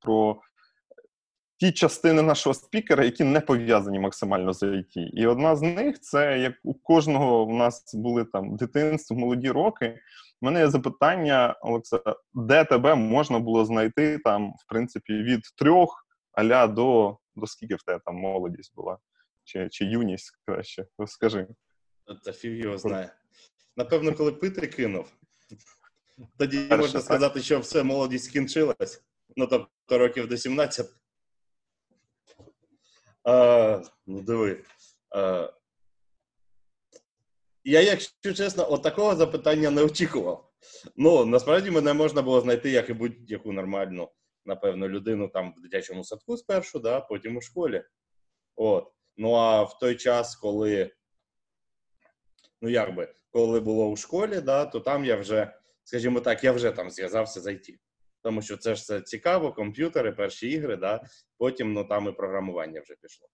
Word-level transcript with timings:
про 0.00 0.40
ті 1.58 1.72
частини 1.72 2.22
нашого 2.22 2.54
спікера, 2.54 3.04
які 3.04 3.24
не 3.24 3.40
пов'язані 3.40 3.98
максимально 3.98 4.52
з 4.52 4.62
IT. 4.62 4.96
І 4.96 5.26
одна 5.26 5.56
з 5.56 5.62
них 5.62 6.00
це 6.00 6.38
як 6.38 6.54
у 6.62 6.74
кожного 6.74 7.44
у 7.44 7.56
нас 7.56 7.94
були 7.94 8.24
там 8.24 8.56
дитинство, 8.56 9.16
молоді 9.16 9.50
роки. 9.50 9.98
У 10.40 10.46
мене 10.46 10.60
є 10.60 10.70
запитання, 10.70 11.56
Олекса, 11.62 12.00
де 12.34 12.64
тебе 12.64 12.94
можна 12.94 13.38
було 13.38 13.64
знайти 13.64 14.18
там, 14.18 14.50
в 14.50 14.68
принципі, 14.68 15.12
від 15.12 15.40
трьох 15.58 16.06
аля 16.32 16.66
до 16.66 17.18
до 17.36 17.46
скільки 17.46 17.74
в 17.74 17.82
тебе 17.82 18.00
там 18.04 18.16
молодість 18.16 18.74
була? 18.74 18.98
Чи 19.44 19.68
чи 19.68 19.84
юність 19.84 20.38
краще? 20.46 20.86
Розкажи. 20.98 21.46
Та 22.24 22.32
фіг 22.32 22.52
його 22.52 22.78
знає. 22.78 23.12
Напевно, 23.76 24.12
коли 24.12 24.32
пити 24.32 24.66
кинув, 24.66 25.12
тоді 26.38 26.58
Перше, 26.58 26.76
можна 26.76 27.00
так? 27.00 27.02
сказати, 27.02 27.40
що 27.40 27.60
все 27.60 27.82
молодість 27.82 28.24
скінчилась. 28.24 29.04
Ну, 29.36 29.46
тобто 29.46 29.68
років 29.90 30.28
до 30.28 30.36
17. 30.36 30.86
А, 33.24 33.82
Ну, 34.06 34.22
диви. 34.22 34.64
А, 35.10 35.52
Я, 37.64 37.80
якщо 37.80 38.34
чесно, 38.34 38.72
от 38.72 38.82
такого 38.82 39.16
запитання 39.16 39.70
не 39.70 39.82
очікував. 39.82 40.52
Ну, 40.96 41.24
насправді 41.24 41.70
мене 41.70 41.92
можна 41.92 42.22
було 42.22 42.40
знайти, 42.40 42.70
як 42.70 42.90
і 42.90 42.92
будь-яку 42.92 43.52
нормальну, 43.52 44.10
напевно, 44.44 44.88
людину 44.88 45.28
там 45.28 45.54
в 45.56 45.60
дитячому 45.60 46.04
садку 46.04 46.36
спершу, 46.36 46.78
да, 46.78 47.00
потім 47.00 47.36
у 47.36 47.40
школі. 47.40 47.84
От. 48.56 48.92
Ну 49.16 49.34
а 49.34 49.62
в 49.62 49.78
той 49.78 49.96
час, 49.96 50.36
коли, 50.36 50.90
ну 52.62 52.68
як 52.68 52.94
би, 52.94 53.14
коли 53.30 53.60
було 53.60 53.88
у 53.88 53.96
школі, 53.96 54.40
да, 54.40 54.66
то 54.66 54.80
там 54.80 55.04
я 55.04 55.16
вже, 55.16 55.52
скажімо 55.84 56.20
так, 56.20 56.44
я 56.44 56.52
вже 56.52 56.70
там 56.70 56.90
зв'язався 56.90 57.40
з 57.40 57.46
IT 57.46 57.78
тому 58.26 58.42
що 58.42 58.56
це 58.56 58.74
ж 58.74 58.84
це 58.84 59.00
цікаво, 59.00 59.52
комп'ютери, 59.52 60.12
перші 60.12 60.48
ігри, 60.48 60.76
да? 60.76 61.00
потім 61.38 61.72
ну, 61.72 61.84
там 61.84 62.08
і 62.08 62.12
програмування 62.12 62.80
вже 62.80 62.94
пішло. 63.02 63.28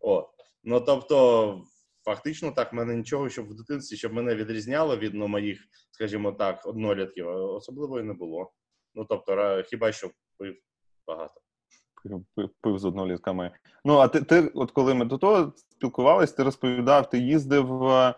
От. 0.00 0.26
Ну 0.64 0.80
тобто, 0.80 1.64
фактично, 2.04 2.52
так, 2.52 2.72
в 2.72 2.76
мене 2.76 2.96
нічого, 2.96 3.28
щоб 3.28 3.48
в 3.48 3.54
дитинстві, 3.54 3.96
щоб 3.96 4.12
мене 4.12 4.34
відрізняло 4.34 4.96
від 4.96 5.14
ну, 5.14 5.28
моїх, 5.28 5.60
скажімо 5.90 6.32
так, 6.32 6.66
однолітків, 6.66 7.28
особливо 7.28 8.00
і 8.00 8.02
не 8.02 8.12
було. 8.12 8.52
Ну 8.94 9.04
тобто, 9.04 9.62
хіба 9.66 9.92
що 9.92 10.10
пив 10.38 10.56
багато. 11.06 11.40
Пив, 12.34 12.50
пив 12.60 12.78
з 12.78 12.84
однолітками. 12.84 13.50
Ну, 13.84 13.96
а 13.96 14.08
ти, 14.08 14.22
ти, 14.22 14.50
от 14.54 14.70
коли 14.70 14.94
ми 14.94 15.04
до 15.04 15.18
того 15.18 15.52
спілкувалися, 15.56 16.36
ти 16.36 16.42
розповідав, 16.42 17.10
ти 17.10 17.18
їздив 17.18 17.66
в 17.66 18.14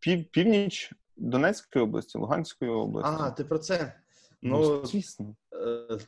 пів, 0.00 0.30
північ 0.30 0.92
Донецької 1.16 1.84
області, 1.84 2.18
Луганської 2.18 2.70
області. 2.70 3.16
А, 3.20 3.30
ти 3.30 3.44
про 3.44 3.58
це? 3.58 4.00
Ну, 4.42 4.58
ну 4.58 4.86
звісно. 4.86 5.36
Е, 5.52 5.98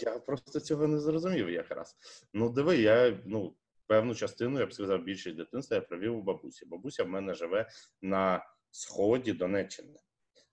я 0.00 0.18
просто 0.18 0.60
цього 0.60 0.86
не 0.86 1.00
зрозумів 1.00 1.50
якраз. 1.50 1.96
Ну, 2.32 2.50
диви, 2.50 2.76
я 2.76 3.20
ну, 3.26 3.56
певну 3.86 4.14
частину, 4.14 4.60
я 4.60 4.66
б 4.66 4.72
сказав, 4.72 5.02
більшість 5.02 5.36
дитинства 5.36 5.74
я 5.74 5.80
провів 5.80 6.16
у 6.16 6.22
бабусі. 6.22 6.66
Бабуся 6.66 7.04
в 7.04 7.08
мене 7.08 7.34
живе 7.34 7.68
на 8.02 8.46
сході 8.70 9.32
Донеччини. 9.32 9.98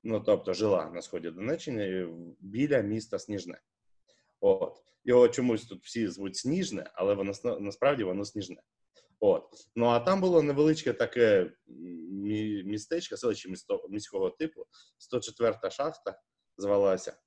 Ну, 0.03 0.19
тобто, 0.19 0.53
жила 0.53 0.91
на 0.93 1.01
сході 1.01 1.31
Донеччини 1.31 2.07
біля 2.39 2.81
міста 2.81 3.19
Сніжне. 3.19 3.61
От. 4.39 4.83
Його 5.05 5.27
чомусь 5.27 5.65
тут 5.65 5.83
всі 5.83 6.07
звуть 6.07 6.35
Сніжне, 6.35 6.91
але 6.93 7.13
воно 7.13 7.33
насправді 7.59 8.03
воно 8.03 8.25
сніжне. 8.25 8.61
От. 9.19 9.43
Ну 9.75 9.85
а 9.85 9.99
там 9.99 10.21
було 10.21 10.41
невеличке 10.41 10.93
таке 10.93 11.51
містечко, 12.65 13.17
селище 13.17 13.49
міського 13.89 14.29
типу, 14.29 14.65
104 14.97 15.59
та 15.61 15.69
шахта 15.69 16.19
звалася. 16.57 17.17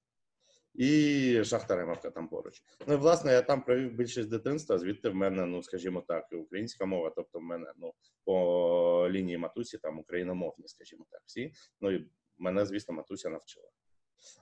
І 0.74 1.44
Шахтаремовка 1.44 2.10
там 2.10 2.28
поруч. 2.28 2.62
Ну 2.86 2.94
і 2.94 2.96
власне 2.96 3.32
я 3.32 3.42
там 3.42 3.62
провів 3.62 3.92
більшість 3.92 4.28
дитинства. 4.28 4.78
Звідти 4.78 5.08
в 5.08 5.14
мене, 5.14 5.46
ну 5.46 5.62
скажімо 5.62 6.04
так, 6.08 6.32
українська 6.32 6.86
мова. 6.86 7.12
Тобто, 7.16 7.38
в 7.38 7.42
мене 7.42 7.72
ну 7.76 7.92
по 8.24 9.08
лінії 9.10 9.38
матусі 9.38 9.78
там 9.78 9.98
україномовні, 9.98 10.68
скажімо 10.68 11.06
так, 11.10 11.22
всі. 11.26 11.52
Ну 11.80 11.90
і 11.90 12.10
мене, 12.38 12.66
звісно, 12.66 12.94
матуся 12.94 13.30
навчила. 13.30 13.68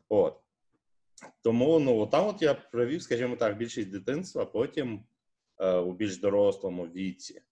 От 0.09 0.41
тому 1.43 1.79
ну 1.79 2.07
там 2.07 2.27
от 2.27 2.43
я 2.43 2.55
провів, 2.55 3.03
скажімо 3.03 3.37
так, 3.37 3.57
більшість 3.57 3.91
дитинства. 3.91 4.45
Потім 4.47 5.05
е, 5.59 5.77
у 5.77 5.93
більш 5.93 6.19
дорослому 6.19 6.85
віці 6.87 7.43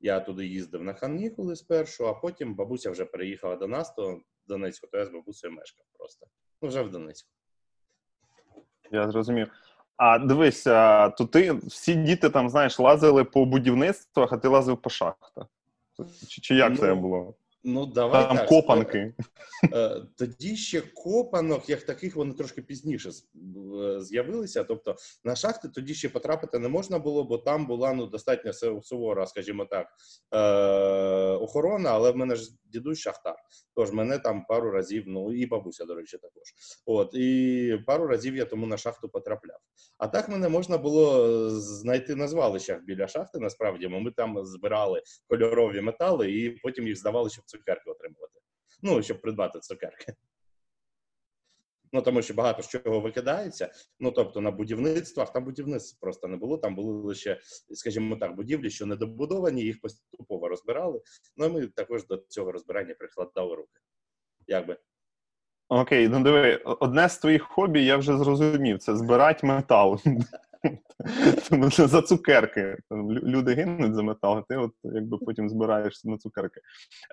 я 0.00 0.20
туди 0.20 0.46
їздив 0.46 0.82
на 0.82 0.94
канікули 0.94 1.56
спершу, 1.56 2.08
а 2.08 2.14
потім 2.14 2.54
бабуся 2.54 2.90
вже 2.90 3.04
переїхала 3.04 3.56
до 3.56 3.66
нас, 3.66 3.94
то 3.94 4.20
Донецьку, 4.46 4.86
то 4.86 4.98
я 4.98 5.06
з 5.06 5.10
бабусею 5.10 5.52
мешкав 5.52 5.86
просто. 5.92 6.26
Вже 6.62 6.82
в 6.82 6.90
Донецьку. 6.90 7.28
Я 8.90 9.10
зрозумів. 9.10 9.50
А 9.96 10.18
дивися, 10.18 11.08
то 11.08 11.24
ти 11.24 11.52
всі 11.52 11.94
діти 11.94 12.30
там, 12.30 12.50
знаєш, 12.50 12.78
лазили 12.78 13.24
по 13.24 13.44
будівництвах, 13.44 14.32
а 14.32 14.36
ти 14.36 14.48
лазив 14.48 14.78
по 14.78 14.90
шахтах. 14.90 15.46
Чи, 16.28 16.40
чи 16.40 16.54
як 16.54 16.70
ну, 16.70 16.76
це 16.76 16.94
було? 16.94 17.34
Ну, 17.68 17.86
давай 17.86 18.28
Там 18.28 18.36
так, 18.36 18.48
копанки. 18.48 19.14
Е, 19.72 20.02
тоді 20.16 20.56
ще 20.56 20.80
копанок, 20.80 21.68
як 21.68 21.82
таких, 21.82 22.16
вони 22.16 22.34
трошки 22.34 22.62
пізніше 22.62 23.10
з'явилися. 23.98 24.64
Тобто 24.64 24.96
на 25.24 25.36
шахти 25.36 25.68
тоді 25.68 25.94
ще 25.94 26.08
потрапити 26.08 26.58
не 26.58 26.68
можна 26.68 26.98
було, 26.98 27.24
бо 27.24 27.38
там 27.38 27.66
була 27.66 27.92
ну 27.92 28.06
достатньо 28.06 28.52
сувора, 28.82 29.26
скажімо 29.26 29.64
так, 29.64 29.86
е, 30.32 30.38
охорона. 31.30 31.90
Але 31.90 32.10
в 32.10 32.16
мене 32.16 32.36
ж 32.36 32.50
дідусь 32.64 32.98
шахтар. 32.98 33.36
Тож 33.74 33.92
мене 33.92 34.18
там 34.18 34.44
пару 34.44 34.70
разів, 34.70 35.04
ну 35.06 35.32
і 35.32 35.46
бабуся, 35.46 35.84
до 35.84 35.94
речі, 35.94 36.18
також. 36.18 36.42
От 36.86 37.14
і 37.14 37.78
пару 37.86 38.06
разів 38.06 38.36
я 38.36 38.44
тому 38.44 38.66
на 38.66 38.76
шахту 38.76 39.08
потрапляв. 39.08 39.58
А 39.98 40.08
так 40.08 40.28
мене 40.28 40.48
можна 40.48 40.78
було 40.78 41.50
знайти 41.50 42.14
на 42.14 42.28
звалищах 42.28 42.82
біля 42.82 43.08
шахти. 43.08 43.38
Насправді, 43.38 43.88
ми 43.88 44.10
там 44.10 44.44
збирали 44.44 45.02
кольорові 45.28 45.80
метали 45.80 46.32
і 46.32 46.50
потім 46.50 46.86
їх 46.86 46.96
здавали, 46.96 47.30
щоб 47.30 47.44
цукерки 47.56 47.90
отримувати. 47.90 48.40
Ну, 48.82 49.02
щоб 49.02 49.20
придбати 49.20 49.60
цукерки. 49.60 50.14
Ну, 51.92 52.02
тому 52.02 52.22
що 52.22 52.34
багато 52.34 52.62
з 52.62 52.68
чого 52.68 53.00
викидається. 53.00 53.72
Ну, 54.00 54.10
тобто 54.10 54.40
на 54.40 54.50
будівництвах, 54.50 55.32
там 55.32 55.44
будівництв 55.44 56.00
просто 56.00 56.28
не 56.28 56.36
було. 56.36 56.58
Там 56.58 56.74
були 56.74 57.02
лише, 57.02 57.40
скажімо 57.70 58.16
так, 58.16 58.36
будівлі, 58.36 58.70
що 58.70 58.86
недобудовані, 58.86 59.62
їх 59.62 59.80
поступово 59.80 60.48
розбирали. 60.48 61.00
Ну, 61.36 61.46
і 61.46 61.48
ми 61.48 61.66
також 61.66 62.06
до 62.06 62.16
цього 62.28 62.52
розбирання 62.52 62.94
прикладали 62.94 63.56
руки. 63.56 63.80
Якби. 64.46 64.76
Окей, 65.68 66.08
ну 66.08 66.22
диви, 66.22 66.56
одне 66.56 67.08
з 67.08 67.18
твоїх 67.18 67.42
хобі 67.42 67.84
я 67.84 67.96
вже 67.96 68.18
зрозумів: 68.18 68.78
це 68.78 68.96
збирати 68.96 69.46
метал. 69.46 70.00
Тому 71.50 71.70
що 71.70 71.88
за 71.88 72.02
цукерки. 72.02 72.76
Люди 73.10 73.54
гинуть 73.54 73.94
за 73.94 74.02
метал, 74.02 74.38
а 74.38 74.42
ти 74.48 74.56
от 74.56 74.72
якби 74.82 75.18
потім 75.18 75.48
збираєшся 75.48 76.08
на 76.08 76.18
цукерки. 76.18 76.60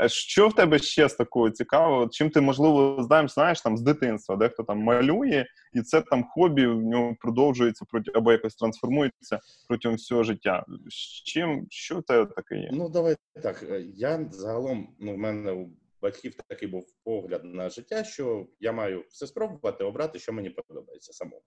Е, 0.02 0.10
що 0.10 0.48
в 0.48 0.56
тебе 0.56 0.80
ще 0.80 1.10
з 1.10 1.16
такого 1.16 1.50
цікавого? 1.50 2.08
Чим 2.08 2.30
ти, 2.30 2.42
можливо, 2.42 3.04
знаєш, 3.04 3.34
знаєш 3.34 3.62
там 3.62 3.78
з 3.78 3.82
дитинства, 3.82 4.36
дехто 4.36 4.64
там 4.64 4.80
малює, 4.80 5.46
і 5.74 5.82
це 5.82 6.02
там 6.02 6.24
хобі 6.24 6.68
в 6.68 6.82
нього 6.82 7.16
продовжується 7.20 7.86
проти 7.90 8.12
або 8.16 8.32
якось 8.32 8.56
трансформується 8.56 9.40
протягом 9.68 9.98
всього 9.98 10.24
життя. 10.24 10.66
З 10.90 11.24
чим 11.24 11.68
що 11.70 12.00
в 12.00 12.04
тебе 12.04 12.26
таке 12.26 12.56
є? 12.56 12.70
Ну 12.74 12.90
давай 12.90 13.16
так. 13.44 13.64
Е, 13.70 13.82
я 13.96 14.26
загалом 14.32 14.88
ну 15.00 15.14
в 15.14 15.18
мене 15.18 15.52
у 15.52 15.70
батьків 16.04 16.36
такий 16.48 16.68
був 16.68 16.86
погляд 17.04 17.44
на 17.44 17.70
життя, 17.70 18.04
що 18.04 18.48
я 18.60 18.72
маю 18.72 19.04
все 19.10 19.28
спробувати 19.28 19.84
обрати, 19.84 20.20
що 20.20 20.34
мені 20.34 20.50
подобається 20.50 21.14
самому. 21.14 21.42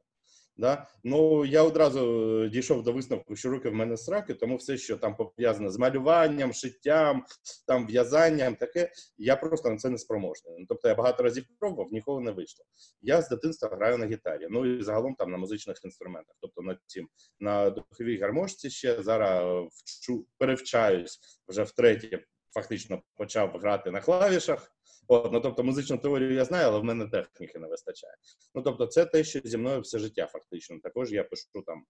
Да? 0.57 0.87
Ну 1.05 1.45
я 1.45 1.63
одразу 1.63 2.01
е, 2.45 2.49
дійшов 2.49 2.83
до 2.83 2.93
висновку, 2.93 3.37
що 3.37 3.51
руки 3.51 3.69
в 3.69 3.75
мене 3.75 3.97
сраки, 3.97 4.35
тому 4.35 4.57
все, 4.57 4.77
що 4.77 4.97
там 4.97 5.17
пов'язане 5.17 5.71
з 5.71 5.79
малюванням, 5.79 6.53
шиттям, 6.53 7.25
там 7.67 7.87
в'язанням, 7.87 8.55
таке 8.55 8.93
я 9.19 9.37
просто 9.37 9.71
на 9.71 9.77
це 9.77 9.91
не 9.91 9.99
спроможний. 9.99 10.55
Ну, 10.59 10.67
тобто 10.69 10.89
я 10.89 10.95
багато 10.95 11.23
разів 11.23 11.45
пробував, 11.59 11.93
ніколи 11.93 12.21
не 12.21 12.31
вийшло. 12.31 12.65
Я 13.03 13.23
з 13.23 13.29
дитинства 13.29 13.69
граю 13.69 13.99
на 13.99 14.07
гітарі, 14.07 14.47
ну 14.51 14.67
і 14.67 14.83
загалом 14.83 15.15
там 15.15 15.31
на 15.31 15.39
музичних 15.39 15.77
інструментах. 15.85 16.37
Тобто 16.41 16.63
на 16.63 16.79
цім 16.87 17.09
на 17.41 17.71
духовій 17.71 18.19
гармошці 18.19 18.71
ще 18.71 19.03
зараз 19.03 19.73
вчу 19.85 20.27
перевчаюсь 20.39 21.21
вже 21.49 21.63
втретє. 21.63 22.25
Фактично 22.55 23.03
почав 23.17 23.51
грати 23.51 23.91
на 23.91 24.01
клавішах. 24.01 24.76
От, 25.09 25.33
ну, 25.33 25.41
Тобто 25.41 25.65
музичну 25.65 25.99
теорію 25.99 26.33
я 26.33 26.45
знаю, 26.45 26.67
але 26.67 26.79
в 26.79 26.85
мене 26.85 27.07
техніки 27.07 27.59
не 27.59 27.69
вистачає. 27.69 28.15
Ну 28.55 28.63
тобто, 28.63 28.87
це 28.87 29.05
те, 29.05 29.25
що 29.25 29.41
зі 29.45 29.57
мною 29.57 29.81
все 29.81 29.99
життя, 29.99 30.27
фактично. 30.27 30.79
Також 30.83 31.13
я 31.13 31.25
пишу 31.25 31.63
там 31.67 31.85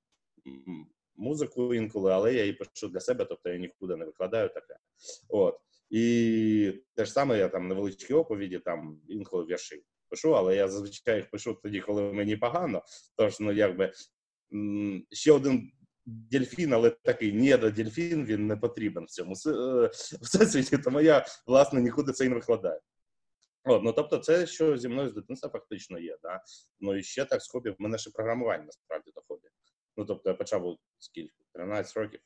музику 1.17 1.75
інколи, 1.75 2.13
але 2.13 2.35
я 2.35 2.41
її 2.41 2.53
пишу 2.53 2.89
для 2.89 3.01
себе, 3.01 3.25
тобто 3.25 3.49
я 3.51 3.59
нікуди 3.59 3.97
не 3.97 4.05
викладаю 4.05 4.49
таке. 4.49 4.77
От. 5.29 5.59
І 5.91 6.73
те 6.95 7.05
ж 7.05 7.13
саме, 7.13 7.39
я 7.39 7.49
там 7.49 7.69
невеличкі 7.69 8.15
оповіді, 8.15 8.59
там 8.59 9.01
інколи 9.09 9.45
вірші 9.45 9.83
пишу, 10.09 10.37
але 10.37 10.57
я 10.57 10.69
зазвичай 10.69 11.17
їх 11.17 11.31
пишу 11.31 11.59
тоді, 11.63 11.81
коли 11.81 12.03
мені 12.13 12.37
погано. 12.37 12.83
Тож, 13.17 13.41
ну 13.41 13.53
якби 13.53 13.93
ще 15.13 15.33
один. 15.33 15.73
Дельфін, 16.09 16.73
але 16.73 16.91
такий 16.91 17.33
недодельфін, 17.33 18.25
він 18.25 18.47
не 18.47 18.57
потрібен 18.57 19.05
в 19.05 19.11
цьому 19.11 19.35
е, 19.47 19.91
всесвіті, 20.23 20.79
тому 20.79 21.01
я 21.01 21.27
власне 21.47 21.81
нікуди 21.81 22.13
це 22.13 22.27
і 22.27 22.29
не 22.29 22.35
викладаю. 22.35 22.81
От, 23.69 23.83
ну 23.83 23.93
тобто, 23.93 24.19
це 24.19 24.47
що 24.47 24.77
зі 24.77 24.89
мною 24.89 25.11
з 25.11 25.15
дитинства 25.15 25.51
фактично 25.51 25.99
є. 25.99 26.17
Да? 26.23 26.41
Ну 26.81 26.97
і 26.97 27.03
ще 27.03 27.25
так 27.25 27.43
з 27.43 27.49
хобі, 27.51 27.71
в 27.71 27.77
мене 27.79 27.99
ще 27.99 28.11
програмування 28.11 28.65
насправді 28.65 29.11
до 29.15 29.21
хобі. 29.29 29.49
Ну 29.97 30.05
тобто, 30.05 30.31
я 30.31 30.35
почав 30.35 30.77
скільки 30.99 31.45
13 31.53 31.97
років. 31.97 32.21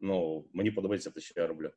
Ну 0.00 0.44
мені 0.52 0.70
подобається 0.70 1.10
те, 1.10 1.20
що 1.20 1.40
я 1.40 1.46
роблю. 1.46 1.70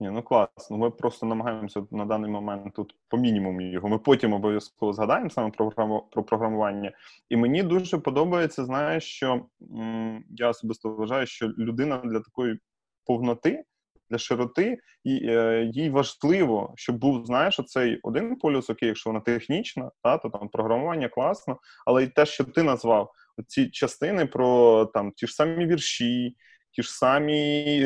Ні, 0.00 0.10
ну 0.10 0.22
класно. 0.22 0.50
Ну, 0.70 0.76
ми 0.76 0.90
просто 0.90 1.26
намагаємося 1.26 1.86
на 1.90 2.04
даний 2.04 2.30
момент 2.30 2.74
тут 2.74 2.96
по 3.08 3.16
мінімуму 3.16 3.60
його. 3.60 3.88
Ми 3.88 3.98
потім 3.98 4.32
обов'язково 4.32 4.92
згадаємо 4.92 5.30
саме 5.30 5.50
про 5.50 5.70
про 6.10 6.24
програмування. 6.24 6.92
І 7.28 7.36
мені 7.36 7.62
дуже 7.62 7.98
подобається, 7.98 8.64
знаєш, 8.64 9.04
що 9.04 9.46
м- 9.62 10.24
я 10.30 10.48
особисто 10.48 10.90
вважаю, 10.90 11.26
що 11.26 11.48
людина 11.48 11.98
для 11.98 12.20
такої 12.20 12.58
повноти, 13.04 13.64
для 14.10 14.18
широти, 14.18 14.78
і, 15.04 15.20
е, 15.26 15.70
їй 15.72 15.90
важливо, 15.90 16.72
щоб 16.76 16.96
був, 16.98 17.26
знаєш, 17.26 17.58
оцей 17.58 18.00
один 18.02 18.36
полюс, 18.36 18.70
окей, 18.70 18.88
якщо 18.88 19.10
вона 19.10 19.20
технічна, 19.20 19.90
та, 20.02 20.18
то 20.18 20.28
там 20.30 20.48
програмування 20.48 21.08
класно, 21.08 21.58
але 21.86 22.04
й 22.04 22.06
те, 22.06 22.26
що 22.26 22.44
ти 22.44 22.62
назвав, 22.62 23.12
ці 23.46 23.70
частини 23.70 24.26
про 24.26 24.84
там 24.86 25.12
ті 25.12 25.26
ж 25.26 25.34
самі 25.34 25.66
вірші, 25.66 26.36
ті 26.72 26.82
ж 26.82 26.92
самі. 26.92 27.80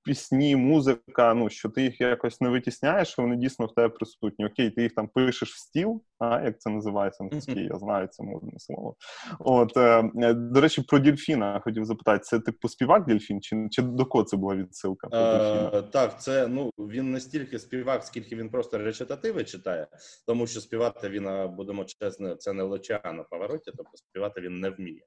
Е, 0.00 0.04
пісні, 0.04 0.56
музика, 0.56 1.34
ну 1.34 1.50
що 1.50 1.68
ти 1.68 1.82
їх 1.82 2.00
якось 2.00 2.40
не 2.40 2.48
витісняєш, 2.48 3.08
що 3.08 3.22
вони 3.22 3.36
дійсно 3.36 3.66
в 3.66 3.74
тебе 3.74 3.88
присутні. 3.88 4.46
Окей, 4.46 4.70
ти 4.70 4.82
їх 4.82 4.94
там 4.94 5.08
пишеш 5.08 5.54
в 5.54 5.58
стіл, 5.58 6.02
а 6.18 6.40
як 6.40 6.60
це 6.60 6.70
називається 6.70 7.24
на 7.24 7.30
mm-hmm. 7.30 7.72
я 7.72 7.78
знаю 7.78 8.08
це 8.08 8.22
модне 8.22 8.58
слово. 8.58 8.96
От 9.38 9.76
е, 9.76 10.10
е, 10.22 10.34
до 10.34 10.60
речі, 10.60 10.82
про 10.82 10.98
дільфіна 10.98 11.60
хотів 11.64 11.84
запитати: 11.84 12.18
це 12.24 12.40
типу 12.40 12.68
співак 12.68 13.06
дельфін, 13.06 13.40
чи 13.40 13.68
чи 13.70 13.82
до 13.82 14.06
кого 14.06 14.24
це 14.24 14.36
була 14.36 14.54
відсилка? 14.54 15.08
Е, 15.12 15.82
Так, 15.82 16.22
це 16.22 16.46
ну 16.46 16.70
він 16.78 17.10
не 17.12 17.20
стільки 17.20 17.58
співак, 17.58 18.04
скільки 18.04 18.36
він 18.36 18.50
просто 18.50 18.78
речитативи 18.78 19.44
читає, 19.44 19.86
тому 20.26 20.46
що 20.46 20.60
співати 20.60 21.08
він, 21.08 21.28
будемо 21.56 21.84
чесно, 21.84 22.34
це 22.34 22.52
не 22.52 22.62
лоча 22.62 23.00
на 23.04 23.22
повороті, 23.22 23.72
тобто 23.76 23.96
співати 23.96 24.40
він 24.40 24.60
не 24.60 24.70
вміє. 24.70 25.02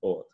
От. 0.00 0.26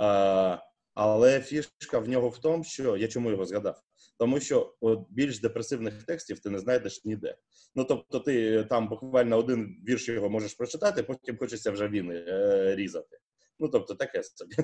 Е, 0.00 0.58
але 0.94 1.40
фішка 1.40 1.98
в 1.98 2.08
нього 2.08 2.28
в 2.28 2.38
тому, 2.38 2.64
що 2.64 2.96
я 2.96 3.08
чому 3.08 3.30
його 3.30 3.46
згадав? 3.46 3.82
Тому 4.18 4.40
що 4.40 4.74
от 4.80 5.06
більш 5.10 5.40
депресивних 5.40 6.02
текстів 6.02 6.38
ти 6.38 6.50
не 6.50 6.58
знайдеш 6.58 7.04
ніде. 7.04 7.36
Ну 7.74 7.84
тобто, 7.84 8.20
ти 8.20 8.64
там 8.64 8.88
буквально 8.88 9.38
один 9.38 9.82
вірш 9.88 10.08
його 10.08 10.30
можеш 10.30 10.54
прочитати, 10.54 11.02
потім 11.02 11.38
хочеться 11.38 11.70
вже 11.70 11.88
він 11.88 12.10
е, 12.10 12.74
різати. 12.76 13.18
Ну 13.58 13.68
тобто, 13.68 13.94
таке 13.94 14.22
собі. 14.22 14.56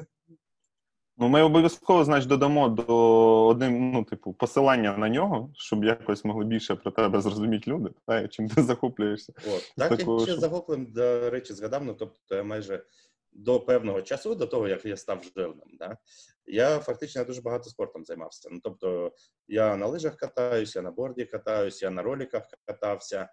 Ну, 1.20 1.28
ми 1.28 1.42
обов'язково, 1.42 2.04
значить, 2.04 2.28
додамо 2.28 2.68
до 2.68 3.46
одним, 3.46 3.92
ну, 3.92 4.04
типу, 4.04 4.32
посилання 4.32 4.96
на 4.96 5.08
нього, 5.08 5.50
щоб 5.54 5.84
якось 5.84 6.24
могли 6.24 6.44
більше 6.44 6.74
про 6.74 6.90
тебе 6.90 7.20
зрозуміти 7.20 7.70
люди, 7.70 7.90
та, 8.06 8.28
чим 8.28 8.48
ти 8.48 8.62
захоплюєшся. 8.62 9.32
От, 9.36 9.74
Так, 9.76 9.96
такого, 9.96 10.18
я 10.18 10.24
ще 10.24 10.32
що... 10.32 10.40
захоплен, 10.40 10.86
до 10.86 11.30
речі, 11.30 11.52
згадав, 11.54 11.84
ну 11.84 11.94
тобто 11.94 12.34
я 12.34 12.42
майже 12.42 12.84
до 13.32 13.60
певного 13.60 14.02
часу, 14.02 14.34
до 14.34 14.46
того 14.46 14.68
як 14.68 14.84
я 14.84 14.96
став 14.96 15.24
жирним, 15.36 15.76
да, 15.78 15.98
я 16.46 16.80
фактично 16.80 17.24
дуже 17.24 17.40
багато 17.40 17.70
спортом 17.70 18.04
займався. 18.04 18.48
Ну 18.52 18.60
тобто, 18.62 19.12
я 19.48 19.76
на 19.76 19.86
лижах 19.86 20.16
катаюся, 20.16 20.82
на 20.82 20.90
борді 20.90 21.24
катаюся, 21.24 21.86
я 21.86 21.90
на 21.90 22.02
роліках 22.02 22.42
катався, 22.64 23.28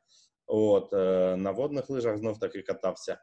от 0.46 0.94
е, 0.94 1.36
на 1.38 1.52
водних 1.52 1.90
лижах 1.90 2.18
знов 2.18 2.40
таки 2.40 2.62
катався. 2.62 3.18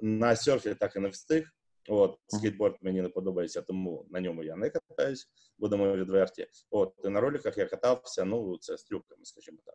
На 0.00 0.36
серфі 0.36 0.74
так 0.74 0.96
і 0.96 0.98
не 0.98 1.08
встиг. 1.08 1.50
От 1.88 2.18
скейтборд 2.26 2.76
мені 2.80 3.02
не 3.02 3.08
подобається, 3.08 3.62
тому 3.62 4.06
на 4.10 4.20
ньому 4.20 4.44
я 4.44 4.56
не 4.56 4.70
катаюсь, 4.70 5.28
будемо 5.58 5.96
відверті. 5.96 6.46
От 6.70 6.94
і 7.04 7.08
на 7.08 7.20
роліках 7.20 7.58
я 7.58 7.66
катався. 7.66 8.24
Ну 8.24 8.58
це 8.58 8.76
з 8.78 8.84
трюками, 8.84 9.24
скажімо 9.24 9.58
так. 9.64 9.74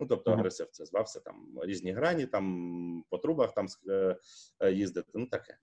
Ну, 0.00 0.06
тобто, 0.06 0.30
агресив 0.30 0.68
це 0.70 0.84
звався 0.84 1.20
там 1.20 1.58
різні 1.62 1.92
грані, 1.92 2.26
там 2.26 3.04
по 3.10 3.18
трубах 3.18 3.54
там 3.54 3.66
е, 3.88 4.16
е, 4.60 4.72
їздити. 4.72 5.10
Ну 5.14 5.26
таке. 5.26 5.58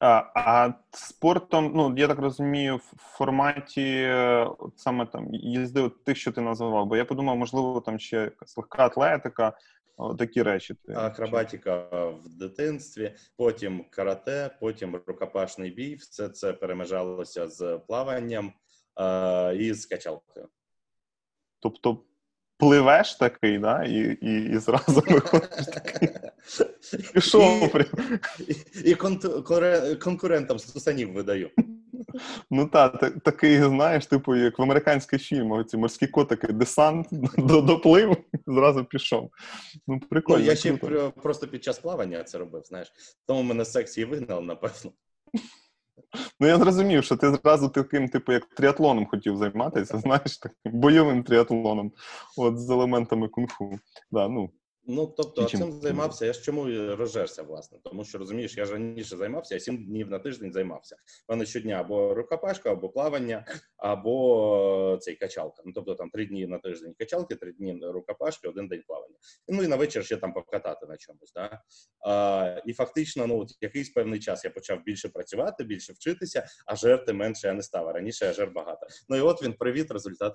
А 0.00 0.24
а 0.34 0.72
спортом, 0.90 1.72
ну 1.74 1.94
я 1.96 2.08
так 2.08 2.18
розумію, 2.18 2.76
в 2.76 2.94
форматі 2.98 4.14
саме 4.76 5.06
там 5.06 5.34
їзди 5.34 5.88
тих, 5.88 6.16
що 6.16 6.32
ти 6.32 6.40
називав, 6.40 6.86
бо 6.86 6.96
я 6.96 7.04
подумав, 7.04 7.36
можливо, 7.36 7.80
там 7.80 7.98
ще 7.98 8.16
якась 8.16 8.56
легка 8.56 8.86
атлетика, 8.86 9.52
такі 10.18 10.42
речі. 10.42 10.74
Акробатика 10.94 11.88
в 12.04 12.28
дитинстві, 12.28 13.14
потім 13.36 13.84
карате, 13.90 14.56
потім 14.60 15.00
рукопашний 15.06 15.70
бій. 15.70 15.94
Все 15.94 16.28
це 16.28 16.52
перемежалося 16.52 17.48
з 17.48 17.78
плаванням 17.86 18.52
а, 18.94 19.52
і 19.56 19.72
з 19.72 19.86
качалкою. 19.86 20.48
Тобто 21.60 22.02
пливеш 22.58 23.14
такий, 23.14 23.58
да, 23.58 23.84
і 23.84 24.18
і, 24.22 24.44
і 24.54 24.58
зразу 24.58 25.02
виходиш 25.08 25.66
такий. 25.74 26.08
Пішов 27.14 27.70
прям. 27.70 27.86
І, 28.84 28.90
і 28.90 28.94
конкурентам 29.96 30.58
стусанів 30.58 31.12
видаю. 31.12 31.50
Ну 32.50 32.66
так, 32.66 33.14
такий, 33.24 33.62
знаєш, 33.62 34.06
типу, 34.06 34.36
як 34.36 34.58
в 34.58 34.62
американських 34.62 35.22
фільмах, 35.22 35.66
ці 35.66 35.76
морські 35.76 36.06
котики, 36.06 36.46
десант 36.46 37.08
доплив, 37.38 38.16
зразу 38.46 38.84
пішов. 38.84 39.30
Ну, 39.86 40.00
прикольно. 40.00 40.38
Ну, 40.38 40.44
Я 40.44 40.56
ще 40.56 40.76
круто. 40.76 41.12
просто 41.22 41.48
під 41.48 41.64
час 41.64 41.78
плавання 41.78 42.24
це 42.24 42.38
робив, 42.38 42.62
знаєш. 42.64 42.92
Тому 43.26 43.42
мене 43.42 43.64
з 43.64 43.72
секції 43.72 44.04
вигнали, 44.04 44.42
напевно. 44.42 44.92
Ну, 46.40 46.46
я 46.46 46.58
зрозумів, 46.58 47.04
що 47.04 47.16
ти 47.16 47.30
зразу 47.30 47.68
таким, 47.68 48.08
типу, 48.08 48.32
як 48.32 48.44
тріатлоном 48.44 49.06
хотів 49.06 49.36
займатися, 49.36 49.98
знаєш, 50.04 50.38
таким 50.38 50.80
бойовим 50.80 51.22
тріатлоном, 51.22 51.92
от 52.36 52.58
з 52.58 52.70
елементами 52.70 53.28
кунг-фу. 53.28 53.78
Да, 54.10 54.28
ну, 54.28 54.50
Ну, 54.88 55.06
тобто, 55.06 55.42
а 55.42 55.44
цим 55.44 55.72
займався. 55.72 56.26
Я 56.26 56.32
ж 56.32 56.42
чому 56.42 56.64
розжерся, 56.96 57.42
власне, 57.42 57.78
тому 57.84 58.04
що 58.04 58.18
розумієш, 58.18 58.56
я 58.56 58.64
ж 58.64 58.72
раніше 58.72 59.16
займався, 59.16 59.54
я 59.54 59.60
сім 59.60 59.84
днів 59.84 60.10
на 60.10 60.18
тиждень 60.18 60.52
займався. 60.52 60.96
У 61.28 61.32
мене 61.32 61.46
щодня 61.46 61.74
або 61.74 62.14
рукопашка, 62.14 62.72
або 62.72 62.88
плавання, 62.88 63.46
або 63.76 64.98
цей 65.00 65.14
качалка. 65.16 65.62
Ну, 65.66 65.72
тобто 65.72 65.94
там 65.94 66.10
три 66.10 66.26
дні 66.26 66.46
на 66.46 66.58
тиждень 66.58 66.94
качалки, 66.98 67.34
три 67.34 67.52
дні 67.52 67.80
рукопашки, 67.82 68.48
один 68.48 68.68
день 68.68 68.82
плавання. 68.86 69.16
Ну 69.48 69.62
і 69.62 69.68
на 69.68 69.76
вечір 69.76 70.04
ще 70.04 70.16
там 70.16 70.32
покатати 70.32 70.86
на 70.86 70.96
чомусь. 70.96 71.32
Да? 71.32 71.62
А, 72.00 72.60
І 72.66 72.72
фактично, 72.72 73.26
ну 73.26 73.40
от 73.40 73.48
якийсь 73.60 73.90
певний 73.90 74.20
час 74.20 74.44
я 74.44 74.50
почав 74.50 74.82
більше 74.84 75.08
працювати, 75.08 75.64
більше 75.64 75.92
вчитися, 75.92 76.46
а 76.66 76.76
жерти 76.76 77.12
менше 77.12 77.46
я 77.46 77.52
не 77.52 77.62
став. 77.62 77.88
Раніше 77.88 78.24
я 78.24 78.32
жер 78.32 78.50
багато. 78.50 78.86
Ну 79.08 79.16
і 79.16 79.20
от 79.20 79.42
він 79.42 79.52
привіт, 79.52 79.90
результат. 79.90 80.34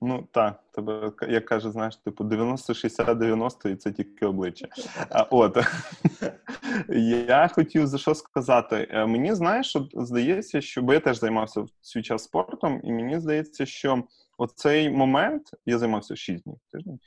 Ну 0.00 0.28
так, 0.32 0.62
тебе 0.72 1.12
як 1.28 1.44
каже, 1.44 1.70
знаєш, 1.70 1.96
типу 1.96 2.24
90-60-90 2.24 3.68
і 3.68 3.76
це 3.76 3.92
тільки 3.92 4.26
обличчя. 4.26 4.68
От 5.30 5.58
я 7.28 7.48
хотів 7.48 7.86
за 7.86 7.98
що 7.98 8.14
сказати. 8.14 8.88
Е, 8.90 9.06
мені 9.06 9.34
знаєш, 9.34 9.76
здається, 9.94 10.60
що 10.60 10.82
бо 10.82 10.92
я 10.92 11.00
теж 11.00 11.20
займався 11.20 11.60
в 11.60 11.68
свій 11.80 12.02
час 12.02 12.24
спортом, 12.24 12.80
і 12.84 12.92
мені 12.92 13.20
здається, 13.20 13.66
що 13.66 14.02
оцей 14.38 14.90
момент 14.90 15.50
я 15.66 15.78
займався 15.78 16.16
6 16.16 16.44
днів 16.44 16.56
тиждень. 16.72 16.98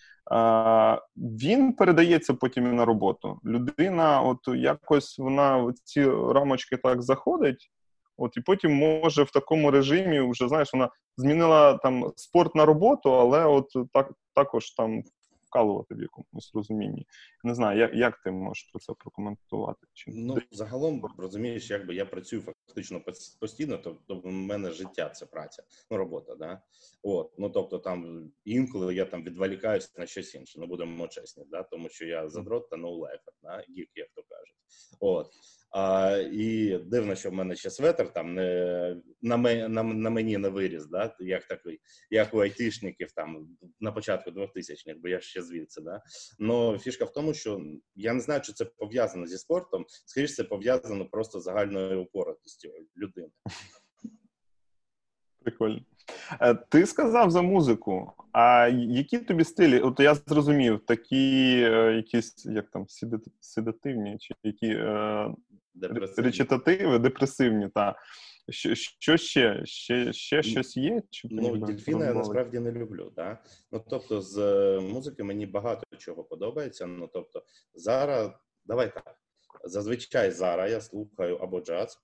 Він 1.18 1.74
передається 1.74 2.34
потім 2.34 2.68
і 2.68 2.74
на 2.76 2.86
роботу. 2.86 3.40
Людина, 3.46 4.22
от 4.22 4.40
якось 4.48 5.20
вона 5.20 5.58
в 5.58 5.74
ці 5.84 6.06
рамочки 6.10 6.78
так 6.78 7.02
заходить. 7.02 7.72
От 8.22 8.38
і 8.38 8.42
потім 8.42 8.74
може 8.74 9.24
в 9.24 9.32
такому 9.32 9.72
режимі 9.72 10.20
вже 10.20 10.48
знаєш, 10.48 10.74
вона 10.74 10.90
змінила 11.18 11.78
там 11.78 12.14
спорт 12.16 12.56
на 12.56 12.66
роботу, 12.66 13.12
але 13.12 13.46
от 13.46 13.68
так 13.94 14.12
також 14.36 14.72
там 14.72 15.04
вкалувати 15.52 15.96
в 15.96 16.02
якомусь 16.02 16.52
розумінні. 16.54 17.08
Не 17.44 17.56
знаю, 17.56 17.80
як 17.80 17.94
як 17.94 18.18
ти 18.18 18.32
можеш 18.32 18.64
про 18.64 18.80
це 18.80 18.94
прокоментувати? 19.00 19.88
Чи 19.94 20.12
ну 20.16 20.38
загалом 20.52 21.04
розумієш, 21.18 21.70
якби 21.70 21.96
я 21.96 22.06
працюю 22.06 22.42
фактично 22.42 23.02
постійно, 23.40 23.78
тобто 23.78 24.16
в 24.16 24.26
мене 24.26 24.72
життя 24.72 25.10
це 25.10 25.26
праця, 25.26 25.64
ну 25.92 25.98
робота, 25.98 26.36
да 26.36 26.62
от 27.04 27.32
ну 27.38 27.50
тобто 27.50 27.80
там 27.80 28.32
інколи 28.46 28.96
я 28.96 29.06
там 29.06 29.24
відволікаюся 29.24 29.92
на 29.98 30.06
щось 30.06 30.36
інше. 30.36 30.60
Ну 30.60 30.68
будемо 30.68 31.08
чесні, 31.08 31.46
да, 31.52 31.64
тому 31.64 31.90
що 31.90 32.06
я 32.06 32.30
задрот 32.30 32.70
та 32.70 32.78
ноулайфер, 32.78 33.34
да, 33.44 33.64
гік, 33.70 33.90
як 33.96 34.10
то 34.16 34.24
кажуть. 34.24 34.56
От 35.00 35.32
а, 35.72 36.18
І 36.32 36.78
дивно, 36.86 37.16
що 37.16 37.30
в 37.30 37.34
мене 37.34 37.56
ще 37.56 37.70
светр 37.70 38.14
там 38.14 38.34
не 38.34 38.96
на 39.22 39.38
на, 39.68 39.84
на 39.84 40.10
мені 40.10 40.38
не 40.38 40.50
виріс, 40.50 40.86
да, 40.86 41.16
як 41.20 41.46
такий, 41.48 41.80
як 42.10 42.34
у 42.34 42.40
айтишників 42.40 43.12
там 43.12 43.58
на 43.80 43.92
початку 43.92 44.32
2000-х, 44.32 45.00
бо 45.02 45.08
я 45.08 45.20
ще 45.20 45.42
звідси. 45.42 45.82
Да. 45.82 46.02
Но 46.40 46.78
фішка 46.78 47.06
в 47.06 47.14
тому, 47.14 47.34
що 47.34 47.62
я 47.96 48.14
не 48.14 48.20
знаю, 48.20 48.42
чи 48.42 48.54
це 48.54 48.66
пов'язано 48.66 49.28
зі 49.28 49.38
спортом. 49.38 49.86
Скоріше, 50.06 50.34
це 50.34 50.44
пов'язано 50.44 51.06
просто 51.06 51.40
з 51.40 51.44
загальною 51.44 52.02
упоротістю 52.02 52.70
людини. 52.98 53.30
Прикольно. 55.44 55.82
Е, 56.42 56.54
ти 56.54 56.86
сказав 56.86 57.32
за 57.32 57.42
музику. 57.42 58.12
А 58.32 58.68
які 58.74 59.18
тобі 59.18 59.44
стилі? 59.44 59.80
От 59.80 60.00
я 60.00 60.16
зрозумів, 60.16 60.80
такі 60.86 61.62
е, 61.64 61.94
якісь 61.96 62.46
як 62.46 62.70
там 62.70 62.86
седативні, 63.40 64.18
чи 64.20 64.34
які 64.44 64.68
е, 65.84 66.22
речитативи, 66.22 67.00
депресивні, 67.00 67.70
так. 67.70 67.96
Що 68.50 68.76
що 68.76 69.18
ще? 69.18 69.66
Ще 69.66 70.14
ще 70.14 70.44
щось 70.44 70.78
є? 70.78 71.02
Чи 71.10 71.28
ну, 71.32 71.58
Дельфіна 71.58 72.06
я 72.06 72.14
насправді 72.14 72.60
не 72.60 72.72
люблю. 72.72 73.12
Да? 73.16 73.38
Ну, 73.72 73.84
Тобто, 73.90 74.22
з 74.22 74.38
е, 74.38 74.80
музики 74.80 75.24
мені 75.24 75.46
багато 75.46 75.98
чого 75.98 76.24
подобається. 76.24 76.86
Ну, 76.86 77.10
тобто, 77.14 77.44
зараз, 77.74 78.32
давай 78.66 78.94
так. 78.94 79.16
Зазвичай 79.64 80.32
зараз 80.32 80.72
я 80.72 80.82
слухаю 80.82 81.36
або 81.36 81.62
джаз, 81.62 82.02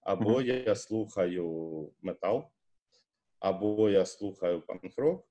або 0.00 0.40
mm-hmm. 0.40 0.64
я 0.66 0.74
слухаю 0.74 1.92
метал, 2.02 2.44
або 3.38 3.90
я 3.90 4.06
слухаю 4.06 4.60
панк-рок, 4.60 5.28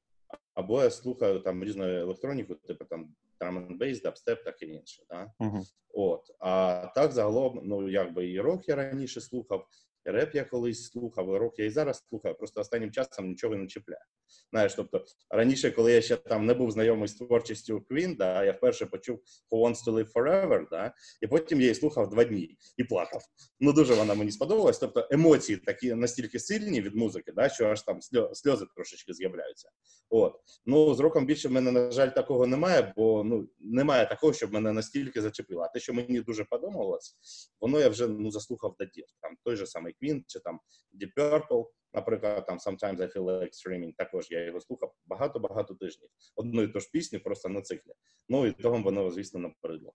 або 0.53 0.83
я 0.83 0.89
слухаю 0.89 1.39
там 1.39 1.63
різну 1.63 1.83
електроніку, 1.83 2.55
типу 2.55 2.85
там 2.85 3.15
bass, 3.51 4.01
дабстеп, 4.01 4.43
так 4.43 4.61
і 4.61 4.65
інше. 4.65 5.03
Да? 5.09 5.33
Uh-huh. 5.39 5.63
От. 5.93 6.21
А 6.39 6.85
так 6.95 7.11
загалом, 7.11 7.61
ну 7.63 7.89
якби 7.89 8.31
і 8.31 8.39
рок 8.39 8.69
я 8.69 8.75
раніше 8.75 9.21
слухав, 9.21 9.67
Реп 10.05 10.35
я 10.35 10.43
колись 10.43 10.85
слухав, 10.85 11.35
рок 11.35 11.59
я 11.59 11.65
і 11.65 11.69
зараз 11.69 12.03
слухаю, 12.09 12.35
просто 12.35 12.61
останнім 12.61 12.91
часом 12.91 13.27
нічого 13.27 13.55
не 13.55 13.67
чіпляю. 13.67 14.03
Знаєш, 14.51 14.75
тобто 14.75 15.05
раніше, 15.29 15.71
коли 15.71 15.91
я 15.91 16.01
ще 16.01 16.15
там 16.15 16.45
не 16.45 16.53
був 16.53 16.71
знайомий 16.71 17.07
з 17.07 17.15
творчістю 17.15 17.85
Queen, 17.89 18.17
да, 18.17 18.43
я 18.43 18.51
вперше 18.51 18.85
почув 18.85 19.19
Who 19.51 19.67
Wants 19.67 19.85
to 19.87 19.93
Live 19.93 20.11
Forever, 20.11 20.69
да, 20.71 20.93
і 21.21 21.27
потім 21.27 21.59
я 21.59 21.63
її 21.63 21.75
слухав 21.75 22.09
два 22.09 22.23
дні 22.23 22.57
і 22.77 22.83
плакав. 22.83 23.21
Ну 23.59 23.73
дуже 23.73 23.93
вона 23.93 24.13
мені 24.13 24.31
сподобалась. 24.31 24.79
Тобто 24.79 25.07
емоції 25.11 25.57
такі 25.57 25.93
настільки 25.93 26.39
сильні 26.39 26.81
від 26.81 26.95
музики, 26.95 27.31
да, 27.31 27.49
що 27.49 27.67
аж 27.67 27.81
там 27.81 28.01
сльози 28.33 28.65
трошечки 28.75 29.13
з'являються. 29.13 29.69
От 30.09 30.35
ну 30.65 30.93
з 30.93 30.99
роком 30.99 31.25
більше 31.25 31.47
в 31.47 31.51
мене 31.51 31.71
на 31.71 31.91
жаль 31.91 32.09
такого 32.09 32.47
немає, 32.47 32.93
бо 32.97 33.23
ну 33.23 33.49
немає 33.59 34.05
такого, 34.05 34.33
щоб 34.33 34.53
мене 34.53 34.73
настільки 34.73 35.21
зачепило. 35.21 35.61
А 35.61 35.67
те, 35.67 35.79
що 35.79 35.93
мені 35.93 36.21
дуже 36.21 36.43
подобалось, 36.43 37.17
воно 37.61 37.79
я 37.79 37.89
вже 37.89 38.07
ну 38.07 38.31
заслухав 38.31 38.75
до 38.79 38.85
дір. 38.85 39.05
Там 39.21 39.35
той 39.43 39.55
же 39.55 39.65
самий 39.65 39.92
Queen, 40.01 40.23
чи 40.27 40.39
там 40.39 40.59
Deep 41.01 41.13
Purple, 41.17 41.65
наприклад, 41.93 42.45
там 42.45 42.57
Sometimes 42.57 42.97
I 42.97 43.17
Feel 43.17 43.23
Like 43.23 43.51
Streaming, 43.51 43.93
також 43.97 44.31
я 44.31 44.45
його 44.45 44.61
слухав 44.61 44.93
багато-багато 45.05 45.75
тижнів. 45.75 46.09
Одну 46.35 46.61
і 46.61 46.67
ту 46.67 46.79
ж 46.79 46.89
пісню 46.93 47.19
просто 47.19 47.49
на 47.49 47.61
циклі. 47.61 47.91
Ну 48.29 48.45
і 48.45 48.51
того 48.51 48.81
воно, 48.81 49.11
звісно, 49.11 49.39
напередло. 49.39 49.93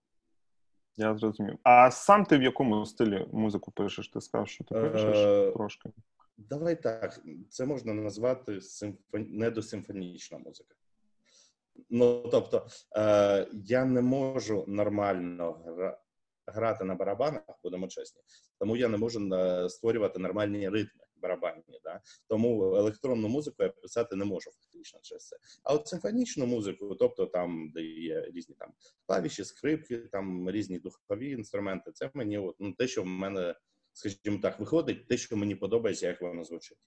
Я 0.96 1.18
зрозумів. 1.18 1.58
А 1.62 1.90
сам 1.90 2.24
ти 2.24 2.38
в 2.38 2.42
якому 2.42 2.86
стилі 2.86 3.26
музику 3.32 3.70
пишеш? 3.70 4.08
Ти 4.08 4.20
сказав, 4.20 4.48
що 4.48 4.64
ти 4.64 4.74
пишеш 4.74 5.16
uh, 5.16 5.52
трошки? 5.52 5.90
Давай 6.36 6.82
так. 6.82 7.20
Це 7.50 7.66
можна 7.66 7.94
назвати 7.94 8.60
симфон... 8.60 9.26
недосимфонічна 9.30 10.38
музика. 10.38 10.74
Ну, 11.90 12.28
тобто, 12.30 12.66
е, 12.96 13.48
я 13.52 13.84
не 13.84 14.00
можу 14.00 14.64
нормально 14.68 15.62
гра... 15.66 16.00
грати 16.46 16.84
на 16.84 16.94
барабанах, 16.94 17.42
будемо 17.62 17.88
чесні, 17.88 18.22
тому 18.58 18.76
я 18.76 18.88
не 18.88 18.96
можу 18.96 19.34
е, 19.34 19.68
створювати 19.68 20.18
нормальні 20.18 20.68
ритми 20.68 21.04
барабанні. 21.20 21.80
Да? 21.84 22.00
Тому 22.28 22.76
електронну 22.76 23.28
музику 23.28 23.62
я 23.62 23.68
писати 23.68 24.16
не 24.16 24.24
можу 24.24 24.50
фактично 24.50 25.00
через 25.02 25.28
це. 25.28 25.36
А 25.62 25.74
от 25.74 25.88
симфонічну 25.88 26.46
музику, 26.46 26.94
тобто 26.94 27.26
там, 27.26 27.70
де 27.74 27.82
є 27.82 28.30
різні 28.34 28.54
там 28.54 28.72
клавіші, 29.06 29.44
скрипки, 29.44 29.98
там 29.98 30.50
різні 30.50 30.78
духові 30.78 31.30
інструменти, 31.30 31.92
це 31.92 32.10
мені 32.14 32.38
от, 32.38 32.56
ну, 32.58 32.72
те, 32.72 32.86
що 32.86 33.02
в 33.02 33.06
мене, 33.06 33.54
скажімо 33.92 34.38
так, 34.42 34.60
виходить, 34.60 35.08
те, 35.08 35.16
що 35.16 35.36
мені 35.36 35.54
подобається, 35.54 36.06
як 36.06 36.22
воно 36.22 36.44
звучить. 36.44 36.78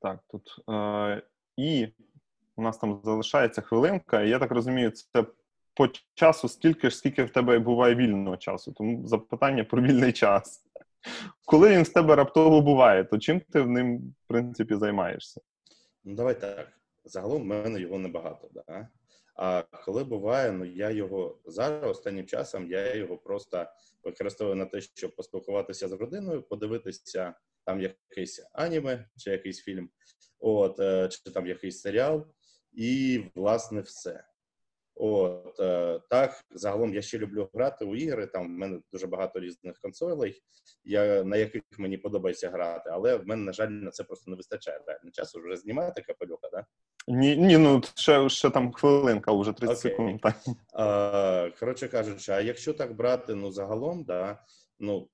Так, 0.00 0.20
тут 0.30 0.56
е, 0.68 1.22
і 1.56 1.88
у 2.56 2.62
нас 2.62 2.78
там 2.78 3.00
залишається 3.04 3.62
хвилинка, 3.62 4.22
і 4.22 4.28
я 4.28 4.38
так 4.38 4.50
розумію, 4.50 4.90
це 4.90 5.26
по 5.74 5.88
часу 6.14 6.48
стільки 6.48 6.90
ж, 6.90 6.96
скільки 6.96 7.24
в 7.24 7.30
тебе 7.30 7.58
буває 7.58 7.94
вільного 7.94 8.36
часу. 8.36 8.72
Тому 8.72 9.06
запитання 9.08 9.64
про 9.64 9.82
вільний 9.82 10.12
час. 10.12 10.64
Коли 11.44 11.70
він 11.70 11.84
з 11.84 11.90
тебе 11.90 12.16
раптово 12.16 12.60
буває, 12.60 13.04
то 13.04 13.18
чим 13.18 13.40
ти 13.40 13.60
в 13.60 13.68
ним, 13.68 13.98
в 13.98 14.28
принципі, 14.28 14.74
займаєшся? 14.74 15.40
Ну, 16.04 16.14
давай 16.14 16.40
так. 16.40 16.72
Загалом 17.04 17.42
в 17.42 17.44
мене 17.44 17.80
його 17.80 17.98
небагато. 17.98 18.50
Да? 18.54 18.88
А 19.34 19.62
коли 19.84 20.04
буває, 20.04 20.52
ну 20.52 20.64
я 20.64 20.90
його 20.90 21.38
зараз 21.44 21.90
останнім 21.90 22.26
часом 22.26 22.70
я 22.70 22.94
його 22.94 23.18
просто 23.18 23.66
використовую 24.04 24.56
на 24.56 24.66
те, 24.66 24.80
щоб 24.80 25.16
поспілкуватися 25.16 25.88
з 25.88 25.92
родиною, 25.92 26.42
подивитися 26.42 27.34
там 27.64 27.80
якийсь 27.80 28.46
аніме 28.52 29.08
чи 29.16 29.30
якийсь 29.30 29.62
фільм, 29.62 29.90
от, 30.40 30.80
е, 30.80 31.08
чи 31.08 31.30
там 31.30 31.46
якийсь 31.46 31.80
серіал, 31.80 32.26
і 32.72 33.22
власне 33.34 33.80
все. 33.80 34.24
От 35.04 35.60
е, 35.60 36.00
так, 36.10 36.44
загалом 36.50 36.94
я 36.94 37.02
ще 37.02 37.18
люблю 37.18 37.48
грати 37.54 37.84
у 37.84 37.96
ігри. 37.96 38.26
Там 38.26 38.46
в 38.46 38.58
мене 38.58 38.80
дуже 38.92 39.06
багато 39.06 39.40
різних 39.40 39.78
консолей, 39.78 40.42
я, 40.84 41.24
на 41.24 41.36
яких 41.36 41.62
мені 41.78 41.98
подобається 41.98 42.50
грати, 42.50 42.90
але 42.92 43.16
в 43.16 43.26
мене, 43.26 43.42
на 43.42 43.52
жаль, 43.52 43.68
на 43.68 43.90
це 43.90 44.04
просто 44.04 44.30
не 44.30 44.36
вистачає 44.36 44.80
реально 44.86 45.10
часу 45.10 45.40
вже 45.40 45.56
знімати 45.56 46.02
капелюха, 46.02 46.48
да? 46.52 46.66
Ні, 47.08 47.36
ні, 47.36 47.58
ну 47.58 47.82
ще 47.94 48.28
ще 48.28 48.50
там 48.50 48.72
хвилинка, 48.72 49.32
вже 49.32 49.52
30 49.52 49.78
Окей. 49.78 49.90
секунд. 49.90 50.20
Так. 50.20 50.36
А, 50.72 51.50
Коротше 51.60 51.88
кажучи, 51.88 52.32
а 52.32 52.40
якщо 52.40 52.74
так 52.74 52.96
брати, 52.96 53.34
ну 53.34 53.50
загалом, 53.50 54.04
да, 54.04 54.44
ну 54.78 55.08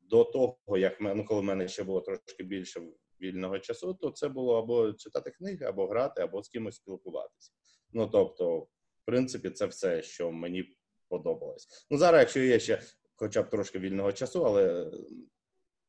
до 0.00 0.24
того, 0.24 0.78
як 0.78 1.00
ми, 1.00 1.14
ну 1.14 1.24
коли 1.24 1.40
в 1.40 1.44
мене 1.44 1.68
ще 1.68 1.84
було 1.84 2.00
трошки 2.00 2.42
більше 2.44 2.80
вільного 3.20 3.58
часу, 3.58 3.94
то 3.94 4.10
це 4.10 4.28
було 4.28 4.58
або 4.58 4.92
читати 4.92 5.30
книги, 5.30 5.66
або 5.66 5.86
грати, 5.86 6.22
або 6.22 6.42
з 6.42 6.48
кимось 6.48 6.76
спілкуватися. 6.76 7.52
Ну 7.92 8.06
тобто 8.06 8.66
принципі, 9.06 9.50
це 9.50 9.66
все, 9.66 10.02
що 10.02 10.32
мені 10.32 10.76
подобалось. 11.08 11.86
Ну 11.90 11.98
зараз, 11.98 12.20
якщо 12.20 12.40
є 12.40 12.60
ще 12.60 12.82
хоча 13.16 13.42
б 13.42 13.50
трошки 13.50 13.78
вільного 13.78 14.12
часу, 14.12 14.44
але 14.46 14.90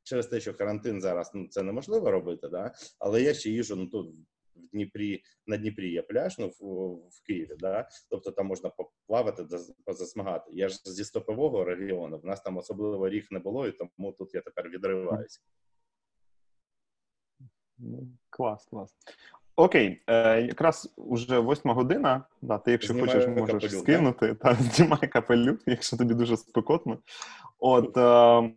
через 0.03 0.27
те, 0.27 0.39
що 0.39 0.53
карантин 0.53 1.01
зараз 1.01 1.31
ну, 1.33 1.47
це 1.47 1.63
неможливо 1.63 2.11
робити, 2.11 2.47
да? 2.47 2.73
але 2.99 3.21
я 3.21 3.33
ще 3.33 3.49
їжу 3.49 3.75
ну 3.75 3.87
тут. 3.87 4.15
В 4.55 4.69
Дніпрі 4.71 5.23
на 5.47 5.57
Дніпрі 5.57 5.91
є 5.91 6.01
пляж, 6.01 6.39
ну 6.39 6.47
в, 6.47 6.63
в 7.09 7.23
Києві, 7.27 7.55
да 7.59 7.89
тобто 8.09 8.31
там 8.31 8.47
можна 8.47 8.69
поплавати, 8.69 9.45
засмагати. 9.87 10.51
Я 10.53 10.69
ж 10.69 10.81
зі 10.85 11.05
стопового 11.05 11.63
регіону. 11.63 12.17
В 12.17 12.25
нас 12.25 12.41
там 12.41 12.57
особливо 12.57 13.09
ріг 13.09 13.27
не 13.31 13.39
було, 13.39 13.67
і 13.67 13.71
тому 13.71 14.11
тут 14.11 14.33
я 14.33 14.41
тепер 14.41 14.69
відриваюся. 14.69 15.39
Ну, 17.77 18.07
клас, 18.29 18.65
клас. 18.65 18.95
Окей, 19.59 20.01
е, 20.07 20.41
якраз 20.41 20.93
уже 20.97 21.39
восьма 21.39 21.73
година. 21.73 22.23
Да, 22.41 22.57
Ти, 22.57 22.71
якщо 22.71 22.93
Знімаю 22.93 23.11
хочеш, 23.11 23.27
можеш 23.27 23.63
капелюк, 23.63 23.83
скинути. 23.83 24.33
Та, 24.33 24.53
Знімай 24.59 25.07
капелюк, 25.07 25.59
якщо 25.65 25.97
тобі 25.97 26.13
дуже 26.13 26.37
спекотно. 26.37 26.97
От 27.59 27.97
е, 27.97 28.51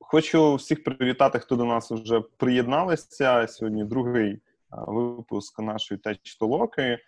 хочу 0.00 0.54
всіх 0.54 0.84
привітати, 0.84 1.38
хто 1.38 1.56
до 1.56 1.64
нас 1.64 1.90
вже 1.90 2.20
приєдналися. 2.20 3.46
Сьогодні 3.46 3.84
другий 3.84 4.32
е, 4.32 4.40
випуск 4.70 5.60
нашої 5.60 6.00
толоки. 6.40 6.82
Е, 6.82 6.98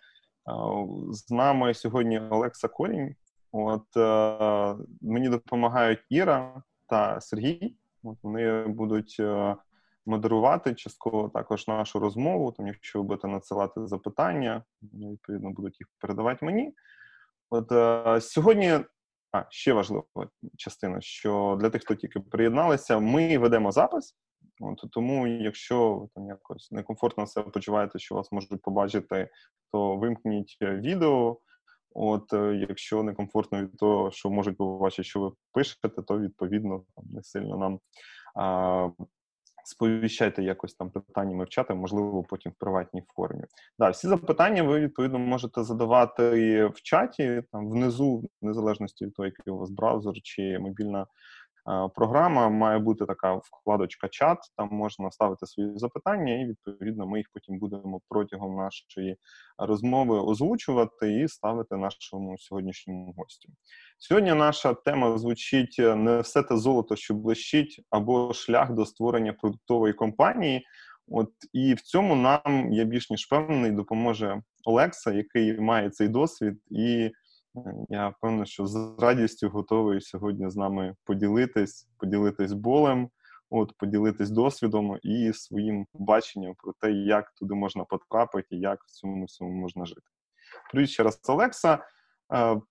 з 1.11 1.31
нами 1.31 1.73
сьогодні 1.73 2.19
Олекса 2.19 2.67
Корінь. 2.67 3.15
От 3.51 3.97
е, 3.97 4.75
мені 5.01 5.29
допомагають 5.29 5.99
Іра 6.09 6.63
та 6.87 7.21
Сергій. 7.21 7.75
От 8.03 8.17
Вони 8.23 8.63
будуть. 8.67 9.17
Е, 9.19 9.55
модерувати 10.05 10.73
частково 10.75 11.29
також 11.29 11.67
нашу 11.67 11.99
розмову. 11.99 12.51
Там, 12.51 12.67
якщо 12.67 12.99
ви 12.99 13.05
будете 13.07 13.27
надсилати 13.27 13.87
запитання, 13.87 14.63
відповідно 14.81 15.51
будуть 15.51 15.79
їх 15.79 15.87
передавати 15.99 16.45
мені. 16.45 16.73
От 17.49 17.71
е, 17.71 18.21
сьогодні. 18.21 18.79
А, 19.31 19.45
ще 19.49 19.73
важлива 19.73 20.03
частина, 20.57 21.01
що 21.01 21.57
для 21.61 21.69
тих, 21.69 21.81
хто 21.81 21.95
тільки 21.95 22.19
приєдналися, 22.19 22.99
ми 22.99 23.37
ведемо 23.37 23.71
запис. 23.71 24.15
От, 24.59 24.91
Тому, 24.91 25.27
якщо 25.27 25.95
ви 25.95 26.07
там 26.15 26.27
якось 26.27 26.71
некомфортно 26.71 27.27
себе 27.27 27.49
почуваєте, 27.49 27.99
що 27.99 28.15
вас 28.15 28.31
можуть 28.31 28.61
побачити, 28.61 29.29
то 29.71 29.95
вимкніть 29.95 30.57
відео. 30.61 31.37
От, 31.95 32.33
е, 32.33 32.65
якщо 32.69 33.03
некомфортно 33.03 33.61
від 33.61 33.77
того, 33.77 34.11
що 34.11 34.29
можуть 34.29 34.57
побачити, 34.57 35.03
що 35.03 35.19
ви 35.19 35.31
пишете, 35.51 35.89
то 35.89 36.19
відповідно 36.19 36.83
не 37.03 37.23
сильно 37.23 37.57
нам 37.57 37.79
а, 38.35 38.89
сповіщайте 39.63 40.43
якось 40.43 40.73
там 40.73 40.89
питаннями 40.89 41.43
в 41.43 41.49
чати, 41.49 41.73
можливо, 41.73 42.23
потім 42.23 42.51
в 42.51 42.55
приватній 42.55 43.03
формі. 43.15 43.43
Да, 43.79 43.89
всі 43.89 44.07
запитання 44.07 44.63
ви 44.63 44.79
відповідно 44.79 45.19
можете 45.19 45.63
задавати 45.63 46.65
в 46.65 46.81
чаті 46.81 47.43
там 47.51 47.69
внизу, 47.69 48.23
в 48.41 48.45
незалежності 48.45 49.05
від 49.05 49.13
того, 49.13 49.25
який 49.25 49.53
у 49.53 49.57
вас 49.57 49.69
браузер 49.69 50.13
чи 50.23 50.59
мобільна 50.59 51.07
програма 51.95 52.49
має 52.49 52.79
бути 52.79 53.05
така 53.05 53.33
вкладочка 53.33 54.07
чат, 54.07 54.37
там 54.57 54.69
можна 54.71 55.11
ставити 55.11 55.47
свої 55.47 55.77
запитання, 55.77 56.41
і 56.41 56.45
відповідно 56.45 57.07
ми 57.07 57.17
їх 57.17 57.27
потім 57.33 57.59
будемо 57.59 58.01
протягом 58.09 58.55
нашої 58.55 59.17
розмови 59.57 60.19
озвучувати 60.19 61.13
і 61.21 61.27
ставити 61.27 61.75
нашому 61.75 62.37
сьогоднішньому 62.37 63.13
гостю. 63.17 63.49
Сьогодні 63.97 64.33
наша 64.33 64.73
тема 64.73 65.17
звучить 65.17 65.75
не 65.79 66.19
все 66.19 66.43
те 66.43 66.57
золото, 66.57 66.95
що 66.95 67.13
блищить, 67.13 67.81
або 67.89 68.33
шлях 68.33 68.71
до 68.71 68.85
створення 68.85 69.33
продуктової 69.33 69.93
компанії. 69.93 70.65
От 71.07 71.29
і 71.53 71.73
в 71.73 71.81
цьому 71.81 72.15
нам 72.15 72.67
я 72.71 72.83
більш 72.83 73.09
ніж 73.09 73.25
впевнений 73.25 73.71
допоможе 73.71 74.41
Олекса, 74.65 75.11
який 75.11 75.59
має 75.59 75.89
цей 75.89 76.07
досвід 76.07 76.61
і 76.69 77.11
Я 77.89 78.09
впевнений, 78.09 78.45
що 78.45 78.67
з 78.67 78.95
радістю 78.99 79.49
готовий 79.49 80.01
сьогодні 80.01 80.49
з 80.49 80.55
нами 80.55 80.95
поділитись, 81.03 81.87
поділитись 81.97 82.53
болем, 82.53 83.09
от 83.49 83.77
поділитись 83.77 84.29
досвідом 84.29 84.97
і 85.03 85.33
своїм 85.33 85.85
баченням 85.93 86.53
про 86.57 86.73
те, 86.79 86.91
як 86.91 87.31
туди 87.31 87.55
можна 87.55 87.83
потрапити, 87.83 88.55
як 88.55 88.83
в 88.83 88.91
цьому 88.91 89.25
всьому 89.25 89.51
можна 89.51 89.85
жити. 89.85 90.01
Привіт 90.71 90.89
ще 90.89 91.03
раз, 91.03 91.19
Олекса. 91.27 91.85
Е, 92.33 92.61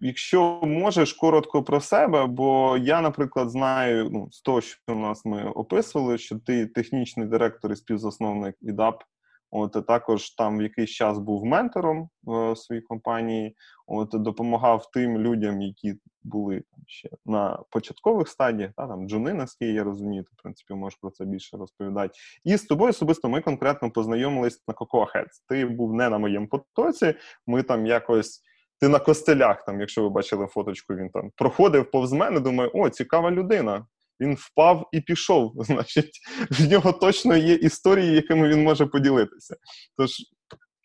якщо 0.00 0.60
можеш 0.62 1.12
коротко 1.12 1.62
про 1.62 1.80
себе, 1.80 2.26
бо 2.26 2.76
я, 2.76 3.00
наприклад, 3.00 3.50
знаю 3.50 4.10
ну, 4.10 4.28
з 4.30 4.40
того, 4.40 4.60
що 4.60 4.78
у 4.88 4.94
нас 4.94 5.24
ми 5.24 5.44
описували, 5.44 6.18
що 6.18 6.38
ти 6.38 6.66
технічний 6.66 7.26
директор 7.26 7.72
і 7.72 7.76
співзасновник 7.76 8.56
ІДАП 8.60 9.02
От 9.50 9.86
також 9.86 10.30
там 10.30 10.58
в 10.58 10.62
якийсь 10.62 10.90
час 10.90 11.18
був 11.18 11.44
ментором 11.44 12.08
в 12.22 12.56
своїй 12.56 12.82
компанії. 12.82 13.56
От 13.86 14.08
допомагав 14.12 14.90
тим 14.90 15.18
людям, 15.18 15.62
які 15.62 15.94
були 16.22 16.62
там 16.70 16.80
ще 16.86 17.10
на 17.26 17.62
початкових 17.70 18.28
стадіях, 18.28 18.70
та 18.76 18.86
там 18.86 19.08
джуни, 19.08 19.34
наскільки 19.34 19.72
я 19.72 19.84
розумію, 19.84 20.22
ти 20.22 20.30
в 20.38 20.42
принципі 20.42 20.74
можеш 20.74 20.98
про 20.98 21.10
це 21.10 21.24
більше 21.24 21.56
розповідати. 21.56 22.14
І 22.44 22.56
з 22.56 22.64
тобою 22.64 22.90
особисто 22.90 23.28
ми 23.28 23.40
конкретно 23.40 23.90
познайомились 23.90 24.62
на 24.68 24.74
Cocoa 24.74 25.06
Heads. 25.14 25.42
Ти 25.48 25.66
був 25.66 25.94
не 25.94 26.08
на 26.08 26.18
моєму 26.18 26.48
потоці. 26.48 27.14
Ми 27.46 27.62
там 27.62 27.86
якось. 27.86 28.42
Ти 28.80 28.88
на 28.88 28.98
костелях, 28.98 29.64
там, 29.64 29.80
якщо 29.80 30.02
ви 30.02 30.08
бачили 30.08 30.46
фоточку, 30.46 30.94
він 30.94 31.10
там 31.10 31.30
проходив 31.36 31.90
повз 31.90 32.12
мене. 32.12 32.40
Думаю, 32.40 32.70
о, 32.74 32.88
цікава 32.88 33.30
людина. 33.30 33.86
Він 34.20 34.34
впав 34.34 34.88
і 34.92 35.00
пішов. 35.00 35.52
Значить, 35.64 36.20
в 36.50 36.70
нього 36.70 36.92
точно 36.92 37.36
є 37.36 37.54
історії, 37.54 38.14
якими 38.14 38.48
він 38.48 38.62
може 38.62 38.86
поділитися. 38.86 39.56
Тож, 39.96 40.10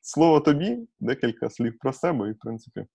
слово 0.02 0.40
тобі, 0.40 0.88
декілька 1.00 1.50
слів 1.50 1.78
про 1.80 1.94
себе, 1.94 2.30
і 2.30 2.32
в 2.32 2.40
принципі. 2.40 2.86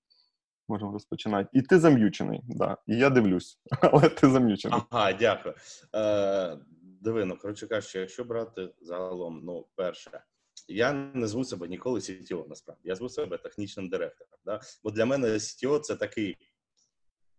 Можемо 0.69 0.93
розпочинати. 0.93 1.51
І 1.53 1.63
ти 1.63 1.79
зам'ючений, 1.79 2.41
да. 2.49 2.77
І 2.87 2.97
я 2.97 3.11
дивлюсь, 3.11 3.59
але 3.81 4.09
ти 4.09 4.31
зам'ючений. 4.31 4.81
Ага, 4.91 5.13
дякую. 5.13 5.55
Е, 5.95 6.59
Диви, 7.01 7.25
ну, 7.25 7.37
коротше 7.37 7.67
кажучи, 7.67 7.99
якщо 7.99 8.25
брати 8.25 8.69
загалом, 8.81 9.41
ну, 9.45 9.67
перше, 9.75 10.23
я 10.69 10.93
не 10.93 11.27
зву 11.27 11.45
себе 11.45 11.69
ніколи 11.69 12.01
CTO, 12.01 12.49
насправді. 12.49 12.83
Я 12.89 12.95
зву 12.95 13.09
себе 13.09 13.39
технічним 13.39 13.89
директором. 13.89 14.39
Да? 14.45 14.61
Бо 14.85 14.91
для 14.91 15.07
мене 15.07 15.29
CTO 15.29 15.81
це 15.81 15.97
такий 15.97 16.37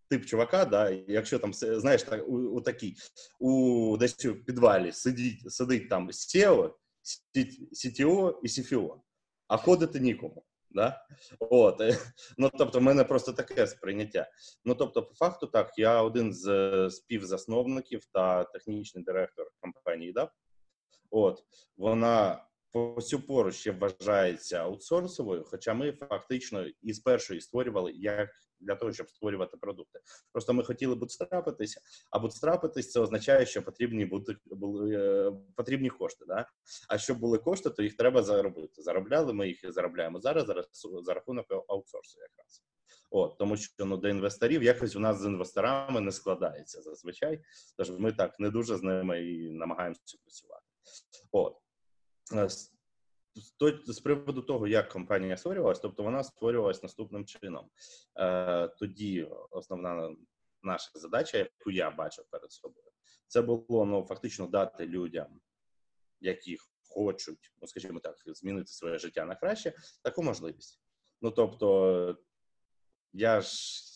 тип 0.09 0.25
чувака, 0.25 0.65
да, 0.65 0.89
якщо 0.89 1.39
там 1.39 1.53
знаєш, 1.53 2.03
так, 2.03 2.27
у, 2.27 2.37
у 2.37 2.61
такій 2.61 2.95
у 3.39 3.97
десь 3.97 4.25
у 4.25 4.35
підвалі 4.35 4.91
сидить 4.91 5.53
сидить 5.53 5.89
там 5.89 6.09
SEO, 6.09 6.73
CTO 7.71 8.33
і 8.43 8.47
CFO, 8.47 8.99
а 9.47 9.57
ходити 9.57 9.99
нікому. 9.99 10.43
Да? 10.69 11.05
От. 11.39 11.81
Ну, 12.37 12.51
тобто, 12.57 12.79
в 12.79 12.81
мене 12.81 13.03
просто 13.03 13.33
таке 13.33 13.67
сприйняття. 13.67 14.31
Ну, 14.65 14.75
тобто, 14.75 15.03
по 15.03 15.15
факту, 15.15 15.47
так, 15.47 15.71
я 15.77 16.01
один 16.01 16.33
з 16.33 16.89
співзасновників 16.91 18.05
та 18.13 18.43
технічний 18.43 19.03
директор 19.03 19.47
компанії 19.59 20.13
DAP. 20.13 20.29
От, 21.09 21.43
вона 21.77 22.47
по 22.71 23.01
цю 23.01 23.19
пору 23.19 23.51
ще 23.51 23.71
вважається 23.71 24.57
аутсорсовою, 24.57 25.43
хоча 25.43 25.73
ми 25.73 25.91
фактично 25.91 26.65
із 26.81 26.99
першої 26.99 27.41
створювали 27.41 27.91
як 27.91 28.29
для 28.59 28.75
того, 28.75 28.93
щоб 28.93 29.09
створювати 29.09 29.57
продукти. 29.57 29.99
Просто 30.31 30.53
ми 30.53 30.63
хотіли 30.63 30.95
бутстрапитися, 30.95 31.81
а 32.09 32.19
бутстрапитись 32.19 32.91
це 32.91 32.99
означає, 32.99 33.45
що 33.45 33.63
потрібні 33.63 34.05
бути 34.05 34.35
були 34.45 34.95
е, 34.95 35.33
потрібні 35.55 35.89
кошти. 35.89 36.25
Да? 36.27 36.49
А 36.89 36.97
щоб 36.97 37.19
були 37.19 37.37
кошти, 37.37 37.69
то 37.69 37.83
їх 37.83 37.97
треба 37.97 38.23
заробити. 38.23 38.81
Заробляли 38.81 39.33
ми 39.33 39.47
їх 39.47 39.63
і 39.63 39.71
заробляємо 39.71 40.19
зараз. 40.19 40.45
Зараз 40.45 40.67
за 41.01 41.13
рахунок 41.13 41.45
аутсорсу, 41.67 42.19
якраз. 42.21 42.63
От, 43.09 43.37
тому 43.37 43.57
що 43.57 43.85
ну 43.85 43.97
до 43.97 44.09
інвесторів 44.09 44.63
якось 44.63 44.95
у 44.95 44.99
нас 44.99 45.21
з 45.21 45.25
інвесторами 45.25 46.01
не 46.01 46.11
складається 46.11 46.81
зазвичай. 46.81 47.41
Тож 47.77 47.89
ми 47.89 48.11
так 48.11 48.39
не 48.39 48.49
дуже 48.49 48.77
з 48.77 48.83
ними 48.83 49.25
і 49.25 49.51
намагаємося 49.51 50.17
працювати. 50.23 50.63
От 51.31 51.55
е, 52.33 52.47
з 53.85 53.99
приводу 53.99 54.41
того, 54.41 54.67
як 54.67 54.89
компанія 54.89 55.37
створювалась, 55.37 55.79
тобто 55.79 56.03
вона 56.03 56.23
створювалась 56.23 56.83
наступним 56.83 57.25
чином. 57.25 57.69
Е, 58.15 58.67
Тоді 58.67 59.27
основна 59.51 60.15
наша 60.63 60.91
задача, 60.93 61.37
яку 61.37 61.71
я 61.71 61.91
бачив 61.91 62.25
перед 62.29 62.51
собою, 62.51 62.91
це 63.27 63.41
було 63.41 63.85
ну 63.85 64.05
фактично 64.09 64.47
дати 64.47 64.87
людям, 64.87 65.41
які 66.19 66.57
хочуть, 66.89 67.53
ну 67.61 67.67
скажімо 67.67 67.99
так, 67.99 68.15
змінити 68.25 68.67
своє 68.67 68.97
життя 68.97 69.25
на 69.25 69.35
краще, 69.35 69.73
таку 70.01 70.23
можливість. 70.23 70.81
Ну 71.21 71.31
тобто, 71.31 72.17
я 73.13 73.41
ж, 73.41 73.49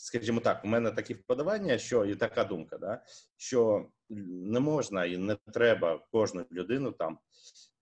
скажімо 0.06 0.40
так, 0.40 0.66
у 0.66 0.68
мене 0.68 0.92
такі 0.92 1.14
вподобання, 1.14 1.78
що 1.78 2.06
і 2.06 2.16
така 2.16 2.44
думка, 2.44 2.78
да, 2.78 3.04
що 3.38 3.90
не 4.10 4.60
можна 4.60 5.06
і 5.06 5.18
не 5.18 5.38
треба 5.54 6.08
кожну 6.12 6.46
людину 6.52 6.92
там 6.92 7.20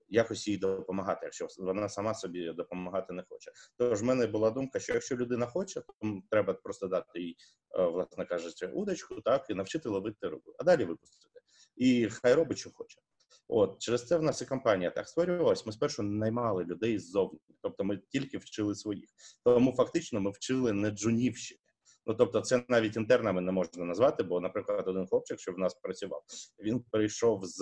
якось 0.10 0.48
їй 0.48 0.58
допомагати, 0.58 1.19
якщо 1.24 1.48
вона 1.58 1.89
сама 1.89 2.13
собі 2.13 2.54
допомагати 2.54 3.13
не 3.13 3.24
хоче. 3.30 3.52
Тож 3.78 4.02
в 4.02 4.06
мене 4.06 4.28
була 4.28 4.52
думка, 4.52 4.80
що 4.80 4.93
якщо 4.93 5.17
людина 5.17 5.45
хоче, 5.45 5.82
то 5.82 5.93
треба 6.30 6.54
просто 6.54 6.88
дати 6.88 7.19
їй, 7.19 7.38
е, 7.80 7.86
власне 7.86 8.26
кажучи, 8.26 8.67
удочку, 8.67 9.22
так 9.22 9.45
і 9.50 9.54
навчити 9.54 9.89
ловити 9.89 10.30
рибу, 10.30 10.54
а 10.60 10.63
далі 10.63 10.86
випустити. 10.86 11.39
І 11.76 12.10
хай 12.10 12.34
робить, 12.34 12.58
що 12.58 12.69
хоче. 12.74 13.00
От 13.48 13.80
через 13.80 14.08
це 14.08 14.17
в 14.17 14.24
нас 14.24 14.41
і 14.41 14.45
компанія 14.45 14.91
так 14.91 15.08
створювалась. 15.08 15.65
Ми 15.65 15.72
спершу 15.72 16.04
наймали 16.04 16.63
людей 16.63 17.00
ззовні, 17.00 17.39
тобто 17.62 17.84
ми 17.84 18.02
тільки 18.10 18.38
вчили 18.38 18.76
своїх. 18.76 19.10
Тому 19.43 19.74
фактично 19.74 20.22
ми 20.22 20.32
вчили 20.32 20.74
не 20.74 20.91
джунів. 20.91 21.36
Ну 22.06 22.15
тобто, 22.15 22.41
це 22.41 22.63
навіть 22.67 22.95
інтернами 22.95 23.41
не 23.41 23.52
можна 23.52 23.86
назвати, 23.86 24.24
бо, 24.24 24.39
наприклад, 24.39 24.88
один 24.88 25.08
хлопчик, 25.08 25.39
що 25.39 25.52
в 25.52 25.60
нас 25.60 25.74
працював, 25.74 26.24
він 26.63 26.80
прийшов 26.80 27.45
з 27.45 27.60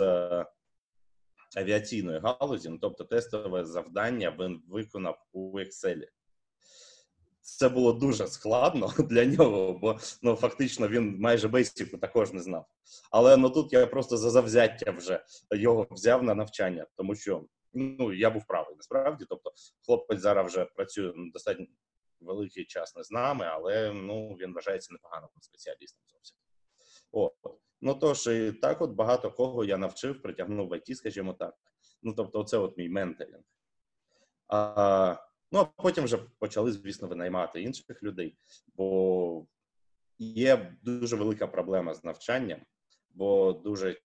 авіаційної 1.55 2.19
галузі, 2.19 2.69
ну, 2.69 2.77
тобто 2.81 3.03
тестове 3.03 3.65
завдання 3.65 4.35
він 4.39 4.61
виконав 4.67 5.25
у 5.33 5.59
Excel. 5.59 6.07
Це 7.41 7.69
було 7.69 7.93
дуже 7.93 8.27
складно 8.27 8.93
для 9.09 9.25
нього, 9.25 9.73
бо 9.73 9.99
ну 10.21 10.35
фактично 10.35 10.87
він 10.87 11.19
майже 11.19 11.47
бейсіку 11.47 11.97
також 11.97 12.33
не 12.33 12.41
знав. 12.41 12.65
Але 13.11 13.37
ну 13.37 13.49
тут 13.49 13.73
я 13.73 13.87
просто 13.87 14.17
за 14.17 14.29
завзяття 14.29 14.91
вже 14.91 15.25
його 15.51 15.87
взяв 15.91 16.23
на 16.23 16.35
навчання, 16.35 16.85
тому 16.95 17.15
що 17.15 17.45
ну 17.73 18.13
я 18.13 18.29
був 18.29 18.45
правий 18.47 18.75
насправді. 18.75 19.25
Тобто, 19.29 19.51
хлопець 19.85 20.19
зараз 20.19 20.47
вже 20.47 20.65
працює 20.65 21.13
достатньо 21.33 21.65
великий 22.19 22.65
час 22.65 22.95
не 22.95 23.03
з 23.03 23.11
нами, 23.11 23.45
але 23.45 23.93
ну 23.93 24.29
він 24.29 24.53
вважається 24.53 24.93
непоганим 24.93 25.29
спеціалістом 25.39 26.03
зовсім. 26.07 26.37
О, 27.11 27.31
Ну 27.81 27.95
тож 27.95 28.27
і 28.27 28.51
так, 28.51 28.81
от 28.81 28.91
багато 28.91 29.31
кого 29.31 29.63
я 29.63 29.77
навчив, 29.77 30.21
притягнув 30.21 30.69
в 30.69 30.77
ІТ, 30.77 30.97
скажімо 30.97 31.33
так. 31.33 31.55
Ну 32.03 32.13
тобто, 32.13 32.43
це 32.43 32.57
от 32.57 32.77
мій 32.77 32.89
менторинг. 32.89 33.43
А, 34.47 35.17
Ну 35.51 35.59
а 35.59 35.65
потім 35.65 36.03
вже 36.03 36.17
почали, 36.17 36.71
звісно, 36.71 37.07
винаймати 37.07 37.61
інших 37.61 38.03
людей, 38.03 38.37
бо 38.75 39.47
є 40.19 40.77
дуже 40.83 41.15
велика 41.15 41.47
проблема 41.47 41.93
з 41.93 42.03
навчанням, 42.03 42.61
бо 43.09 43.53
дуже, 43.53 43.97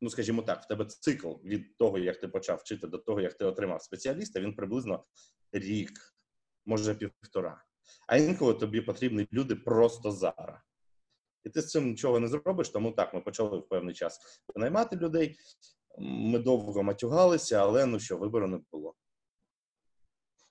ну 0.00 0.10
скажімо 0.10 0.42
так, 0.42 0.62
в 0.62 0.68
тебе 0.68 0.84
цикл 0.84 1.28
від 1.28 1.76
того, 1.76 1.98
як 1.98 2.20
ти 2.20 2.28
почав 2.28 2.58
вчити, 2.58 2.86
до 2.86 2.98
того, 2.98 3.20
як 3.20 3.34
ти 3.34 3.44
отримав 3.44 3.82
спеціаліста, 3.82 4.40
він 4.40 4.54
приблизно 4.54 5.04
рік, 5.52 5.92
може 6.64 6.94
півтора. 6.94 7.64
А 8.08 8.16
інколи 8.16 8.54
тобі 8.54 8.80
потрібні 8.80 9.28
люди 9.32 9.56
просто 9.56 10.12
зараз 10.12 10.58
і 11.46 11.50
ти 11.50 11.62
з 11.62 11.70
цим 11.70 11.90
нічого 11.90 12.20
не 12.20 12.28
зробиш. 12.28 12.68
Тому 12.68 12.92
так 12.92 13.14
ми 13.14 13.20
почали 13.20 13.58
в 13.58 13.68
певний 13.68 13.94
час 13.94 14.20
наймати 14.56 14.96
людей. 14.96 15.36
Ми 15.98 16.38
довго 16.38 16.82
матюгалися, 16.82 17.56
але 17.56 17.86
ну 17.86 18.00
що, 18.00 18.16
вибору 18.16 18.46
не 18.46 18.60
було. 18.72 18.94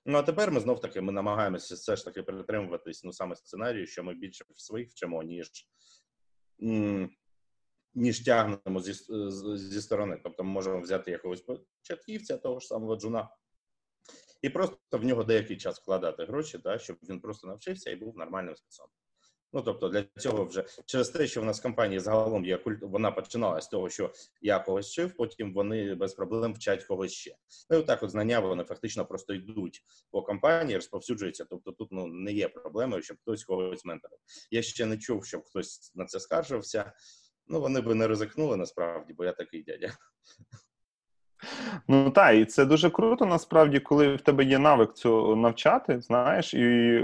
Ну 0.06 0.18
а 0.18 0.24
тепер 0.24 0.52
ми 0.52 0.60
знов 0.60 0.82
таки 0.82 1.02
ми 1.02 1.12
намагаємося 1.12 1.76
все 1.76 1.96
ж 1.96 2.06
таки 2.06 2.24
притримуватись 2.24 3.04
ну 3.04 3.14
саме 3.14 3.36
сценарію, 3.36 3.88
що 3.88 4.04
ми 4.04 4.14
більше 4.14 4.46
своїх 4.56 4.90
вчимо, 4.90 5.24
ніж 5.24 5.52
ніж 7.94 8.20
тягнемо 8.20 8.82
зі 8.82 8.94
зі 9.58 9.82
сторони. 9.82 10.20
Тобто 10.24 10.44
ми 10.44 10.50
можемо 10.50 10.82
взяти 10.82 11.12
якогось 11.12 11.42
початківця, 11.42 12.38
того 12.38 12.60
ж 12.60 12.68
самого 12.68 12.96
джуна, 12.96 13.30
і 14.42 14.50
просто 14.50 14.78
в 14.92 15.04
нього 15.04 15.24
деякий 15.24 15.58
час 15.58 15.80
вкладати 15.80 16.26
гроші, 16.26 16.60
так, 16.60 16.82
щоб 16.82 16.98
він 17.10 17.22
просто 17.22 17.48
навчився 17.48 17.90
і 17.90 17.96
був 17.96 18.18
нормальним 18.18 18.56
спецом. 18.56 18.88
Ну 19.56 19.62
тобто 19.62 19.90
для 19.90 20.04
цього 20.04 20.46
вже 20.46 20.66
через 20.86 21.10
те, 21.10 21.28
що 21.28 21.42
в 21.42 21.46
нас 21.46 21.60
компанія 21.60 22.00
загалом 22.00 22.46
є 22.46 22.58
культ, 22.58 22.82
вона 22.82 23.12
починала 23.12 23.62
з 23.62 23.68
того, 23.68 23.90
що 23.90 24.14
я 24.42 24.60
когось 24.60 24.90
вчив, 24.92 25.14
потім 25.18 25.54
вони 25.54 25.96
без 25.96 26.14
проблем 26.14 26.54
вчать 26.54 26.84
когось 26.84 27.12
ще. 27.12 27.36
Ну 27.70 27.78
і 27.78 27.84
так 27.84 28.04
от 28.04 28.10
знання 28.10 28.40
вони 28.40 28.64
фактично 28.64 29.06
просто 29.06 29.34
йдуть 29.34 29.84
по 30.12 30.22
компанії, 30.22 30.76
розповсюджуються. 30.76 31.46
Тобто 31.50 31.72
тут 31.72 31.92
ну 31.92 32.08
не 32.08 32.32
є 32.32 32.50
проблемою, 32.50 33.02
щоб 33.02 33.18
хтось 33.22 33.44
когось 33.44 33.86
менторив. 33.86 34.20
Я 34.52 34.62
ще 34.62 34.86
не 34.86 34.98
чув, 34.98 35.26
щоб 35.26 35.46
хтось 35.46 35.92
на 35.96 36.06
це 36.06 36.20
скаржився. 36.20 36.94
Ну 37.48 37.62
вони 37.62 37.82
би 37.82 37.96
не 37.96 38.08
ризикнули 38.08 38.58
насправді, 38.58 39.14
бо 39.14 39.26
я 39.26 39.32
такий 39.32 39.64
дядя. 39.64 39.98
Ну 41.88 42.10
так, 42.10 42.36
і 42.36 42.46
це 42.46 42.66
дуже 42.66 42.90
круто, 42.90 43.26
насправді, 43.26 43.80
коли 43.80 44.16
в 44.16 44.22
тебе 44.22 44.44
є 44.44 44.60
навик 44.60 44.94
цього 44.94 45.36
навчати, 45.36 46.02
знаєш, 46.02 46.54
і 46.54 47.04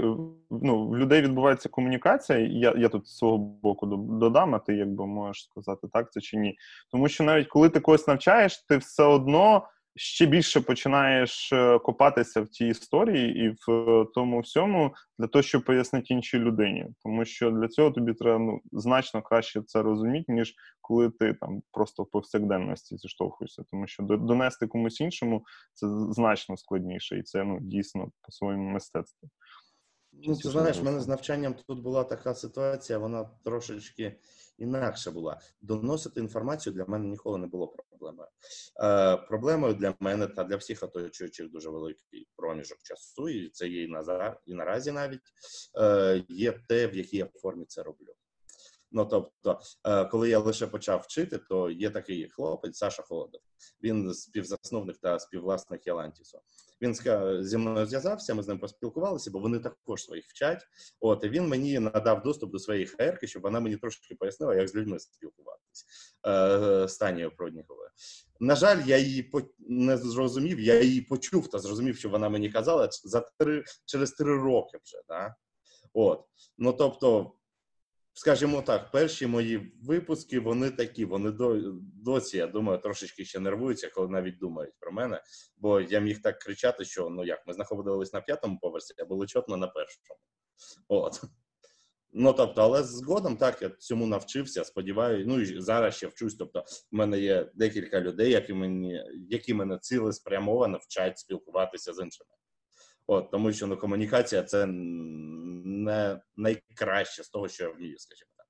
ну, 0.50 0.88
в 0.88 0.96
людей 0.96 1.22
відбувається 1.22 1.68
комунікація. 1.68 2.38
Я 2.38 2.74
я 2.76 2.88
тут 2.88 3.06
з 3.06 3.16
свого 3.16 3.38
боку 3.38 3.86
додам, 3.96 4.54
а 4.54 4.58
ти 4.58 4.74
якби 4.74 5.06
можеш 5.06 5.44
сказати, 5.44 5.88
так 5.92 6.12
це 6.12 6.20
чи 6.20 6.36
ні. 6.36 6.56
Тому 6.90 7.08
що 7.08 7.24
навіть 7.24 7.48
коли 7.48 7.68
ти 7.68 7.80
когось 7.80 8.08
навчаєш, 8.08 8.58
ти 8.58 8.76
все 8.76 9.02
одно 9.02 9.62
ще 9.96 10.26
більше 10.26 10.60
починаєш 10.60 11.52
е, 11.52 11.78
копатися 11.78 12.40
в 12.40 12.48
цій 12.48 12.66
історії 12.66 13.44
і 13.44 13.48
в 13.48 13.70
е, 13.70 14.06
тому 14.14 14.40
всьому 14.40 14.94
для 15.18 15.26
того, 15.26 15.42
щоб 15.42 15.64
пояснити 15.64 16.14
іншій 16.14 16.38
людині. 16.38 16.86
Тому 17.02 17.24
що 17.24 17.50
для 17.50 17.68
цього 17.68 17.90
тобі 17.90 18.14
треба 18.14 18.38
ну, 18.38 18.60
значно 18.72 19.22
краще 19.22 19.62
це 19.62 19.82
розуміти, 19.82 20.32
ніж 20.32 20.54
коли 20.80 21.10
ти 21.10 21.34
там 21.34 21.62
просто 21.72 22.02
в 22.02 22.10
повсякденності 22.10 22.96
зіштовхуєшся. 22.96 23.62
Тому 23.70 23.86
що 23.86 24.02
донести 24.02 24.66
комусь 24.66 25.00
іншому 25.00 25.44
це 25.74 25.86
значно 26.10 26.56
складніше, 26.56 27.18
і 27.18 27.22
це 27.22 27.44
ну 27.44 27.58
дійсно 27.60 28.10
по 28.22 28.32
своєму 28.32 28.70
мистецтву. 28.70 29.28
Ну, 30.12 30.36
ти 30.36 30.48
знаєш, 30.48 30.80
в 30.80 30.84
мене 30.84 31.00
з 31.00 31.08
навчанням 31.08 31.54
тут 31.66 31.82
була 31.82 32.04
така 32.04 32.34
ситуація, 32.34 32.98
вона 32.98 33.30
трошечки 33.44 34.16
інакша 34.58 35.10
була. 35.10 35.40
Доносити 35.60 36.20
інформацію 36.20 36.72
для 36.72 36.84
мене 36.84 37.06
ніколи 37.06 37.38
не 37.38 37.46
було 37.46 37.68
проблемою. 37.68 38.28
Е, 38.82 39.16
Проблемою 39.16 39.74
для 39.74 39.94
мене 40.00 40.26
та 40.26 40.44
для 40.44 40.56
всіх 40.56 40.82
оточуючих 40.82 41.50
дуже 41.50 41.70
великий 41.70 42.28
проміжок 42.36 42.78
часу, 42.82 43.28
і 43.28 43.48
це 43.48 43.68
є 43.68 43.82
і, 43.82 43.88
назар, 43.88 44.40
і 44.46 44.54
наразі 44.54 44.92
навіть 44.92 45.20
е, 45.80 46.24
є 46.28 46.52
те, 46.68 46.86
в 46.86 46.96
якій 46.96 47.16
я 47.16 47.28
формі 47.34 47.64
це 47.64 47.82
роблю. 47.82 48.14
Ну 48.92 49.06
тобто, 49.06 49.60
е, 49.84 50.04
коли 50.04 50.28
я 50.28 50.38
лише 50.38 50.66
почав 50.66 51.00
вчити, 51.00 51.38
то 51.38 51.70
є 51.70 51.90
такий 51.90 52.28
хлопець 52.28 52.76
Саша 52.76 53.02
Холодов. 53.02 53.40
Він 53.82 54.14
співзасновник 54.14 54.98
та 54.98 55.18
співвласник 55.18 55.86
Ялантісу. 55.86 56.40
Він 56.82 56.94
зі 57.44 57.58
мною 57.58 57.86
зв'язався. 57.86 58.34
Ми 58.34 58.42
з 58.42 58.48
ним 58.48 58.58
поспілкувалися, 58.58 59.30
бо 59.30 59.38
вони 59.38 59.58
також 59.58 60.04
своїх 60.04 60.24
вчать. 60.26 60.66
От 61.00 61.24
і 61.24 61.28
він 61.28 61.48
мені 61.48 61.78
надав 61.78 62.22
доступ 62.22 62.52
до 62.52 62.58
своєї 62.58 62.86
ХРки, 62.86 63.26
щоб 63.26 63.42
вона 63.42 63.60
мені 63.60 63.76
трошки 63.76 64.14
пояснила, 64.14 64.54
як 64.54 64.68
з 64.68 64.74
людьми 64.74 64.98
спілкуватися 64.98 65.84
е, 66.26 66.88
з 66.88 66.96
Танією 66.96 67.36
Продніковою. 67.36 67.88
На 68.40 68.56
жаль, 68.56 68.82
я 68.86 68.98
її 68.98 69.32
не 69.58 69.96
зрозумів. 69.96 70.60
Я 70.60 70.80
її 70.80 71.00
почув 71.00 71.50
та 71.50 71.58
зрозумів, 71.58 71.96
що 71.96 72.08
вона 72.08 72.28
мені 72.28 72.50
казала 72.50 72.88
за 73.04 73.20
три 73.38 73.64
через 73.86 74.12
три 74.12 74.36
роки 74.36 74.78
вже. 74.84 75.02
Да? 75.08 75.34
От 75.92 76.24
ну 76.58 76.72
тобто 76.72 77.32
скажімо 78.14 78.62
так, 78.62 78.90
перші 78.90 79.26
мої 79.26 79.72
випуски 79.82 80.40
вони 80.40 80.70
такі. 80.70 81.04
Вони 81.04 81.30
до 81.30 81.60
досі, 82.04 82.36
я 82.36 82.46
думаю, 82.46 82.78
трошечки 82.78 83.24
ще 83.24 83.40
нервуються, 83.40 83.88
коли 83.88 84.08
навіть 84.08 84.38
думають 84.38 84.74
про 84.80 84.92
мене. 84.92 85.22
Бо 85.56 85.80
я 85.80 86.00
міг 86.00 86.22
так 86.22 86.38
кричати, 86.38 86.84
що 86.84 87.08
ну 87.08 87.24
як 87.24 87.46
ми 87.46 87.52
знаходились 87.54 88.12
на 88.12 88.20
п'ятому 88.20 88.58
поверсі, 88.58 88.94
а 88.98 89.04
було 89.04 89.26
чотно 89.26 89.56
на 89.56 89.66
першому. 89.66 90.18
От. 90.88 91.22
Ну 92.14 92.32
тобто, 92.32 92.62
але 92.62 92.82
згодом 92.82 93.36
так 93.36 93.62
я 93.62 93.68
цьому 93.68 94.06
навчився. 94.06 94.64
Сподіваюся, 94.64 95.24
ну 95.28 95.40
і 95.40 95.60
зараз 95.60 95.94
ще 95.94 96.06
вчусь. 96.06 96.34
Тобто, 96.34 96.60
в 96.60 96.94
мене 96.96 97.20
є 97.20 97.50
декілька 97.54 98.00
людей, 98.00 98.30
які 98.30 98.52
мені 98.52 99.04
які 99.28 99.54
мене 99.54 99.78
цілеспрямовано 99.78 100.78
вчать 100.78 101.18
спілкуватися 101.18 101.92
з 101.92 102.02
іншими. 102.02 102.30
От 103.06 103.30
тому, 103.30 103.52
що 103.52 103.66
ну 103.66 103.76
комунікація 103.76 104.42
це 104.42 104.66
не 104.66 106.20
найкраще 106.36 107.24
з 107.24 107.28
того, 107.28 107.48
що 107.48 107.64
я 107.64 107.70
вмію, 107.70 107.98
скажімо 107.98 108.30
так. 108.36 108.46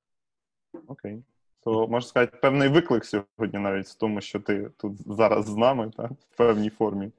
Окей. 0.88 1.24
То 1.64 1.88
можна 1.88 2.08
сказати, 2.08 2.38
певний 2.42 2.68
виклик 2.68 3.04
сьогодні, 3.04 3.58
навіть 3.58 3.86
в 3.86 3.94
тому, 3.94 4.20
що 4.20 4.40
ти 4.40 4.70
тут 4.76 5.16
зараз 5.16 5.46
з 5.46 5.56
нами, 5.56 5.92
так? 5.96 6.10
в 6.12 6.36
певній 6.36 6.70
формі. 6.70 7.10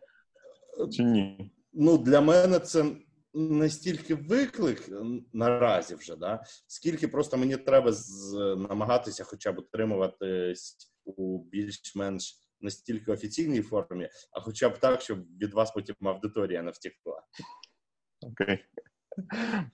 Чи 0.91 1.04
ні? 1.04 1.52
Ну, 1.74 1.98
для 1.98 2.22
мене 2.22 2.60
це 2.60 2.86
не 3.34 3.69
стільки 3.69 4.15
виклик 4.15 4.89
наразі 5.34 5.96
вже, 5.96 6.15
да? 6.15 6.43
скільки 6.67 7.08
просто 7.08 7.38
мені 7.38 7.58
треба 7.58 7.91
з, 7.91 8.34
намагатися 8.69 9.24
хоча 9.24 9.52
б 9.52 9.60
утримуватись 9.60 10.93
у 11.06 11.43
більш-менш 11.43 12.43
не 12.63 12.71
стільки 12.71 13.12
офіційній 13.12 13.62
формі, 13.62 14.10
а 14.32 14.41
хоча 14.41 14.69
б 14.69 14.78
так, 14.78 15.02
щоб 15.02 15.19
від 15.41 15.54
вас 15.54 15.71
потім 15.71 15.95
аудиторія 16.02 16.62
не 16.62 16.71
втекла. 16.71 17.21
Окей. 18.21 18.65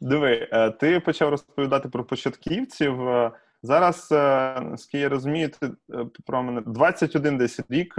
Диви, 0.02 0.50
е, 0.52 0.72
ти 0.72 1.00
почав 1.00 1.30
розповідати 1.30 1.90
про 1.90 2.06
початківців. 2.06 3.08
Е, 3.08 3.32
зараз, 3.64 4.12
е, 4.12 4.16
наскільки 4.62 5.00
я 5.00 5.10
розумію, 5.10 5.50
ти 5.50 5.72
про 6.26 6.44
мене 6.44 6.62
21 6.62 7.38
десь 7.38 7.60
рік 7.70 7.94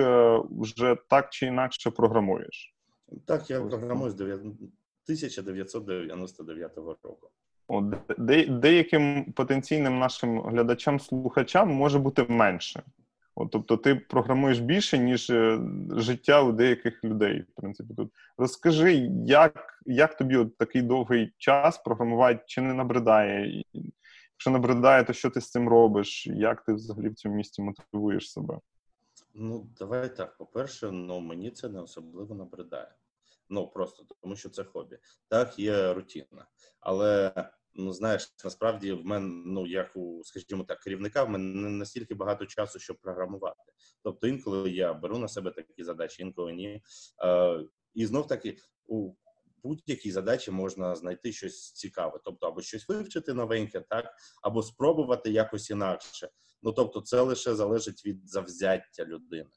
вже 0.50 0.96
так 1.08 1.30
чи 1.30 1.46
інакше 1.46 1.90
програмуєш. 1.90 2.74
Так, 3.26 3.50
я 3.50 3.60
програмую 3.60 4.10
з 4.10 4.14
1999 4.14 6.76
року. 6.76 7.30
От, 7.68 7.84
де, 8.18 8.46
Деяким 8.46 9.32
потенційним 9.32 9.98
нашим 9.98 10.40
глядачам-слухачам 10.40 11.68
може 11.68 11.98
бути 11.98 12.26
менше. 12.28 12.82
От, 13.40 13.50
Тобто 13.50 13.76
ти 13.76 13.94
програмуєш 13.94 14.58
більше, 14.58 14.98
ніж 14.98 15.30
е, 15.30 15.60
життя 15.96 16.42
у 16.42 16.52
деяких 16.52 17.04
людей. 17.04 17.40
В 17.40 17.60
принципі, 17.60 17.94
тут 17.96 18.12
розкажи, 18.38 19.10
як 19.26 19.82
як 19.86 20.16
тобі 20.16 20.36
от 20.36 20.56
такий 20.56 20.82
довгий 20.82 21.34
час 21.38 21.78
програмувати, 21.78 22.44
чи 22.46 22.60
не 22.60 22.74
набридає? 22.74 23.64
Якщо 24.32 24.50
набридає, 24.50 25.04
то 25.04 25.12
що 25.12 25.30
ти 25.30 25.40
з 25.40 25.50
цим 25.50 25.68
робиш? 25.68 26.26
Як 26.26 26.64
ти 26.64 26.72
взагалі 26.72 27.08
в 27.08 27.14
цьому 27.14 27.34
місці 27.34 27.62
мотивуєш 27.62 28.32
себе? 28.32 28.58
Ну, 29.34 29.66
давай 29.78 30.16
так. 30.16 30.36
По-перше, 30.36 30.90
ну 30.90 31.20
мені 31.20 31.50
це 31.50 31.68
не 31.68 31.80
особливо 31.80 32.34
набридає. 32.34 32.94
Ну 33.48 33.66
просто 33.66 34.04
тому, 34.22 34.36
що 34.36 34.48
це 34.48 34.64
хобі. 34.64 34.98
Так, 35.28 35.58
є 35.58 35.92
рутина, 35.92 36.46
але 36.80 37.32
Ну, 37.74 37.92
знаєш, 37.92 38.34
насправді 38.44 38.92
в 38.92 39.04
мене, 39.04 39.42
ну 39.46 39.66
як 39.66 39.96
у, 39.96 40.22
скажімо 40.24 40.64
так, 40.64 40.80
керівника, 40.80 41.24
в 41.24 41.30
мене 41.30 41.60
не 41.60 41.70
настільки 41.70 42.14
багато 42.14 42.46
часу, 42.46 42.78
щоб 42.78 42.96
програмувати. 42.96 43.72
Тобто, 44.02 44.26
інколи 44.26 44.70
я 44.70 44.94
беру 44.94 45.18
на 45.18 45.28
себе 45.28 45.50
такі 45.50 45.84
задачі, 45.84 46.22
інколи 46.22 46.52
ні. 46.52 46.82
Е, 47.24 47.64
І 47.94 48.06
знов 48.06 48.26
таки 48.26 48.56
у 48.86 49.14
будь-якій 49.62 50.10
задачі 50.10 50.50
можна 50.50 50.96
знайти 50.96 51.32
щось 51.32 51.72
цікаве, 51.72 52.20
тобто 52.24 52.46
або 52.46 52.62
щось 52.62 52.88
вивчити 52.88 53.34
новеньке, 53.34 53.80
так 53.80 54.14
або 54.42 54.62
спробувати 54.62 55.30
якось 55.30 55.70
інакше. 55.70 56.28
Ну 56.62 56.72
тобто, 56.72 57.00
це 57.00 57.20
лише 57.20 57.54
залежить 57.54 58.06
від 58.06 58.28
завзяття 58.28 59.04
людини. 59.04 59.50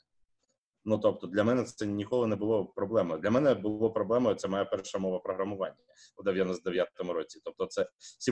Ну 0.86 0.98
тобто, 0.98 1.28
для 1.28 1.44
мене 1.44 1.64
це 1.64 1.86
ніколи 1.86 2.28
не 2.28 2.36
було 2.36 2.66
проблемою. 2.66 3.22
Для 3.22 3.32
мене 3.32 3.54
було 3.54 3.92
проблемою. 3.92 4.36
Це 4.36 4.48
моя 4.48 4.66
перша 4.66 4.98
мова 4.98 5.20
програмування 5.20 5.76
у 6.18 6.24
99-му 6.24 7.14
році. 7.14 7.40
Тобто, 7.44 7.66
це 7.66 7.90
C++ 8.20 8.32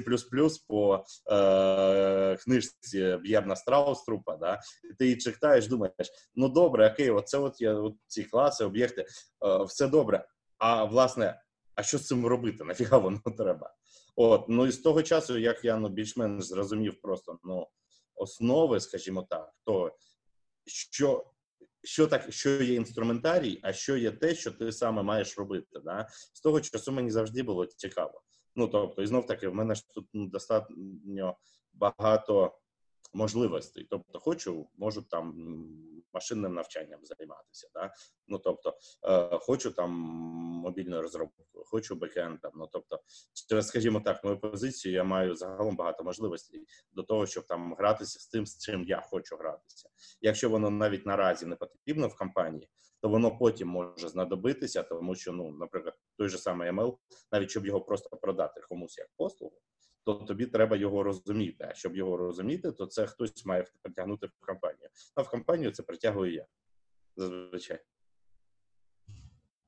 по 0.67 1.03
е, 1.31 2.35
книжці 2.35 3.17
Б'єрна 3.23 3.55
Страуструпа. 3.55 4.37
Да? 4.37 4.59
І 4.91 4.93
ти 4.93 5.05
її 5.05 5.17
читаєш, 5.17 5.67
думаєш, 5.67 6.11
ну 6.35 6.49
добре, 6.49 6.91
окей, 6.91 7.09
оце 7.09 7.37
от 7.37 7.61
є 7.61 7.73
от 7.73 7.93
ці 8.07 8.23
класи, 8.23 8.65
об'єкти, 8.65 9.05
е, 9.45 9.63
все 9.63 9.87
добре. 9.87 10.27
А 10.57 10.83
власне, 10.83 11.41
а 11.75 11.83
що 11.83 11.97
з 11.97 12.07
цим 12.07 12.25
робити? 12.25 12.63
Нафіга 12.63 12.97
воно 12.97 13.19
треба? 13.37 13.73
От 14.15 14.45
ну 14.49 14.67
і 14.67 14.71
з 14.71 14.77
того 14.77 15.03
часу, 15.03 15.37
як 15.37 15.65
я 15.65 15.77
ну 15.77 15.89
більш-менш 15.89 16.45
зрозумів, 16.45 17.01
просто 17.01 17.39
ну 17.43 17.67
основи, 18.15 18.79
скажімо 18.79 19.27
так, 19.29 19.53
то 19.65 19.95
що 20.65 21.25
що 21.83 22.07
так, 22.07 22.33
що 22.33 22.49
є 22.49 22.73
інструментарій, 22.73 23.59
а 23.63 23.73
що 23.73 23.97
є 23.97 24.11
те, 24.11 24.35
що 24.35 24.51
ти 24.51 24.71
саме 24.71 25.03
маєш 25.03 25.37
робити. 25.37 25.79
Да? 25.85 26.07
З 26.33 26.41
того 26.41 26.61
часу 26.61 26.91
мені 26.91 27.11
завжди 27.11 27.43
було 27.43 27.65
цікаво. 27.65 28.21
Ну 28.55 28.67
тобто, 28.67 29.01
і 29.01 29.07
знов 29.07 29.25
таки, 29.25 29.47
в 29.47 29.55
мене 29.55 29.75
ж 29.75 29.89
тут 29.89 30.07
ну, 30.13 30.27
достатньо 30.27 31.37
багато 31.73 32.57
можливостей. 33.13 33.87
Тобто, 33.89 34.19
хочу, 34.19 34.67
можу 34.77 35.01
там 35.01 35.33
машинним 36.13 36.53
навчанням 36.53 36.99
займатися. 37.03 37.67
Да? 37.73 37.93
Ну 38.27 38.37
тобто, 38.37 38.77
е, 39.03 39.37
хочу 39.37 39.71
там 39.71 39.91
мобільною 40.61 41.01
розробкою, 41.01 41.47
хочу 41.65 41.95
бекендом. 41.95 42.51
Ну 42.55 42.69
тобто, 42.71 42.99
через, 43.49 43.67
скажімо 43.67 44.01
так, 44.05 44.23
мою 44.23 44.39
позицію 44.39 44.93
я 44.93 45.03
маю 45.03 45.35
загалом 45.35 45.75
багато 45.75 46.03
можливостей 46.03 46.65
до 46.91 47.03
того, 47.03 47.25
щоб 47.25 47.45
там 47.45 47.75
гратися 47.75 48.19
з 48.19 48.27
тим, 48.27 48.45
з 48.45 48.57
чим 48.57 48.83
я 48.83 49.01
хочу 49.01 49.35
гратися. 49.35 49.89
Якщо 50.21 50.49
воно 50.49 50.69
навіть 50.69 51.05
наразі 51.05 51.45
не 51.45 51.55
потрібно 51.55 52.07
в 52.07 52.15
компанії, 52.15 52.69
то 53.01 53.09
воно 53.09 53.37
потім 53.37 53.67
може 53.67 54.09
знадобитися, 54.09 54.83
тому 54.83 55.15
що, 55.15 55.31
ну, 55.31 55.51
наприклад, 55.51 55.95
той 56.17 56.29
же 56.29 56.37
самий 56.37 56.71
ML, 56.71 56.97
навіть 57.31 57.49
щоб 57.49 57.65
його 57.65 57.81
просто 57.81 58.17
продати 58.17 58.61
комусь 58.69 58.97
як 58.97 59.07
послугу, 59.17 59.61
то 60.03 60.13
тобі 60.13 60.45
треба 60.45 60.77
його 60.77 61.03
розуміти. 61.03 61.67
А 61.69 61.73
щоб 61.73 61.95
його 61.95 62.17
розуміти, 62.17 62.71
то 62.71 62.85
це 62.85 63.07
хтось 63.07 63.45
має 63.45 63.65
притягнути 63.81 64.27
в 64.27 64.45
компанію. 64.45 64.89
А 65.15 65.21
в 65.21 65.29
компанію 65.29 65.71
це 65.71 65.83
притягую 65.83 66.33
я 66.33 66.45
зазвичай. 67.15 67.79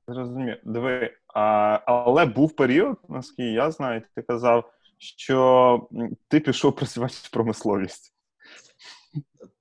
Зрозумів. 0.08 0.56
Диви, 0.64 1.16
а, 1.34 1.80
але 1.86 2.26
був 2.26 2.56
період, 2.56 2.98
наскільки 3.08 3.52
я 3.52 3.70
знаю, 3.70 4.02
ти 4.14 4.22
казав, 4.22 4.72
що 4.98 5.88
ти 6.28 6.40
пішов 6.40 6.76
працювати 6.76 7.14
в 7.16 7.30
промисловість. 7.30 8.14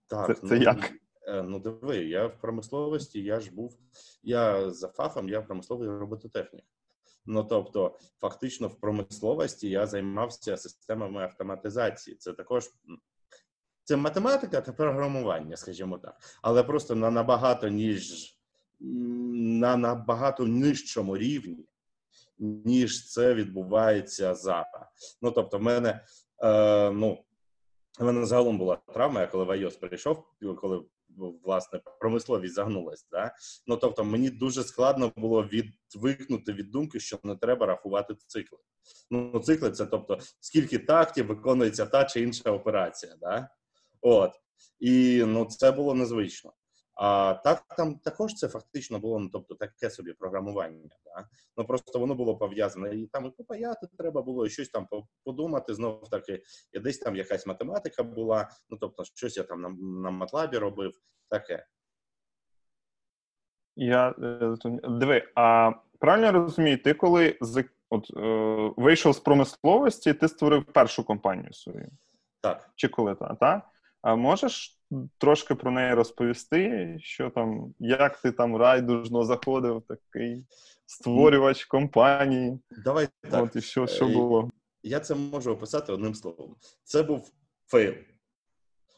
Так, 0.08 0.28
це, 0.28 0.48
це 0.48 0.56
ну, 0.56 0.62
як? 0.62 0.92
Е, 1.28 1.44
ну, 1.44 1.60
диви, 1.60 1.98
я 1.98 2.28
в 2.28 2.42
промисловості, 2.42 3.24
я 3.24 3.40
ж 3.40 3.52
був, 3.52 3.80
я 4.24 4.70
за 4.70 4.88
фахом, 4.88 5.30
я 5.30 5.42
промисловий 5.42 5.90
робототехнік. 5.90 6.66
Ну 7.26 7.44
тобто, 7.44 7.98
фактично, 8.22 8.68
в 8.68 8.80
промисловості 8.80 9.70
я 9.70 9.88
займався 9.88 10.58
системами 10.58 11.24
автоматизації. 11.24 12.16
Це 12.16 12.34
також 12.34 12.70
це 13.84 13.96
математика 13.96 14.62
та 14.62 14.74
програмування, 14.74 15.58
скажімо 15.58 15.98
так, 15.98 16.18
але 16.42 16.64
просто 16.64 16.96
на 16.96 17.12
набагато 17.12 17.68
ніж 17.68 18.36
на 18.80 19.78
набагато 19.78 20.46
нижчому 20.46 21.18
рівні, 21.18 21.66
ніж 22.40 23.12
це 23.12 23.34
відбувається 23.34 24.34
зараз. 24.36 25.18
Ну 25.22 25.32
тобто, 25.32 25.58
в 25.58 25.62
мене 25.62 26.06
е, 26.44 26.92
ну 26.92 27.24
в 28.00 28.06
мене 28.06 28.26
загалом 28.26 28.58
була 28.58 28.76
травма, 28.94 29.22
я 29.22 29.28
коли 29.28 29.44
в 29.44 29.52
Айос 29.52 29.76
прийшов, 29.76 30.24
коли 30.62 30.84
власне 31.18 31.82
промисловість 32.00 32.54
загнулась. 32.54 33.08
Да? 33.12 33.36
Ну 33.68 33.78
тобто, 33.78 34.04
мені 34.04 34.30
дуже 34.30 34.64
складно 34.64 35.12
було 35.16 35.44
відвикнути 35.44 36.54
від 36.54 36.72
думки, 36.72 37.00
що 37.00 37.20
не 37.24 37.36
треба 37.36 37.66
рахувати 37.66 38.16
цикли. 38.28 38.60
Ну, 39.12 39.40
цикли 39.40 39.72
це 39.72 39.86
тобто, 39.86 40.18
скільки 40.40 40.80
тактів 40.80 41.28
виконується 41.28 41.86
та 41.86 42.06
чи 42.06 42.22
інша 42.22 42.52
операція. 42.52 43.16
Да? 43.22 43.50
От 44.02 44.32
і 44.80 45.24
ну 45.28 45.46
це 45.46 45.72
було 45.72 45.94
незвично. 45.94 46.54
А 46.96 47.34
так 47.34 47.64
там 47.78 47.96
також 47.96 48.34
це 48.34 48.48
фактично 48.48 49.00
було 49.00 49.20
ну, 49.20 49.30
тобто 49.34 49.56
таке 49.56 49.90
собі 49.90 50.14
програмування. 50.14 50.90
Да? 51.06 51.28
Ну 51.58 51.66
просто 51.66 52.00
воно 52.00 52.16
було 52.16 52.38
пов'язане 52.38 52.96
і 52.96 53.08
там 53.08 53.26
і 53.26 53.30
попаяти 53.30 53.88
треба 53.98 54.22
було, 54.22 54.46
і 54.46 54.50
щось 54.50 54.70
там 54.70 54.88
подумати. 55.24 55.74
Знов 55.74 56.10
таки, 56.10 56.44
і 56.72 56.80
десь 56.80 56.98
там 56.98 57.16
якась 57.16 57.48
математика 57.48 58.04
була. 58.04 58.50
Ну 58.70 58.78
тобто, 58.78 59.04
щось 59.04 59.38
я 59.38 59.44
там 59.44 59.62
на 59.62 59.70
на 59.70 60.12
матлабі 60.12 60.58
робив. 60.58 60.94
Таке. 61.30 61.66
Я 63.76 64.16
е, 64.24 64.56
диви, 64.84 65.32
а 65.36 65.72
правильно 66.00 66.32
розумію, 66.32 66.78
ти 66.78 66.94
коли 66.94 67.38
от, 67.90 68.12
е, 68.18 68.74
вийшов 68.78 69.14
з 69.16 69.20
промисловості, 69.20 70.14
ти 70.14 70.28
створив 70.28 70.66
першу 70.66 71.04
компанію 71.04 71.54
свою? 71.54 71.90
Так. 72.42 72.70
Чи 72.76 72.88
коли 72.88 73.16
та? 73.16 73.36
так? 73.36 73.64
А 74.02 74.16
можеш 74.16 74.83
трошки 75.18 75.56
про 75.56 75.72
неї 75.72 75.94
розповісти, 75.94 76.96
що 77.00 77.30
там, 77.30 77.74
як 77.80 78.22
ти 78.22 78.32
там 78.32 78.56
райдужно 78.56 79.26
заходив, 79.26 79.84
такий 79.88 80.46
створювач 80.86 81.66
компанії? 81.66 82.60
Давай 82.86 83.08
так. 83.22 83.44
От 83.44 83.56
і 83.56 83.62
що, 83.62 83.88
що 83.88 84.08
е, 84.08 84.14
було? 84.14 84.50
Я 84.84 85.00
це 85.00 85.16
можу 85.16 85.52
описати 85.52 85.94
одним 85.94 86.16
словом. 86.16 86.56
Це 86.84 87.04
був 87.04 87.32
фейл. 87.68 87.94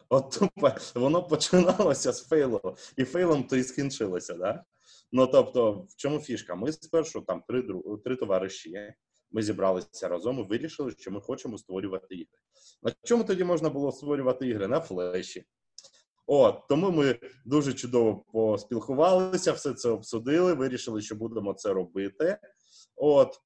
От 0.10 0.32
тупо 0.32 0.72
воно 0.96 1.24
починалося 1.24 2.14
з 2.14 2.28
фейлу, 2.28 2.78
і 2.98 3.04
фейлом 3.04 3.44
то 3.44 3.56
і 3.56 3.64
скінчилося. 3.64 4.34
Да? 4.34 4.64
Ну 5.12 5.28
тобто, 5.28 5.72
в 5.72 5.96
чому 5.96 6.20
фішка? 6.20 6.56
Ми 6.56 6.72
спершу 6.72 7.22
там 7.22 7.44
три 7.48 7.64
три 8.04 8.16
товариші. 8.16 8.94
Ми 9.32 9.44
зібралися 9.44 10.08
разом 10.08 10.40
і 10.40 10.44
вирішили, 10.44 10.92
що 10.98 11.12
ми 11.12 11.22
хочемо 11.22 11.58
створювати 11.58 12.16
ігри. 12.16 12.40
На 12.84 12.92
чому 13.04 13.24
тоді 13.24 13.44
можна 13.44 13.70
було 13.70 13.92
створювати 13.92 14.48
ігри? 14.48 14.68
На 14.68 14.80
флеші. 14.80 15.46
От 16.28 16.68
тому 16.70 16.92
ми 16.92 17.20
дуже 17.46 17.74
чудово 17.74 18.26
поспілкувалися, 18.34 19.52
все 19.52 19.74
це 19.74 19.90
обсудили. 19.90 20.54
Вирішили, 20.54 21.02
що 21.02 21.16
будемо 21.16 21.54
це 21.54 21.74
робити. 21.74 22.38
От 22.96 23.42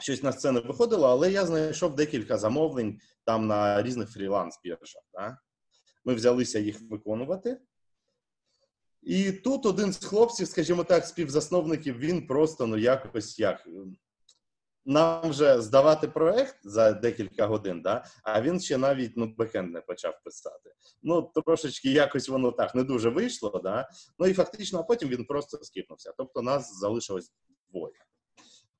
щось 0.00 0.22
на 0.22 0.32
сцену 0.32 0.62
виходило, 0.66 1.08
але 1.08 1.32
я 1.32 1.46
знайшов 1.46 1.94
декілька 1.94 2.38
замовлень 2.38 2.98
там 3.24 3.46
на 3.46 3.82
різних 3.82 4.16
фріланс-біржах. 4.16 5.02
Да? 5.12 5.38
Ми 6.04 6.14
взялися 6.14 6.58
їх 6.58 6.80
виконувати. 6.90 7.60
І 9.02 9.32
тут 9.32 9.66
один 9.66 9.92
з 9.92 10.04
хлопців, 10.04 10.48
скажімо 10.48 10.84
так, 10.84 11.06
співзасновників, 11.06 11.98
він 11.98 12.26
просто 12.26 12.66
ну 12.66 12.78
якось 12.78 13.38
як 13.38 13.68
нам 14.84 15.30
вже 15.30 15.60
здавати 15.60 16.08
проект 16.08 16.56
за 16.62 16.92
декілька 16.92 17.46
годин, 17.46 17.82
да? 17.82 18.04
а 18.22 18.42
він 18.42 18.60
ще 18.60 18.78
навіть 18.78 19.12
ну, 19.16 19.34
бекенд 19.38 19.72
не 19.72 19.80
почав 19.80 20.14
писати. 20.24 20.74
Ну, 21.02 21.32
трошечки 21.46 21.92
якось 21.92 22.28
воно 22.28 22.52
так 22.52 22.74
не 22.74 22.84
дуже 22.84 23.10
вийшло. 23.10 23.60
Да? 23.64 23.88
Ну 24.18 24.26
і 24.26 24.32
фактично, 24.32 24.78
а 24.78 24.82
потім 24.82 25.08
він 25.08 25.24
просто 25.24 25.58
скипнувся. 25.62 26.12
Тобто 26.16 26.42
нас 26.42 26.78
залишилось 26.78 27.32
двоє. 27.70 27.94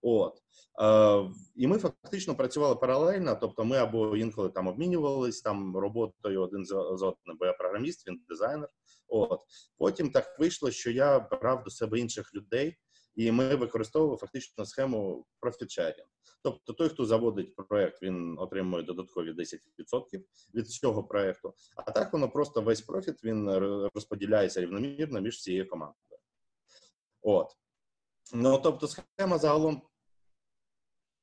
От. 0.02 0.42
Е, 0.80 1.30
І 1.56 1.66
ми 1.66 1.78
фактично 1.78 2.34
працювали 2.34 2.76
паралельно, 2.76 3.38
тобто 3.40 3.64
ми 3.64 3.76
або 3.76 4.16
інколи 4.16 4.48
там 4.48 4.68
обмінювались 4.68 5.40
там 5.42 5.76
роботою 5.76 6.42
один 6.42 6.64
з 6.64 6.72
одним, 7.02 7.36
бо 7.38 7.46
я 7.46 7.52
програміст, 7.52 8.08
він 8.08 8.20
дизайнер. 8.28 8.68
От 9.08 9.40
Потім 9.78 10.10
так 10.10 10.38
вийшло, 10.38 10.70
що 10.70 10.90
я 10.90 11.20
брав 11.20 11.64
до 11.64 11.70
себе 11.70 11.98
інших 11.98 12.34
людей. 12.34 12.76
І 13.14 13.32
ми 13.32 13.54
використовували 13.54 14.18
фактично 14.18 14.66
схему 14.66 15.26
профіт-шерінг. 15.40 16.06
Тобто 16.42 16.72
той, 16.72 16.88
хто 16.88 17.06
заводить 17.06 17.54
проект, 17.56 18.02
він 18.02 18.38
отримує 18.38 18.82
додаткові 18.82 19.32
10% 19.32 20.22
від 20.54 20.68
цього 20.68 21.04
проекту. 21.04 21.54
А 21.76 21.90
так 21.90 22.12
воно 22.12 22.30
просто 22.30 22.62
весь 22.62 22.80
профіт 22.80 23.24
він 23.24 23.50
розподіляється 23.94 24.60
рівномірно 24.60 25.20
між 25.20 25.42
цією 25.42 25.68
командою. 25.68 25.96
От. 27.22 27.48
Ну 28.34 28.58
тобто, 28.58 28.88
схема 28.88 29.38
загалом 29.38 29.82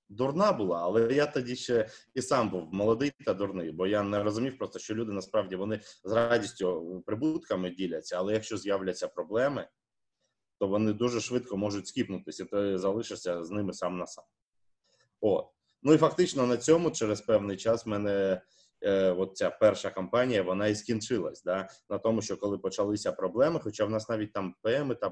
дурна 0.10 0.52
була, 0.52 0.82
але 0.84 1.13
я 1.13 1.25
тоді 1.25 1.56
ще 1.56 1.89
і 2.13 2.21
сам 2.21 2.49
був 2.49 2.73
молодий 2.73 3.12
та 3.25 3.34
дурний, 3.34 3.71
бо 3.71 3.88
я 3.88 4.04
не 4.04 4.23
розумів 4.23 4.58
просто, 4.58 4.80
що 4.80 4.95
люди 4.95 5.12
насправді 5.12 5.56
вони 5.56 5.80
з 6.04 6.12
радістю 6.12 7.04
прибутками 7.06 7.69
діляться, 7.69 8.17
але 8.17 8.34
якщо 8.34 8.58
з'являться 8.58 9.08
проблеми 9.08 9.67
то 10.60 10.67
вони 10.67 10.93
дуже 10.93 11.22
швидко 11.22 11.58
можуть 11.58 11.88
скіпнутися, 11.88 12.43
і 12.43 12.45
ти 12.45 12.78
залишишся 12.78 13.43
з 13.43 13.52
ними 13.52 13.74
сам 13.74 13.98
на 13.98 14.08
сам. 14.08 14.26
От. 15.22 15.45
Ну 15.84 15.93
і 15.93 15.98
фактично 15.98 16.48
на 16.48 16.58
цьому 16.58 16.91
через 16.91 17.22
певний 17.22 17.58
час 17.58 17.86
в 17.86 17.89
мене 17.89 18.41
е, 18.82 19.12
от 19.12 19.38
ця 19.38 19.50
перша 19.50 19.89
кампанія 19.89 20.43
вона 20.43 20.67
і 20.67 20.76
скінчилась. 20.76 21.43
Да? 21.43 21.69
На 21.89 21.98
тому, 21.98 22.22
що 22.22 22.38
коли 22.38 22.58
почалися 22.58 23.12
проблеми, 23.12 23.60
хоча 23.63 23.86
в 23.86 23.89
нас 23.89 24.10
навіть 24.10 24.34
там 24.34 24.56
ПМи 24.62 24.95
та 24.95 25.08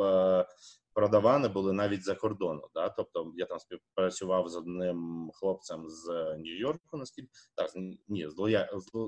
е, 0.00 0.46
продавани 0.94 1.48
були 1.48 1.72
навіть 1.72 2.04
за 2.04 2.14
кордону. 2.14 2.68
Да? 2.74 2.88
Тобто 2.88 3.32
я 3.36 3.46
там 3.46 3.58
співпрацював 3.58 4.48
з 4.48 4.56
одним 4.56 5.30
хлопцем 5.34 5.88
з 5.88 6.08
Нью-Йорку, 6.38 6.96
наскільки 6.96 7.28
так 7.54 7.70
ні, 8.08 8.28
з 8.28 8.34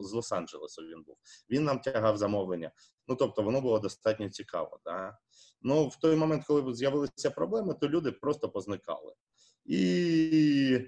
з 0.03 0.15
Лос-Анджелесу 0.15 0.83
він 0.89 1.03
був. 1.03 1.17
Він 1.51 1.65
нам 1.65 1.79
тягав 1.79 2.17
замовлення. 2.17 2.71
Ну 3.09 3.17
тобто, 3.17 3.43
воно 3.43 3.61
було 3.61 3.79
достатньо 3.79 4.29
цікаво. 4.29 4.81
Да? 4.85 5.19
Ну 5.63 5.89
в 5.89 5.97
той 5.97 6.17
момент, 6.17 6.45
коли 6.47 6.75
з'явилися 6.75 7.31
проблеми, 7.31 7.75
то 7.81 7.89
люди 7.89 8.13
просто 8.13 8.49
позникали. 8.49 9.13
І 9.65 10.81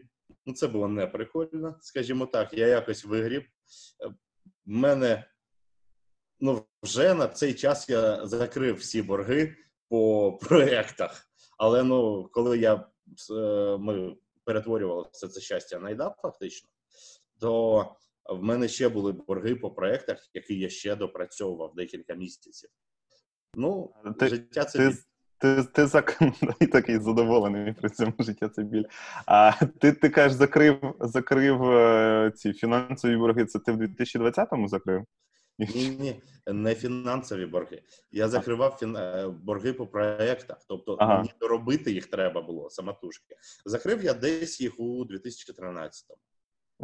ну, 0.46 0.54
це 0.54 0.68
було 0.68 0.88
неприкольно, 0.88 1.76
скажімо 1.80 2.26
так. 2.26 2.52
Я 2.52 2.66
якось 2.66 3.04
вигріб. 3.04 3.44
В 4.66 4.70
мене 4.70 5.24
ну, 6.40 6.66
вже 6.82 7.14
на 7.14 7.28
цей 7.28 7.54
час 7.54 7.88
я 7.88 8.26
закрив 8.26 8.76
всі 8.76 9.02
борги 9.02 9.56
по 9.88 10.32
проєктах. 10.42 11.28
Але 11.58 11.82
ну, 11.82 12.28
коли 12.32 12.58
я 12.58 12.86
е, 13.30 13.76
ми 13.78 14.16
перетворювали 14.44 15.08
все 15.12 15.28
це 15.28 15.40
щастя 15.40 15.78
на 15.78 15.90
ідап, 15.90 16.20
фактично, 16.22 16.68
то 17.40 17.96
в 18.24 18.42
мене 18.42 18.68
ще 18.68 18.88
були 18.88 19.12
борги 19.12 19.54
по 19.54 19.70
проєктах, 19.70 20.30
які 20.34 20.58
я 20.58 20.68
ще 20.68 20.96
допрацьовував 20.96 21.74
декілька 21.74 22.14
місяців. 22.14 22.70
Ну, 23.56 23.94
ти, 24.18 24.28
життя 24.28 24.64
це. 24.64 24.78
Ти... 24.78 24.96
Ти 25.38 25.64
ти 25.64 25.86
зак... 25.86 26.18
такий 26.72 26.98
задоволений 26.98 27.72
при 27.72 27.90
цьому 27.90 28.12
життя 28.18 28.48
це 28.48 28.62
біль. 28.62 28.84
А 29.26 29.52
ти 29.80 29.92
ти 29.92 30.08
кажеш, 30.08 30.32
закрив 30.32 30.94
закрив 31.00 31.62
е, 31.64 32.32
ці 32.36 32.52
фінансові 32.52 33.16
борги. 33.16 33.44
Це 33.44 33.58
ти 33.58 33.72
в 33.72 33.76
2020-му 33.76 34.68
закрив? 34.68 35.04
Ні, 35.58 35.96
ні, 36.00 36.22
не 36.46 36.74
фінансові 36.74 37.46
борги. 37.46 37.82
Я 38.12 38.28
закривав 38.28 38.76
фін... 38.80 38.96
Е, 38.96 39.28
борги 39.42 39.72
по 39.72 39.86
проєктах, 39.86 40.58
тобто 40.68 40.96
ага. 41.00 41.16
мені 41.16 41.32
доробити 41.40 41.92
їх 41.92 42.06
треба 42.06 42.42
було 42.42 42.70
самотужки. 42.70 43.36
Закрив 43.64 44.04
я 44.04 44.14
десь 44.14 44.60
їх 44.60 44.80
у 44.80 45.04
2013-му. 45.04 46.16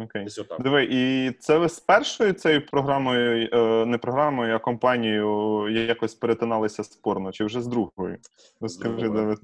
Окей. 0.01 0.27
Диви, 0.59 0.89
і 0.91 1.31
це 1.41 1.59
ви 1.59 1.69
з 1.69 1.81
першою 1.81 2.33
цією 2.33 2.67
програмою, 2.67 3.49
е, 3.53 3.87
не 3.87 3.99
програмою, 3.99 4.55
а 4.55 4.59
компанією 4.59 5.69
якось 5.69 6.15
перетиналися 6.15 6.85
спорно, 6.85 7.33
чи 7.33 7.45
вже 7.45 7.63
з 7.63 7.67
другою? 7.67 8.19
Скажи, 8.67 9.09
Давид, 9.09 9.39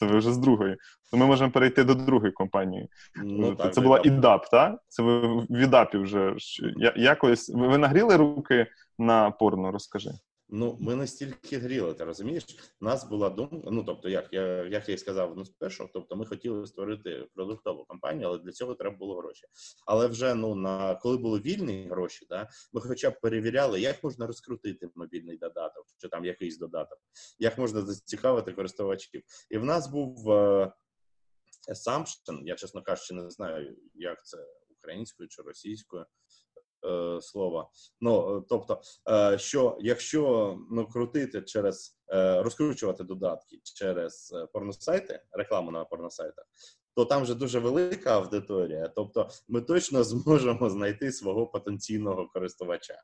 це 0.00 0.06
ви 0.06 0.18
вже 0.18 0.32
з 0.32 0.38
другої. 0.38 0.76
То 1.10 1.16
ми 1.16 1.26
можемо 1.26 1.50
перейти 1.50 1.84
до 1.84 1.94
другої 1.94 2.32
компанії. 2.32 2.88
Ну, 3.24 3.54
так, 3.54 3.74
Це 3.74 3.80
була 3.80 4.00
ІДАП, 4.04 4.48
так? 4.50 4.78
Це 4.88 5.02
ви 5.02 5.44
в 5.50 5.58
ІДАПі 5.58 5.98
вже 5.98 6.34
якось. 6.96 7.48
Ви 7.54 7.78
нагріли 7.78 8.16
руки 8.16 8.66
на 8.98 9.30
порно, 9.30 9.72
розкажи. 9.72 10.10
Ну, 10.48 10.76
ми 10.80 10.96
настільки 10.96 11.58
гріли, 11.58 11.94
ти 11.94 12.04
розумієш? 12.04 12.44
Нас 12.80 13.04
була 13.04 13.30
думка. 13.30 13.68
Ну 13.70 13.84
тобто, 13.84 14.08
як 14.08 14.32
я 14.32 14.64
як 14.64 14.88
я 14.88 14.94
і 14.94 14.98
сказав 14.98 15.36
ну, 15.36 15.44
спершу, 15.44 15.90
тобто 15.92 16.16
ми 16.16 16.26
хотіли 16.26 16.66
створити 16.66 17.28
продуктову 17.34 17.84
компанію, 17.84 18.28
але 18.28 18.38
для 18.38 18.52
цього 18.52 18.74
треба 18.74 18.96
було 18.96 19.16
гроші. 19.16 19.46
Але 19.86 20.06
вже 20.06 20.34
ну 20.34 20.54
на 20.54 20.94
коли 20.94 21.16
були 21.16 21.40
вільні 21.40 21.88
гроші, 21.90 22.26
да 22.30 22.48
ми 22.72 22.80
хоча 22.80 23.10
б 23.10 23.20
перевіряли, 23.20 23.80
як 23.80 24.04
можна 24.04 24.26
розкрутити 24.26 24.90
мобільний 24.94 25.38
додаток, 25.38 25.86
чи 25.98 26.08
там 26.08 26.24
якийсь 26.24 26.58
додаток, 26.58 26.98
як 27.38 27.58
можна 27.58 27.82
зацікавити 27.82 28.52
користувачів. 28.52 29.22
І 29.50 29.58
в 29.58 29.64
нас 29.64 29.88
був 29.88 30.30
е, 30.30 30.72
assumption, 31.68 32.40
я 32.42 32.54
чесно 32.54 32.82
кажучи, 32.82 33.14
не 33.14 33.30
знаю, 33.30 33.76
як 33.94 34.26
це 34.26 34.38
українською 34.70 35.28
чи 35.28 35.42
російською. 35.42 36.06
Е, 36.86 37.20
слова. 37.22 37.70
Ну 38.00 38.40
тобто, 38.48 38.80
е, 39.10 39.38
що 39.38 39.78
якщо 39.80 40.56
ну 40.70 40.86
крутити 40.86 41.42
через 41.42 41.98
е, 42.12 42.42
розкручувати 42.42 43.04
додатки 43.04 43.60
через 43.62 44.34
порносайти, 44.52 45.22
рекламу 45.32 45.70
на 45.70 45.84
порносайтах, 45.84 46.44
то 46.96 47.04
там 47.04 47.22
вже 47.22 47.34
дуже 47.34 47.58
велика 47.58 48.16
аудиторія. 48.16 48.88
Тобто, 48.96 49.28
ми 49.48 49.60
точно 49.60 50.04
зможемо 50.04 50.70
знайти 50.70 51.12
свого 51.12 51.46
потенційного 51.46 52.28
користувача. 52.28 53.02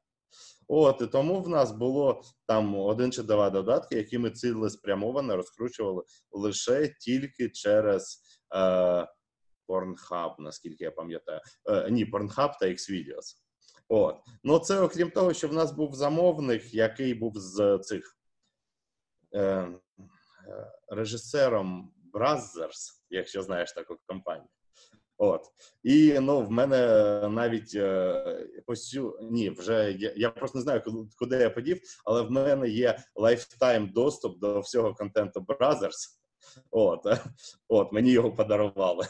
От 0.68 1.00
і 1.00 1.06
тому 1.06 1.40
в 1.40 1.48
нас 1.48 1.72
було 1.72 2.22
там 2.46 2.74
один 2.76 3.12
чи 3.12 3.22
два 3.22 3.50
додатки, 3.50 3.96
які 3.96 4.18
ми 4.18 4.30
цілеспрямовано 4.30 5.36
розкручували 5.36 6.02
лише 6.32 6.88
тільки 7.00 7.48
через 7.48 8.22
е, 8.54 8.58
Pornhub, 9.68 10.34
наскільки 10.38 10.84
я 10.84 10.90
пам'ятаю. 10.90 11.40
Е, 11.70 11.90
ні, 11.90 12.06
Pornhub 12.06 12.52
та 12.60 12.66
Xvideos. 12.66 13.42
От. 13.88 14.16
Ну, 14.44 14.58
це 14.58 14.80
окрім 14.80 15.10
того, 15.10 15.32
що 15.32 15.48
в 15.48 15.52
нас 15.52 15.72
був 15.72 15.94
замовник, 15.94 16.74
який 16.74 17.14
був 17.14 17.32
з 17.36 17.78
цих 17.78 18.16
е, 19.34 19.40
е, 19.42 19.78
режисером 20.88 21.92
Brothers, 22.12 22.92
якщо 23.10 23.42
знаєш 23.42 23.72
таку 23.72 23.96
компанію. 24.06 24.48
От. 25.18 25.42
І 25.82 26.18
ну, 26.20 26.40
в 26.40 26.50
мене 26.50 26.78
навіть 27.28 27.74
е, 27.74 28.46
посю... 28.66 29.18
ні, 29.22 29.50
вже 29.50 29.92
я, 29.92 30.12
я 30.16 30.30
просто 30.30 30.58
не 30.58 30.62
знаю, 30.62 30.82
куди 31.18 31.36
я 31.36 31.50
подів, 31.50 31.80
але 32.04 32.22
в 32.22 32.30
мене 32.30 32.68
є 32.68 32.98
lifetime 33.14 33.88
доступ 33.88 34.38
до 34.38 34.60
всього 34.60 34.94
контенту 34.94 35.40
Brothers. 35.40 36.18
От, 36.70 37.06
От, 37.68 37.92
мені 37.92 38.10
його 38.10 38.32
подарували 38.32 39.06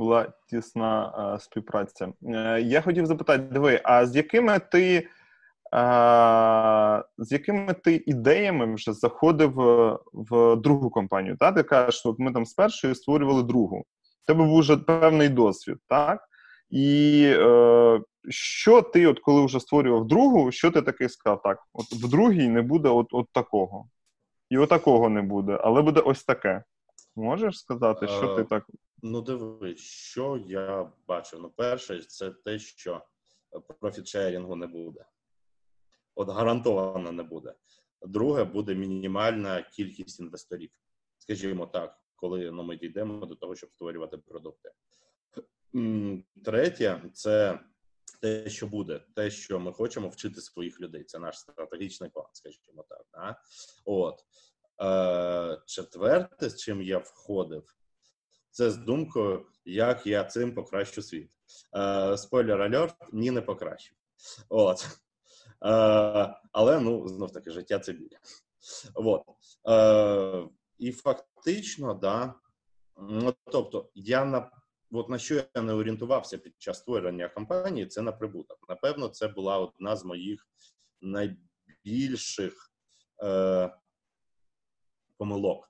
була 0.00 0.32
тісна 0.50 1.12
а, 1.16 1.38
співпраця. 1.38 2.12
Е, 2.22 2.60
я 2.60 2.80
хотів 2.80 3.06
запитати: 3.06 3.42
диви, 3.42 3.80
а 3.84 4.06
з 4.06 4.16
якими 4.16 4.58
ти 4.58 5.08
а, 5.72 7.02
з 7.18 7.32
якими 7.32 7.74
ти 7.74 8.02
ідеями 8.06 8.74
вже 8.74 8.92
заходив 8.92 9.60
е, 9.60 9.98
в 10.12 10.56
другу 10.56 10.90
компанію? 10.90 11.36
Так? 11.36 11.54
Ти 11.54 11.62
кажеш, 11.62 11.94
що 11.94 12.14
ми 12.18 12.32
там 12.32 12.46
з 12.46 12.54
першої 12.54 12.94
створювали 12.94 13.42
другу. 13.42 13.76
У 13.78 14.26
тебе 14.26 14.44
був 14.44 14.60
вже 14.60 14.76
певний 14.76 15.28
досвід, 15.28 15.76
так? 15.88 16.20
І 16.70 17.24
е, 17.36 18.00
що 18.28 18.82
ти, 18.82 19.06
от 19.06 19.20
коли 19.20 19.44
вже 19.44 19.60
створював 19.60 20.06
другу, 20.06 20.52
що 20.52 20.70
ти 20.70 20.82
таки 20.82 21.08
сказав? 21.08 21.42
Так, 21.42 21.58
от 21.72 21.86
в 21.86 22.10
другій 22.10 22.48
не 22.48 22.62
буде 22.62 22.88
от, 22.88 23.06
от 23.12 23.26
такого. 23.32 23.88
І 24.50 24.58
отакого 24.58 25.08
не 25.08 25.22
буде, 25.22 25.58
але 25.64 25.82
буде 25.82 26.00
ось 26.00 26.24
таке. 26.24 26.62
Можеш 27.16 27.58
сказати, 27.58 28.08
що 28.08 28.28
ти 28.28 28.44
так 28.44 28.66
Ну, 29.02 29.20
дивись, 29.20 29.78
що 29.78 30.44
я 30.46 30.92
бачу. 31.06 31.38
Ну, 31.38 31.50
перше, 31.50 32.02
це 32.02 32.30
те, 32.30 32.58
що 32.58 33.06
профіт-шерінгу 33.80 34.56
не 34.56 34.66
буде. 34.66 35.06
От 36.14 36.28
гарантовано 36.28 37.12
не 37.12 37.22
буде. 37.22 37.54
Друге, 38.02 38.44
буде 38.44 38.74
мінімальна 38.74 39.62
кількість 39.62 40.20
інвесторів. 40.20 40.70
Скажімо 41.18 41.66
так, 41.66 41.98
коли 42.16 42.50
ну, 42.50 42.62
ми 42.62 42.76
дійдемо 42.76 43.26
до 43.26 43.34
того, 43.34 43.56
щоб 43.56 43.72
створювати 43.72 44.18
продукти. 44.18 44.70
Третє, 46.44 47.02
це 47.14 47.60
те, 48.20 48.50
що 48.50 48.66
буде, 48.66 49.00
те, 49.14 49.30
що 49.30 49.60
ми 49.60 49.72
хочемо 49.72 50.08
вчити 50.08 50.40
своїх 50.40 50.80
людей. 50.80 51.04
Це 51.04 51.18
наш 51.18 51.38
стратегічний 51.38 52.10
план, 52.10 52.26
скажімо 52.32 52.84
так. 52.88 53.06
Да? 53.12 53.36
От. 53.84 54.24
Е, 54.82 55.62
Четверте, 55.66 56.50
з 56.50 56.56
чим 56.56 56.82
я 56.82 56.98
входив, 56.98 57.74
це 58.50 58.70
з 58.70 58.76
думкою, 58.76 59.46
як 59.64 60.06
я 60.06 60.24
цим 60.24 60.54
покращу 60.54 61.02
світ. 61.02 61.30
Е, 61.76 62.16
Спойлер 62.16 62.62
альорт, 62.62 62.94
ні, 63.12 63.30
не 63.30 63.42
покращив. 63.42 63.96
От. 64.48 64.86
Е, 65.64 66.34
Але 66.52 66.80
ну, 66.80 67.08
знов 67.08 67.32
таки, 67.32 67.50
життя 67.50 67.78
це 67.78 67.92
біля. 67.92 68.18
От. 68.94 69.22
Е, 69.68 70.48
І 70.78 70.92
фактично, 70.92 71.94
да. 71.94 72.34
Ну, 72.96 73.34
тобто, 73.52 73.90
я 73.94 74.24
на 74.24 74.50
от 74.92 75.08
на 75.08 75.18
що 75.18 75.34
я 75.34 75.62
не 75.62 75.72
орієнтувався 75.72 76.38
під 76.38 76.54
час 76.58 76.78
створення 76.78 77.28
компанії, 77.28 77.86
це 77.86 78.02
на 78.02 78.12
прибуток. 78.12 78.58
Напевно, 78.68 79.08
це 79.08 79.28
була 79.28 79.58
одна 79.58 79.96
з 79.96 80.04
моїх 80.04 80.48
найбільших 81.00 82.72
е, 83.22 83.74
помилок. 85.16 85.69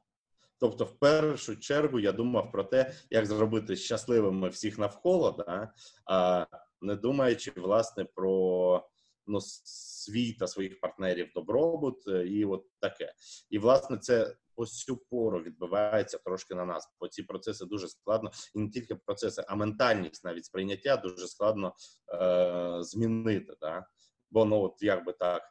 Тобто, 0.61 0.85
в 0.85 0.99
першу 0.99 1.57
чергу 1.57 2.01
я 2.01 2.13
думав 2.13 2.53
про 2.53 2.65
те, 2.65 2.93
як 3.11 3.27
зробити 3.27 3.77
щасливими 3.77 4.49
всіх 4.49 4.79
навколо, 4.79 5.45
да? 5.47 5.73
а 6.07 6.47
не 6.81 6.97
думаючи 6.97 7.53
власне 7.57 8.05
про 8.05 8.89
ну, 9.27 9.39
свій 9.41 10.33
та 10.33 10.47
своїх 10.47 10.81
партнерів 10.81 11.31
добробут 11.35 12.09
е, 12.09 12.27
і 12.27 12.45
от 12.45 12.65
таке. 12.81 13.13
І 13.51 13.59
власне 13.59 13.99
це 13.99 14.37
ось 14.57 14.79
цю 14.79 14.97
пору 14.97 15.43
відбувається 15.43 16.19
трошки 16.19 16.55
на 16.55 16.65
нас, 16.65 16.89
бо 17.01 17.09
ці 17.09 17.23
процеси 17.23 17.65
дуже 17.65 17.89
складно, 17.89 18.31
і 18.55 18.59
не 18.59 18.71
тільки 18.71 18.95
процеси, 18.95 19.45
а 19.49 19.57
ментальність 19.57 20.25
навіть 20.25 20.45
сприйняття 20.45 20.97
дуже 20.97 21.29
складно 21.29 21.75
е- 22.15 22.79
змінити. 22.83 23.55
Да? 23.61 23.87
Бо 24.31 24.45
ну 24.45 24.63
от 24.63 24.83
як 24.83 25.05
би 25.05 25.13
так 25.13 25.43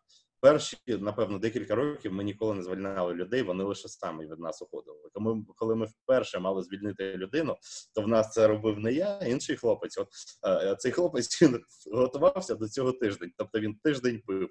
перші, 0.41 0.77
напевно, 0.87 1.39
декілька 1.39 1.75
років 1.75 2.13
ми 2.13 2.23
ніколи 2.23 2.55
не 2.55 2.63
звільняли 2.63 3.13
людей, 3.13 3.41
вони 3.41 3.63
лише 3.63 3.87
самі 3.87 4.25
від 4.25 4.39
нас 4.39 4.61
уходили. 4.61 5.09
Тому, 5.13 5.45
коли 5.55 5.75
ми 5.75 5.85
вперше 5.85 6.39
мали 6.39 6.63
звільнити 6.63 7.17
людину, 7.17 7.55
то 7.95 8.01
в 8.01 8.07
нас 8.07 8.31
це 8.31 8.47
робив 8.47 8.79
не 8.79 8.93
я, 8.93 9.19
а 9.21 9.25
інший 9.25 9.55
хлопець. 9.55 9.97
От 9.97 10.07
е, 10.47 10.75
цей 10.75 10.91
хлопець 10.91 11.41
він 11.41 11.61
готувався 11.93 12.55
до 12.55 12.69
цього 12.69 12.91
тиждень, 12.91 13.31
тобто 13.37 13.59
він 13.59 13.75
тиждень 13.83 14.21
пив. 14.25 14.49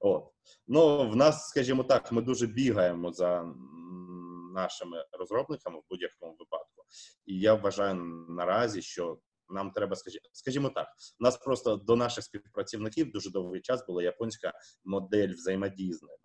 От 0.00 0.24
ну 0.68 1.10
в 1.10 1.16
нас, 1.16 1.48
скажімо 1.48 1.84
так, 1.84 2.12
ми 2.12 2.22
дуже 2.22 2.46
бігаємо 2.46 3.12
за 3.12 3.54
нашими 4.54 5.04
розробниками 5.12 5.78
в 5.78 5.82
будь-якому 5.90 6.32
випадку, 6.38 6.84
і 7.26 7.40
я 7.40 7.54
вважаю 7.54 7.94
наразі, 8.28 8.82
що 8.82 9.18
нам 9.50 9.70
треба, 9.70 9.96
скажімо 10.32 10.68
так, 10.68 10.88
у 11.20 11.24
нас 11.24 11.36
просто 11.36 11.76
до 11.76 11.96
наших 11.96 12.24
співпрацівників 12.24 13.12
дуже 13.12 13.30
довгий 13.30 13.60
час 13.60 13.86
була 13.86 14.02
японська 14.02 14.52
модель 14.84 15.32
взаємодії 15.34 15.92
з 15.92 16.02
ними. 16.02 16.18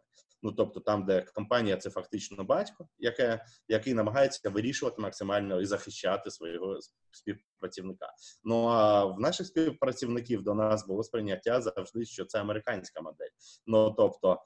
Ну 0.44 0.52
тобто, 0.52 0.80
там, 0.80 1.06
де 1.06 1.22
компанія 1.22 1.78
це 1.78 1.90
фактично 1.90 2.44
батько, 2.44 2.88
яке 2.98 3.46
який 3.68 3.94
намагається 3.94 4.50
вирішувати 4.50 5.02
максимально 5.02 5.62
і 5.62 5.66
захищати 5.66 6.32
свого 6.32 6.80
співпрацівника. 7.12 8.14
Ну 8.44 8.68
а 8.68 9.06
в 9.06 9.20
наших 9.20 9.48
співпрацівників 9.48 10.44
до 10.44 10.54
нас 10.54 10.88
було 10.88 11.04
сприйняття 11.04 11.62
завжди, 11.62 12.06
що 12.06 12.26
це 12.26 12.40
американська 12.40 13.02
модель. 13.02 13.30
Ну 13.66 13.92
тобто. 13.92 14.44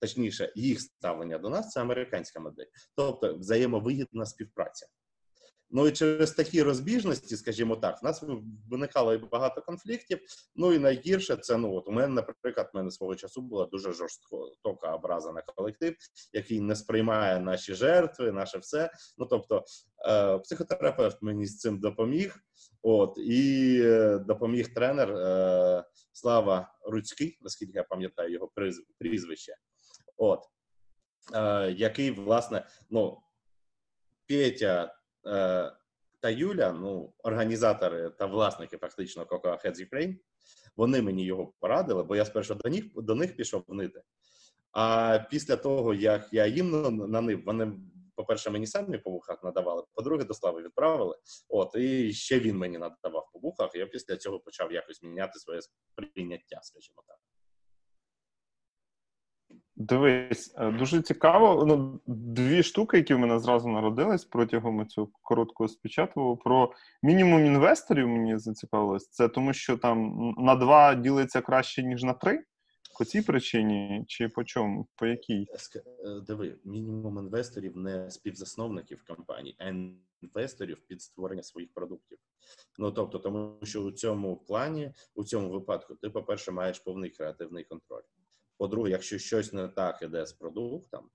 Точніше, 0.00 0.52
їх 0.54 0.80
ставлення 0.80 1.38
до 1.38 1.48
нас 1.48 1.70
це 1.70 1.80
американська 1.80 2.40
модель, 2.40 2.66
тобто 2.96 3.36
взаємовигідна 3.36 4.26
співпраця. 4.26 4.86
Ну 5.76 5.86
і 5.86 5.92
через 5.92 6.30
такі 6.30 6.62
розбіжності, 6.62 7.36
скажімо 7.36 7.76
так, 7.76 8.02
в 8.02 8.04
нас 8.04 8.24
виникало 8.70 9.18
багато 9.18 9.62
конфліктів. 9.62 10.18
Ну 10.54 10.72
і 10.72 10.78
найгірше 10.78 11.36
це 11.36 11.56
ну 11.56 11.74
от 11.74 11.88
у 11.88 11.92
мене, 11.92 12.08
наприклад, 12.08 12.70
в 12.74 12.76
мене 12.76 12.90
свого 12.90 13.16
часу 13.16 13.42
була 13.42 13.66
дуже 13.66 13.92
жорстока 13.92 14.94
образа 14.94 15.32
на 15.32 15.42
колектив, 15.42 15.96
який 16.32 16.60
не 16.60 16.76
сприймає 16.76 17.40
наші 17.40 17.74
жертви, 17.74 18.32
наше 18.32 18.58
все. 18.58 18.90
Ну 19.18 19.26
тобто, 19.26 19.64
е, 20.08 20.38
психотерапевт 20.38 21.22
мені 21.22 21.46
з 21.46 21.58
цим 21.58 21.80
допоміг. 21.80 22.36
От 22.82 23.18
і 23.18 23.80
е, 23.84 24.18
допоміг 24.18 24.74
тренер 24.74 25.10
е, 25.10 25.84
Слава 26.12 26.74
Руцький, 26.82 27.38
наскільки 27.40 27.72
я 27.74 27.84
пам'ятаю 27.84 28.32
його 28.32 28.50
прізвище. 28.98 29.56
От 30.16 30.40
е, 31.34 31.70
який 31.70 32.10
власне 32.10 32.66
ну 32.90 33.18
Петя 34.28 34.96
та 36.20 36.30
Юля, 36.30 36.72
ну, 36.72 37.12
організатори 37.18 38.10
та 38.10 38.26
власники 38.26 38.76
фактично 38.76 39.24
Cocoa 39.24 39.66
Heads 39.66 39.88
Ukraine, 39.90 40.16
вони 40.76 41.02
мені 41.02 41.24
його 41.24 41.52
порадили, 41.60 42.02
бо 42.02 42.16
я 42.16 42.24
спершу 42.24 42.54
до 42.54 42.70
них 42.70 42.84
до 42.94 43.14
них 43.14 43.36
пішов 43.36 43.64
нити. 43.68 44.02
А 44.72 45.18
після 45.30 45.56
того, 45.56 45.94
як 45.94 46.28
я 46.32 46.46
їм 46.46 46.70
нанив, 47.10 47.42
вони, 47.46 47.72
по-перше, 48.14 48.50
мені 48.50 48.66
самі 48.66 48.98
по 48.98 49.10
вухах 49.10 49.44
надавали, 49.44 49.82
по-друге, 49.94 50.24
до 50.24 50.34
слави 50.34 50.62
відправили. 50.62 51.16
От, 51.48 51.74
і 51.74 52.12
ще 52.12 52.38
він 52.38 52.56
мені 52.56 52.78
надавав 52.78 53.28
по 53.32 53.38
вухах. 53.38 53.74
Я 53.74 53.86
після 53.86 54.16
цього 54.16 54.40
почав 54.40 54.72
якось 54.72 55.02
міняти 55.02 55.38
своє 55.38 55.60
сприйняття, 55.62 56.60
скажімо 56.62 57.02
так. 57.06 57.16
Дивись, 59.76 60.54
е, 60.58 60.70
дуже 60.70 61.02
цікаво. 61.02 61.64
Ну, 61.66 62.00
дві 62.06 62.62
штуки, 62.62 62.96
які 62.96 63.14
в 63.14 63.18
мене 63.18 63.38
зразу 63.38 63.68
народились 63.68 64.24
протягом 64.24 64.86
цього 64.86 65.08
короткого 65.22 65.68
спічатку. 65.68 66.36
Про 66.36 66.72
мінімум 67.02 67.46
інвесторів 67.46 68.08
мені 68.08 68.38
зацікавилось. 68.38 69.08
Це 69.08 69.28
тому, 69.28 69.52
що 69.52 69.76
там 69.76 70.14
на 70.38 70.54
два 70.54 70.94
ділиться 70.94 71.40
краще, 71.40 71.82
ніж 71.82 72.02
на 72.02 72.12
три. 72.12 72.44
По 72.98 73.04
цій 73.04 73.22
причині 73.22 74.04
чи 74.08 74.28
по 74.28 74.44
чому? 74.44 74.86
По 74.96 75.06
якій? 75.06 75.46
Е, 75.76 76.20
диви, 76.26 76.58
мінімум 76.64 77.18
інвесторів 77.18 77.76
не 77.76 78.10
співзасновників 78.10 79.04
компаній, 79.08 79.56
а 79.58 79.72
інвесторів 80.22 80.78
під 80.86 81.02
створення 81.02 81.42
своїх 81.42 81.70
продуктів. 81.74 82.18
Ну 82.78 82.92
тобто, 82.92 83.18
тому 83.18 83.58
що 83.62 83.82
у 83.82 83.92
цьому 83.92 84.36
плані, 84.36 84.92
у 85.14 85.24
цьому 85.24 85.50
випадку, 85.50 85.94
ти, 85.94 86.10
по-перше, 86.10 86.52
маєш 86.52 86.78
повний 86.78 87.10
креативний 87.10 87.64
контроль. 87.64 88.02
По-друге, 88.58 88.90
якщо 88.90 89.18
щось 89.18 89.52
не 89.52 89.68
так 89.68 90.02
іде 90.02 90.26
з 90.26 90.32
продуктом, 90.32 91.10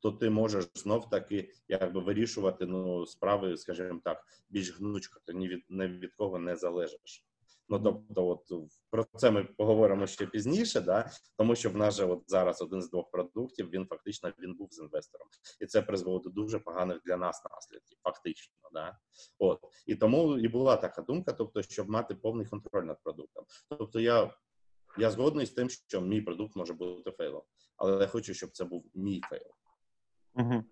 то 0.00 0.12
ти 0.12 0.30
можеш 0.30 0.64
знов 0.74 1.10
таки 1.10 1.50
якби 1.68 2.00
вирішувати 2.00 2.66
ну, 2.66 3.06
справи, 3.06 3.56
скажімо 3.56 4.00
так, 4.04 4.26
більш 4.50 4.78
гнучко, 4.78 5.20
ти 5.26 5.34
ні 5.34 5.48
від 5.48 5.64
не 5.68 5.88
від 5.88 6.14
кого 6.14 6.38
не 6.38 6.56
залежиш. 6.56 7.26
Ну 7.68 7.80
тобто, 7.80 8.28
от 8.28 8.70
про 8.90 9.06
це 9.16 9.30
ми 9.30 9.44
поговоримо 9.44 10.06
ще 10.06 10.26
пізніше, 10.26 10.80
да 10.80 11.10
тому 11.36 11.54
що 11.56 11.70
в 11.70 11.76
нас 11.76 11.94
же 11.94 12.04
от 12.04 12.22
зараз 12.26 12.62
один 12.62 12.82
з 12.82 12.90
двох 12.90 13.10
продуктів 13.10 13.70
він 13.70 13.86
фактично 13.86 14.32
він 14.38 14.54
був 14.54 14.68
з 14.72 14.78
інвестором, 14.78 15.28
і 15.60 15.66
це 15.66 15.82
призвело 15.82 16.18
до 16.18 16.30
дуже 16.30 16.58
поганих 16.58 17.00
для 17.04 17.16
нас 17.16 17.42
наслідків. 17.50 17.98
Фактично, 18.02 18.54
да 18.72 18.98
от 19.38 19.60
і 19.86 19.94
тому 19.94 20.38
і 20.38 20.48
була 20.48 20.76
така 20.76 21.02
думка, 21.02 21.32
тобто, 21.32 21.62
щоб 21.62 21.90
мати 21.90 22.14
повний 22.14 22.46
контроль 22.46 22.84
над 22.84 23.02
продуктом. 23.02 23.44
Тобто, 23.68 24.00
я 24.00 24.34
я 24.98 25.10
згодний 25.10 25.46
з 25.46 25.50
тим, 25.50 25.70
що 25.70 26.00
мій 26.00 26.20
продукт 26.20 26.56
може 26.56 26.74
бути 26.74 27.10
фейлом, 27.10 27.42
але 27.76 28.00
я 28.00 28.06
хочу, 28.06 28.34
щоб 28.34 28.50
це 28.50 28.64
був 28.64 28.84
мій 28.94 29.20
фейл. 29.28 29.50
Угу. 30.34 30.64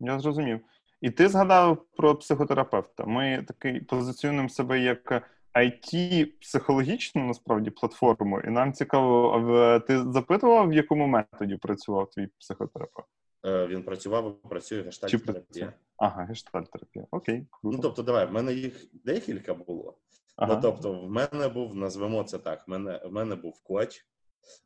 Я 0.00 0.18
зрозумів. 0.18 0.60
І 1.00 1.10
ти 1.10 1.28
згадав 1.28 1.86
про 1.96 2.14
психотерапевта. 2.14 3.04
Ми 3.04 3.44
такий 3.48 3.80
позиціонуємо 3.80 4.48
себе 4.48 4.80
як 4.80 5.22
IT 5.54 6.26
психологічну 6.40 7.24
насправді 7.24 7.70
платформу, 7.70 8.40
і 8.40 8.50
нам 8.50 8.72
цікаво, 8.72 9.80
ти 9.86 10.12
запитував, 10.12 10.68
в 10.68 10.72
якому 10.72 11.06
методі 11.06 11.56
працював 11.56 12.10
твій 12.10 12.28
психотерапевт? 12.38 13.08
Е, 13.44 13.66
він 13.66 13.82
працював, 13.82 14.42
працює 14.42 14.82
гештальт-терапія. 14.82 15.72
Ага, 15.96 16.24
гештальт-терапія. 16.24 17.06
Окей. 17.10 17.46
Круто. 17.50 17.76
Ну 17.76 17.82
тобто, 17.82 18.02
давай, 18.02 18.26
в 18.26 18.32
мене 18.32 18.52
їх 18.52 18.86
декілька 19.04 19.54
було. 19.54 19.94
Ага. 20.36 20.54
Ну, 20.54 20.60
тобто, 20.62 21.00
в 21.00 21.10
мене 21.10 21.48
був, 21.48 21.74
назвемо 21.74 22.24
це 22.24 22.38
так. 22.38 22.68
В 22.68 22.70
мене 22.70 23.00
в 23.04 23.12
мене 23.12 23.36
був 23.36 23.62
коч, 23.62 24.06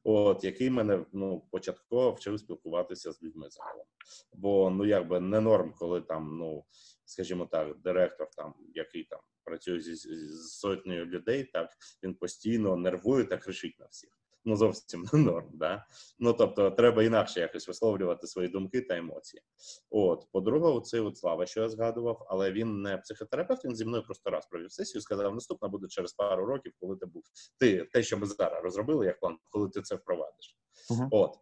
от 0.04 0.44
який 0.44 0.70
мене 0.70 1.06
ну 1.12 1.40
початково 1.50 2.12
вчив 2.12 2.40
спілкуватися 2.40 3.12
з 3.12 3.22
людьми 3.22 3.46
загалом. 3.50 3.86
Бо 4.32 4.70
ну 4.70 4.86
якби 4.86 5.20
не 5.20 5.40
норм, 5.40 5.74
коли 5.78 6.00
там, 6.00 6.38
ну 6.38 6.64
скажімо 7.04 7.46
так, 7.46 7.78
директор, 7.78 8.28
там 8.36 8.54
який 8.74 9.04
там 9.04 9.20
працює 9.44 9.80
зі, 9.80 9.94
зі 9.94 10.28
сотнею 10.38 11.06
людей, 11.06 11.44
так 11.44 11.70
він 12.02 12.14
постійно 12.14 12.76
нервує 12.76 13.24
та 13.24 13.36
кричить 13.36 13.78
на 13.78 13.86
всіх 13.86 14.18
ну 14.46 14.56
зовсім 14.56 15.06
не 15.12 15.18
норм. 15.18 15.50
Да? 15.54 15.86
Ну 16.18 16.32
тобто, 16.32 16.70
треба 16.70 17.02
інакше 17.02 17.40
якось 17.40 17.68
висловлювати 17.68 18.26
свої 18.26 18.48
думки 18.48 18.80
та 18.80 18.96
емоції. 18.96 19.42
От, 19.90 20.26
по-друге, 20.32 20.68
оцей 20.68 21.00
от 21.00 21.18
слава, 21.18 21.46
що 21.46 21.60
я 21.60 21.68
згадував, 21.68 22.26
але 22.28 22.52
він 22.52 22.82
не 22.82 22.96
психотерапевт. 22.96 23.64
Він 23.64 23.76
зі 23.76 23.84
мною 23.84 24.02
просто 24.02 24.30
раз 24.30 24.46
провів 24.46 24.72
сесію. 24.72 25.02
Сказав, 25.02 25.34
наступна 25.34 25.68
буде 25.68 25.88
через 25.88 26.12
пару 26.12 26.46
років, 26.46 26.72
коли 26.80 26.96
ти 26.96 27.06
був 27.06 27.22
ти 27.58 27.84
те, 27.84 28.02
що 28.02 28.18
ми 28.18 28.26
зараз 28.26 28.64
розробили, 28.64 29.06
як 29.06 29.20
план, 29.20 29.38
коли 29.50 29.68
ти 29.68 29.82
це 29.82 29.94
впровадиш. 29.94 30.56
Uh-huh. 30.90 31.08
От 31.10 31.36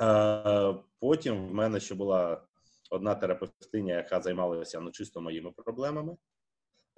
е, 0.00 0.82
потім 1.00 1.48
в 1.48 1.54
мене 1.54 1.80
ще 1.80 1.94
була 1.94 2.42
одна 2.90 3.14
терапевтиня, 3.14 3.94
яка 3.94 4.20
займалася 4.20 4.80
ну 4.80 4.90
чисто 4.90 5.20
моїми 5.20 5.52
проблемами. 5.56 6.16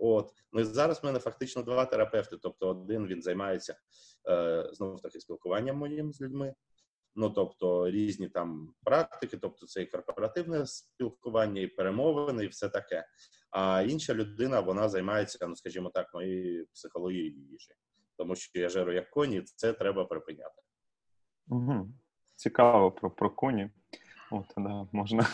От 0.00 0.32
ну 0.52 0.60
і 0.60 0.64
зараз 0.64 1.02
в 1.02 1.06
мене 1.06 1.18
фактично 1.18 1.62
два 1.62 1.86
терапевти. 1.86 2.36
Тобто, 2.36 2.68
один 2.68 3.06
він 3.06 3.22
займається 3.22 3.76
е, 4.28 4.70
знову 4.72 4.98
таки 4.98 5.20
спілкуванням 5.20 5.76
моїм 5.76 6.12
з 6.12 6.20
людьми. 6.20 6.54
Ну 7.16 7.30
тобто 7.30 7.90
різні 7.90 8.28
там 8.28 8.74
практики, 8.84 9.36
тобто 9.36 9.66
це 9.66 9.82
і 9.82 9.86
корпоративне 9.86 10.66
спілкування, 10.66 11.60
і 11.60 11.66
перемовини, 11.66 12.44
і 12.44 12.48
все 12.48 12.68
таке. 12.68 13.06
А 13.50 13.82
інша 13.82 14.14
людина 14.14 14.60
вона 14.60 14.88
займається, 14.88 15.46
ну 15.46 15.56
скажімо 15.56 15.90
так, 15.94 16.14
моєю 16.14 16.66
психологією 16.74 17.30
їжі, 17.30 17.74
тому 18.16 18.36
що 18.36 18.60
я 18.60 18.68
жеру 18.68 18.92
як 18.92 19.10
коні, 19.10 19.42
це 19.42 19.72
треба 19.72 20.04
припиняти. 20.04 20.62
Угу. 21.48 21.88
Цікаво 22.36 22.92
про 22.92 23.10
про 23.10 23.30
коні. 23.30 23.70
От, 24.30 24.54
да, 24.56 24.86
можна. 24.92 25.26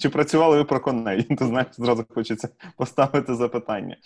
Чи 0.00 0.08
працювали 0.08 0.56
ви 0.56 0.64
про 0.64 0.80
коней? 0.80 1.22
Ти 1.38 1.46
знаєш, 1.46 1.68
зразу 1.72 2.04
хочеться 2.14 2.48
поставити 2.76 3.34
запитання, 3.34 3.96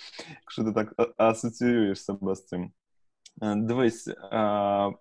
якщо 0.40 0.64
ти 0.64 0.72
так 0.72 1.14
асоціюєш 1.16 2.04
себе 2.04 2.34
з 2.34 2.46
цим. 2.46 2.72
Е, 3.42 3.54
дивись, 3.54 4.08
е, 4.08 4.92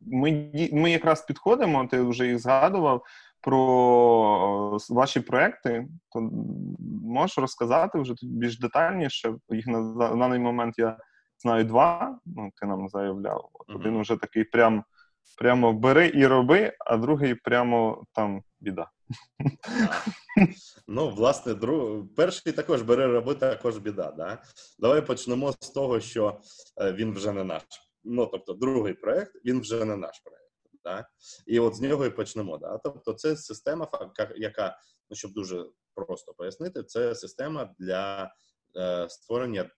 ми 0.00 0.50
ми 0.72 0.90
якраз 0.90 1.24
підходимо, 1.24 1.86
ти 1.86 2.00
вже 2.00 2.26
їх 2.26 2.38
згадував 2.38 3.04
про 3.40 4.78
ваші 4.90 5.20
проекти. 5.20 5.88
То 6.12 6.30
можеш 7.02 7.38
розказати 7.38 7.98
вже 7.98 8.14
більш 8.22 8.58
детальніше. 8.58 9.34
Їх 9.48 9.66
на 9.66 9.94
даний 10.16 10.38
момент 10.38 10.74
я 10.78 10.98
знаю 11.38 11.64
два. 11.64 12.18
Ну, 12.26 12.50
ти 12.60 12.66
нам 12.66 12.88
заявляв. 12.88 13.48
Один 13.68 14.00
вже 14.00 14.16
такий 14.16 14.44
прям 14.44 14.84
прямо 15.38 15.72
бери 15.72 16.12
і 16.14 16.26
роби, 16.26 16.72
а 16.78 16.96
другий 16.96 17.34
прямо 17.34 18.04
там 18.12 18.42
біда. 18.60 18.90
Ну, 20.88 21.10
власне, 21.10 21.54
друг... 21.54 22.04
перший 22.16 22.52
також 22.52 22.82
бери 22.82 23.06
роби, 23.06 23.34
також 23.34 23.78
біда. 23.78 24.10
Да? 24.10 24.42
Давай 24.78 25.06
почнемо 25.06 25.52
з 25.52 25.70
того, 25.70 26.00
що 26.00 26.40
е, 26.80 26.92
він 26.92 27.14
вже 27.14 27.32
не 27.32 27.44
наш. 27.44 27.62
Ну, 28.04 28.26
тобто, 28.26 28.52
другий 28.52 28.94
проект, 28.94 29.32
він 29.44 29.60
вже 29.60 29.84
не 29.84 29.96
наш 29.96 30.20
проект. 30.24 30.46
Да? 30.84 31.08
І 31.46 31.58
от 31.60 31.74
з 31.74 31.80
нього 31.80 32.06
і 32.06 32.10
почнемо. 32.10 32.58
Да? 32.58 32.78
Тобто, 32.84 33.12
це 33.12 33.36
система, 33.36 33.88
яка, 34.36 34.78
ну 35.10 35.16
щоб 35.16 35.32
дуже 35.32 35.66
просто 35.94 36.32
пояснити, 36.32 36.82
це 36.82 37.14
система 37.14 37.74
для 37.78 38.30
е, 38.76 39.08
створення 39.08 39.70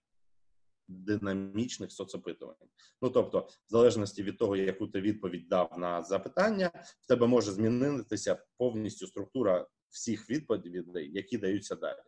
динамічних 0.88 1.92
соцопитувань. 1.92 2.56
Ну 3.02 3.10
тобто, 3.10 3.38
в 3.40 3.70
залежності 3.70 4.22
від 4.22 4.38
того, 4.38 4.56
яку 4.56 4.86
ти 4.86 5.00
відповідь 5.00 5.48
дав 5.48 5.78
на 5.78 6.02
запитання, 6.02 6.70
в 7.00 7.06
тебе 7.06 7.26
може 7.26 7.52
змінитися 7.52 8.44
повністю 8.58 9.06
структура 9.06 9.66
всіх 9.90 10.30
відповідей, 10.30 11.12
які 11.12 11.38
даються 11.38 11.74
далі. 11.74 11.98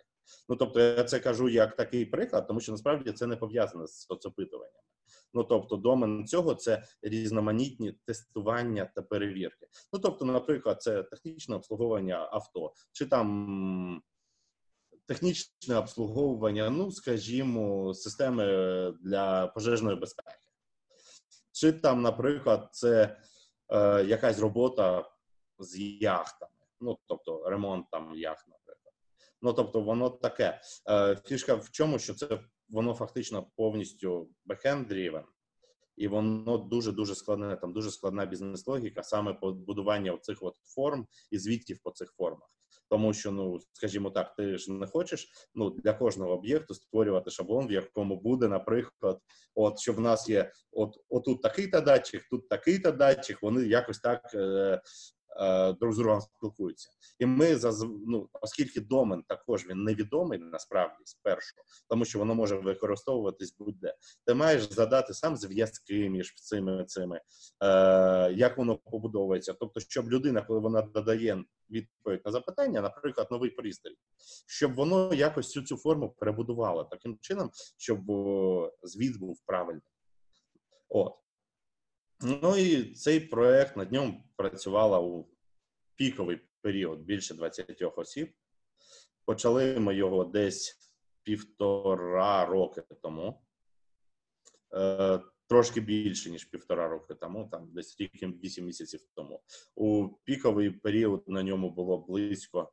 Ну 0.48 0.56
тобто, 0.56 0.80
я 0.80 1.04
це 1.04 1.20
кажу 1.20 1.48
як 1.48 1.76
такий 1.76 2.04
приклад, 2.06 2.46
тому 2.46 2.60
що 2.60 2.72
насправді 2.72 3.12
це 3.12 3.26
не 3.26 3.36
пов'язане 3.36 3.86
з 3.86 4.00
соцопитуваннями. 4.00 4.80
Ну 5.34 5.44
тобто, 5.44 5.76
домен 5.76 6.26
цього 6.26 6.54
це 6.54 6.82
різноманітні 7.02 7.92
тестування 8.04 8.92
та 8.94 9.02
перевірки. 9.02 9.66
Ну 9.92 9.98
тобто, 9.98 10.24
наприклад, 10.24 10.82
це 10.82 11.02
технічне 11.02 11.56
обслуговування 11.56 12.28
авто, 12.32 12.72
чи 12.92 13.06
там 13.06 14.02
технічне 15.11 15.76
обслуговування, 15.76 16.70
ну 16.70 16.90
скажімо, 16.92 17.94
системи 17.94 18.44
для 19.00 19.46
пожежної 19.46 19.96
безпеки. 19.96 20.38
Чи 21.52 21.72
там, 21.72 22.02
наприклад, 22.02 22.68
це 22.72 23.16
е, 23.68 24.04
якась 24.04 24.38
робота 24.38 25.11
з 25.58 25.78
яхтами, 26.00 26.52
ну 26.80 26.98
тобто 27.06 27.50
ремонт 27.50 27.86
там 27.90 28.14
яхт, 28.16 28.48
наприклад. 28.48 28.94
Ну 29.42 29.52
тобто, 29.52 29.80
воно 29.80 30.11
таке. 30.11 30.61
Е, 30.90 31.16
Фішка 31.26 31.54
в 31.54 31.70
чому, 31.70 31.98
що 31.98 32.14
це 32.14 32.40
воно 32.68 32.94
фактично 32.94 33.46
повністю 33.56 34.30
backend-driven, 34.46 35.24
і 35.96 36.08
воно 36.08 36.58
дуже 36.58 36.92
дуже 36.92 37.14
складне. 37.14 37.56
Там 37.56 37.72
дуже 37.72 37.90
складна 37.90 38.26
бізнес-логіка, 38.26 39.02
саме 39.02 39.34
побудування 39.34 40.18
цих 40.18 40.42
от 40.42 40.56
форм 40.64 41.06
і 41.30 41.38
звітів 41.38 41.78
по 41.82 41.90
цих 41.90 42.12
формах 42.12 42.50
тому 42.91 43.12
що, 43.14 43.30
ну 43.30 43.59
скажімо 43.72 44.11
так, 44.11 44.34
ти 44.34 44.59
ж 44.59 44.72
не 44.72 44.86
хочеш 44.86 45.28
ну 45.55 45.70
для 45.70 45.93
кожного 45.93 46.32
об'єкту 46.32 46.74
створювати 46.74 47.30
шаблон, 47.30 47.66
в 47.68 47.72
якому 47.72 48.20
буде, 48.20 48.49
наприклад, 48.49 49.18
от 49.55 49.78
що 49.78 49.93
в 49.93 50.01
нас 50.01 50.28
є, 50.28 50.53
от 50.72 50.97
отут 51.09 51.43
такий-та 51.43 51.80
датчик, 51.80 52.26
тут 52.30 52.49
такий-та 52.49 52.93
датчик, 52.93 53.43
вони 53.43 53.66
якось 53.66 53.99
так 53.99 54.30
е, 54.34 54.80
друг 55.80 55.92
з 55.92 55.98
другом 55.98 56.20
спілкуються, 56.20 56.90
і 57.18 57.26
ми 57.26 57.58
ну, 58.06 58.28
оскільки 58.32 58.80
домен 58.80 59.22
також 59.28 59.66
він 59.68 59.84
невідомий 59.84 60.38
насправді 60.38 60.96
спершу, 61.04 61.56
тому 61.88 62.04
що 62.04 62.18
воно 62.18 62.34
може 62.34 62.56
використовуватись 62.56 63.56
будь-де. 63.58 63.94
Ти 64.26 64.34
маєш 64.34 64.72
задати 64.72 65.14
сам 65.14 65.36
зв'язки 65.36 66.10
між 66.10 66.34
цими 66.34 66.84
цими, 66.84 67.20
е, 67.62 68.32
як 68.32 68.58
воно 68.58 68.76
побудовується. 68.76 69.52
Тобто, 69.52 69.80
щоб 69.80 70.10
людина, 70.10 70.42
коли 70.42 70.60
вона 70.60 70.82
додає 70.82 71.44
відповідь 71.70 72.20
на 72.24 72.32
запитання, 72.32 72.80
наприклад, 72.80 73.28
новий 73.30 73.50
пристрій, 73.50 73.96
щоб 74.46 74.74
воно 74.74 75.14
якось 75.14 75.50
цю 75.50 75.62
цю 75.62 75.76
форму 75.76 76.14
перебудувало 76.18 76.84
таким 76.84 77.18
чином, 77.20 77.50
щоб 77.76 78.00
звіт 78.82 79.18
був 79.18 79.40
правильний. 79.46 79.82
От 80.88 81.12
Ну 82.22 82.56
і 82.56 82.94
цей 82.94 83.20
проект 83.20 83.76
над 83.76 83.92
ньому 83.92 84.24
працювала 84.36 85.00
у 85.00 85.28
піковий 85.96 86.40
період 86.60 87.00
більше 87.00 87.34
20 87.34 87.82
осіб. 87.96 88.32
Почали 89.24 89.80
ми 89.80 89.94
його 89.94 90.24
десь 90.24 90.92
півтора 91.22 92.46
роки 92.46 92.82
тому. 93.02 93.42
Е, 94.74 95.20
Трошки 95.46 95.80
більше, 95.80 96.30
ніж 96.30 96.44
півтора 96.44 96.88
роки 96.88 97.14
тому, 97.14 97.48
там 97.50 97.72
десь 97.72 98.00
рік 98.00 98.12
вісім 98.22 98.64
місяців 98.64 99.00
тому. 99.14 99.42
У 99.74 100.08
піковий 100.24 100.70
період 100.70 101.28
на 101.28 101.42
ньому 101.42 101.70
було 101.70 101.98
близько 101.98 102.72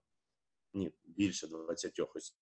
ні, 0.74 0.92
більше 1.06 1.48
20 1.48 2.00
осіб. 2.16 2.36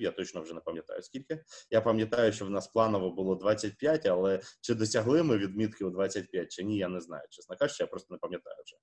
Я 0.00 0.10
точно 0.10 0.42
вже 0.42 0.54
не 0.54 0.60
пам'ятаю 0.60 1.02
скільки. 1.02 1.44
Я 1.70 1.80
пам'ятаю, 1.80 2.32
що 2.32 2.46
в 2.46 2.50
нас 2.50 2.68
планово 2.68 3.10
було 3.10 3.34
25, 3.34 4.06
але 4.06 4.40
чи 4.60 4.74
досягли 4.74 5.22
ми 5.22 5.38
відмітки 5.38 5.84
у 5.84 5.90
25 5.90 6.52
чи 6.52 6.64
ні, 6.64 6.78
я 6.78 6.88
не 6.88 7.00
знаю. 7.00 7.22
Чесно 7.30 7.56
кажучи, 7.56 7.82
я 7.82 7.86
просто 7.86 8.14
не 8.14 8.18
пам'ятаю 8.18 8.56
вже. 8.64 8.76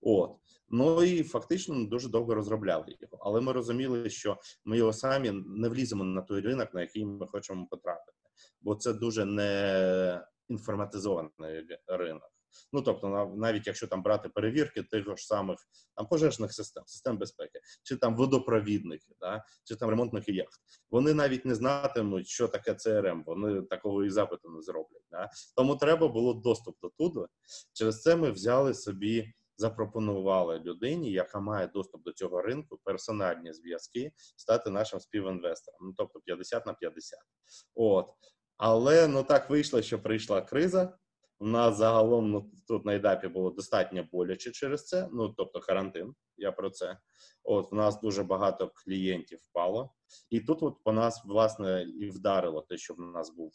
От. 0.00 0.30
Ну 0.68 1.02
і 1.02 1.22
фактично 1.22 1.84
дуже 1.84 2.08
довго 2.08 2.34
розробляли 2.34 2.96
його. 3.00 3.18
Але 3.20 3.40
ми 3.40 3.52
розуміли, 3.52 4.10
що 4.10 4.38
ми 4.64 4.78
його 4.78 4.92
самі 4.92 5.30
не 5.46 5.68
вліземо 5.68 6.04
на 6.04 6.22
той 6.22 6.40
ринок, 6.40 6.74
на 6.74 6.80
який 6.80 7.04
ми 7.04 7.26
хочемо 7.26 7.66
потрапити, 7.70 8.18
бо 8.60 8.74
це 8.74 8.92
дуже 8.92 9.24
не 9.24 10.26
інформатизований 10.48 11.66
ринок. 11.86 12.35
Ну 12.72 12.82
тобто, 12.82 13.32
навіть 13.36 13.66
якщо 13.66 13.86
там 13.86 14.02
брати 14.02 14.28
перевірки 14.28 14.82
тих 14.82 15.16
ж 15.16 15.26
самих 15.26 15.58
там 15.96 16.06
пожежних 16.06 16.52
систем, 16.52 16.82
систем 16.86 17.18
безпеки, 17.18 17.60
чи 17.82 17.96
там 17.96 18.16
водопровідники, 18.16 19.14
да, 19.20 19.44
чи 19.64 19.76
там 19.76 19.90
ремонтних 19.90 20.28
яхт, 20.28 20.60
вони 20.90 21.14
навіть 21.14 21.44
не 21.44 21.54
знатимуть, 21.54 22.28
що 22.28 22.48
таке 22.48 22.74
ЦРМ, 22.74 23.24
вони 23.26 23.62
такого 23.62 24.04
і 24.04 24.10
запиту 24.10 24.50
не 24.50 24.62
зроблять. 24.62 25.02
Да. 25.10 25.30
Тому 25.56 25.76
треба 25.76 26.08
було 26.08 26.34
доступ 26.34 26.76
до 26.82 26.88
туди. 26.88 27.26
Через 27.72 28.02
це 28.02 28.16
ми 28.16 28.30
взяли 28.30 28.74
собі. 28.74 29.32
Запропонували 29.58 30.58
людині, 30.58 31.12
яка 31.12 31.40
має 31.40 31.66
доступ 31.66 32.02
до 32.04 32.12
цього 32.12 32.42
ринку, 32.42 32.80
персональні 32.84 33.52
зв'язки, 33.52 34.12
стати 34.36 34.70
нашим 34.70 35.00
співінвестором. 35.00 35.80
Ну 35.82 35.94
тобто 35.96 36.20
50 36.20 36.66
на 36.66 36.74
50. 36.74 37.18
От 37.74 38.06
але 38.56 39.08
ну 39.08 39.22
так 39.22 39.50
вийшло, 39.50 39.82
що 39.82 40.02
прийшла 40.02 40.42
криза. 40.42 40.98
У 41.38 41.46
нас 41.46 41.76
загалом 41.76 42.30
ну, 42.30 42.50
тут 42.68 42.84
на 42.84 42.94
етапі 42.94 43.28
було 43.28 43.50
достатньо 43.50 44.08
боляче 44.12 44.50
через 44.50 44.86
це. 44.86 45.08
Ну 45.12 45.28
тобто 45.28 45.60
карантин. 45.60 46.14
Я 46.36 46.52
про 46.52 46.70
це. 46.70 46.98
От 47.42 47.72
в 47.72 47.74
нас 47.74 48.00
дуже 48.00 48.22
багато 48.22 48.72
клієнтів 48.74 49.38
впало, 49.42 49.94
і 50.30 50.40
тут, 50.40 50.62
от 50.62 50.82
по 50.84 50.92
нас, 50.92 51.24
власне, 51.24 51.82
і 51.82 52.10
вдарило 52.10 52.60
те, 52.62 52.76
що 52.76 52.94
в 52.94 53.00
нас 53.00 53.30
був 53.30 53.52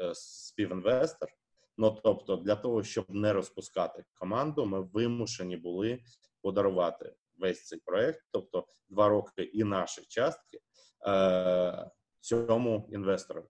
е, 0.00 0.12
співінвестор. 0.14 1.28
Ну 1.78 2.00
тобто, 2.04 2.36
для 2.36 2.56
того, 2.56 2.82
щоб 2.82 3.04
не 3.08 3.32
розпускати 3.32 4.04
команду, 4.14 4.66
ми 4.66 4.80
вимушені 4.80 5.56
були 5.56 6.00
подарувати 6.42 7.14
весь 7.38 7.66
цей 7.66 7.78
проект, 7.84 8.20
тобто 8.30 8.66
два 8.88 9.08
роки 9.08 9.42
і 9.42 9.64
наші 9.64 10.02
частки 10.08 10.60
е, 11.06 11.90
цьому 12.20 12.88
інвесторові 12.92 13.46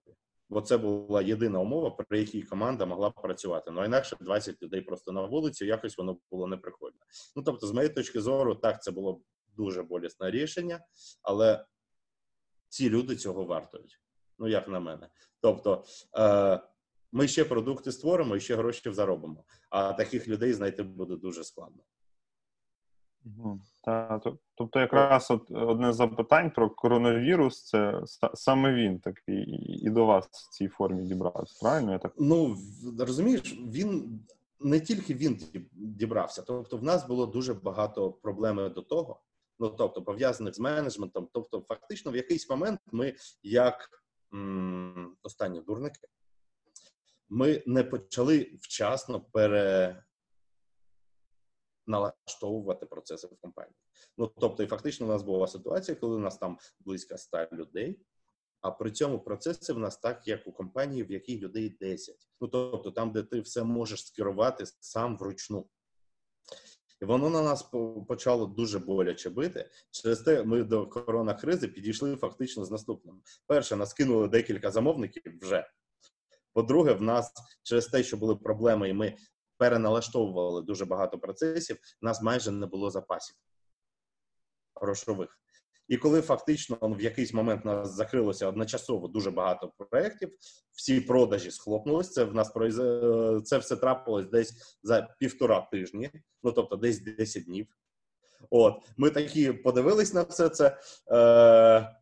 бо 0.53 0.61
це 0.61 0.77
була 0.77 1.21
єдина 1.21 1.59
умова, 1.59 1.89
при 1.91 2.19
якій 2.19 2.41
команда 2.41 2.85
могла 2.85 3.09
працювати. 3.09 3.71
Ну 3.71 3.85
інакше 3.85 4.17
20 4.19 4.63
людей 4.63 4.81
просто 4.81 5.11
на 5.11 5.21
вулиці, 5.25 5.65
якось 5.65 5.97
воно 5.97 6.17
було 6.31 6.47
неприкольно. 6.47 6.99
Ну 7.35 7.43
тобто, 7.43 7.67
з 7.67 7.71
моєї 7.71 7.93
точки 7.93 8.21
зору, 8.21 8.55
так 8.55 8.83
це 8.83 8.91
було 8.91 9.21
дуже 9.57 9.83
болісне 9.83 10.31
рішення, 10.31 10.79
але 11.21 11.65
ці 12.69 12.89
люди 12.89 13.15
цього 13.15 13.45
вартують. 13.45 13.99
Ну, 14.39 14.47
як 14.47 14.67
на 14.67 14.79
мене. 14.79 15.09
Тобто, 15.41 15.83
е, 16.17 16.59
ми 17.11 17.27
ще 17.27 17.45
продукти 17.45 17.91
створимо 17.91 18.35
і 18.35 18.39
ще 18.39 18.55
гроші 18.55 18.93
заробимо. 18.93 19.43
А 19.69 19.93
таких 19.93 20.27
людей 20.27 20.53
знайти 20.53 20.83
буде 20.83 21.15
дуже 21.15 21.43
складно. 21.43 21.83
Та, 23.83 24.21
тобто, 24.55 24.79
якраз 24.79 25.31
от 25.31 25.51
одне 25.51 25.93
з 25.93 25.95
запитань 25.95 26.51
про 26.51 26.69
коронавірус, 26.69 27.63
це 27.63 28.01
саме 28.33 28.73
він 28.73 28.99
такий 28.99 29.43
і 29.85 29.89
до 29.89 30.05
вас 30.05 30.25
в 30.25 30.49
цій 30.49 30.67
формі 30.67 31.03
дібрався. 31.03 31.59
Правильно? 31.61 31.91
Я 31.91 31.99
так 31.99 32.13
ну 32.19 32.57
розумієш, 32.99 33.59
він 33.67 34.19
не 34.59 34.79
тільки 34.79 35.13
він 35.13 35.41
дібрався, 35.71 36.41
тобто 36.41 36.77
в 36.77 36.83
нас 36.83 37.07
було 37.07 37.25
дуже 37.25 37.53
багато 37.53 38.11
проблем 38.11 38.55
до 38.55 38.81
того. 38.81 39.21
Ну 39.59 39.69
тобто 39.69 40.01
пов'язаних 40.01 40.55
з 40.55 40.59
менеджментом. 40.59 41.27
Тобто, 41.33 41.61
фактично, 41.67 42.11
в 42.11 42.15
якийсь 42.15 42.49
момент 42.49 42.79
ми, 42.91 43.15
як 43.43 44.03
м, 44.33 45.15
останні 45.23 45.61
дурники, 45.61 46.07
ми 47.29 47.63
не 47.65 47.83
почали 47.83 48.51
вчасно 48.61 49.21
пере 49.21 50.03
налаштовувати 51.87 52.85
процеси 52.85 53.27
в 53.27 53.37
компанії. 53.41 53.75
Ну 54.17 54.31
тобто, 54.39 54.63
і 54.63 54.67
фактично, 54.67 55.05
у 55.05 55.09
нас 55.09 55.23
була 55.23 55.47
ситуація, 55.47 55.95
коли 55.95 56.15
у 56.15 56.19
нас 56.19 56.37
там 56.37 56.57
близько 56.79 57.17
100 57.17 57.47
людей. 57.51 57.99
А 58.61 58.71
при 58.71 58.91
цьому 58.91 59.19
процеси 59.19 59.73
в 59.73 59.79
нас 59.79 59.97
так, 59.97 60.27
як 60.27 60.47
у 60.47 60.51
компанії, 60.51 61.03
в 61.03 61.11
якій 61.11 61.39
людей 61.39 61.77
10. 61.81 62.15
Ну 62.41 62.47
тобто, 62.47 62.91
там, 62.91 63.11
де 63.11 63.23
ти 63.23 63.39
все 63.39 63.63
можеш 63.63 64.05
скерувати 64.05 64.65
сам 64.65 65.17
вручну. 65.17 65.69
І 67.01 67.05
воно 67.05 67.29
на 67.29 67.41
нас 67.41 67.69
почало 68.07 68.45
дуже 68.45 68.79
боляче 68.79 69.29
бити. 69.29 69.69
Через 69.91 70.19
те 70.19 70.43
ми 70.43 70.63
до 70.63 70.87
коронакризи 70.87 71.67
підійшли 71.67 72.15
фактично 72.15 72.65
з 72.65 72.71
наступним. 72.71 73.21
Перше, 73.47 73.75
нас 73.75 73.93
кинули 73.93 74.27
декілька 74.27 74.71
замовників 74.71 75.23
вже. 75.41 75.69
По-друге, 76.53 76.93
в 76.93 77.01
нас 77.01 77.33
через 77.63 77.87
те, 77.87 78.03
що 78.03 78.17
були 78.17 78.35
проблеми, 78.35 78.89
і 78.89 78.93
ми 78.93 79.17
переналаштовували 79.63 80.61
дуже 80.61 80.85
багато 80.85 81.19
процесів, 81.19 81.77
у 82.01 82.05
нас 82.05 82.21
майже 82.21 82.51
не 82.51 82.65
було 82.65 82.89
запасів 82.89 83.35
грошових. 84.75 85.39
І 85.87 85.97
коли 85.97 86.21
фактично 86.21 86.77
в 86.81 87.01
якийсь 87.01 87.33
момент 87.33 87.65
нас 87.65 87.95
закрилося 87.95 88.47
одночасово 88.47 89.07
дуже 89.07 89.31
багато 89.31 89.71
проєктів, 89.77 90.31
всі 90.71 91.01
продажі 91.01 91.51
схлопнулись. 91.51 92.11
Це 92.11 92.23
в 92.23 92.35
нас 92.35 92.51
це 93.45 93.57
все 93.57 93.75
трапилось 93.75 94.25
десь 94.25 94.79
за 94.83 95.15
півтора 95.19 95.67
тижні, 95.71 96.11
ну 96.43 96.51
тобто 96.51 96.75
десь 96.75 96.99
10 96.99 97.45
днів. 97.45 97.67
От 98.49 98.73
ми 98.97 99.09
такі 99.09 99.53
подивились 99.53 100.13
на 100.13 100.21
все 100.21 100.49
це. 100.49 100.77
Е, 101.11 101.95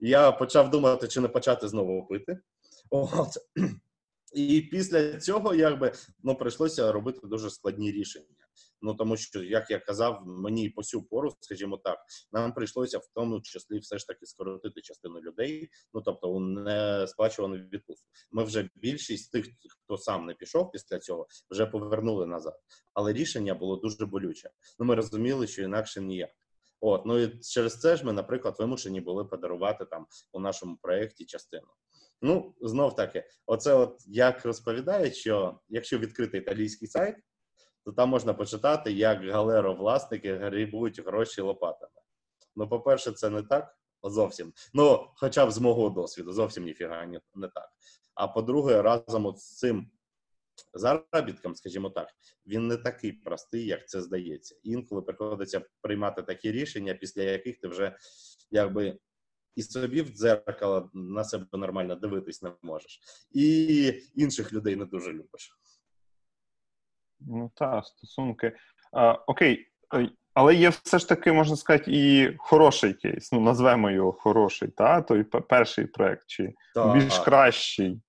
Я 0.00 0.32
почав 0.32 0.70
думати, 0.70 1.08
чи 1.08 1.20
не 1.20 1.28
почати 1.28 1.68
знову 1.68 2.06
пити. 2.06 2.38
От 2.90 3.28
і 4.34 4.60
після 4.60 5.20
цього 5.20 5.54
якби 5.54 5.92
ну 6.22 6.34
прийшлося 6.34 6.92
робити 6.92 7.20
дуже 7.26 7.50
складні 7.50 7.92
рішення. 7.92 8.26
Ну 8.82 8.94
тому 8.94 9.16
що, 9.16 9.42
як 9.42 9.70
я 9.70 9.78
казав, 9.78 10.22
мені 10.26 10.70
по 10.70 10.82
сю 10.82 11.02
пору, 11.02 11.34
скажімо 11.40 11.76
так, 11.84 11.98
нам 12.32 12.52
прийшлося 12.52 12.98
в 12.98 13.08
тому 13.14 13.40
числі 13.40 13.78
все 13.78 13.98
ж 13.98 14.06
таки 14.06 14.26
скоротити 14.26 14.80
частину 14.80 15.20
людей. 15.20 15.68
Ну 15.94 16.02
тобто, 16.02 16.30
у 16.30 16.40
не 16.40 17.06
сплачувану 17.08 17.56
відпустку. 17.56 18.08
Ми 18.30 18.44
вже 18.44 18.70
більшість 18.74 19.32
тих, 19.32 19.46
хто 19.84 19.96
сам 19.96 20.26
не 20.26 20.34
пішов 20.34 20.70
після 20.72 20.98
цього, 20.98 21.26
вже 21.50 21.66
повернули 21.66 22.26
назад. 22.26 22.60
Але 22.94 23.12
рішення 23.12 23.54
було 23.54 23.76
дуже 23.76 24.06
болюче. 24.06 24.50
Ну 24.78 24.86
ми 24.86 24.94
розуміли, 24.94 25.46
що 25.46 25.62
інакше 25.62 26.00
ніяк. 26.00 26.30
От 26.80 27.06
ну 27.06 27.18
і 27.18 27.38
через 27.40 27.80
це 27.80 27.96
ж 27.96 28.06
ми, 28.06 28.12
наприклад, 28.12 28.56
вимушені 28.58 29.00
були 29.00 29.24
подарувати 29.24 29.84
там 29.84 30.06
у 30.32 30.40
нашому 30.40 30.76
проєкті 30.82 31.24
частину. 31.24 31.66
Ну, 32.22 32.54
знов 32.60 32.94
таки, 32.94 33.24
оце 33.46 33.74
от 33.74 34.04
як 34.06 34.44
розповідають, 34.44 35.16
що 35.16 35.60
якщо 35.68 35.98
відкрити 35.98 36.38
італійський 36.38 36.88
сайт, 36.88 37.16
то 37.84 37.92
там 37.92 38.08
можна 38.08 38.34
почитати, 38.34 38.92
як 38.92 39.24
галеро 39.24 39.74
власники 39.74 40.34
грібуть 40.34 41.06
гроші 41.06 41.40
лопатами. 41.40 41.92
Ну, 42.56 42.68
по-перше, 42.68 43.12
це 43.12 43.30
не 43.30 43.42
так 43.42 43.76
зовсім. 44.02 44.52
Ну, 44.74 45.08
хоча 45.14 45.46
б 45.46 45.50
з 45.50 45.58
мого 45.58 45.90
досвіду, 45.90 46.32
зовсім 46.32 46.64
ніфіга 46.64 47.06
не, 47.34 47.48
так. 47.48 47.68
А 48.14 48.28
по-друге, 48.28 48.82
разом 48.82 49.36
з 49.36 49.58
цим 49.58 49.90
заробітком, 50.74 51.54
скажімо 51.54 51.90
так, 51.90 52.08
він 52.46 52.68
не 52.68 52.76
такий 52.76 53.12
простий, 53.12 53.66
як 53.66 53.88
це 53.88 54.02
здається. 54.02 54.56
Інколи 54.62 55.02
приходиться 55.02 55.62
приймати 55.80 56.22
такі 56.22 56.52
рішення, 56.52 56.94
після 56.94 57.22
яких 57.22 57.60
ти 57.60 57.68
вже 57.68 57.96
якби 58.50 58.98
і 59.56 59.62
собі 59.62 60.02
в 60.02 60.08
дзеркало 60.08 60.90
на 60.94 61.24
себе 61.24 61.46
нормально 61.52 61.94
дивитись 61.94 62.42
не 62.42 62.52
можеш, 62.62 63.00
і 63.32 64.02
інших 64.14 64.52
людей 64.52 64.76
не 64.76 64.84
дуже 64.84 65.12
любиш. 65.12 65.58
Ну 67.20 67.50
так, 67.54 67.86
стосунки. 67.86 68.56
А, 68.92 69.12
Окей, 69.12 69.66
е, 69.94 70.10
але 70.34 70.54
є 70.54 70.68
все 70.68 70.98
ж 70.98 71.08
таки, 71.08 71.32
можна 71.32 71.56
сказати, 71.56 71.84
і 71.88 72.34
хороший 72.38 72.94
кейс. 72.94 73.32
Ну, 73.32 73.40
назвемо 73.40 73.90
його 73.90 74.12
хороший, 74.12 74.68
та? 74.68 75.02
той 75.02 75.24
перший 75.24 75.86
проект, 75.86 76.26
чи 76.26 76.54
так. 76.74 76.94
більш 76.94 77.18
кращий. 77.18 78.00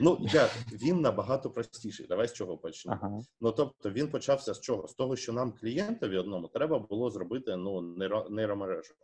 Ну, 0.00 0.18
як 0.20 0.50
він 0.72 1.00
набагато 1.00 1.50
простіший. 1.50 2.06
Давай 2.06 2.28
з 2.28 2.32
чого 2.32 2.58
почнемо. 2.58 2.98
Ага. 3.02 3.18
Ну 3.40 3.52
тобто 3.52 3.90
він 3.90 4.08
почався 4.08 4.54
з 4.54 4.60
чого? 4.60 4.88
З 4.88 4.94
того, 4.94 5.16
що 5.16 5.32
нам 5.32 5.52
клієнтові 5.52 6.16
одному 6.16 6.48
треба 6.48 6.78
було 6.78 7.10
зробити 7.10 7.56
ну, 7.56 7.80
нейромережу 8.30 8.94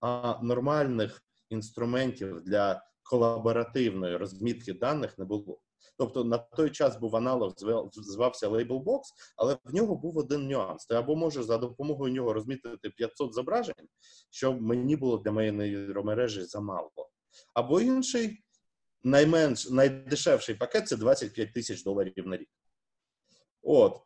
а 0.00 0.38
нормальних 0.42 1.22
інструментів 1.50 2.40
для 2.40 2.82
колаборативної 3.02 4.16
розмітки 4.16 4.72
даних 4.72 5.18
не 5.18 5.24
було. 5.24 5.60
Тобто 5.98 6.24
на 6.24 6.38
той 6.38 6.70
час 6.70 6.96
був 6.96 7.16
аналог, 7.16 7.54
звався 7.92 8.48
Labelbox, 8.48 9.00
але 9.36 9.58
в 9.64 9.74
нього 9.74 9.96
був 9.96 10.18
один 10.18 10.48
нюанс. 10.48 10.86
Ти 10.86 10.94
або 10.94 11.16
можеш 11.16 11.44
за 11.44 11.58
допомогою 11.58 12.14
нього 12.14 12.32
розмітити 12.32 12.90
500 12.90 13.34
зображень, 13.34 13.88
що 14.30 14.52
мені 14.52 14.96
було 14.96 15.18
для 15.18 15.32
моєї 15.32 15.52
нейромережі 15.52 16.44
замало. 16.44 16.90
Або 17.54 17.80
інший 17.80 18.44
найменш 19.02 19.70
найдешевший 19.70 20.54
пакет 20.54 20.88
це 20.88 20.96
25 20.96 21.52
тисяч 21.52 21.82
доларів 21.82 22.26
на 22.26 22.36
рік. 22.36 22.48
От. 23.62 24.00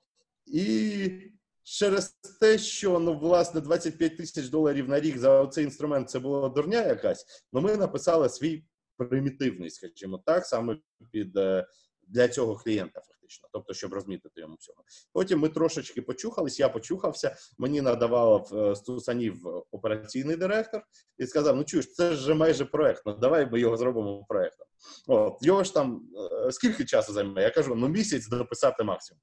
І 0.46 1.32
через 1.62 2.16
те, 2.40 2.58
що 2.58 2.98
ну, 2.98 3.18
власне 3.18 3.60
25 3.60 4.16
тисяч 4.16 4.48
доларів 4.48 4.88
на 4.88 5.00
рік 5.00 5.18
за 5.18 5.46
цей 5.46 5.64
інструмент 5.64 6.10
це 6.10 6.18
була 6.18 6.48
дурня 6.48 6.86
якась, 6.86 7.26
ну 7.52 7.60
ми 7.60 7.76
написали 7.76 8.28
свій 8.28 8.64
примітивний, 8.96 9.70
скажімо 9.70 10.22
так, 10.26 10.46
саме 10.46 10.78
під 11.10 11.36
е, 11.36 11.66
для 12.08 12.28
цього 12.28 12.56
клієнта, 12.56 13.00
фактично, 13.00 13.48
тобто, 13.52 13.74
щоб 13.74 13.92
розмітити 13.92 14.40
йому 14.40 14.56
всього. 14.60 14.84
Потім 15.12 15.38
ми 15.38 15.48
трошечки 15.48 16.02
почухались, 16.02 16.60
я 16.60 16.68
почухався, 16.68 17.36
мені 17.58 17.80
надавав 17.80 18.50
е, 18.52 18.76
стусанів 18.76 19.46
операційний 19.70 20.36
директор 20.36 20.82
і 21.18 21.26
сказав: 21.26 21.56
Ну 21.56 21.64
чуєш, 21.64 21.92
це 21.92 22.14
ж 22.14 22.34
майже 22.34 22.64
проект, 22.64 23.02
ну 23.06 23.12
давай 23.12 23.50
ми 23.50 23.60
його 23.60 23.76
зробимо 23.76 24.24
проектом. 24.28 24.66
От, 25.06 25.38
Його 25.42 25.64
ж 25.64 25.74
там 25.74 26.08
е, 26.46 26.52
скільки 26.52 26.84
часу 26.84 27.12
займе? 27.12 27.42
Я 27.42 27.50
кажу, 27.50 27.74
ну 27.74 27.88
місяць 27.88 28.28
дописати 28.28 28.84
максимум. 28.84 29.20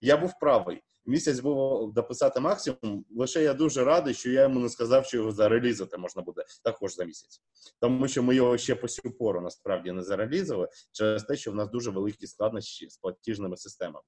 Я 0.00 0.16
був 0.16 0.32
правий. 0.40 0.82
Місяць 1.08 1.40
було 1.40 1.92
дописати 1.94 2.40
максимум. 2.40 3.04
Лише 3.16 3.42
я 3.42 3.54
дуже 3.54 3.84
радий, 3.84 4.14
що 4.14 4.30
я 4.30 4.42
йому 4.42 4.60
не 4.60 4.68
сказав, 4.68 5.06
що 5.06 5.16
його 5.16 5.32
зарелізати 5.32 5.96
можна 5.96 6.22
буде 6.22 6.44
також 6.64 6.94
за 6.94 7.04
місяць, 7.04 7.42
тому 7.80 8.08
що 8.08 8.22
ми 8.22 8.34
його 8.34 8.58
ще 8.58 8.74
по 8.74 8.88
сю 8.88 9.10
пору 9.10 9.40
насправді 9.40 9.92
не 9.92 10.02
зарелізували 10.02 10.68
через 10.92 11.24
те, 11.24 11.36
що 11.36 11.52
в 11.52 11.54
нас 11.54 11.70
дуже 11.70 11.90
великі 11.90 12.26
складнощі 12.26 12.88
з 12.90 12.96
платіжними 12.96 13.56
системами. 13.56 14.04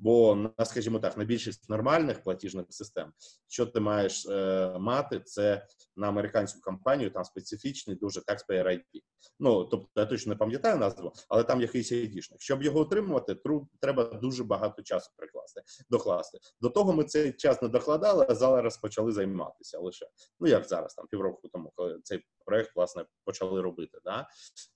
Бо 0.00 0.34
на, 0.34 0.64
скажімо 0.64 0.98
так, 0.98 1.16
на 1.16 1.24
більшість 1.24 1.68
нормальних 1.68 2.22
платіжних 2.22 2.66
систем, 2.68 3.12
що 3.48 3.66
ти 3.66 3.80
маєш 3.80 4.26
е, 4.26 4.76
мати, 4.78 5.20
це 5.20 5.66
на 5.96 6.08
американську 6.08 6.60
компанію 6.60 7.10
там 7.10 7.24
специфічний 7.24 7.96
дуже 7.96 8.20
taxpayer 8.20 8.66
ID. 8.66 9.02
Ну 9.40 9.64
тобто 9.64 10.00
я 10.00 10.06
точно 10.06 10.32
не 10.32 10.36
пам'ятаю 10.36 10.78
назву, 10.78 11.12
але 11.28 11.44
там 11.44 11.60
якийсь 11.60 11.92
ID-шник. 11.92 12.36
Щоб 12.38 12.62
його 12.62 12.80
отримувати, 12.80 13.34
тру, 13.34 13.68
треба 13.80 14.04
дуже 14.04 14.44
багато 14.44 14.82
часу 14.82 15.10
прикласти, 15.16 15.62
докласти. 15.90 16.38
До 16.60 16.70
того 16.70 16.92
ми 16.92 17.04
цей 17.04 17.32
час 17.32 17.62
не 17.62 17.68
докладали, 17.68 18.26
а 18.28 18.34
зараз 18.34 18.76
почали 18.76 19.12
займатися 19.12 19.78
лише. 19.78 20.06
Ну 20.40 20.48
як 20.48 20.64
зараз, 20.64 20.94
там 20.94 21.06
півроку 21.10 21.48
тому, 21.48 21.72
коли 21.76 22.00
цей 22.04 22.24
проект 22.44 22.76
власне 22.76 23.04
почали 23.24 23.60
робити. 23.60 23.98
Да? 24.04 24.28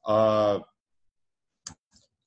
А, 0.09 0.61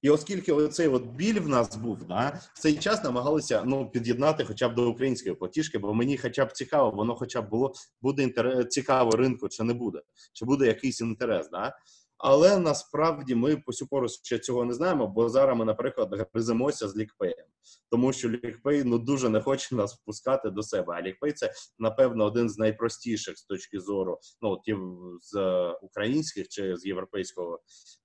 і 0.02 0.10
оскільки 0.10 0.52
оцей 0.52 0.88
от 0.88 1.06
біль 1.06 1.40
в 1.40 1.50
нас 1.50 1.76
був, 1.76 2.04
да, 2.04 2.42
в 2.54 2.60
цей 2.60 2.78
час 2.78 3.04
намагалися 3.04 3.64
ну, 3.66 3.90
під'єднати 3.90 4.46
хоча 4.46 4.70
б 4.70 4.76
до 4.76 4.90
української 4.90 5.36
платіжки, 5.36 5.78
бо 5.78 5.94
мені 5.94 6.18
хоча 6.18 6.46
б 6.46 6.52
цікаво, 6.52 6.92
воно 6.92 7.16
хоча 7.16 7.42
б 7.42 7.50
було 7.50 7.74
буде 8.02 8.24
інтерес, 8.24 8.68
цікаво 8.68 9.12
ринку, 9.12 9.50
чи 9.50 9.64
не 9.64 9.74
буде, 9.74 10.02
чи 10.34 10.46
буде 10.46 10.68
якийсь 10.68 11.02
інтерес. 11.02 11.50
Да? 11.50 11.74
Але 12.18 12.60
насправді 12.60 13.36
ми 13.36 13.58
по 13.58 13.74
сю 13.74 13.88
пору 13.88 14.08
ще 14.10 14.40
цього 14.40 14.66
не 14.66 14.74
знаємо, 14.74 15.08
бо 15.08 15.30
зараз 15.30 15.58
ми, 15.58 15.66
наприклад, 15.66 16.30
гриземося 16.34 16.88
з 16.88 16.98
лікпеєм, 16.98 17.46
тому 17.92 18.14
що 18.14 18.30
лікпей 18.30 18.84
ну 18.84 18.98
дуже 18.98 19.30
не 19.30 19.42
хоче 19.42 19.76
нас 19.76 19.96
впускати 19.96 20.50
до 20.50 20.64
себе. 20.64 20.94
А 20.98 21.02
лікпей 21.02 21.34
це 21.34 21.54
напевно 21.80 22.26
один 22.26 22.50
з 22.50 22.58
найпростіших 22.58 23.38
з 23.38 23.44
точки 23.44 23.80
зору 23.80 24.20
ну 24.42 24.62
ті 24.66 24.76
з 25.22 25.70
українських 25.82 26.48
чи 26.48 26.78
з 26.78 26.86
європейського 26.86 27.60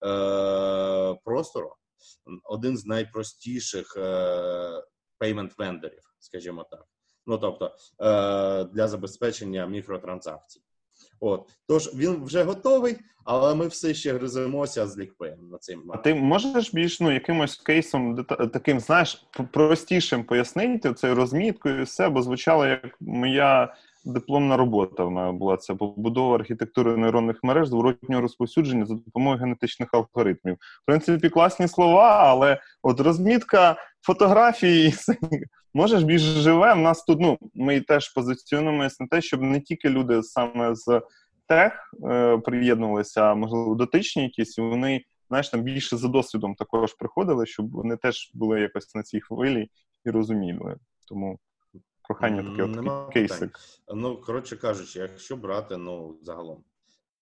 е- 0.05 1.19
простору 1.25 1.75
один 2.45 2.77
з 2.77 2.87
найпростіших 2.87 3.97
payment 5.21 5.51
вендорів, 5.59 6.03
скажімо 6.19 6.67
так. 6.71 6.85
Ну 7.27 7.39
тобто 7.39 7.67
е, 7.67 8.65
для 8.65 8.89
забезпечення 8.89 9.67
мікротранзакцій. 9.67 10.61
От 11.21 11.51
тож 11.69 11.95
він 11.95 12.25
вже 12.25 12.43
готовий, 12.43 12.97
але 13.25 13.55
ми 13.55 13.67
все 13.67 13.95
ще 13.95 14.13
гриземося 14.13 14.87
з 14.87 14.99
лікпеєм 14.99 15.49
на 15.49 15.59
цим. 15.59 15.91
А 15.95 15.97
ти 15.97 16.15
можеш 16.15 16.75
більш 16.75 17.01
ну 17.01 17.13
якимось 17.13 17.57
кейсом 17.57 18.25
таким, 18.25 18.81
знаєш, 18.81 19.27
простішим 19.53 20.25
пояснити 20.25 20.95
цією 20.95 21.17
розміткою 21.17 21.85
все, 21.85 22.09
бо 22.09 22.23
звучало 22.23 22.67
як 22.67 22.97
моя 23.01 23.75
дипломна 24.05 24.57
робота 24.57 25.05
в 25.05 25.11
мене 25.11 25.33
була 25.33 25.57
це 25.57 25.75
побудова 25.75 26.35
архітектури 26.35 26.97
нейронних 26.97 27.41
мереж 27.43 27.69
зворотнього 27.69 28.23
розповсюдження 28.23 28.87
за 28.87 28.95
допомогою 28.95 29.41
генетичних 29.41 29.89
алгоритмів. 29.93 30.55
В 30.55 30.87
принципі, 30.87 31.29
класні 31.29 31.69
слова, 31.69 32.19
але 32.23 32.61
от 32.83 33.01
розмітка 33.01 33.77
фотографії 34.01 34.95
можеш 35.75 36.03
більш 36.03 36.23
живе. 36.23 36.75
В 36.75 36.79
нас 36.79 37.05
тут 37.05 37.21
ну 37.21 37.39
ми 37.55 37.81
теж 37.81 38.09
позиціонуємося 38.09 38.97
на 39.01 39.07
те, 39.07 39.21
щоб 39.21 39.43
не 39.43 39.61
тільки 39.61 39.89
люди 39.89 40.23
саме 40.23 40.75
з 40.75 41.03
тех 41.49 41.95
е, 42.11 42.39
приєднувалися, 42.39 43.23
а 43.23 43.35
можливо 43.35 43.75
дотичні 43.75 44.23
якісь, 44.23 44.59
вони 44.59 45.05
знаєш 45.29 45.49
там 45.49 45.63
більше 45.63 45.97
за 45.97 46.09
досвідом 46.09 46.55
також 46.55 46.95
приходили, 46.95 47.47
щоб 47.47 47.71
вони 47.71 47.97
теж 47.97 48.31
були 48.35 48.61
якось 48.61 48.95
на 48.95 49.03
цій 49.03 49.21
хвилі 49.21 49.69
і 50.05 50.11
розуміли. 50.11 50.77
Тому 51.09 51.39
прохання 52.15 52.51
таке 52.51 52.63
от 52.63 53.13
кейсик. 53.13 53.59
Ну, 53.95 54.21
коротше 54.21 54.57
кажучи, 54.57 54.99
якщо 54.99 55.37
брати 55.37 55.77
ну, 55.77 56.19
загалом. 56.23 56.65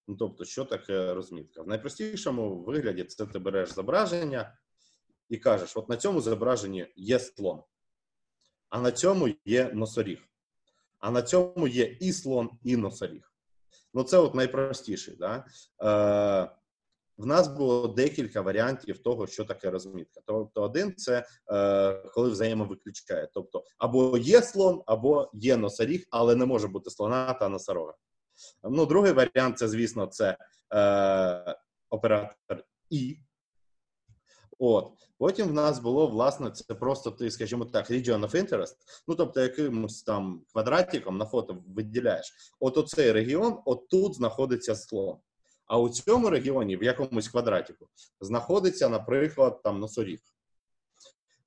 Ну, 0.09 0.17
тобто, 0.17 0.45
що 0.45 0.65
таке 0.65 1.15
розмітка? 1.15 1.63
В 1.63 1.69
найпростішому 1.69 2.63
вигляді 2.63 3.05
це 3.05 3.27
ти 3.27 3.39
береш 3.39 3.73
зображення 3.73 4.59
і 5.29 5.37
кажеш: 5.37 5.77
от 5.77 5.89
на 5.89 5.97
цьому 5.97 6.21
зображенні 6.21 6.87
є 6.97 7.19
слон, 7.19 7.63
а 8.69 8.81
на 8.81 8.93
цьому 8.93 9.29
є 9.45 9.71
носоріг, 9.75 10.29
а 10.99 11.11
на 11.11 11.23
цьому 11.23 11.69
є 11.69 11.85
і 11.85 12.13
слон, 12.13 12.51
і 12.63 12.77
носоріг. 12.77 13.33
Ну, 13.95 14.03
це 14.03 14.19
от 14.19 14.35
найпростіший. 14.35 15.17
Да? 15.17 15.45
Е, 15.83 16.60
в 17.21 17.27
нас 17.27 17.49
було 17.49 17.89
декілька 17.89 18.41
варіантів 18.41 18.99
того, 18.99 19.27
що 19.27 19.45
таке 19.45 19.71
розмітка. 19.71 20.21
Тобто, 20.27 20.63
один 20.63 20.95
це 20.97 21.27
е, 21.53 21.93
коли 22.15 22.31
взаємовиключає. 22.31 23.29
Тобто, 23.35 23.65
або 23.79 24.19
є 24.19 24.43
слон, 24.43 24.83
або 24.87 25.31
є 25.35 25.57
носоріг, 25.57 26.07
але 26.11 26.37
не 26.37 26.47
може 26.47 26.69
бути 26.69 26.91
слона 26.91 27.33
та 27.33 27.49
носорога. 27.49 27.95
Ну, 28.71 28.87
другий 28.87 29.13
варіант 29.13 29.59
це, 29.59 29.69
звісно, 29.69 30.07
це 30.07 30.37
е, 30.75 31.57
оператор 31.91 32.65
І. 32.91 33.17
От 34.59 34.93
потім 35.19 35.49
в 35.49 35.53
нас 35.53 35.79
було 35.79 36.07
власне 36.07 36.51
це 36.51 36.75
просто 36.75 37.11
ти, 37.11 37.31
скажімо 37.31 37.65
так, 37.65 37.91
region 37.91 38.21
of 38.21 38.37
interest, 38.37 38.77
Ну 39.09 39.15
тобто, 39.15 39.41
якимось 39.41 40.03
там 40.03 40.43
квадратиком 40.53 41.19
на 41.19 41.25
фото 41.25 41.59
виділяєш. 41.67 42.33
От 42.61 42.79
оцей 42.79 43.13
регіон, 43.13 43.59
от 43.65 43.89
тут 43.89 44.15
знаходиться 44.15 44.77
слон. 44.77 45.17
А 45.71 45.79
у 45.79 45.89
цьому 45.89 46.31
регіоні, 46.31 46.77
в 46.77 46.83
якомусь 46.83 47.29
квадратику, 47.29 47.89
знаходиться, 48.21 48.89
наприклад, 48.89 49.63
там 49.63 49.81
носоріг. 49.81 50.19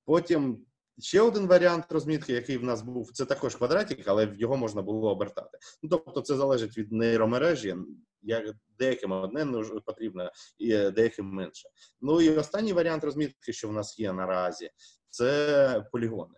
Потім 0.06 0.66
ще 1.00 1.22
один 1.22 1.48
варіант 1.48 1.86
розмітки, 1.90 2.34
який 2.34 2.58
в 2.58 2.64
нас 2.64 2.82
був, 2.82 3.12
це 3.12 3.26
також 3.26 3.56
квадратик, 3.56 4.08
але 4.08 4.36
його 4.38 4.58
можна 4.58 4.82
було 4.82 5.12
обертати. 5.12 5.58
Ну, 5.82 5.90
Тобто, 5.90 6.22
це 6.22 6.36
залежить 6.36 6.78
від 6.78 6.92
нейромережі, 6.92 7.76
як 8.22 8.56
деяким 8.80 9.12
одне 9.12 9.64
потрібно, 9.86 10.32
і 10.58 10.78
деяким 10.78 11.26
менше. 11.26 11.70
Ну 12.02 12.22
і 12.22 12.30
останній 12.30 12.74
варіант 12.74 13.04
розмітки, 13.04 13.54
що 13.54 13.70
в 13.70 13.74
нас 13.74 14.00
є 14.00 14.14
наразі, 14.14 14.70
це 15.10 15.86
полігони. 15.92 16.36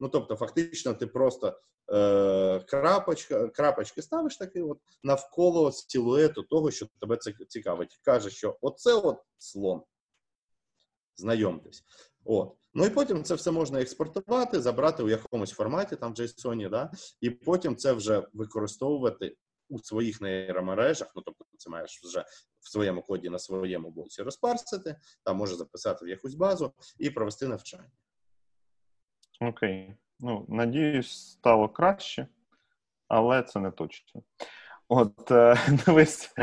Ну 0.00 0.08
тобто, 0.08 0.36
фактично, 0.36 0.94
ти 0.94 1.06
просто 1.06 1.60
е, 1.92 2.60
крапочка, 2.60 3.48
крапочки 3.48 4.02
ставиш 4.02 4.36
таки 4.36 4.62
от 4.62 4.78
навколо 5.02 5.72
силуету 5.72 6.42
того, 6.42 6.70
що 6.70 6.86
тебе 7.00 7.16
це 7.16 7.32
цікавить. 7.48 8.00
Каже, 8.02 8.30
що 8.30 8.58
оце 8.60 8.94
от 8.94 9.18
слон. 9.38 9.82
Знайомтесь. 11.16 11.84
От. 12.24 12.54
Ну 12.74 12.86
і 12.86 12.90
потім 12.90 13.24
це 13.24 13.34
все 13.34 13.50
можна 13.50 13.80
експортувати, 13.80 14.60
забрати 14.60 15.02
у 15.02 15.08
якомусь 15.08 15.50
форматі, 15.50 15.96
там 15.96 16.12
в 16.12 16.16
JSON, 16.16 16.70
да? 16.70 16.90
і 17.20 17.30
потім 17.30 17.76
це 17.76 17.92
вже 17.92 18.26
використовувати 18.32 19.36
у 19.68 19.78
своїх 19.78 20.20
нейромережах. 20.20 21.12
Ну 21.16 21.22
тобто, 21.22 21.44
це 21.58 21.70
маєш 21.70 22.00
вже 22.04 22.24
в 22.60 22.70
своєму 22.70 23.02
коді 23.02 23.28
на 23.28 23.38
своєму 23.38 23.90
блоці 23.90 24.22
розпарсити, 24.22 24.96
там 25.24 25.36
може 25.36 25.54
записати 25.54 26.04
в 26.04 26.08
якусь 26.08 26.34
базу 26.34 26.72
і 26.98 27.10
провести 27.10 27.46
навчання. 27.46 27.90
Окей. 29.40 29.94
Ну, 30.20 30.46
надіюсь, 30.48 31.30
стало 31.30 31.68
краще, 31.68 32.26
але 33.08 33.42
це 33.42 33.60
не 33.60 33.70
точно. 33.70 34.22
От, 34.88 35.30
е, 35.30 35.56
дивись, 35.86 36.34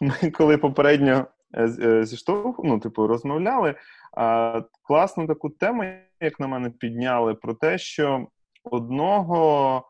ми 0.00 0.30
коли 0.30 0.58
попередньо 0.58 1.26
е, 1.54 1.64
е, 1.64 2.04
зіштовх, 2.04 2.60
ну, 2.64 2.80
типу, 2.80 3.06
розмовляли, 3.06 3.74
класну 4.82 5.26
таку 5.26 5.50
тему, 5.50 5.84
як 6.20 6.40
на 6.40 6.46
мене, 6.46 6.70
підняли 6.70 7.34
про 7.34 7.54
те, 7.54 7.78
що 7.78 8.26
одного 8.64 9.84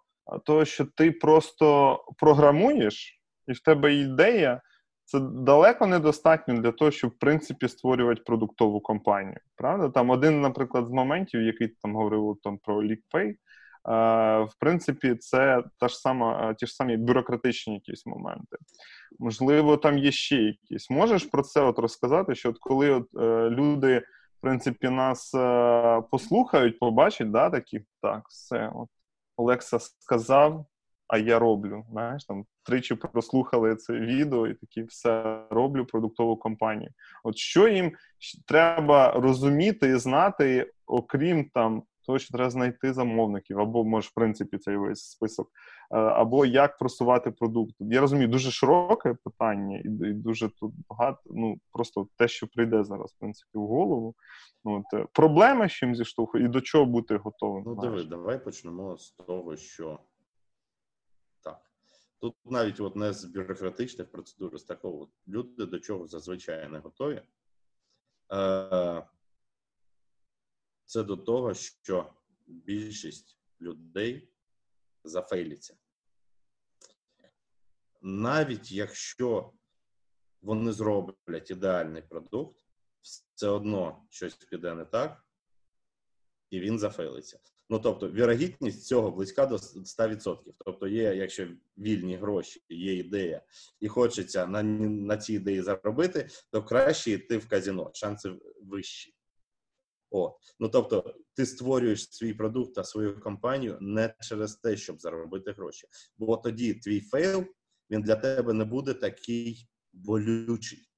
того, 0.44 0.64
що 0.64 0.84
ти 0.84 1.10
просто 1.10 1.98
програмуєш, 2.18 3.20
і 3.48 3.52
в 3.52 3.60
тебе 3.60 3.94
ідея, 3.94 4.60
це 5.04 5.20
далеко 5.20 5.86
недостатньо 5.86 6.54
для 6.54 6.72
того, 6.72 6.90
щоб 6.90 7.10
в 7.10 7.18
принципі 7.18 7.68
створювати 7.68 8.22
продуктову 8.26 8.80
компанію. 8.80 9.40
Правда? 9.56 9.88
Там 9.88 10.10
один, 10.10 10.40
наприклад, 10.40 10.86
з 10.86 10.90
моментів, 10.90 11.42
який 11.42 11.68
там 11.68 11.94
говорив 11.94 12.36
там 12.42 12.58
про 12.58 12.82
LeakPay, 12.82 13.34
в 14.44 14.54
принципі, 14.58 15.14
це 15.14 15.62
та 15.78 15.88
ж 15.88 15.98
сама, 15.98 16.54
ті 16.54 16.66
ж 16.66 16.74
самі 16.74 16.96
бюрократичні 16.96 17.74
якісь 17.74 18.06
моменти. 18.06 18.56
Можливо, 19.18 19.76
там 19.76 19.98
є 19.98 20.12
ще 20.12 20.36
якісь. 20.36 20.90
Можеш 20.90 21.24
про 21.24 21.42
це 21.42 21.60
от 21.60 21.78
розказати? 21.78 22.34
Що 22.34 22.50
от 22.50 22.58
коли 22.58 22.90
от 22.90 23.08
е, 23.14 23.50
люди, 23.50 23.98
в 24.38 24.40
принципі, 24.40 24.88
нас 24.88 25.34
е, 25.34 26.02
послухають, 26.10 26.78
побачать, 26.78 27.30
да, 27.30 27.50
такі 27.50 27.84
так, 28.02 28.28
все, 28.28 28.72
от 28.74 28.88
Олекса 29.36 29.78
сказав, 29.78 30.66
а 31.12 31.18
я 31.18 31.38
роблю. 31.38 31.84
Знаєш, 31.90 32.24
там 32.24 32.44
тричі 32.62 32.94
прослухали 32.94 33.76
це 33.76 33.92
відео 33.92 34.46
і 34.46 34.54
такі 34.54 34.82
все 34.82 35.42
роблю 35.50 35.86
продуктову 35.86 36.36
компанію. 36.36 36.90
От 37.24 37.36
що 37.36 37.68
їм 37.68 37.92
треба 38.46 39.12
розуміти 39.12 39.88
і 39.88 39.96
знати, 39.96 40.72
окрім 40.86 41.50
там 41.54 41.82
того, 42.06 42.18
що 42.18 42.32
треба 42.32 42.50
знайти 42.50 42.92
замовників, 42.92 43.60
або 43.60 43.84
може, 43.84 44.08
в 44.08 44.14
принципі, 44.14 44.58
цей 44.58 44.76
весь 44.76 45.10
список, 45.10 45.48
е, 45.90 45.96
або 45.96 46.46
як 46.46 46.78
просувати 46.78 47.30
продукт. 47.30 47.74
Я 47.78 48.00
розумію, 48.00 48.28
дуже 48.28 48.50
широке 48.50 49.16
питання, 49.24 49.78
і 49.84 49.88
дуже 50.12 50.48
тут 50.48 50.72
багато. 50.88 51.20
Ну 51.26 51.56
просто 51.72 52.08
те, 52.16 52.28
що 52.28 52.46
прийде 52.46 52.84
зараз, 52.84 53.12
в 53.12 53.18
принципі, 53.18 53.50
в 53.54 53.66
голову. 53.66 54.14
От, 54.64 54.84
е, 54.94 55.06
Проблема 55.12 55.68
з 55.68 55.72
чим 55.72 55.94
зіштовхує, 55.94 56.44
і 56.44 56.48
до 56.48 56.60
чого 56.60 56.86
бути 56.86 57.16
готовим. 57.16 57.64
Ну, 57.66 57.74
диви, 57.74 58.04
давай 58.04 58.44
почнемо 58.44 58.96
з 58.96 59.10
того, 59.10 59.56
що. 59.56 59.98
Тут 62.22 62.36
навіть 62.44 62.80
от 62.80 62.96
не 62.96 63.12
з 63.12 63.24
бюрократичних 63.24 64.10
процедур, 64.10 64.58
з 64.58 64.64
такого 64.64 65.08
люди 65.28 65.66
до 65.66 65.78
чого 65.78 66.06
зазвичай 66.06 66.68
не 66.68 66.78
готові. 66.78 67.22
Е, 68.32 69.06
це 70.84 71.02
до 71.02 71.16
того, 71.16 71.54
що 71.54 72.14
більшість 72.46 73.38
людей 73.60 74.28
зафейліться. 75.04 75.76
Навіть 78.02 78.72
якщо 78.72 79.52
вони 80.42 80.72
зроблять 80.72 81.50
ідеальний 81.50 82.02
продукт, 82.02 82.66
все 83.00 83.48
одно 83.48 84.06
щось 84.10 84.34
піде 84.34 84.74
не 84.74 84.84
так, 84.84 85.26
і 86.50 86.60
він 86.60 86.78
зафейлиться. 86.78 87.40
Ну 87.72 87.78
тобто, 87.78 88.10
вірогідність 88.10 88.86
цього 88.86 89.10
близька 89.10 89.46
до 89.46 89.56
100%. 89.56 90.36
Тобто, 90.58 90.88
є, 90.88 91.14
якщо 91.14 91.48
вільні 91.78 92.16
гроші, 92.16 92.62
є 92.68 92.94
ідея, 92.94 93.42
і 93.80 93.88
хочеться 93.88 94.46
на 94.46 94.62
на 94.62 95.16
цій 95.16 95.34
ідеї 95.34 95.62
заробити, 95.62 96.28
то 96.50 96.62
краще 96.62 97.10
йти 97.10 97.38
в 97.38 97.48
казіно, 97.48 97.90
шанси 97.94 98.32
вищі. 98.62 99.14
О, 100.10 100.38
ну 100.60 100.68
тобто, 100.68 101.14
ти 101.34 101.46
створюєш 101.46 102.10
свій 102.10 102.34
продукт 102.34 102.74
та 102.74 102.84
свою 102.84 103.20
компанію 103.20 103.78
не 103.80 104.14
через 104.20 104.56
те, 104.56 104.76
щоб 104.76 105.00
заробити 105.00 105.52
гроші. 105.52 105.86
Бо 106.18 106.36
тоді 106.36 106.74
твій 106.74 107.00
фейл 107.00 107.44
він 107.90 108.02
для 108.02 108.16
тебе 108.16 108.52
не 108.52 108.64
буде 108.64 108.94
такий 108.94 109.68
болючий. 109.92 110.88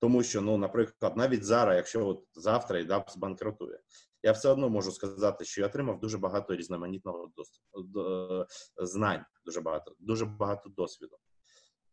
Тому 0.00 0.22
що, 0.22 0.40
ну, 0.40 0.58
наприклад, 0.58 1.16
навіть 1.16 1.44
зараз, 1.44 1.76
якщо 1.76 2.06
от 2.06 2.24
завтра 2.34 2.78
ідап 2.78 3.10
збанкрутує, 3.10 3.80
я 4.22 4.32
все 4.32 4.48
одно 4.48 4.68
можу 4.68 4.92
сказати, 4.92 5.44
що 5.44 5.60
я 5.60 5.66
отримав 5.66 6.00
дуже 6.00 6.18
багато 6.18 6.56
різноманітного 6.56 7.32
досвіду, 7.36 8.00
е, 8.40 8.46
знань, 8.86 9.24
дуже 9.44 9.60
багато, 9.60 9.94
дуже 9.98 10.24
багато 10.24 10.68
досвіду. 10.68 11.16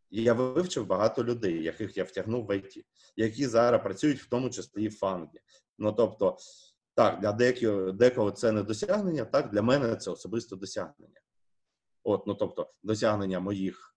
І 0.09 0.23
я 0.23 0.34
вивчив 0.34 0.86
багато 0.86 1.23
людей, 1.23 1.63
яких 1.63 1.97
я 1.97 2.03
втягнув 2.03 2.45
в 2.45 2.49
IT, 2.49 2.84
які 3.15 3.47
зараз 3.47 3.84
працюють 3.84 4.21
в 4.21 4.30
тому 4.30 4.49
числі 4.49 4.84
і 4.84 4.88
в 4.88 4.97
фанді. 4.97 5.39
Ну 5.78 5.91
тобто, 5.91 6.38
так, 6.95 7.19
для 7.19 7.32
декого, 7.32 7.91
декого 7.91 8.32
це 8.32 8.51
не 8.51 8.63
досягнення, 8.63 9.26
так 9.26 9.49
для 9.49 9.61
мене 9.61 9.95
це 9.95 10.11
особисто 10.11 10.55
досягнення. 10.55 11.21
От, 12.03 12.28
ну 12.28 12.36
тобто, 12.36 12.73
досягнення 12.84 13.39
моїх 13.39 13.95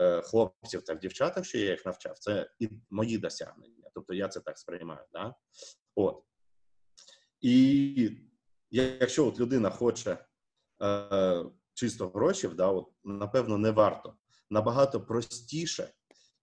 е, 0.00 0.22
хлопців 0.22 0.82
та 0.82 0.94
дівчаток, 0.94 1.44
що 1.44 1.58
я 1.58 1.70
їх 1.70 1.86
навчав, 1.86 2.18
це 2.18 2.50
і 2.58 2.70
мої 2.90 3.18
досягнення. 3.18 3.90
Тобто 3.94 4.14
я 4.14 4.28
це 4.28 4.40
так 4.40 4.58
сприймаю. 4.58 5.06
Да? 5.12 5.34
От. 5.94 6.24
І 7.44 8.10
якщо 8.70 9.26
от 9.26 9.40
людина 9.40 9.70
хоче 9.70 10.18
е, 10.82 11.44
чисто 11.74 12.08
гроші, 12.08 12.48
да, 12.48 12.68
от, 12.68 12.88
напевно, 13.04 13.58
не 13.58 13.70
варто. 13.70 14.14
Набагато 14.50 15.00
простіше 15.00 15.92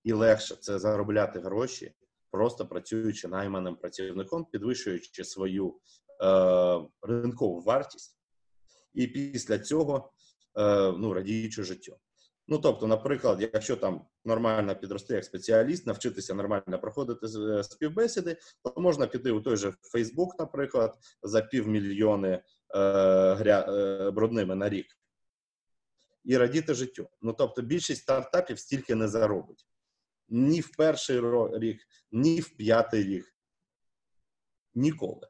і 0.04 0.14
легше 0.14 0.56
це 0.56 0.80
заробляти 0.80 1.40
гроші, 1.40 1.94
просто 2.32 2.68
працюючи 2.68 3.28
найманим 3.28 3.76
працівником, 3.76 4.46
підвищуючи 4.46 5.24
свою 5.24 5.80
е, 6.24 6.80
ринкову 7.02 7.62
вартість, 7.62 8.18
і 8.94 9.08
після 9.08 9.60
цього 9.60 10.14
е, 10.58 10.92
ну, 10.92 11.14
радіючи 11.14 11.64
життю. 11.64 11.98
Ну, 12.52 12.58
тобто, 12.58 12.88
наприклад, 12.88 13.50
якщо 13.54 13.76
там 13.76 14.06
нормально 14.26 14.76
підрости 14.76 15.14
як 15.14 15.26
спеціаліст, 15.26 15.88
навчитися 15.88 16.34
нормально 16.34 16.80
проходити 16.82 17.26
е, 17.26 17.64
співбесіди, 17.64 18.38
то 18.64 18.82
можна 18.82 19.08
піти 19.08 19.32
у 19.32 19.42
той 19.42 19.58
же 19.58 19.74
Facebook, 19.94 20.30
наприклад, 20.40 20.98
за 21.24 21.42
півмільйони 21.42 22.30
е, 22.30 22.44
гря, 23.34 23.66
е, 23.70 24.12
брудними 24.12 24.56
на 24.56 24.70
рік 24.70 24.86
і 26.24 26.38
радіти 26.38 26.74
життю. 26.74 27.10
Ну 27.22 27.34
тобто, 27.34 27.62
більшість 27.62 28.02
стартапів 28.02 28.60
стільки 28.60 28.96
не 28.96 29.08
заробить 29.08 29.68
ні 30.30 30.62
в 30.62 30.76
перший 30.78 31.22
рік, 31.60 31.82
ні 32.12 32.40
в 32.40 32.58
п'ятий 32.58 33.04
рік. 33.04 33.36
Ніколи. 34.76 35.28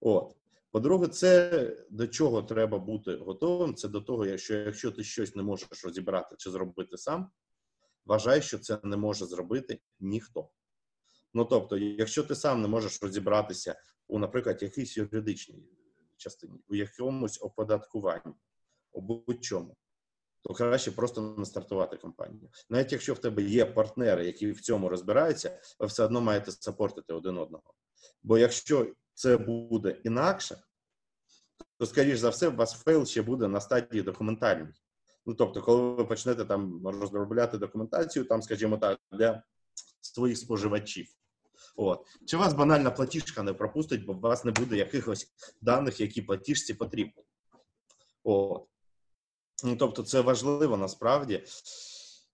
От. 0.00 0.39
По-друге, 0.72 1.08
це 1.08 1.86
до 1.90 2.08
чого 2.08 2.42
треба 2.42 2.78
бути 2.78 3.14
готовим. 3.14 3.74
Це 3.74 3.88
до 3.88 4.00
того, 4.00 4.36
що 4.36 4.54
якщо 4.54 4.90
ти 4.90 5.04
щось 5.04 5.36
не 5.36 5.42
можеш 5.42 5.84
розібрати 5.84 6.36
чи 6.38 6.50
зробити 6.50 6.98
сам, 6.98 7.30
вважай, 8.06 8.42
що 8.42 8.58
це 8.58 8.78
не 8.82 8.96
може 8.96 9.26
зробити 9.26 9.80
ніхто. 10.00 10.48
Ну 11.34 11.44
тобто, 11.44 11.76
якщо 11.76 12.22
ти 12.22 12.34
сам 12.34 12.62
не 12.62 12.68
можеш 12.68 13.02
розібратися 13.02 13.80
у, 14.06 14.18
наприклад, 14.18 14.62
якійсь 14.62 14.96
юридичній 14.96 15.64
частині, 16.16 16.60
у 16.68 16.74
якомусь 16.74 17.42
оподаткуванні, 17.42 18.34
у 18.92 19.00
будь-чому, 19.00 19.76
то 20.42 20.54
краще 20.54 20.90
просто 20.92 21.34
не 21.38 21.44
стартувати 21.44 21.96
компанію. 21.96 22.50
Навіть 22.68 22.92
якщо 22.92 23.14
в 23.14 23.18
тебе 23.18 23.42
є 23.42 23.66
партнери, 23.66 24.26
які 24.26 24.50
в 24.50 24.60
цьому 24.60 24.88
розбираються, 24.88 25.60
ви 25.78 25.86
все 25.86 26.04
одно 26.04 26.20
маєте 26.20 26.52
сапортити 26.52 27.12
один 27.12 27.38
одного. 27.38 27.74
Бо 28.22 28.38
якщо 28.38 28.94
це 29.20 29.36
буде 29.36 30.00
інакше, 30.04 30.62
то, 31.78 31.86
скоріш 31.86 32.18
за 32.18 32.28
все, 32.28 32.48
у 32.48 32.56
вас 32.56 32.72
фейл 32.72 33.06
ще 33.06 33.22
буде 33.22 33.48
на 33.48 33.60
стадії 33.60 34.02
документальній. 34.02 34.72
Ну, 35.26 35.34
тобто, 35.34 35.62
коли 35.62 35.94
ви 35.94 36.04
почнете 36.04 36.44
там 36.44 36.86
розробляти 36.86 37.58
документацію, 37.58 38.24
там, 38.24 38.42
скажімо 38.42 38.76
так, 38.76 38.98
для 39.12 39.42
своїх 40.00 40.38
споживачів. 40.38 41.06
От. 41.76 42.06
Чи 42.26 42.36
вас 42.36 42.54
банальна 42.54 42.90
платіжка 42.90 43.42
не 43.42 43.52
пропустить, 43.52 44.04
бо 44.04 44.12
у 44.12 44.20
вас 44.20 44.44
не 44.44 44.52
буде 44.52 44.76
якихось 44.76 45.32
даних, 45.60 46.00
які 46.00 46.22
платіжці 46.22 46.74
потрібні. 46.74 47.24
От. 48.24 48.66
Ну, 49.64 49.76
Тобто, 49.76 50.02
це 50.02 50.20
важливо 50.20 50.76
насправді, 50.76 51.44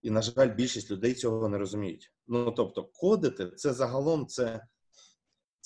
і, 0.03 0.11
на 0.11 0.23
жаль, 0.23 0.55
більшість 0.55 0.91
людей 0.91 1.15
цього 1.15 1.49
не 1.49 1.59
розуміють. 1.59 2.13
Ну 2.27 2.51
тобто, 2.51 2.85
кодити 2.85 3.51
це 3.51 3.73
загалом 3.73 4.27
це 4.27 4.67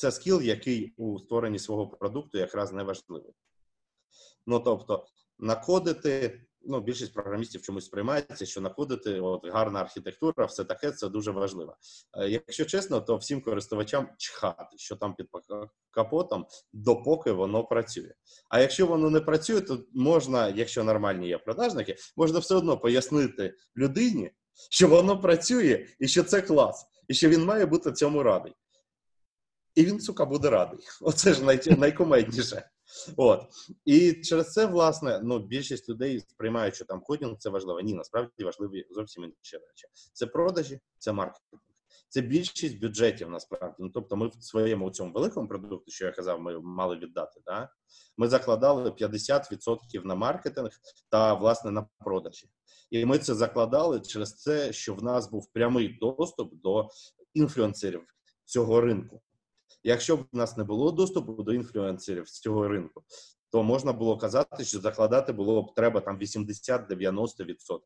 це 0.01 0.11
скіл, 0.11 0.43
який 0.43 0.95
у 0.97 1.19
створенні 1.19 1.59
свого 1.59 1.89
продукту 1.89 2.39
якраз 2.39 2.73
не 2.73 2.83
важливий. 2.83 3.33
Ну 4.47 4.61
тобто, 4.61 5.07
накодити 5.39 6.41
ну, 6.63 6.81
більшість 6.81 7.15
програмістів 7.15 7.63
чомусь 7.63 7.85
сприймається, 7.85 8.47
що 8.47 8.61
знаходити 8.61 9.21
от 9.21 9.47
гарна 9.47 9.81
архітектура, 9.81 10.45
все 10.45 10.65
таке 10.65 10.93
це 10.93 11.09
дуже 11.09 11.31
важливо. 11.31 11.77
Е, 12.19 12.29
якщо 12.29 12.65
чесно, 12.65 13.01
то 13.01 13.17
всім 13.17 13.41
користувачам 13.41 14.09
чхати, 14.19 14.77
що 14.77 14.97
там 14.97 15.15
під 15.15 15.27
капотом, 15.91 16.47
допоки 16.73 17.33
воно 17.33 17.65
працює. 17.65 18.13
А 18.49 18.61
якщо 18.61 18.87
воно 18.87 19.11
не 19.11 19.21
працює, 19.21 19.61
то 19.61 19.85
можна, 19.93 20.49
якщо 20.49 20.85
нормальні 20.85 21.29
є 21.29 21.39
продажники, 21.39 21.97
можна 22.17 22.39
все 22.39 22.55
одно 22.55 22.79
пояснити 22.79 23.55
людині, 23.77 24.31
що 24.71 24.89
воно 24.89 25.21
працює 25.21 25.87
і 25.99 26.09
що 26.09 26.23
це 26.23 26.43
клас, 26.43 26.87
і 27.09 27.15
що 27.15 27.29
він 27.29 27.45
має 27.45 27.67
бути 27.67 27.93
цьому 27.93 28.23
радий. 28.23 28.53
І 29.81 29.85
він, 29.85 30.01
сука, 30.01 30.25
буде 30.25 30.51
радий. 30.51 30.79
Оце 31.01 31.35
ж 31.35 31.45
най- 31.45 31.77
найкомедніше. 31.79 32.71
От 33.17 33.43
і 33.85 34.13
через 34.13 34.53
це, 34.53 34.67
власне, 34.67 35.21
ну 35.25 35.39
більшість 35.39 35.89
людей 35.89 36.21
сприймають, 36.21 36.75
що 36.75 36.85
там 36.85 37.01
кодінг 37.01 37.37
це 37.39 37.51
важливо. 37.51 37.81
Ні, 37.81 37.95
насправді 37.95 38.45
важливі 38.45 38.87
зовсім 38.91 39.25
інші 39.25 39.57
речі. 39.57 39.87
Це 40.13 40.27
продажі, 40.27 40.81
це 40.99 41.13
маркетинг. 41.13 41.63
Це 42.09 42.21
більшість 42.21 42.81
бюджетів 42.81 43.31
насправді. 43.31 43.77
Ну 43.79 43.91
тобто, 43.95 44.17
ми 44.17 44.27
в 44.29 44.45
своєму 44.45 44.91
цьому 44.91 45.13
великому 45.13 45.49
продукті, 45.49 45.91
що 45.91 46.07
я 46.07 46.13
казав, 46.13 46.41
ми 46.41 46.61
мали 46.61 46.97
віддати. 46.97 47.41
Да? 47.47 47.69
Ми 48.17 48.29
закладали 48.29 48.91
50% 48.91 50.05
на 50.05 50.15
маркетинг 50.15 50.71
та 51.09 51.35
власне 51.35 51.71
на 51.71 51.87
продажі. 51.99 52.47
І 52.91 53.05
ми 53.07 53.19
це 53.19 53.35
закладали 53.35 54.01
через 54.01 54.33
те, 54.33 54.73
що 54.73 54.95
в 54.95 55.03
нас 55.03 55.31
був 55.31 55.53
прямий 55.53 55.99
доступ 56.01 56.55
до 56.55 56.89
інфлюенсерів 57.35 58.03
цього 58.45 58.81
ринку. 58.81 59.23
Якщо 59.83 60.17
б 60.17 60.27
в 60.33 60.37
нас 60.37 60.57
не 60.57 60.65
було 60.65 60.93
доступу 60.93 61.43
до 61.43 61.53
інфлюенсерів 61.53 62.29
з 62.29 62.41
цього 62.41 62.69
ринку, 62.69 63.03
то 63.51 63.63
можна 63.63 63.93
було 63.93 64.19
казати, 64.19 64.65
що 64.65 64.81
закладати 64.81 65.33
було 65.33 65.63
б 65.63 65.75
треба 65.75 66.01
там 66.01 66.19
80-90% 66.19 67.81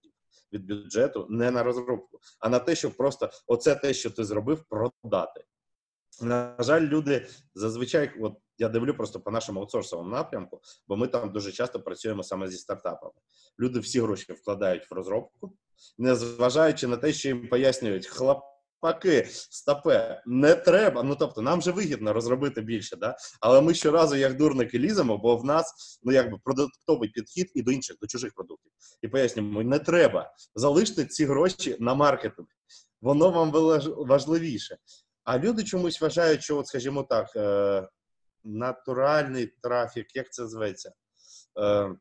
від 0.52 0.66
бюджету 0.66 1.26
не 1.30 1.50
на 1.50 1.62
розробку, 1.62 2.20
а 2.40 2.48
на 2.48 2.58
те, 2.58 2.74
щоб 2.74 2.96
просто 2.96 3.30
оце 3.46 3.74
те, 3.74 3.94
що 3.94 4.10
ти 4.10 4.24
зробив, 4.24 4.64
продати. 4.68 5.44
На 6.22 6.56
жаль, 6.58 6.80
люди 6.80 7.26
зазвичай, 7.54 8.20
от 8.20 8.34
я 8.58 8.68
дивлю 8.68 8.94
просто 8.94 9.20
по 9.20 9.30
нашому 9.30 9.60
аутсорсовому 9.60 10.10
напрямку, 10.10 10.60
бо 10.88 10.96
ми 10.96 11.08
там 11.08 11.32
дуже 11.32 11.52
часто 11.52 11.80
працюємо 11.80 12.22
саме 12.22 12.48
зі 12.48 12.56
стартапами. 12.56 13.14
Люди 13.60 13.80
всі 13.80 14.00
гроші 14.00 14.32
вкладають 14.32 14.90
в 14.90 14.94
розробку, 14.94 15.56
не 15.98 16.14
зважаючи 16.14 16.86
на 16.86 16.96
те, 16.96 17.12
що 17.12 17.28
їм 17.28 17.48
пояснюють 17.48 18.06
хлопаки, 18.84 19.26
стопе, 19.30 20.22
не 20.26 20.54
треба. 20.54 21.02
Ну 21.02 21.16
тобто, 21.16 21.42
нам 21.42 21.62
же 21.62 21.72
вигідно 21.72 22.12
розробити 22.12 22.60
більше, 22.60 22.96
да? 22.96 23.16
але 23.40 23.60
ми 23.60 23.74
щоразу, 23.74 24.16
як 24.16 24.36
дурники, 24.36 24.78
ліземо, 24.78 25.18
бо 25.18 25.36
в 25.36 25.44
нас 25.44 25.98
ну 26.02 26.12
якби 26.12 26.38
продуктовий 26.44 27.08
підхід 27.08 27.52
і 27.54 27.62
до 27.62 27.72
інших, 27.72 27.96
до 28.00 28.06
чужих 28.06 28.34
продуктів. 28.34 28.72
І 29.02 29.08
пояснюємо, 29.08 29.62
не 29.62 29.78
треба 29.78 30.32
залиште 30.54 31.04
ці 31.04 31.24
гроші 31.24 31.76
на 31.80 31.94
маркетинг. 31.94 32.48
Воно 33.00 33.30
вам 33.30 33.50
важливіше. 33.96 34.76
А 35.24 35.38
люди 35.38 35.64
чомусь 35.64 36.00
вважають, 36.00 36.42
що, 36.42 36.58
от, 36.58 36.66
скажімо 36.66 37.02
так, 37.02 37.36
е, 37.36 37.88
натуральний 38.44 39.54
трафік, 39.62 40.06
як 40.14 40.32
це 40.32 40.46
зветься? 40.46 40.92
Е, 41.60 41.94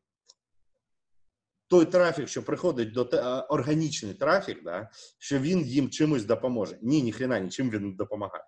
той 1.68 1.84
трафік, 1.84 2.28
що 2.28 2.42
приходить 2.42 2.92
до 2.92 3.04
те, 3.04 3.22
органічний 3.48 4.14
трафік, 4.14 4.64
да, 4.64 4.90
що 5.18 5.38
він 5.38 5.60
їм 5.60 5.90
чимось 5.90 6.24
допоможе. 6.24 6.78
Ні, 6.82 7.02
ніхрена 7.02 7.38
нічим 7.38 7.70
він 7.70 7.88
не 7.88 7.94
допомагає. 7.94 8.44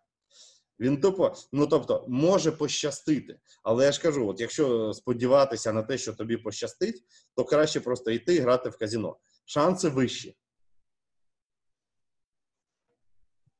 Він 0.80 1.00
тупо, 1.00 1.34
ну 1.52 1.66
тобто, 1.66 2.04
може 2.08 2.52
пощастити. 2.52 3.38
Але 3.62 3.84
я 3.84 3.92
ж 3.92 4.02
кажу: 4.02 4.28
от 4.28 4.40
якщо 4.40 4.92
сподіватися 4.92 5.72
на 5.72 5.82
те, 5.82 5.98
що 5.98 6.12
тобі 6.12 6.36
пощастить, 6.36 7.04
то 7.36 7.44
краще 7.44 7.80
просто 7.80 8.10
йти 8.10 8.40
грати 8.40 8.68
в 8.68 8.78
казіно. 8.78 9.16
Шанси 9.44 9.88
вищі. 9.88 10.36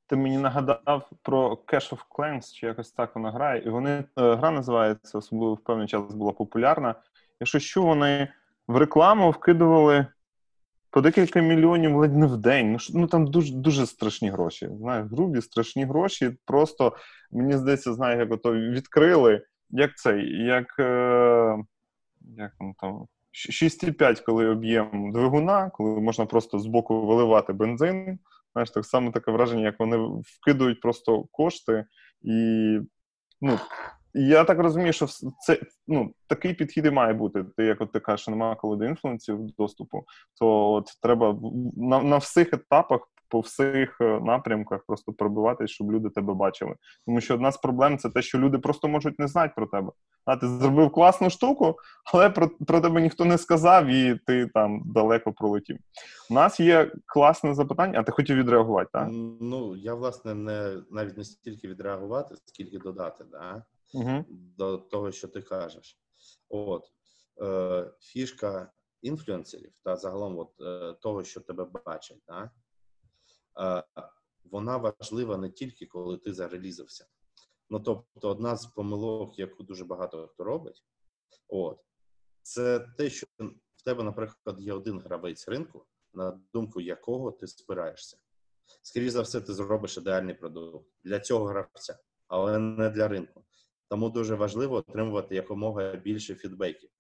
Ти 0.06 0.16
мені 0.16 0.38
нагадав 0.38 1.10
про 1.22 1.54
Cash 1.66 1.92
of 1.92 1.98
Clans, 2.10 2.52
чи 2.52 2.66
якось 2.66 2.92
так 2.92 3.14
вона 3.14 3.32
грає, 3.32 3.62
і 3.66 3.68
вони 3.68 3.90
е, 3.90 4.04
гра 4.16 4.50
називається, 4.50 5.18
особливо 5.18 5.54
в 5.54 5.64
певний 5.64 5.88
час 5.88 6.14
була 6.14 6.32
популярна. 6.32 6.94
Якщо 7.40 7.58
що, 7.58 7.82
вони 7.82 8.32
в 8.68 8.76
рекламу 8.76 9.30
вкидували 9.30 10.06
по 10.90 11.00
декілька 11.00 11.40
мільйонів 11.40 11.96
ледь 11.96 12.16
не 12.16 12.26
в 12.26 12.36
день. 12.36 12.72
Ну 12.72 12.78
ну 13.00 13.06
там 13.06 13.26
дуже 13.26 13.54
дуже 13.54 13.86
страшні 13.86 14.30
гроші. 14.30 14.68
Знаєш, 14.78 15.06
грубі, 15.10 15.40
страшні 15.40 15.84
гроші. 15.84 16.36
Просто 16.44 16.96
мені 17.32 17.56
здається, 17.56 17.94
знаю, 17.94 18.20
як 18.20 18.32
ото 18.32 18.52
відкрили. 18.54 19.42
Як 19.70 19.96
цей, 19.96 20.44
як 20.44 20.78
е, 20.78 21.56
як 22.20 22.52
там 22.80 23.06
6,5, 23.32 24.22
коли 24.26 24.48
об'єм 24.48 25.12
двигуна, 25.12 25.70
коли 25.70 26.00
можна 26.00 26.26
просто 26.26 26.58
з 26.58 26.66
боку 26.66 27.06
виливати 27.06 27.52
бензин. 27.52 28.18
Знаєш, 28.52 28.70
так 28.70 28.84
само 28.84 29.10
таке 29.10 29.30
враження, 29.30 29.62
як 29.64 29.80
вони 29.80 30.22
вкидують 30.24 30.80
просто 30.80 31.22
кошти, 31.22 31.84
і 32.22 32.32
ну, 33.40 33.58
я 34.16 34.44
так 34.44 34.58
розумію, 34.58 34.92
що 34.92 35.06
це 35.40 35.60
ну, 35.88 36.12
такий 36.26 36.54
підхід 36.54 36.86
і 36.86 36.90
має 36.90 37.12
бути. 37.14 37.44
Ти 37.56 37.64
як 37.64 37.80
от 37.80 37.92
ти 37.92 38.00
кажеш, 38.00 38.20
що 38.20 38.30
немає 38.30 38.56
коли 38.56 38.76
до 38.76 38.84
інфлюенсів 38.84 39.38
доступу, 39.58 40.04
то 40.40 40.72
от 40.72 40.86
треба 41.02 41.38
на, 41.76 42.02
на 42.02 42.16
всіх 42.16 42.52
етапах. 42.52 43.00
По 43.28 43.40
всіх 43.40 44.00
е, 44.00 44.20
напрямках 44.20 44.84
просто 44.86 45.12
пробиватись, 45.12 45.70
щоб 45.70 45.92
люди 45.92 46.10
тебе 46.10 46.34
бачили. 46.34 46.74
Тому 47.06 47.20
що 47.20 47.34
одна 47.34 47.52
з 47.52 47.56
проблем 47.56 47.98
це 47.98 48.10
те, 48.10 48.22
що 48.22 48.38
люди 48.38 48.58
просто 48.58 48.88
можуть 48.88 49.18
не 49.18 49.28
знати 49.28 49.52
про 49.56 49.66
тебе. 49.66 49.92
А 50.24 50.36
ти 50.36 50.48
зробив 50.48 50.90
класну 50.90 51.30
штуку, 51.30 51.76
але 52.12 52.30
про 52.30 52.48
про 52.48 52.80
тебе 52.80 53.00
ніхто 53.02 53.24
не 53.24 53.38
сказав, 53.38 53.86
і 53.86 54.20
ти 54.26 54.46
там 54.46 54.82
далеко 54.84 55.32
пролетів. 55.32 55.78
У 56.30 56.34
нас 56.34 56.60
є 56.60 56.92
класне 57.06 57.54
запитання, 57.54 58.00
а 58.00 58.02
ти 58.02 58.12
хотів 58.12 58.36
відреагувати, 58.36 58.90
так? 58.92 59.08
Ну 59.40 59.76
я 59.76 59.94
власне 59.94 60.34
не 60.34 60.76
навіть 60.90 61.16
не 61.16 61.24
стільки 61.24 61.68
відреагувати, 61.68 62.34
скільки 62.46 62.78
додати, 62.78 63.24
да? 63.32 63.64
Угу. 63.94 64.24
до 64.28 64.78
того, 64.78 65.12
що 65.12 65.28
ти 65.28 65.42
кажеш. 65.42 66.00
От 66.48 66.84
е, 67.42 67.90
фішка 68.00 68.72
інфлюенсерів 69.02 69.78
та 69.84 69.96
загалом 69.96 70.38
от, 70.38 70.60
е, 70.60 70.92
того, 70.92 71.24
що 71.24 71.40
тебе 71.40 71.64
бачать, 71.64 72.22
да? 72.28 72.50
е, 73.60 73.84
вона 74.44 74.76
важлива 74.76 75.36
не 75.36 75.50
тільки 75.50 75.86
коли 75.86 76.18
ти 76.18 76.32
зарелізився. 76.32 77.06
Ну, 77.70 77.80
тобто, 77.80 78.30
одна 78.30 78.56
з 78.56 78.66
помилок, 78.66 79.38
яку 79.38 79.62
дуже 79.62 79.84
багато 79.84 80.26
хто 80.26 80.44
робить, 80.44 80.84
от, 81.48 81.80
це 82.42 82.80
те, 82.80 83.10
що 83.10 83.26
в 83.76 83.84
тебе, 83.84 84.04
наприклад, 84.04 84.60
є 84.60 84.72
один 84.72 85.00
гравець 85.00 85.48
ринку, 85.48 85.86
на 86.12 86.40
думку 86.52 86.80
якого 86.80 87.32
ти 87.32 87.46
спираєшся. 87.46 88.18
Скоріше 88.82 89.10
за 89.10 89.22
все, 89.22 89.40
ти 89.40 89.54
зробиш 89.54 89.96
ідеальний 89.96 90.34
продукт 90.34 90.90
для 91.04 91.20
цього 91.20 91.44
гравця, 91.44 91.98
але 92.28 92.58
не 92.58 92.90
для 92.90 93.08
ринку. 93.08 93.44
Тому 93.88 94.10
дуже 94.10 94.34
важливо 94.34 94.76
отримувати 94.76 95.34
якомога 95.34 95.96
більше 95.96 96.34
фідбеків. 96.34 96.90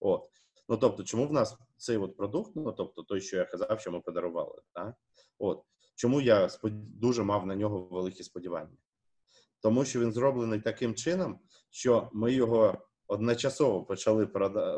От. 0.00 0.30
Ну 0.68 0.76
тобто, 0.76 1.02
чому 1.02 1.26
в 1.26 1.32
нас 1.32 1.58
цей 1.76 1.96
от 1.96 2.16
продукт, 2.16 2.52
ну 2.56 2.72
тобто 2.72 3.02
той, 3.02 3.20
що 3.20 3.36
я 3.36 3.44
казав, 3.44 3.80
що 3.80 3.92
ми 3.92 4.00
подарували, 4.00 4.62
так? 4.74 4.94
От 5.38 5.62
чому 5.96 6.20
я 6.20 6.48
дуже 6.72 7.22
мав 7.22 7.46
на 7.46 7.56
нього 7.56 7.80
великі 7.80 8.22
сподівання? 8.22 8.76
Тому 9.62 9.84
що 9.84 10.00
він 10.00 10.12
зроблений 10.12 10.60
таким 10.60 10.94
чином, 10.94 11.38
що 11.70 12.10
ми 12.12 12.32
його 12.32 12.78
одночасово 13.06 13.84
почали 13.84 14.26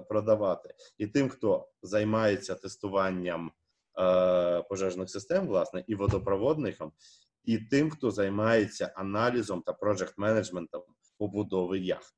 продавати, 0.09 0.75
і 0.99 1.07
тим, 1.07 1.29
хто 1.29 1.69
займається 1.83 2.55
тестуванням 2.55 3.53
е, 3.99 4.63
пожежних 4.63 5.11
систем, 5.11 5.47
власне, 5.47 5.85
і 5.87 5.95
водопроводником, 5.95 6.93
і 7.45 7.59
тим, 7.59 7.91
хто 7.91 8.11
займається 8.11 8.93
аналізом 8.97 9.63
та 9.63 9.73
project 9.73 10.19
менеджментом 10.19 10.83
побудови 11.21 11.79
яхт. 11.79 12.15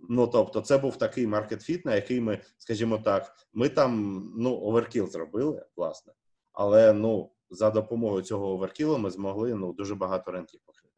Ну, 0.00 0.26
тобто, 0.26 0.60
це 0.60 0.78
був 0.78 0.96
такий 0.96 1.26
market 1.26 1.61
fit, 1.61 1.84
на 1.84 1.94
який 1.94 2.20
ми, 2.20 2.40
скажімо 2.58 2.98
так, 2.98 3.36
ми 3.52 3.68
там 3.68 4.22
ну, 4.36 4.54
overkill 4.54 5.06
зробили, 5.06 5.66
власне, 5.76 6.12
але 6.52 6.92
ну, 6.92 7.32
за 7.50 7.70
допомогою 7.70 8.22
цього 8.22 8.48
оверкілу 8.48 8.98
ми 8.98 9.10
змогли 9.10 9.54
ну, 9.54 9.72
дуже 9.72 9.94
багато 9.94 10.30
ринків 10.30 10.60
покрити. 10.66 10.94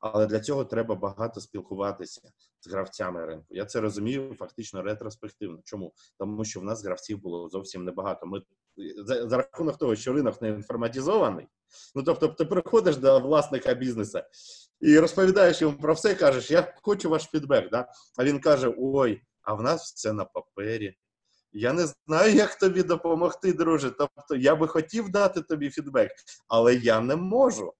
Але 0.00 0.26
для 0.26 0.40
цього 0.40 0.64
треба 0.64 0.94
багато 0.94 1.40
спілкуватися 1.40 2.32
з 2.62 2.72
гравцями 2.72 3.26
ринку. 3.26 3.46
Я 3.50 3.64
це 3.64 3.80
розумію 3.80 4.34
фактично 4.38 4.82
ретроспективно. 4.82 5.58
Чому? 5.64 5.92
Тому 6.18 6.44
що 6.44 6.60
в 6.60 6.64
нас 6.64 6.84
гравців 6.84 7.18
було 7.18 7.48
зовсім 7.48 7.84
небагато. 7.84 8.26
Ми 8.26 8.42
за, 8.96 9.28
за 9.28 9.36
рахунок 9.36 9.78
того, 9.78 9.96
що 9.96 10.12
ринок 10.12 10.42
не 10.42 10.48
інформатизований. 10.48 11.46
Ну 11.94 12.02
тобто, 12.02 12.28
ти 12.28 12.44
приходиш 12.44 12.96
до 12.96 13.20
власника 13.20 13.74
бізнесу 13.74 14.20
і 14.80 14.98
розповідаєш 14.98 15.62
йому 15.62 15.78
про 15.78 15.94
все, 15.94 16.14
кажеш, 16.14 16.50
я 16.50 16.74
хочу 16.82 17.10
ваш 17.10 17.22
фідбек. 17.22 17.70
Да? 17.70 17.88
А 18.18 18.24
він 18.24 18.40
каже: 18.40 18.74
Ой, 18.78 19.22
а 19.42 19.54
в 19.54 19.62
нас 19.62 19.92
все 19.94 20.12
на 20.12 20.24
папері. 20.24 20.98
Я 21.52 21.72
не 21.72 21.86
знаю, 22.06 22.34
як 22.34 22.54
тобі 22.58 22.82
допомогти, 22.82 23.52
друже. 23.52 23.90
Тобто, 23.90 24.36
я 24.36 24.56
би 24.56 24.68
хотів 24.68 25.08
дати 25.10 25.42
тобі 25.42 25.70
фідбек, 25.70 26.12
але 26.48 26.74
я 26.74 27.00
не 27.00 27.16
можу. 27.16 27.72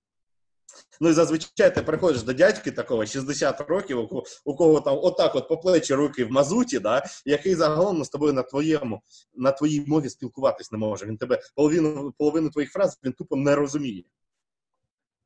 Ну 1.00 1.08
і 1.08 1.12
зазвичай 1.12 1.74
ти 1.74 1.82
приходиш 1.82 2.22
до 2.22 2.32
дядьки 2.32 2.70
такого 2.70 3.06
60 3.06 3.60
років, 3.60 3.98
у, 3.98 4.24
у 4.44 4.56
кого 4.56 4.80
там 4.80 4.98
отак 5.02 5.34
от 5.34 5.48
по 5.48 5.56
плечі 5.56 5.94
руки 5.94 6.24
в 6.24 6.32
мазуті, 6.32 6.78
да, 6.78 7.02
який 7.24 7.54
загалом 7.54 8.04
з 8.04 8.08
тобою 8.08 8.32
на 8.32 8.42
твоєму, 8.42 9.02
на 9.34 9.52
твоїй 9.52 9.84
мові 9.86 10.08
спілкуватись 10.08 10.72
не 10.72 10.78
може. 10.78 11.06
Він 11.06 11.16
тебе 11.16 11.40
половину 11.54 12.12
половину 12.18 12.50
твоїх 12.50 12.72
фраз 12.72 13.00
він 13.04 13.12
тупо 13.12 13.36
не 13.36 13.56
розуміє. 13.56 14.04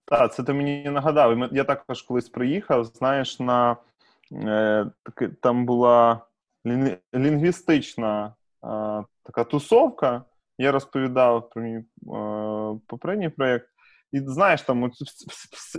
Так, 0.04 0.34
це 0.34 0.42
ти 0.42 0.52
мені 0.52 0.90
нагадав. 0.90 1.52
Я 1.52 1.64
також 1.64 2.02
колись 2.02 2.28
приїхав, 2.28 2.84
знаєш, 2.84 3.40
на 3.40 3.76
е, 4.32 4.90
там 5.40 5.66
була 5.66 6.26
лінгвістична 7.14 8.26
е, 8.26 8.32
така 9.22 9.44
тусовка. 9.44 10.24
Я 10.58 10.72
розповідав 10.72 11.50
про 11.50 11.62
мій 11.62 11.76
е, 11.76 11.84
попередній 12.86 13.28
проєкт. 13.28 13.68
І 14.16 14.20
знаєш, 14.26 14.62
там 14.62 14.90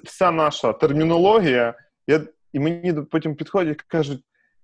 вся 0.05 0.31
наша 0.31 0.73
термінологія, 0.73 1.73
я, 2.07 2.21
і 2.53 2.59
мені 2.59 2.93
потім 2.93 3.35
підходять 3.35 3.81
і 3.81 3.85
кажуть, 3.87 4.21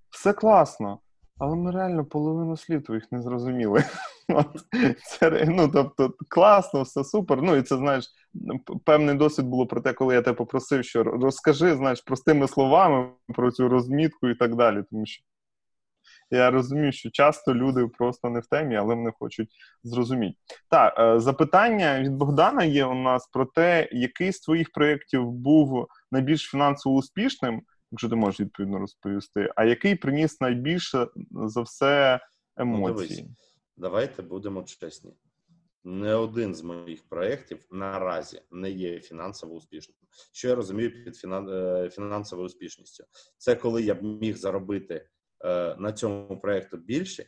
все 0.09 0.33
класно, 0.33 0.99
але 1.37 1.55
ми 1.55 1.71
реально 1.71 2.05
половину 2.05 2.57
слів 2.57 2.83
твоїх 2.83 3.11
не 3.11 3.21
зрозуміли. 3.21 3.83
Це, 5.05 5.45
ну, 5.47 5.67
Тобто, 5.73 6.13
класно, 6.27 6.81
все 6.81 7.03
супер. 7.03 7.41
Ну, 7.41 7.55
і 7.55 7.61
це, 7.61 7.77
знаєш, 7.77 8.05
певний 8.85 9.15
досвід 9.15 9.45
було 9.45 9.67
про 9.67 9.81
те, 9.81 9.93
коли 9.93 10.15
я 10.15 10.21
тебе 10.21 10.37
попросив, 10.37 10.85
що 10.85 11.03
розкажи, 11.03 11.75
знаєш, 11.75 12.01
простими 12.01 12.47
словами 12.47 13.09
про 13.35 13.51
цю 13.51 13.69
розмітку 13.69 14.29
і 14.29 14.35
так 14.35 14.55
далі. 14.55 14.83
Тому 14.91 15.05
що 15.05 15.23
Я 16.33 16.51
розумію, 16.51 16.91
що 16.91 17.09
часто 17.09 17.55
люди 17.55 17.87
просто 17.87 18.29
не 18.29 18.39
в 18.39 18.45
темі, 18.45 18.75
але 18.75 18.95
вони 18.95 19.11
хочуть 19.19 19.49
зрозуміти. 19.83 20.37
Так, 20.69 20.99
е, 20.99 21.19
запитання 21.19 22.01
від 22.01 22.11
Богдана 22.11 22.63
є 22.63 22.85
у 22.85 22.93
нас 22.93 23.27
про 23.27 23.45
те, 23.45 23.89
який 23.91 24.31
з 24.31 24.39
твоїх 24.39 24.71
проєктів 24.71 25.31
був 25.31 25.87
найбільш 26.11 26.41
фінансово 26.41 26.95
успішним, 26.95 27.61
якщо 27.91 28.09
ти 28.09 28.15
можеш 28.15 28.39
відповідно 28.39 28.79
розповісти, 28.79 29.49
а 29.55 29.65
який 29.65 29.95
приніс 29.95 30.41
найбільше 30.41 31.07
за 31.31 31.61
все 31.61 32.19
емоцій? 32.57 33.23
Ну, 33.27 33.35
Давайте 33.77 34.21
будемо 34.21 34.63
чесні. 34.63 35.13
Не 35.83 36.15
один 36.15 36.55
з 36.55 36.61
моїх 36.61 37.03
проєктів 37.09 37.65
наразі 37.71 38.41
не 38.51 38.71
є 38.71 38.99
фінансово 38.99 39.55
успішним. 39.55 39.97
Що 40.31 40.47
я 40.47 40.55
розумію 40.55 41.03
під 41.03 41.21
е, 41.25 41.89
фінансовою 41.89 42.45
успішністю? 42.45 43.03
Це 43.37 43.55
коли 43.55 43.83
я 43.83 43.95
б 43.95 44.03
міг 44.03 44.37
заробити 44.37 45.09
на 45.77 45.93
цьому 45.93 46.39
проєкту 46.39 46.77
більше, 46.77 47.25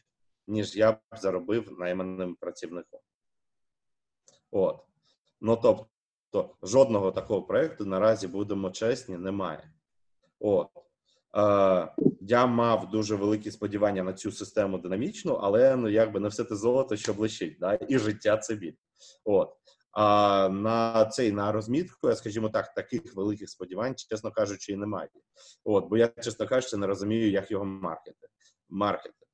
ніж 0.48 0.76
я 0.76 0.92
б 0.92 0.98
заробив 1.18 1.80
найманим 1.80 2.36
працівником. 2.36 3.00
От. 4.52 4.80
Ну 5.42 5.56
тобто, 5.56 6.56
жодного 6.64 7.12
такого 7.12 7.44
проєкту 7.44 7.86
наразі 7.86 8.28
будемо 8.28 8.72
чесні, 8.72 9.18
немає. 9.18 9.72
От. 10.40 10.70
Е, 11.38 11.94
я 12.22 12.46
мав 12.46 12.90
дуже 12.90 13.16
великі 13.16 13.52
сподівання 13.52 14.04
на 14.04 14.14
цю 14.14 14.32
систему 14.32 14.78
динамічну, 14.78 15.34
але 15.34 15.76
ну 15.76 15.90
якби 15.90 16.20
не 16.20 16.28
все 16.28 16.44
те 16.44 16.56
золото, 16.56 16.96
що 16.96 17.14
блищить, 17.14 17.58
да, 17.60 17.80
і 17.90 17.98
життя 18.00 18.38
це 18.38 18.56
біль. 18.56 18.74
От. 19.24 19.54
А 19.96 20.50
на 20.50 21.06
цей 21.06 21.32
на 21.32 21.52
розмітку, 21.52 22.10
я 22.10 22.16
скажімо 22.16 22.50
так, 22.50 22.74
таких 22.74 23.16
великих 23.16 23.50
сподівань, 23.50 23.96
чесно 23.96 24.32
кажучи, 24.32 24.72
і 24.72 24.76
немає. 24.76 25.10
От, 25.64 25.86
бо 25.90 25.98
я, 25.98 26.08
чесно 26.08 26.48
кажучи, 26.48 26.78
не 26.78 26.88
розумію, 26.88 27.32
як 27.32 27.52
його 27.52 27.66
маркети. 27.66 28.28
маркети. 28.70 29.26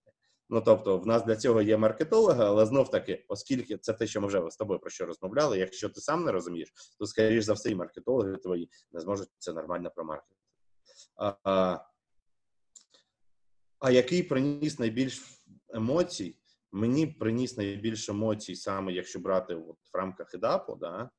Ну 0.49 0.61
тобто, 0.61 0.97
в 0.97 1.07
нас 1.07 1.25
для 1.25 1.35
цього 1.35 1.61
є 1.61 1.77
маркетологи, 1.77 2.43
але 2.43 2.65
знов 2.65 2.91
таки, 2.91 3.25
оскільки 3.27 3.77
це 3.77 3.93
те, 3.93 4.07
що 4.07 4.21
ми 4.21 4.27
вже 4.27 4.49
з 4.49 4.55
тобою 4.55 4.79
про 4.79 4.89
що 4.89 5.05
розмовляли, 5.05 5.59
якщо 5.59 5.89
ти 5.89 6.01
сам 6.01 6.23
не 6.23 6.31
розумієш, 6.31 6.73
то 6.99 7.05
скоріш 7.05 7.43
за 7.43 7.53
все, 7.53 7.71
і 7.71 7.75
маркетологи 7.75 8.37
твої 8.37 8.69
не 8.91 8.99
зможуть 8.99 9.29
це 9.37 9.53
нормально 9.53 9.91
промаркетити. 9.95 10.41
А, 11.43 11.79
а 13.79 13.91
який 13.91 14.23
приніс 14.23 14.79
найбільш 14.79 15.21
емоцій? 15.69 16.40
Мені 16.71 17.07
приніс 17.07 17.57
найбільше 17.57 18.11
емоцій, 18.11 18.55
саме 18.55 18.93
якщо 18.93 19.19
брати 19.19 19.55
от 19.55 19.77
в 19.93 19.97
рамках 19.97 20.33
ЕДАПу, 20.33 20.75
да, 20.75 21.09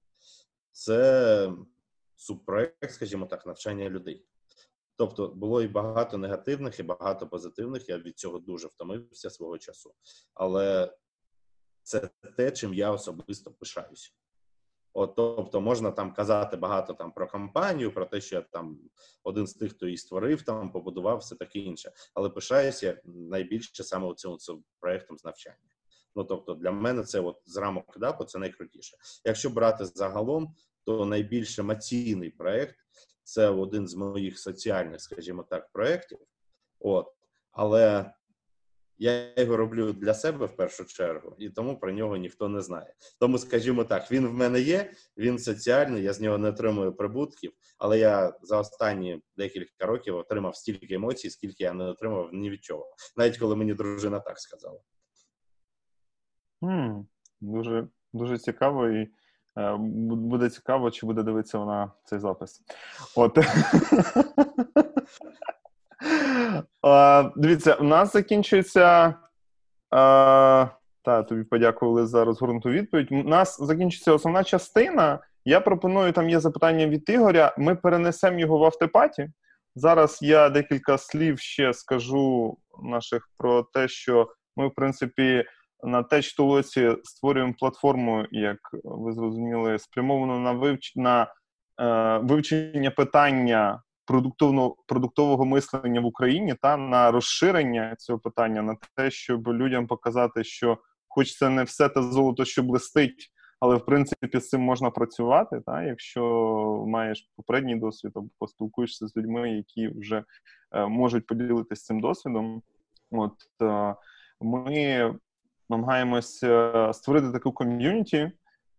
це 0.73 1.53
субпроект, 2.17 2.91
скажімо 2.91 3.27
так, 3.27 3.47
навчання 3.47 3.91
людей. 3.91 4.27
Тобто 4.97 5.29
було 5.29 5.63
і 5.63 5.69
багато 5.69 6.19
негативних, 6.19 6.81
і 6.81 6.83
багато 6.83 7.29
позитивних. 7.29 7.89
Я 7.89 7.99
від 7.99 8.19
цього 8.19 8.39
дуже 8.39 8.67
втомився 8.67 9.31
свого 9.31 9.59
часу. 9.59 9.95
Але 10.35 10.97
це 11.83 12.11
те, 12.37 12.51
чим 12.51 12.75
я 12.75 12.91
особисто 12.91 13.51
пишаюся. 13.51 14.11
От, 14.95 15.15
тобто 15.17 15.61
можна 15.61 15.91
там 15.91 16.15
казати 16.15 16.57
багато 16.57 16.95
там 16.95 17.13
про 17.13 17.27
компанію, 17.27 17.95
про 17.95 18.07
те, 18.07 18.21
що 18.21 18.37
я 18.37 18.43
там 18.43 18.79
один 19.25 19.47
з 19.47 19.55
тих, 19.55 19.73
хто 19.73 19.87
її 19.87 19.99
створив, 19.99 20.43
там 20.43 20.73
побудував 20.73 21.19
все 21.19 21.37
таке 21.37 21.59
інше. 21.59 21.93
Але 22.15 22.31
пишаюся 22.31 23.01
найбільше 23.05 23.85
саме 23.85 24.15
цим, 24.15 24.39
цим 24.39 24.65
проектом 24.81 25.19
з 25.19 25.25
навчання. 25.25 25.57
Ну 26.15 26.25
тобто, 26.25 26.55
для 26.55 26.71
мене 26.71 27.03
це 27.03 27.21
от 27.21 27.43
з 27.45 27.57
рамок 27.57 27.93
КДАПу 27.93 28.25
це 28.25 28.39
найкрутіше. 28.39 28.97
Якщо 29.25 29.51
брати 29.51 29.85
загалом, 29.85 30.55
то 30.85 31.07
найбільш 31.07 31.59
емоційний 31.59 32.31
проект 32.31 32.77
це 33.23 33.49
один 33.49 33.89
з 33.89 33.95
моїх 33.95 34.39
соціальних, 34.39 35.01
скажімо 35.01 35.47
так, 35.51 35.73
проєктів. 35.73 36.19
От, 36.81 37.07
але 37.51 38.13
я 39.03 39.33
його 39.37 39.57
роблю 39.57 39.93
для 39.93 40.15
себе 40.15 40.47
в 40.47 40.57
першу 40.57 40.85
чергу, 40.85 41.35
і 41.39 41.51
тому 41.51 41.79
про 41.79 41.93
нього 41.93 42.17
ніхто 42.17 42.49
не 42.49 42.61
знає. 42.61 42.95
Тому, 43.21 43.39
скажімо 43.39 43.85
так, 43.85 44.13
він 44.13 44.27
в 44.27 44.35
мене 44.35 44.61
є, 44.61 44.93
він 45.17 45.39
соціальний, 45.39 46.03
я 46.03 46.13
з 46.13 46.21
нього 46.21 46.39
не 46.39 46.49
отримую 46.49 46.93
прибутків, 46.93 47.53
але 47.79 47.99
я 47.99 48.33
за 48.43 48.59
останні 48.59 49.23
декілька 49.37 49.87
років 49.87 50.17
отримав 50.17 50.57
стільки 50.57 50.95
емоцій, 50.95 51.31
скільки 51.31 51.65
я 51.65 51.73
не 51.73 51.85
отримав 51.85 52.29
ні 52.33 52.51
від 52.51 52.65
чого. 52.65 52.95
Навіть 53.17 53.39
коли 53.39 53.57
мені 53.57 53.75
дружина 53.75 54.21
так 54.21 54.39
сказала. 54.39 54.81
Mm, 56.63 57.07
дуже 57.41 57.89
дуже 58.13 58.39
цікаво, 58.39 58.89
і 58.89 59.09
е, 59.59 59.77
буде 60.11 60.51
цікаво, 60.51 60.91
чи 60.91 61.07
буде 61.07 61.23
дивитися 61.23 61.59
вона 61.59 61.93
цей 62.05 62.19
запис. 62.19 62.63
От. 63.17 63.39
Дивіться, 67.37 67.75
у 67.75 67.85
нас 67.85 68.13
закінчується. 68.13 69.15
Та, 71.05 71.23
тобі 71.29 71.45
подякували 71.45 72.07
за 72.07 72.25
розгорнуту 72.25 72.71
відповідь. 72.71 73.09
У 73.11 73.23
нас 73.23 73.61
закінчиться 73.61 74.13
основна 74.13 74.45
частина. 74.45 75.19
Я 75.45 75.61
пропоную, 75.61 76.13
там 76.13 76.31
є 76.31 76.41
запитання 76.41 76.87
від 76.87 77.11
Ігоря. 77.11 77.55
Ми 77.59 77.75
перенесемо 77.75 78.39
його 78.39 78.59
в 78.59 78.65
автопаті. 78.65 79.29
Зараз 79.75 80.19
я 80.23 80.49
декілька 80.49 80.99
слів 80.99 81.39
ще 81.39 81.73
скажу 81.73 82.57
наших 82.83 83.29
про 83.39 83.63
те, 83.63 83.89
що 83.89 84.33
ми, 84.57 84.69
в 84.69 84.75
принципі, 84.75 85.45
на 85.83 86.03
Теч-Толоці 86.03 86.97
створюємо 87.05 87.55
платформу, 87.59 88.27
як 88.31 88.59
ви 88.85 89.13
зрозуміли, 89.13 89.79
спрямовану 89.79 90.39
на 90.39 90.53
вивч... 90.53 90.97
на 90.97 91.27
е, 91.81 92.19
вивчення 92.19 92.91
питання 92.91 93.83
продуктовно 94.13 94.75
продуктового 94.87 95.45
мислення 95.45 96.01
в 96.01 96.05
Україні 96.05 96.55
та 96.63 96.77
на 96.77 97.11
розширення 97.11 97.97
цього 97.99 98.19
питання, 98.19 98.63
на 98.63 98.77
те, 98.97 99.11
щоб 99.11 99.49
людям 99.49 99.87
показати, 99.87 100.45
що, 100.45 100.79
хоч 101.09 101.37
це 101.37 101.49
не 101.49 101.65
все 101.65 101.89
те 101.89 102.03
золото, 102.03 102.45
що 102.45 102.63
блистить, 102.63 103.31
але 103.61 103.77
в 103.77 103.85
принципі 103.85 104.41
з 104.41 104.49
цим 104.49 104.61
можна 104.61 104.91
працювати. 104.91 105.61
Та 105.67 105.83
якщо 105.83 106.23
маєш 106.87 107.31
попередній 107.37 107.77
досвід, 107.77 108.13
або 108.15 108.29
поспілкуєшся 108.39 109.07
з 109.07 109.17
людьми, 109.17 109.51
які 109.51 109.89
вже 109.89 110.25
е, 110.73 110.87
можуть 110.87 111.27
поділитися 111.27 111.85
цим 111.85 112.01
досвідом. 112.01 112.63
От 113.11 113.35
е, 113.63 113.95
ми 114.41 115.15
намагаємося 115.71 116.91
створити 116.93 117.33
таку 117.33 117.53
ком'юніті 117.53 118.33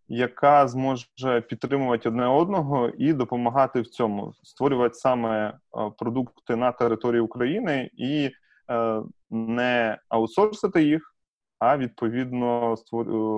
яка 0.08 0.68
зможе 0.68 1.40
підтримувати 1.48 2.08
одне 2.08 2.26
одного 2.26 2.88
і 2.88 3.12
допомагати 3.12 3.80
в 3.80 3.86
цьому, 3.86 4.32
створювати 4.42 4.94
саме 4.94 5.48
е, 5.48 5.54
продукти 5.98 6.56
на 6.56 6.72
території 6.72 7.20
України 7.20 7.90
і 7.92 8.30
е, 8.70 9.02
не 9.30 9.98
аутсорсити 10.08 10.82
їх, 10.82 11.14
а 11.58 11.76
відповідно 11.76 12.76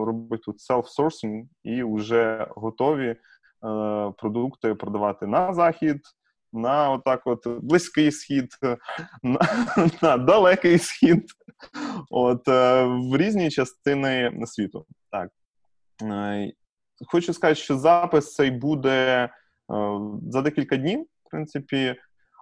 робити 0.07 0.43
тут 0.45 0.57
селф-сорсинг 0.71 1.45
і 1.65 1.83
вже 1.83 2.47
готові 2.57 3.09
е, 3.09 3.17
продукти 4.19 4.75
продавати 4.75 5.27
на 5.27 5.55
захід. 5.55 6.01
На 6.53 6.91
отак, 6.91 7.23
от 7.25 7.47
близький 7.47 8.13
схід, 8.13 8.49
на 9.23 9.39
на 10.03 10.17
далекий 10.17 10.79
схід, 10.79 11.25
от 12.11 12.49
в 12.87 13.17
різні 13.17 13.51
частини 13.51 14.33
світу. 14.47 14.87
Так 15.11 15.31
Е, 15.46 15.46
хочу 17.07 17.33
сказати, 17.33 17.61
що 17.61 17.79
запис 17.79 18.35
цей 18.35 18.51
буде 18.51 18.93
е, 18.93 19.31
за 20.31 20.43
декілька 20.43 20.77
днів. 20.77 21.01
В 21.01 21.31
принципі, 21.31 21.97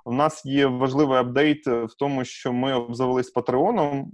у 0.04 0.12
нас 0.12 0.46
є 0.46 0.66
важливий 0.66 1.18
апдейт 1.18 1.66
в 1.66 1.94
тому, 1.98 2.24
що 2.24 2.52
ми 2.52 2.74
обзавелись 2.74 3.30
Патреоном. 3.30 4.12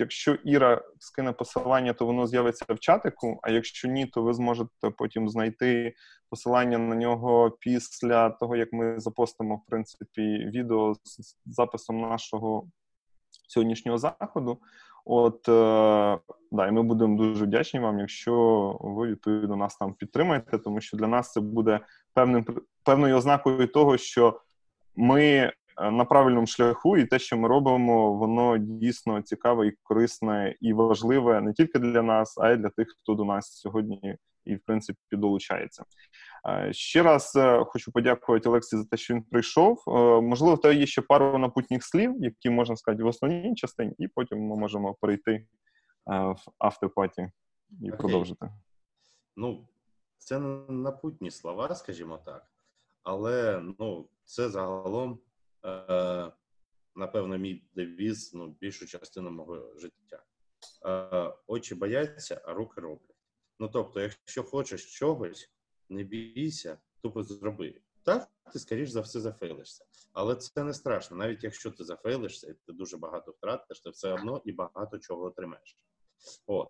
Якщо 0.00 0.34
Іра 0.34 0.82
скине 0.98 1.32
посилання, 1.32 1.92
то 1.92 2.06
воно 2.06 2.26
з'явиться 2.26 2.64
в 2.68 2.78
чатику. 2.78 3.40
А 3.42 3.50
якщо 3.50 3.88
ні, 3.88 4.06
то 4.06 4.22
ви 4.22 4.34
зможете 4.34 4.90
потім 4.98 5.28
знайти 5.28 5.94
посилання 6.30 6.78
на 6.78 6.94
нього 6.94 7.50
після 7.60 8.30
того, 8.30 8.56
як 8.56 8.72
ми 8.72 9.00
запостимо 9.00 9.56
в 9.56 9.70
принципі 9.70 10.22
відео 10.54 10.94
з 10.94 11.36
записом 11.46 12.00
нашого 12.00 12.68
сьогоднішнього 13.48 13.98
заходу. 13.98 14.58
От 15.10 15.48
е, 15.48 16.18
да, 16.52 16.66
і 16.68 16.70
ми 16.70 16.82
будемо 16.82 17.16
дуже 17.16 17.44
вдячні 17.44 17.80
вам, 17.80 17.98
якщо 17.98 18.76
ви 18.80 19.06
відповідно 19.06 19.56
нас 19.56 19.76
там 19.76 19.94
підтримаєте, 19.94 20.58
тому 20.58 20.80
що 20.80 20.96
для 20.96 21.06
нас 21.06 21.32
це 21.32 21.40
буде 21.40 21.80
певним 22.14 22.44
певною 22.84 23.16
ознакою 23.16 23.66
того, 23.66 23.96
що 23.96 24.40
ми 24.96 25.22
е, 25.24 25.52
на 25.90 26.04
правильному 26.04 26.46
шляху, 26.46 26.96
і 26.96 27.04
те, 27.04 27.18
що 27.18 27.36
ми 27.36 27.48
робимо, 27.48 28.12
воно 28.14 28.58
дійсно 28.58 29.22
цікаве 29.22 29.66
і 29.66 29.72
корисне 29.82 30.54
і 30.60 30.72
важливе 30.72 31.40
не 31.40 31.52
тільки 31.52 31.78
для 31.78 32.02
нас, 32.02 32.38
а 32.38 32.50
й 32.50 32.56
для 32.56 32.68
тих, 32.68 32.88
хто 33.02 33.14
до 33.14 33.24
нас 33.24 33.60
сьогодні 33.60 34.16
і 34.44 34.54
в 34.54 34.60
принципі 34.66 34.98
долучається. 35.12 35.84
Е, 36.48 36.72
ще 36.72 37.02
раз 37.02 37.32
е, 37.36 37.64
хочу 37.64 37.92
подякувати 37.92 38.48
Олексі 38.48 38.76
за 38.76 38.84
те, 38.84 38.96
що 38.96 39.14
він 39.14 39.22
прийшов. 39.22 39.82
Е, 39.88 39.90
можливо, 40.20 40.54
в 40.54 40.60
тебе 40.60 40.74
є 40.74 40.86
ще 40.86 41.02
пару 41.02 41.38
напутніх 41.38 41.84
слів, 41.84 42.14
які 42.18 42.50
можна 42.50 42.76
сказати 42.76 43.02
в 43.02 43.06
основній 43.06 43.54
частині, 43.54 43.94
і 43.98 44.08
потім 44.08 44.38
ми 44.38 44.56
можемо 44.56 44.94
перейти 44.94 45.46
в 46.06 46.36
автопаті 46.58 47.30
і 47.82 47.88
Окей. 47.88 47.98
продовжити. 47.98 48.50
Ну, 49.36 49.68
це 50.18 50.38
напутні 50.68 51.30
слова, 51.30 51.74
скажімо 51.74 52.18
так, 52.26 52.52
але 53.02 53.62
ну, 53.78 54.08
це 54.24 54.48
загалом 54.48 55.18
е, 55.64 56.32
напевно, 56.98 57.38
мій 57.38 57.62
девіз 57.74 58.34
ну, 58.34 58.56
більшу 58.60 58.86
частину 58.86 59.30
мого 59.30 59.72
життя. 59.76 60.22
Е, 60.86 61.32
очі 61.46 61.74
бояться, 61.74 62.42
а 62.44 62.52
руки 62.52 62.80
роблять. 62.80 63.16
Ну 63.58 63.68
тобто, 63.68 64.00
якщо 64.00 64.42
хочеш 64.42 64.98
чогось, 64.98 65.50
не 65.88 66.02
бійся, 66.02 66.78
тупо 67.02 67.22
зроби. 67.22 67.80
Так, 68.02 68.30
ти, 68.52 68.58
скоріш 68.58 68.90
за 68.90 69.00
все, 69.00 69.20
зафейлишся. 69.20 69.84
Але 70.12 70.36
це 70.36 70.64
не 70.64 70.74
страшно. 70.74 71.16
Навіть 71.16 71.44
якщо 71.44 71.70
ти 71.70 71.84
зафейлишся 71.84 72.50
і 72.50 72.54
ти 72.54 72.72
дуже 72.72 72.96
багато 72.96 73.30
втратиш, 73.30 73.80
ти 73.80 73.90
все 73.90 74.12
одно 74.12 74.42
і 74.44 74.52
багато 74.52 74.98
чого 74.98 75.24
отримаєш. 75.24 75.76
От. 76.46 76.68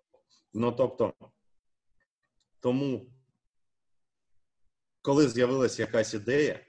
Ну 0.53 0.71
тобто, 0.71 1.13
тому, 2.59 3.13
коли 5.01 5.29
з'явилася 5.29 5.81
якась 5.81 6.13
ідея, 6.13 6.65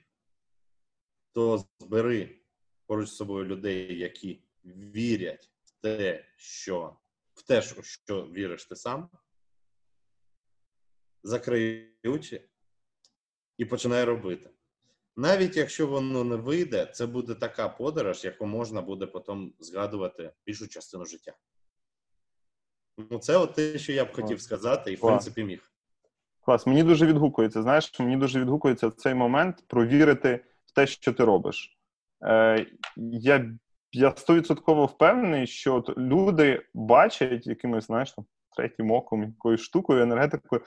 то 1.33 1.65
збери 1.79 2.41
поруч 2.87 3.09
з 3.09 3.17
собою 3.17 3.45
людей, 3.45 3.99
які 3.99 4.43
вірять 4.65 5.51
в 5.65 5.71
те, 5.71 6.25
що 6.37 6.97
в 7.35 7.43
те, 7.43 7.63
що 7.83 8.27
віриш 8.27 8.65
ти 8.65 8.77
сам, 8.77 9.11
закрий 11.23 11.95
очі 12.05 12.43
і 13.59 13.65
починай 13.65 14.05
робити. 14.05 14.51
Навіть 15.17 15.57
якщо 15.57 15.87
воно 15.87 16.25
не 16.25 16.37
вийде, 16.37 16.87
це 16.87 17.07
буде 17.07 17.35
така 17.35 17.69
подорож, 17.69 18.25
яку 18.25 18.47
можна 18.47 18.83
буде 18.83 19.07
потім 19.07 19.53
згадувати 19.59 20.33
більшу 20.47 20.69
частину 20.69 21.07
життя. 21.07 21.33
Ну, 23.11 23.19
це 23.19 23.37
от 23.37 23.55
те, 23.55 23.79
що 23.79 23.93
я 23.93 24.05
б 24.05 24.13
хотів 24.13 24.41
сказати, 24.41 24.93
і 24.93 24.97
в 24.97 25.01
принципі 25.01 25.45
міг. 25.45 25.73
Клас, 26.41 26.67
мені 26.67 26.83
дуже 26.83 27.07
відгукується. 27.07 27.63
Знаєш, 27.63 28.01
мені 28.01 28.17
дуже 28.17 28.41
відгукується 28.41 28.91
цей 28.91 29.15
момент 29.15 29.65
провірити 29.67 30.45
в 30.67 30.73
те, 30.73 30.87
що 30.87 31.13
ти 31.13 31.25
робиш. 31.25 31.79
Е, 32.23 32.67
Я 32.97 33.59
я 33.93 34.15
стовідсотково 34.17 34.87
впевнений, 34.87 35.47
що 35.47 35.85
люди 35.97 36.67
бачать 36.75 37.47
якимось, 37.47 37.87
знаєш, 37.87 38.13
там, 38.13 38.25
третім 38.57 38.91
оком, 38.91 39.23
якоюсь 39.23 39.61
штукою, 39.61 40.03
енергетикою, 40.03 40.63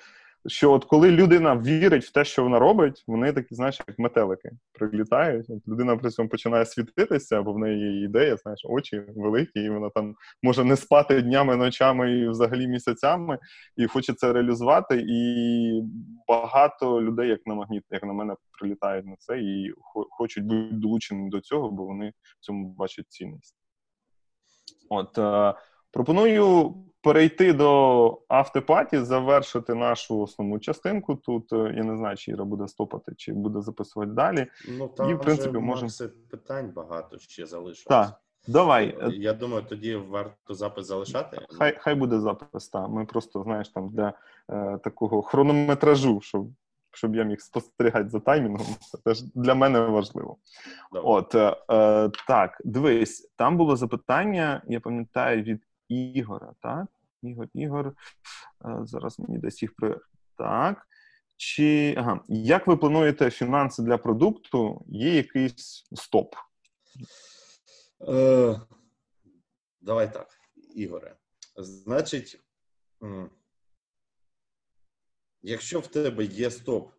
що 0.48 0.72
от 0.72 0.86
коли 0.86 1.12
людина 1.12 1.56
вірить 1.56 2.06
в 2.06 2.12
те, 2.12 2.26
що 2.26 2.44
вона 2.44 2.60
робить, 2.60 3.04
вони 3.08 3.34
такі, 3.34 3.56
знаєш, 3.56 3.82
як 3.88 4.00
метелики 4.00 4.52
прилітають. 4.74 5.50
От 5.50 5.68
людина 5.68 5.98
при 5.98 6.10
цьому 6.10 6.30
починає 6.30 6.66
світитися, 6.66 7.42
бо 7.42 7.54
в 7.54 7.60
неї 7.60 7.80
є 7.80 8.04
ідея, 8.04 8.38
знаєш, 8.38 8.62
очі 8.70 9.04
великі, 9.16 9.60
і 9.60 9.70
вона 9.70 9.90
там 9.90 10.16
може 10.44 10.64
не 10.64 10.76
спати 10.76 11.22
днями, 11.22 11.56
ночами 11.56 12.18
і 12.18 12.30
взагалі 12.30 12.68
місяцями, 12.68 13.40
і 13.78 13.88
хоче 13.88 14.14
це 14.14 14.34
реалізувати. 14.34 15.06
І 15.08 15.82
багато 16.28 17.02
людей, 17.02 17.30
як 17.30 17.40
на 17.46 17.56
магніт, 17.56 17.84
як 17.92 18.04
на 18.04 18.14
мене, 18.14 18.36
прилітають 18.60 19.06
на 19.06 19.16
це 19.20 19.40
і 19.40 19.74
хочуть 19.94 20.44
бути 20.44 20.70
долучені 20.72 21.30
до 21.30 21.40
цього, 21.40 21.72
бо 21.72 21.86
вони 21.86 22.14
в 22.40 22.46
цьому 22.46 22.70
бачать 22.70 23.06
цінність. 23.10 23.56
От 24.90 25.18
е, 25.18 25.54
пропоную 25.92 26.74
перейти 27.04 27.54
до 27.54 28.22
автопаті, 28.28 29.00
завершити 29.00 29.74
нашу 29.74 30.20
основну 30.20 30.60
частинку. 30.60 31.16
Тут 31.16 31.54
е, 31.54 31.74
я 31.78 31.84
не 31.84 31.98
знаю, 31.98 32.18
чи 32.18 32.32
Іра 32.32 32.46
буде 32.46 32.68
стопати, 32.68 33.14
чи 33.18 33.34
буде 33.34 33.62
записувати 33.62 34.12
далі. 34.12 34.48
Ну 34.68 34.88
там 34.88 35.10
і 35.10 35.14
в 35.14 35.22
принципі 35.22 35.58
можемо 35.58 35.92
питань 36.32 36.72
багато 36.76 37.18
ще 37.20 37.46
залишилось. 37.46 38.08
Так. 38.08 38.20
Давай. 38.48 38.98
Е, 39.02 39.10
я 39.10 39.34
думаю, 39.34 39.64
тоді 39.70 39.96
варто 39.96 40.54
запис 40.54 40.88
залишати. 40.88 41.46
Хай 41.50 41.78
хай 41.80 41.96
буде 41.96 42.20
запис. 42.20 42.70
так. 42.70 42.90
Ми 42.90 43.06
просто 43.06 43.44
знаєш 43.44 43.70
там 43.70 43.90
для 43.90 44.14
е, 44.50 44.78
такого 44.84 45.22
хронометражу, 45.22 46.22
щоб 46.22 46.48
щоб 46.96 47.16
я 47.16 47.24
міг 47.24 47.42
спостерігати 47.42 48.10
за 48.10 48.20
таймінгом. 48.20 48.68
Це 48.80 48.98
теж 48.98 49.22
для 49.22 49.56
мене 49.56 49.80
важливо. 49.80 50.38
Добре. 50.92 51.10
От 51.10 51.36
е, 51.36 51.58
е, 51.72 52.12
так, 52.28 52.62
дивись, 52.66 53.32
там 53.36 53.58
було 53.58 53.76
запитання, 53.76 54.62
я 54.68 54.80
пам'ятаю, 54.80 55.44
від 55.44 55.64
Ігора, 55.94 56.54
так? 56.62 56.88
Ігор, 57.22 57.48
Ігор. 57.54 57.88
Е, 58.66 58.80
зараз 58.82 59.20
мені 59.20 59.38
десь 59.38 59.62
їх 59.62 59.76
при. 59.76 60.00
Так. 60.38 60.88
Чи 61.38 61.96
ага, 61.98 62.24
як 62.28 62.68
ви 62.68 62.78
плануєте 62.78 63.32
фінанси 63.32 63.84
для 63.84 63.98
продукту? 63.98 64.86
Є 64.88 65.16
якийсь 65.16 65.86
стоп? 65.94 66.36
Е, 68.08 68.62
Давай 69.82 70.14
так, 70.14 70.28
Ігоре. 70.76 71.16
Значить, 71.58 72.42
якщо 75.42 75.80
в 75.80 75.88
тебе 75.88 76.26
є 76.26 76.52
стоп, 76.52 76.92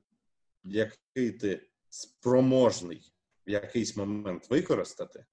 який 0.65 1.31
ти 1.31 1.69
спроможний 1.89 3.13
в 3.47 3.51
якийсь 3.51 3.97
момент 3.97 4.51
використати, 4.51 5.27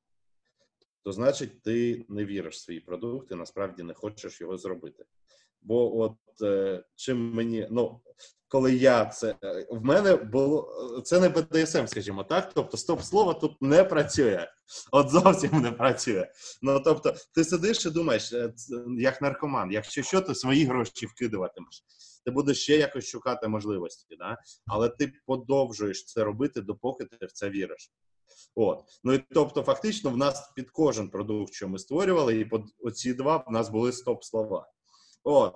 то 1.04 1.12
значить 1.12 1.62
ти 1.62 2.06
не 2.10 2.26
віриш 2.26 2.56
в 2.56 2.60
свій 2.60 2.80
продукт 2.80 3.32
і 3.32 3.36
насправді 3.36 3.84
не 3.84 3.94
хочеш 3.94 4.42
його 4.42 4.58
зробити. 4.58 5.06
Бо 5.62 6.00
от 6.00 6.18
е, 6.42 6.84
чим 6.96 7.34
мені, 7.34 7.68
ну 7.72 8.02
коли 8.52 8.76
я 8.76 9.06
це 9.06 9.36
е, 9.44 9.68
в 9.70 9.84
мене 9.86 10.16
було 10.16 11.02
це 11.06 11.20
не 11.20 11.30
БДСМ, 11.30 11.86
скажімо 11.86 12.24
так. 12.24 12.52
Тобто, 12.54 12.78
стоп 12.78 13.02
слово 13.02 13.34
тут 13.34 13.62
не 13.62 13.84
працює, 13.84 14.48
от 14.92 15.10
зовсім 15.10 15.62
не 15.62 15.72
працює. 15.72 16.28
Ну 16.62 16.82
тобто, 16.86 17.14
ти 17.36 17.44
сидиш 17.44 17.86
і 17.86 17.90
думаєш, 17.90 18.34
е, 18.34 18.54
як 18.98 19.22
наркоман, 19.22 19.72
якщо 19.72 20.04
що, 20.04 20.22
ти 20.22 20.36
свої 20.36 20.66
гроші 20.66 21.06
вкидуватимеш. 21.06 21.84
Ти 22.26 22.32
будеш 22.32 22.64
ще 22.64 22.78
якось 22.78 23.08
шукати 23.08 23.48
можливості, 23.48 24.16
да? 24.20 24.38
але 24.66 24.90
ти 24.90 25.14
подовжуєш 25.26 26.06
це 26.06 26.24
робити, 26.24 26.62
допоки 26.62 27.06
ти 27.06 27.26
в 27.26 27.32
це 27.32 27.50
віриш. 27.50 27.92
От. 28.56 28.84
Ну 29.04 29.14
і 29.14 29.24
тобто, 29.34 29.64
фактично, 29.64 30.10
в 30.10 30.18
нас 30.18 30.52
під 30.56 30.72
кожен 30.72 31.10
продукт, 31.10 31.54
що 31.54 31.68
ми 31.68 31.80
створювали, 31.80 32.40
і 32.40 32.46
під 32.46 32.62
оці 32.80 33.14
два 33.14 33.38
в 33.48 33.52
нас 33.52 33.70
були 33.70 33.92
стоп-слова. 33.92 34.68
От. 35.24 35.56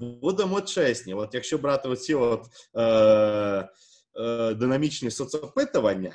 Будемо 0.00 0.60
чесні, 0.60 1.14
от 1.14 1.34
якщо 1.34 1.58
брати 1.58 1.88
оці 1.88 2.14
от, 2.14 2.46
е, 2.76 3.68
е, 4.20 4.54
динамічні 4.54 5.10
соцопитування, 5.10 6.12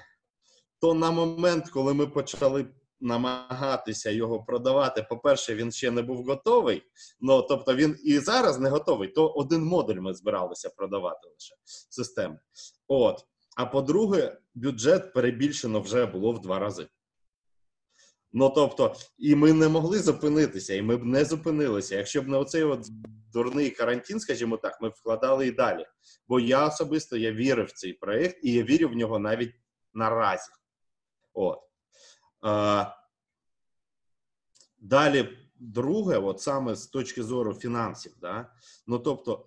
то 0.81 0.93
на 0.93 1.11
момент, 1.11 1.69
коли 1.69 1.93
ми 1.93 2.07
почали 2.07 2.67
намагатися 3.01 4.09
його 4.09 4.43
продавати, 4.43 5.05
по-перше, 5.09 5.55
він 5.55 5.71
ще 5.71 5.91
не 5.91 6.01
був 6.01 6.25
готовий. 6.25 6.83
Ну 7.19 7.41
тобто 7.41 7.75
він 7.75 7.97
і 8.03 8.19
зараз 8.19 8.59
не 8.59 8.69
готовий, 8.69 9.07
то 9.07 9.27
один 9.27 9.63
модуль 9.63 9.95
ми 9.95 10.13
збиралися 10.13 10.69
продавати 10.69 11.27
лише 11.27 11.55
системи. 11.89 12.39
От. 12.87 13.25
А 13.55 13.65
по-друге, 13.65 14.37
бюджет 14.55 15.13
перебільшено 15.13 15.81
вже 15.81 16.05
було 16.05 16.31
в 16.33 16.41
два 16.41 16.59
рази. 16.59 16.87
Ну 18.33 18.49
тобто, 18.49 18.95
і 19.17 19.35
ми 19.35 19.53
не 19.53 19.67
могли 19.67 19.99
зупинитися, 19.99 20.73
і 20.73 20.81
ми 20.81 20.97
б 20.97 21.05
не 21.05 21.25
зупинилися. 21.25 21.95
Якщо 21.95 22.21
б 22.21 22.27
не 22.27 22.37
оцей 22.37 22.63
от 22.63 22.87
дурний 23.33 23.69
карантин, 23.69 24.19
скажімо 24.19 24.57
так, 24.57 24.81
ми 24.81 24.89
б 24.89 24.93
вкладали 24.95 25.47
і 25.47 25.51
далі. 25.51 25.85
Бо 26.27 26.39
я 26.39 26.67
особисто 26.67 27.17
я 27.17 27.31
вірив 27.31 27.65
в 27.65 27.71
цей 27.71 27.93
проєкт, 27.93 28.39
і 28.43 28.53
я 28.53 28.63
вірю 28.63 28.89
в 28.89 28.95
нього 28.95 29.19
навіть 29.19 29.53
наразі. 29.93 30.51
От. 31.33 31.59
А, 32.41 32.85
Далі, 34.81 35.37
друге, 35.55 36.17
от 36.17 36.41
саме 36.41 36.75
з 36.75 36.87
точки 36.87 37.23
зору 37.23 37.53
фінансів, 37.53 38.13
да? 38.21 38.53
ну 38.87 38.99
тобто, 38.99 39.45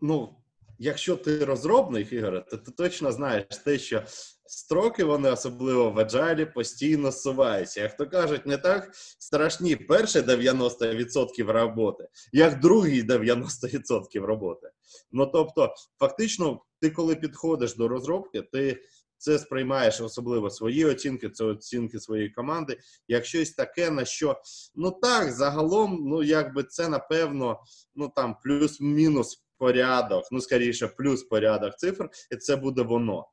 ну 0.00 0.36
якщо 0.78 1.16
ти 1.16 1.44
розробник, 1.44 2.12
Ігоре, 2.12 2.40
то 2.50 2.56
ти 2.56 2.70
точно 2.70 3.12
знаєш 3.12 3.44
те, 3.64 3.78
що 3.78 4.02
строки 4.46 5.04
вони 5.04 5.30
особливо 5.30 5.90
в 5.90 5.98
Agile, 5.98 6.52
постійно 6.52 7.12
суваються. 7.12 7.80
Як 7.80 7.96
то 7.96 8.06
кажуть, 8.06 8.46
не 8.46 8.58
так 8.58 8.90
страшні 9.18 9.76
перші 9.76 10.18
90% 10.18 11.46
роботи, 11.46 12.08
як 12.32 12.60
другі 12.60 13.02
90% 13.02 14.20
роботи. 14.20 14.70
Ну 15.12 15.26
тобто, 15.26 15.74
фактично, 15.98 16.60
ти 16.80 16.90
коли 16.90 17.16
підходиш 17.16 17.74
до 17.74 17.88
розробки, 17.88 18.42
ти. 18.42 18.82
Це 19.18 19.38
сприймаєш 19.38 20.00
особливо 20.00 20.50
свої 20.50 20.84
оцінки, 20.84 21.30
це 21.30 21.44
оцінки 21.44 22.00
своєї 22.00 22.30
команди, 22.30 22.78
як 23.08 23.24
щось 23.24 23.50
таке, 23.50 23.90
на 23.90 24.04
що 24.04 24.40
ну 24.74 24.90
так, 24.90 25.32
загалом, 25.32 25.98
ну 26.04 26.22
якби 26.22 26.62
це 26.62 26.88
напевно, 26.88 27.60
ну 27.94 28.12
там 28.16 28.36
плюс-мінус 28.44 29.45
порядок, 29.58 30.24
ну, 30.30 30.40
скоріше, 30.40 30.88
плюс 30.88 31.22
порядок 31.22 31.76
цифр, 31.76 32.10
і 32.30 32.36
це 32.36 32.56
буде 32.56 32.82
воно. 32.82 33.26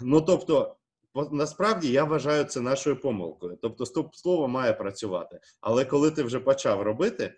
Ну, 0.00 0.20
тобто, 0.20 0.76
насправді 1.30 1.92
я 1.92 2.04
вважаю 2.04 2.44
це 2.44 2.60
нашою 2.60 3.00
помилкою. 3.00 3.58
Тобто, 3.62 3.86
стоп 3.86 4.14
слово 4.14 4.48
має 4.48 4.72
працювати. 4.72 5.40
Але 5.60 5.84
коли 5.84 6.10
ти 6.10 6.22
вже 6.22 6.40
почав 6.40 6.82
робити, 6.82 7.34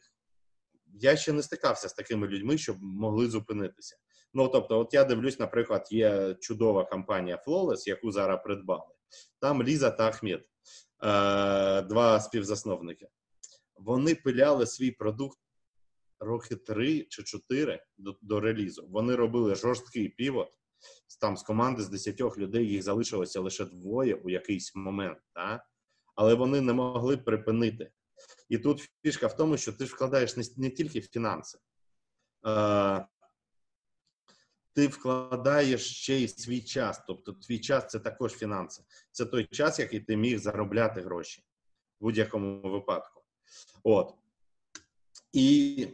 я 0.94 1.16
ще 1.16 1.32
не 1.32 1.42
стикався 1.42 1.88
з 1.88 1.94
такими 1.94 2.26
людьми, 2.26 2.58
щоб 2.58 2.76
могли 2.82 3.28
зупинитися. 3.28 3.96
Ну, 4.34 4.48
тобто, 4.48 4.78
от 4.78 4.94
я 4.94 5.04
дивлюсь, 5.04 5.38
наприклад, 5.38 5.88
є 5.90 6.34
чудова 6.40 6.84
компанія 6.84 7.42
Flawless, 7.46 7.82
яку 7.86 8.12
зараз 8.12 8.40
придбали. 8.44 8.94
Там 9.40 9.62
Ліза 9.62 9.90
та 9.90 10.08
Ахмед, 10.08 10.40
е, 10.40 11.82
два 11.82 12.20
співзасновники. 12.20 13.08
Вони 13.76 14.14
пиляли 14.14 14.66
свій 14.66 14.90
продукт 14.90 15.38
роки 16.20 16.56
три 16.56 17.02
чи 17.02 17.22
чотири 17.22 17.82
до, 17.98 18.16
до 18.22 18.40
релізу. 18.40 18.86
Вони 18.90 19.14
робили 19.14 19.54
жорсткий 19.54 20.08
півот, 20.08 20.58
там 21.20 21.36
з 21.36 21.42
команди 21.42 21.82
з 21.82 21.88
10 21.88 22.38
людей 22.38 22.66
їх 22.66 22.82
залишилося 22.82 23.40
лише 23.40 23.64
двоє 23.64 24.14
у 24.14 24.30
якийсь 24.30 24.74
момент, 24.74 25.18
та? 25.32 25.64
але 26.14 26.34
вони 26.34 26.60
не 26.60 26.72
могли 26.72 27.16
припинити. 27.16 27.92
І 28.48 28.58
тут 28.58 28.90
фішка 29.02 29.26
в 29.26 29.36
тому, 29.36 29.56
що 29.56 29.72
ти 29.72 29.84
вкладаєш 29.84 30.36
не, 30.36 30.44
не 30.56 30.70
тільки 30.70 31.00
фінанси, 31.00 31.58
е, 32.46 33.06
ти 34.74 34.86
вкладаєш 34.86 35.96
ще 35.96 36.14
й 36.14 36.28
свій 36.28 36.60
час. 36.60 37.02
Тобто, 37.06 37.32
твій 37.32 37.58
час 37.58 37.88
це 37.88 37.98
також 37.98 38.32
фінанси. 38.32 38.82
Це 39.12 39.26
той 39.26 39.44
час, 39.44 39.78
який 39.78 40.00
ти 40.00 40.16
міг 40.16 40.38
заробляти 40.38 41.00
гроші 41.00 41.44
в 42.00 42.04
будь-якому 42.04 42.70
випадку. 42.70 43.22
От. 43.82 44.14
І 45.32 45.88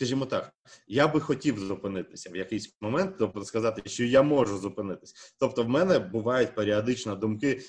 скажімо 0.00 0.26
так, 0.26 0.52
я 0.88 1.08
би 1.08 1.20
хотів 1.20 1.58
зупинитися 1.58 2.30
в 2.30 2.36
якийсь 2.36 2.76
момент, 2.80 3.16
тобто 3.18 3.44
сказати, 3.44 3.82
що 3.86 4.04
я 4.04 4.22
можу 4.22 4.58
зупинитись. 4.58 5.34
Тобто, 5.38 5.64
в 5.64 5.68
мене 5.68 5.98
бувають 5.98 6.54
періодично 6.54 7.16
думки 7.16 7.60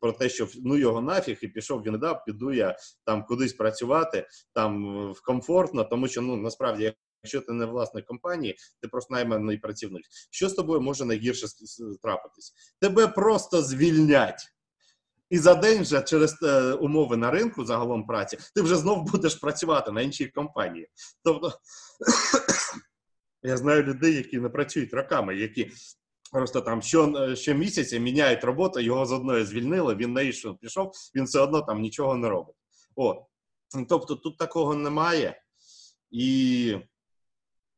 про 0.00 0.12
те, 0.12 0.28
що 0.28 0.48
ну 0.64 0.76
його 0.76 1.00
нафіг 1.00 1.38
і 1.42 1.48
пішов 1.48 1.82
він 1.82 1.98
да, 1.98 2.14
піду 2.14 2.52
я 2.52 2.76
там 3.04 3.24
кудись 3.24 3.52
працювати, 3.52 4.26
там 4.54 5.14
комфортно, 5.24 5.84
тому 5.84 6.08
що 6.08 6.22
ну 6.22 6.36
насправді. 6.36 6.94
Якщо 7.22 7.40
ти 7.40 7.52
не 7.52 7.64
власник 7.64 8.06
компанії, 8.06 8.56
ти 8.82 8.88
просто 8.88 9.14
найманий 9.14 9.58
працівник. 9.58 10.02
Що 10.30 10.48
з 10.48 10.54
тобою 10.54 10.80
може 10.80 11.04
найгірше 11.04 11.46
трапитись? 12.02 12.52
Тебе 12.80 13.08
просто 13.08 13.62
звільнять. 13.62 14.52
І 15.30 15.38
за 15.38 15.54
день 15.54 15.82
вже 15.82 16.02
через 16.02 16.42
е, 16.42 16.72
умови 16.72 17.16
на 17.16 17.30
ринку 17.30 17.64
загалом 17.64 18.06
праці 18.06 18.38
ти 18.54 18.62
вже 18.62 18.76
знов 18.76 19.02
будеш 19.12 19.34
працювати 19.34 19.92
на 19.92 20.02
іншій 20.02 20.26
компанії. 20.26 20.88
Тобто 21.24 21.52
я 23.42 23.56
знаю 23.56 23.82
людей, 23.82 24.14
які 24.14 24.38
не 24.38 24.48
працюють 24.48 24.94
роками, 24.94 25.36
які 25.36 25.72
просто 26.32 26.60
там 26.60 26.82
що, 26.82 27.34
щомісяця 27.36 27.98
міняють 27.98 28.44
роботу, 28.44 28.80
його 28.80 29.06
з 29.06 29.12
одної 29.12 29.44
звільнили, 29.44 29.94
він 29.94 30.12
на 30.12 30.22
іншу 30.22 30.56
пішов, 30.56 30.92
він 31.14 31.24
все 31.24 31.40
одно 31.40 31.62
там 31.62 31.80
нічого 31.80 32.16
не 32.16 32.28
робить. 32.28 32.56
От. 32.96 33.16
Тобто 33.88 34.16
тут 34.16 34.38
такого 34.38 34.74
немає, 34.74 35.42
і 36.10 36.76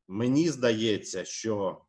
мені 0.09 0.49
здається, 0.49 1.25
що 1.25 1.83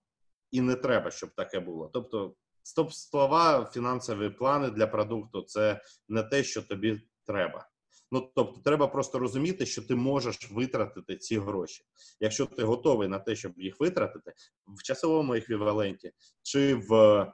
і 0.51 0.61
не 0.61 0.75
треба, 0.75 1.11
щоб 1.11 1.35
таке 1.35 1.59
було. 1.59 1.89
Тобто, 1.93 2.35
стоп 2.63 2.93
слова, 2.93 3.69
фінансові 3.73 4.29
плани 4.29 4.69
для 4.69 4.87
продукту 4.87 5.41
це 5.41 5.81
не 6.09 6.23
те, 6.23 6.43
що 6.43 6.61
тобі 6.61 7.01
треба. 7.25 7.69
Ну 8.11 8.31
тобто, 8.35 8.61
треба 8.61 8.87
просто 8.87 9.19
розуміти, 9.19 9.65
що 9.65 9.81
ти 9.81 9.95
можеш 9.95 10.51
витратити 10.51 11.17
ці 11.17 11.39
гроші. 11.39 11.83
Якщо 12.19 12.45
ти 12.45 12.63
готовий 12.63 13.07
на 13.07 13.19
те, 13.19 13.35
щоб 13.35 13.59
їх 13.59 13.79
витратити 13.79 14.33
в 14.67 14.83
часовому 14.83 15.33
еквіваленті, 15.33 16.11
чи 16.41 16.75
в, 16.75 17.33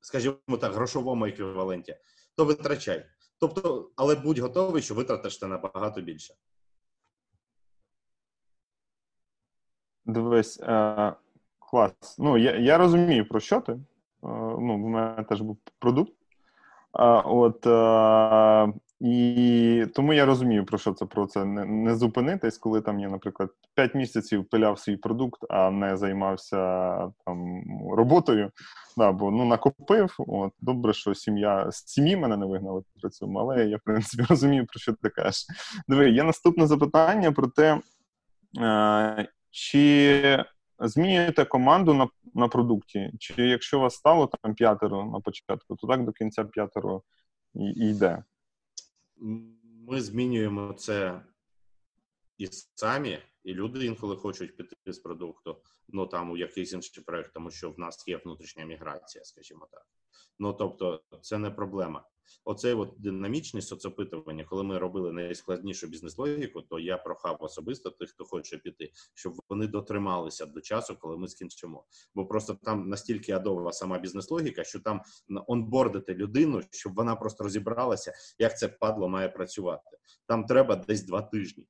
скажімо 0.00 0.36
так, 0.60 0.72
грошовому 0.72 1.26
еквіваленті, 1.26 1.96
то 2.36 2.44
витрачай. 2.44 3.06
Тобто, 3.38 3.90
але 3.96 4.14
будь 4.14 4.38
готовий, 4.38 4.82
що 4.82 4.94
витратиш 4.94 5.38
ти 5.38 5.46
набагато 5.46 6.00
більше. 6.00 6.34
Дивись, 10.04 10.60
е, 10.60 11.12
клас. 11.72 12.16
Ну, 12.18 12.38
я 12.38 12.56
я 12.56 12.78
розумію, 12.78 13.28
про 13.28 13.40
що 13.40 13.60
ти. 13.60 13.72
Е, 13.72 13.78
ну, 14.60 14.74
в 14.74 14.88
мене 14.88 15.24
теж 15.28 15.40
був 15.40 15.56
продукт. 15.78 16.12
От 17.24 17.66
і 19.02 19.86
тому 19.94 20.12
я 20.12 20.26
розумію, 20.26 20.64
про 20.64 20.78
що 20.78 20.92
це 20.92 21.06
про 21.06 21.26
це 21.26 21.44
не, 21.44 21.64
не 21.64 21.96
зупинитись, 21.96 22.58
коли 22.58 22.80
там 22.80 23.00
я, 23.00 23.08
наприклад, 23.08 23.50
5 23.74 23.94
місяців 23.94 24.44
пиляв 24.44 24.78
свій 24.78 24.96
продукт, 24.96 25.44
а 25.48 25.70
не 25.70 25.96
займався 25.96 26.56
там 27.26 27.62
роботою. 27.96 28.50
Да, 28.96 29.12
Бо 29.12 29.30
ну 29.30 29.44
накопив. 29.44 30.14
От 30.18 30.52
добре, 30.60 30.92
що 30.92 31.14
сім'я 31.14 31.70
з 31.70 31.86
сім'ї 31.86 32.16
мене 32.16 32.36
не 32.36 32.46
вигнали 32.46 32.82
при 33.00 33.10
цьому, 33.10 33.38
але 33.38 33.66
я 33.66 33.76
в 33.76 33.80
принципі 33.84 34.24
розумію, 34.28 34.66
про 34.66 34.80
що 34.80 34.92
ти 34.92 35.08
кажеш. 35.08 35.46
Диви, 35.88 36.10
є 36.10 36.22
наступне 36.22 36.66
запитання 36.66 37.32
про 37.32 37.46
те, 37.46 37.80
е, 38.60 39.28
чи 39.50 40.44
змінюєте 40.88 41.44
команду 41.44 41.94
на 41.94 42.08
на 42.34 42.48
продукті. 42.48 43.12
Чи 43.18 43.42
якщо 43.42 43.80
вас 43.80 43.94
стало 43.94 44.26
там 44.26 44.54
п'ятеро 44.54 45.04
на 45.04 45.20
початку, 45.20 45.76
то 45.76 45.86
так 45.86 46.04
до 46.04 46.12
кінця 46.12 46.44
п'ятеро 46.44 47.02
і, 47.54 47.64
і 47.64 47.90
йде? 47.90 48.24
Ми 49.88 50.00
змінюємо 50.00 50.72
це 50.72 51.20
і 52.38 52.48
самі, 52.74 53.18
і 53.44 53.54
люди 53.54 53.86
інколи 53.86 54.16
хочуть 54.16 54.56
піти 54.56 54.92
з 54.92 54.98
продукту, 54.98 55.62
ну 55.88 56.06
там 56.06 56.30
у 56.30 56.36
якийсь 56.36 56.72
інший 56.72 57.04
проект, 57.04 57.32
тому 57.34 57.50
що 57.50 57.70
в 57.70 57.78
нас 57.78 58.08
є 58.08 58.16
внутрішня 58.16 58.64
міграція, 58.64 59.24
скажімо 59.24 59.68
так. 59.72 59.86
Ну 60.38 60.52
тобто, 60.52 61.02
це 61.20 61.38
не 61.38 61.50
проблема. 61.50 62.04
Оцей 62.44 62.74
от 62.74 62.94
динамічний 62.98 63.62
соцопитування, 63.62 64.44
коли 64.44 64.62
ми 64.62 64.78
робили 64.78 65.12
найскладнішу 65.12 65.86
бізнес-логіку, 65.86 66.62
то 66.62 66.78
я 66.78 66.96
прохав 66.96 67.36
особисто 67.40 67.90
тих, 67.90 68.10
хто 68.10 68.24
хоче 68.24 68.58
піти, 68.58 68.90
щоб 69.14 69.34
вони 69.48 69.66
дотрималися 69.66 70.46
до 70.46 70.60
часу, 70.60 70.96
коли 71.00 71.18
ми 71.18 71.28
скінчимо. 71.28 71.84
Бо 72.14 72.26
просто 72.26 72.54
там 72.54 72.88
настільки 72.88 73.32
адова 73.32 73.72
сама 73.72 73.98
бізнес-логіка, 73.98 74.64
що 74.64 74.80
там 74.80 75.02
онбордити 75.46 76.14
людину, 76.14 76.62
щоб 76.70 76.94
вона 76.94 77.16
просто 77.16 77.44
розібралася, 77.44 78.12
як 78.38 78.58
це 78.58 78.68
падло 78.68 79.08
має 79.08 79.28
працювати. 79.28 79.98
Там 80.26 80.44
треба 80.44 80.76
десь 80.76 81.02
два 81.02 81.22
тижні. 81.22 81.66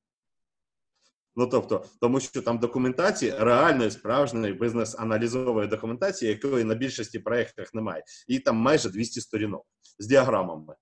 Ну 1.36 1.46
тобто, 1.46 1.84
тому 2.00 2.20
що 2.20 2.42
там 2.42 2.58
документації 2.58 3.34
реальної 3.38 3.90
справжньої 3.90 4.52
бізнес-аналізової 4.52 5.68
документації, 5.68 6.30
якої 6.30 6.64
на 6.64 6.74
більшості 6.74 7.18
проєктах 7.18 7.74
немає, 7.74 8.04
і 8.28 8.38
там 8.38 8.56
майже 8.56 8.90
200 8.90 9.20
сторінок 9.20 9.66
з 9.98 10.06
діаграмами. 10.06 10.74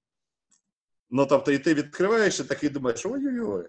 Ну 1.10 1.26
тобто, 1.26 1.52
і 1.52 1.58
ти 1.58 1.74
відкриваєш 1.74 2.40
і 2.40 2.44
такий 2.44 2.68
думаєш, 2.68 3.06
ой-ой-ой. 3.06 3.68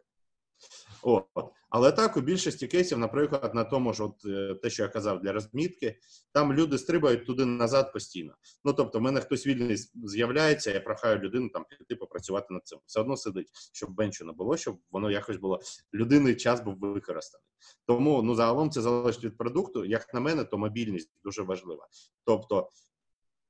От. 1.03 1.25
Але 1.69 1.91
так, 1.91 2.17
у 2.17 2.21
більшості 2.21 2.67
кейсів, 2.67 2.97
наприклад, 2.97 3.55
на 3.55 3.63
тому 3.63 3.93
ж, 3.93 4.03
от 4.03 4.25
е, 4.25 4.55
те, 4.61 4.69
що 4.69 4.83
я 4.83 4.89
казав 4.89 5.21
для 5.21 5.31
розмітки, 5.31 5.99
там 6.33 6.53
люди 6.53 6.77
стрибають 6.77 7.25
туди 7.25 7.45
назад 7.45 7.93
постійно. 7.93 8.35
Ну 8.63 8.73
тобто, 8.73 8.99
в 8.99 9.01
мене 9.01 9.21
хтось 9.21 9.47
вільний 9.47 9.77
з'являється, 10.03 10.71
я 10.71 10.79
прохаю 10.79 11.19
людину 11.19 11.49
там 11.49 11.65
піти 11.79 11.95
попрацювати 11.95 12.53
над 12.53 12.67
цим. 12.67 12.79
Все 12.85 12.99
одно 13.01 13.17
сидить, 13.17 13.49
щоб 13.73 13.91
бенчу 13.91 14.25
не 14.25 14.31
було, 14.31 14.57
щоб 14.57 14.77
воно 14.91 15.11
якось 15.11 15.37
було 15.37 15.59
людини 15.93 16.35
час 16.35 16.61
був 16.61 16.75
використаний. 16.79 17.47
Тому 17.87 18.21
ну 18.21 18.35
загалом 18.35 18.71
це 18.71 18.81
залежить 18.81 19.23
від 19.23 19.37
продукту. 19.37 19.85
Як 19.85 20.13
на 20.13 20.19
мене, 20.19 20.43
то 20.43 20.57
мобільність 20.57 21.11
дуже 21.23 21.41
важлива. 21.41 21.87
Тобто. 22.25 22.69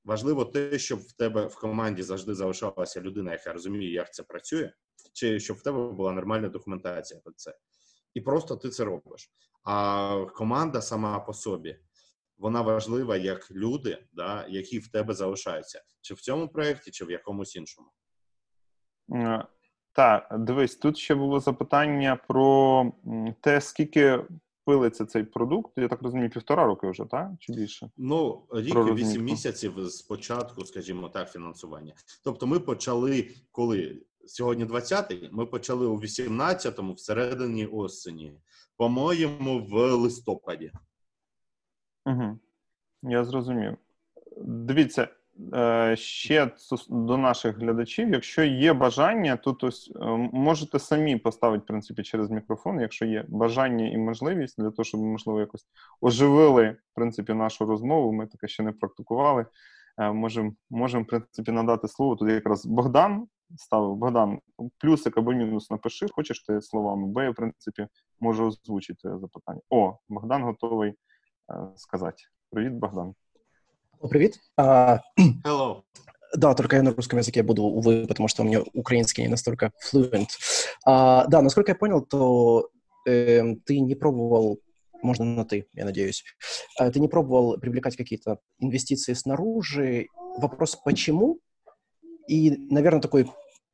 Важливо 0.03 0.45
те, 0.45 0.79
щоб 0.79 0.99
в 0.99 1.11
тебе 1.11 1.45
в 1.45 1.55
команді 1.55 2.03
завжди 2.03 2.35
залишалася 2.35 3.01
людина, 3.01 3.31
яка 3.31 3.53
розуміє, 3.53 3.91
як 3.91 4.13
це 4.13 4.23
працює, 4.23 4.73
чи 5.13 5.39
щоб 5.39 5.57
в 5.57 5.63
тебе 5.63 5.91
була 5.91 6.11
нормальна 6.11 6.49
документація 6.49 7.19
про 7.23 7.33
це 7.33 7.53
і 8.13 8.21
просто 8.21 8.55
ти 8.55 8.69
це 8.69 8.85
робиш. 8.85 9.31
А 9.63 10.25
команда 10.35 10.81
сама 10.81 11.19
по 11.19 11.33
собі 11.33 11.79
вона 12.37 12.61
важлива 12.61 13.17
як 13.17 13.51
люди, 13.51 14.07
да, 14.13 14.45
які 14.49 14.79
в 14.79 14.91
тебе 14.91 15.13
залишаються, 15.13 15.83
чи 16.01 16.13
в 16.13 16.21
цьому 16.21 16.47
проєкті, 16.47 16.91
чи 16.91 17.05
в 17.05 17.11
якомусь 17.11 17.55
іншому. 17.55 17.87
Е, 19.13 19.47
так, 19.91 20.27
дивись, 20.39 20.75
тут 20.75 20.97
ще 20.97 21.15
було 21.15 21.39
запитання 21.39 22.15
про 22.27 22.91
те, 23.41 23.61
скільки 23.61 24.25
пилиться 24.71 25.05
цей 25.05 25.23
продукт. 25.23 25.71
Я 25.77 25.87
так 25.87 26.01
розумію, 26.01 26.29
півтора 26.29 26.65
роки 26.65 26.89
вже, 26.89 27.05
так? 27.05 27.29
Чи 27.39 27.53
більше? 27.53 27.89
Ну, 27.97 28.43
рік 28.51 28.75
і 28.75 28.93
вісім 28.93 29.23
місяців 29.23 29.89
з 29.89 30.01
початку, 30.01 30.65
скажімо 30.65 31.09
так, 31.09 31.31
фінансування. 31.31 31.93
Тобто, 32.23 32.47
ми 32.47 32.59
почали 32.59 33.29
коли 33.51 34.01
сьогодні 34.25 34.65
20-й, 34.65 35.29
Ми 35.31 35.45
почали 35.45 35.87
у 35.87 35.99
18-му, 35.99 36.93
всередині 36.93 37.65
осені, 37.65 38.33
по-моєму, 38.77 39.65
в 39.65 39.95
листопаді. 39.95 40.71
Угу. 42.05 42.39
Я 43.03 43.23
зрозумів. 43.23 43.77
Дивіться. 44.37 45.07
Е, 45.53 45.95
ще 45.95 46.51
до 46.89 47.17
наших 47.17 47.57
глядачів, 47.57 48.09
якщо 48.09 48.43
є 48.43 48.73
бажання, 48.73 49.37
то 49.37 49.57
ось 49.61 49.91
е, 49.95 50.05
можете 50.33 50.79
самі 50.79 51.17
поставити 51.17 51.63
в 51.63 51.65
принципі 51.65 52.03
через 52.03 52.31
мікрофон, 52.31 52.79
якщо 52.79 53.05
є 53.05 53.25
бажання 53.27 53.87
і 53.87 53.97
можливість 53.97 54.61
для 54.61 54.71
того, 54.71 54.83
щоб 54.83 55.01
можливо 55.01 55.39
якось 55.39 55.65
оживили 56.01 56.69
в 56.69 56.95
принципі 56.95 57.33
нашу 57.33 57.65
розмову. 57.65 58.13
Ми 58.13 58.27
таке 58.27 58.47
ще 58.47 58.63
не 58.63 58.71
практикували. 58.71 59.45
Можемо 59.97 60.53
можем, 60.69 61.03
в 61.03 61.07
принципі 61.07 61.51
надати 61.51 61.87
слово. 61.87 62.15
Тут 62.15 62.29
якраз 62.29 62.65
Богдан 62.65 63.27
ставив 63.57 63.95
Богдан, 63.95 64.39
плюсик 64.77 65.17
або 65.17 65.33
мінус 65.33 65.71
напиши, 65.71 66.07
хочеш 66.11 66.43
ти 66.43 66.61
словами, 66.61 67.07
бо 67.07 67.21
я, 67.21 67.31
в 67.31 67.35
принципі, 67.35 67.87
можу 68.19 68.45
озвучити 68.45 69.17
запитання. 69.17 69.61
О, 69.69 69.97
Богдан 70.09 70.43
готовий 70.43 70.89
е, 70.89 70.95
сказати. 71.75 72.23
Привіт, 72.51 72.73
Богдан. 72.73 73.13
Привет. 74.09 74.39
А, 74.57 75.01
Hello. 75.45 75.83
Да, 76.35 76.55
только 76.55 76.77
я 76.77 76.83
на 76.83 76.91
русском 76.91 77.19
языке 77.19 77.43
буду, 77.43 77.63
увы, 77.63 78.07
потому 78.07 78.27
что 78.27 78.41
у 78.41 78.45
меня 78.45 78.61
украинский 78.73 79.23
не 79.23 79.29
настолько 79.29 79.71
fluent. 79.91 80.29
А, 80.85 81.27
да, 81.27 81.41
насколько 81.41 81.71
я 81.71 81.75
понял, 81.75 82.01
то 82.01 82.69
э, 83.05 83.55
ты 83.65 83.79
не 83.79 83.95
пробовал 83.95 84.59
можно 85.03 85.25
на 85.25 85.45
«ты», 85.45 85.67
я 85.73 85.85
надеюсь. 85.85 86.23
А 86.77 86.89
ты 86.91 86.99
не 86.99 87.07
пробовал 87.07 87.57
привлекать 87.57 87.95
какие-то 87.95 88.37
инвестиции 88.59 89.13
снаружи? 89.13 90.07
Вопрос 90.37 90.75
«почему?» 90.75 91.39
И, 92.27 92.51
наверное, 92.69 93.01
такой 93.01 93.29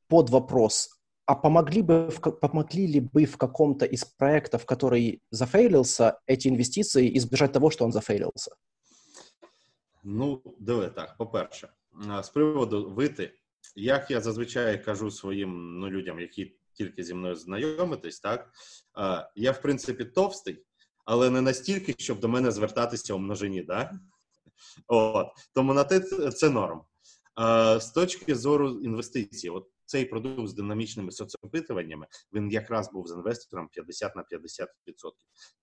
подвопрос. 0.08 0.88
А 1.26 1.34
помогли, 1.34 1.82
бы, 1.82 2.10
помогли 2.40 2.86
ли 2.86 3.00
бы 3.00 3.26
в 3.26 3.36
каком-то 3.36 3.84
из 3.84 4.04
проектов, 4.04 4.64
который 4.64 5.20
зафейлился, 5.30 6.18
эти 6.26 6.48
инвестиции 6.48 7.14
избежать 7.18 7.52
того, 7.52 7.70
что 7.70 7.84
он 7.84 7.92
зафейлился? 7.92 8.52
Ну, 10.10 10.42
диви 10.58 10.88
так, 10.88 11.16
по-перше, 11.16 11.68
з 12.22 12.28
приводу 12.28 12.90
вити, 12.90 13.34
як 13.76 14.10
я 14.10 14.20
зазвичай 14.20 14.84
кажу 14.84 15.10
своїм 15.10 15.78
ну, 15.78 15.90
людям, 15.90 16.20
які 16.20 16.56
тільки 16.72 17.04
зі 17.04 17.14
мною 17.14 17.34
знайомитись, 17.34 18.20
так 18.20 18.50
я 19.36 19.52
в 19.52 19.62
принципі 19.62 20.04
товстий, 20.04 20.64
але 21.04 21.30
не 21.30 21.40
настільки, 21.40 21.94
щоб 21.98 22.20
до 22.20 22.28
мене 22.28 22.50
звертатися 22.50 23.14
у 23.14 23.18
множині. 23.18 23.62
Да? 23.62 24.00
От. 24.86 25.26
Тому 25.54 25.74
на 25.74 25.84
те 25.84 26.00
це 26.30 26.50
норм. 26.50 26.82
З 27.80 27.90
точки 27.94 28.34
зору 28.34 28.80
інвестицій, 28.80 29.48
от 29.48 29.68
цей 29.88 30.04
продукт 30.04 30.48
з 30.48 30.54
динамічними 30.54 31.12
соцопитуваннями 31.12 32.06
він 32.32 32.50
якраз 32.50 32.92
був 32.92 33.08
з 33.08 33.12
інвестором 33.12 33.68
50 33.72 34.16
на 34.16 34.22
50%. 34.22 34.66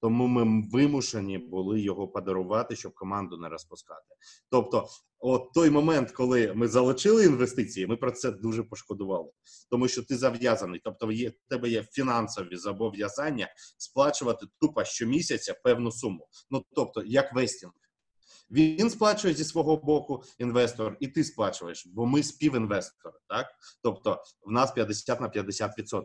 Тому 0.01 0.27
ми 0.27 0.67
вимушені 0.71 1.37
були 1.37 1.81
його 1.81 2.07
подарувати, 2.07 2.75
щоб 2.75 2.93
команду 2.93 3.37
не 3.37 3.49
розпускати. 3.49 4.15
Тобто, 4.49 4.87
от 5.19 5.53
той 5.53 5.69
момент, 5.69 6.11
коли 6.11 6.53
ми 6.53 6.67
залучили 6.67 7.25
інвестиції, 7.25 7.87
ми 7.87 7.97
про 7.97 8.11
це 8.11 8.31
дуже 8.31 8.63
пошкодували, 8.63 9.31
тому 9.69 9.87
що 9.87 10.03
ти 10.03 10.17
зав'язаний, 10.17 10.81
тобто 10.83 11.11
є 11.11 11.29
в 11.29 11.49
тебе 11.49 11.69
є 11.69 11.83
фінансові 11.91 12.55
зобов'язання 12.55 13.47
сплачувати 13.77 14.45
тупо 14.61 14.83
щомісяця 14.83 15.53
певну 15.63 15.91
суму. 15.91 16.27
Ну 16.49 16.65
тобто, 16.75 17.03
як 17.05 17.35
вестінг. 17.35 17.71
Він 18.51 18.89
сплачує 18.89 19.33
зі 19.33 19.43
свого 19.43 19.77
боку 19.77 20.23
інвестор, 20.39 20.97
і 20.99 21.07
ти 21.07 21.23
сплачуєш, 21.23 21.87
бо 21.87 22.05
ми 22.05 22.23
співінвестори. 22.23 23.17
Так, 23.27 23.47
тобто 23.83 24.23
в 24.41 24.51
нас 24.51 24.71
50 24.71 25.21
на 25.21 25.29
50%. 25.29 26.01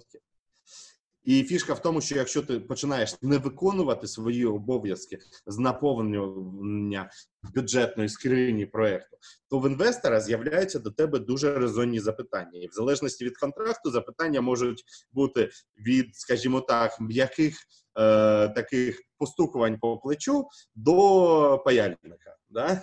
І 1.25 1.43
фішка 1.43 1.75
в 1.75 1.83
тому, 1.83 2.01
що 2.01 2.17
якщо 2.17 2.43
ти 2.43 2.61
починаєш 2.61 3.15
не 3.23 3.39
виконувати 3.39 4.07
свої 4.07 4.47
обов'язки 4.47 5.19
з 5.47 5.59
наповнення 5.59 7.11
бюджетної 7.55 8.09
скрині 8.09 8.67
проекту, 8.67 9.17
то 9.51 9.59
в 9.59 9.67
інвестора 9.67 10.21
з'являються 10.21 10.79
до 10.79 10.91
тебе 10.91 11.19
дуже 11.19 11.55
резонні 11.55 12.01
запитання, 12.01 12.61
і 12.61 12.67
в 12.67 12.73
залежності 12.73 13.25
від 13.25 13.39
контракту 13.39 13.91
запитання 13.91 14.41
можуть 14.41 14.85
бути 15.13 15.51
від, 15.87 16.17
скажімо 16.17 16.61
так, 16.61 17.01
м'яких 17.01 17.57
е, 17.99 18.49
таких 18.49 19.03
постукувань 19.19 19.79
по 19.79 19.99
плечу 19.99 20.49
до 20.75 21.63
паяльника. 21.65 22.37
Да? 22.51 22.83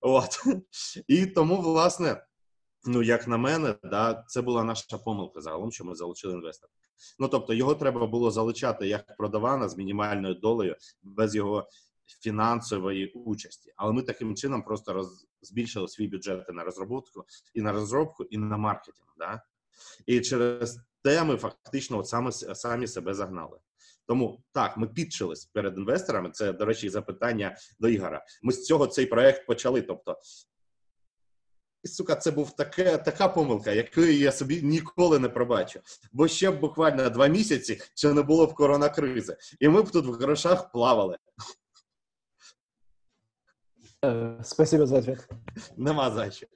От. 0.00 0.38
І 1.06 1.26
тому, 1.26 1.60
власне, 1.60 2.24
ну 2.84 3.02
як 3.02 3.28
на 3.28 3.36
мене, 3.36 3.74
да, 3.84 4.24
це 4.28 4.42
була 4.42 4.64
наша 4.64 4.98
помилка 4.98 5.40
загалом, 5.40 5.72
що 5.72 5.84
ми 5.84 5.94
залучили 5.94 6.34
інвестора. 6.34 6.70
Ну 7.18 7.28
тобто, 7.28 7.54
його 7.54 7.74
треба 7.74 8.06
було 8.06 8.30
залучати 8.30 8.88
як 8.88 9.16
продавана 9.16 9.68
з 9.68 9.76
мінімальною 9.76 10.34
долею 10.34 10.76
без 11.02 11.34
його 11.34 11.68
фінансової 12.22 13.12
участі. 13.12 13.72
Але 13.76 13.92
ми 13.92 14.02
таким 14.02 14.36
чином 14.36 14.62
просто 14.62 14.92
роз... 14.92 15.26
збільшили 15.42 15.88
свій 15.88 16.08
бюджет 16.08 16.48
на 16.48 16.64
розробку, 16.64 17.24
і 17.54 17.62
на 17.62 17.72
розробку, 17.72 18.24
і 18.24 18.38
на 18.38 18.56
маркетинг. 18.56 19.14
Да? 19.18 19.42
І 20.06 20.20
через 20.20 20.80
те 21.02 21.24
ми 21.24 21.36
фактично 21.36 21.98
от 21.98 22.08
саме 22.08 22.32
самі 22.32 22.86
себе 22.86 23.14
загнали. 23.14 23.58
Тому 24.06 24.42
так, 24.52 24.76
ми 24.76 24.88
підчились 24.88 25.44
перед 25.44 25.78
інвесторами. 25.78 26.30
Це, 26.30 26.52
до 26.52 26.64
речі, 26.64 26.88
запитання 26.90 27.56
до 27.80 27.88
Ігора. 27.88 28.24
Ми 28.42 28.52
з 28.52 28.64
цього 28.64 28.86
цей 28.86 29.06
проект 29.06 29.46
почали. 29.46 29.82
Тобто, 29.82 30.16
сука, 31.84 32.16
це 32.16 32.30
був 32.30 32.56
таке, 32.56 32.98
така 32.98 33.28
помилка, 33.28 33.70
якої 33.70 34.18
я 34.18 34.32
собі 34.32 34.62
ніколи 34.62 35.18
не 35.18 35.28
пробачу. 35.28 35.80
Бо 36.12 36.28
ще 36.28 36.50
б 36.50 36.60
буквально 36.60 37.10
два 37.10 37.26
місяці 37.26 37.80
ще 37.94 38.12
не 38.12 38.22
було 38.22 38.46
б 38.46 38.54
коронакризи, 38.54 39.36
і 39.60 39.68
ми 39.68 39.82
б 39.82 39.90
тут 39.90 40.06
в 40.06 40.12
грошах 40.12 40.72
плавали. 40.72 41.18
Е, 44.04 44.38
спасибо 44.42 44.86
за 44.86 44.98
ответ. 44.98 45.28
Нема 45.76 46.10
за 46.10 46.30
що. 46.30 46.46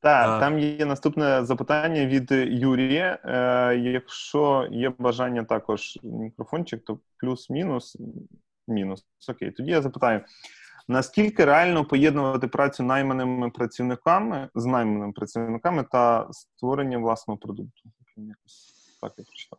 Так, 0.00 0.28
а... 0.28 0.40
там 0.40 0.58
є 0.58 0.84
наступне 0.84 1.44
запитання 1.44 2.06
від 2.06 2.30
Юрія. 2.60 3.18
Е, 3.24 3.76
Якщо 3.76 4.68
є 4.70 4.92
бажання 4.98 5.44
також 5.44 5.98
мікрофончик, 6.02 6.84
то 6.84 6.98
плюс-мінус. 7.16 7.96
Мінус. 8.68 9.06
Окей, 9.28 9.50
тоді 9.50 9.70
я 9.70 9.82
запитаю: 9.82 10.20
наскільки 10.88 11.44
реально 11.44 11.84
поєднувати 11.84 12.48
працю 12.48 12.82
найманими 12.82 13.50
працівниками 13.50 14.50
з 14.54 14.64
найманими 14.64 15.12
працівниками 15.12 15.84
та 15.92 16.28
створення 16.32 16.98
власного 16.98 17.38
продукту? 17.38 17.90
Так 19.00 19.12
я 19.16 19.24
прочитав. 19.24 19.58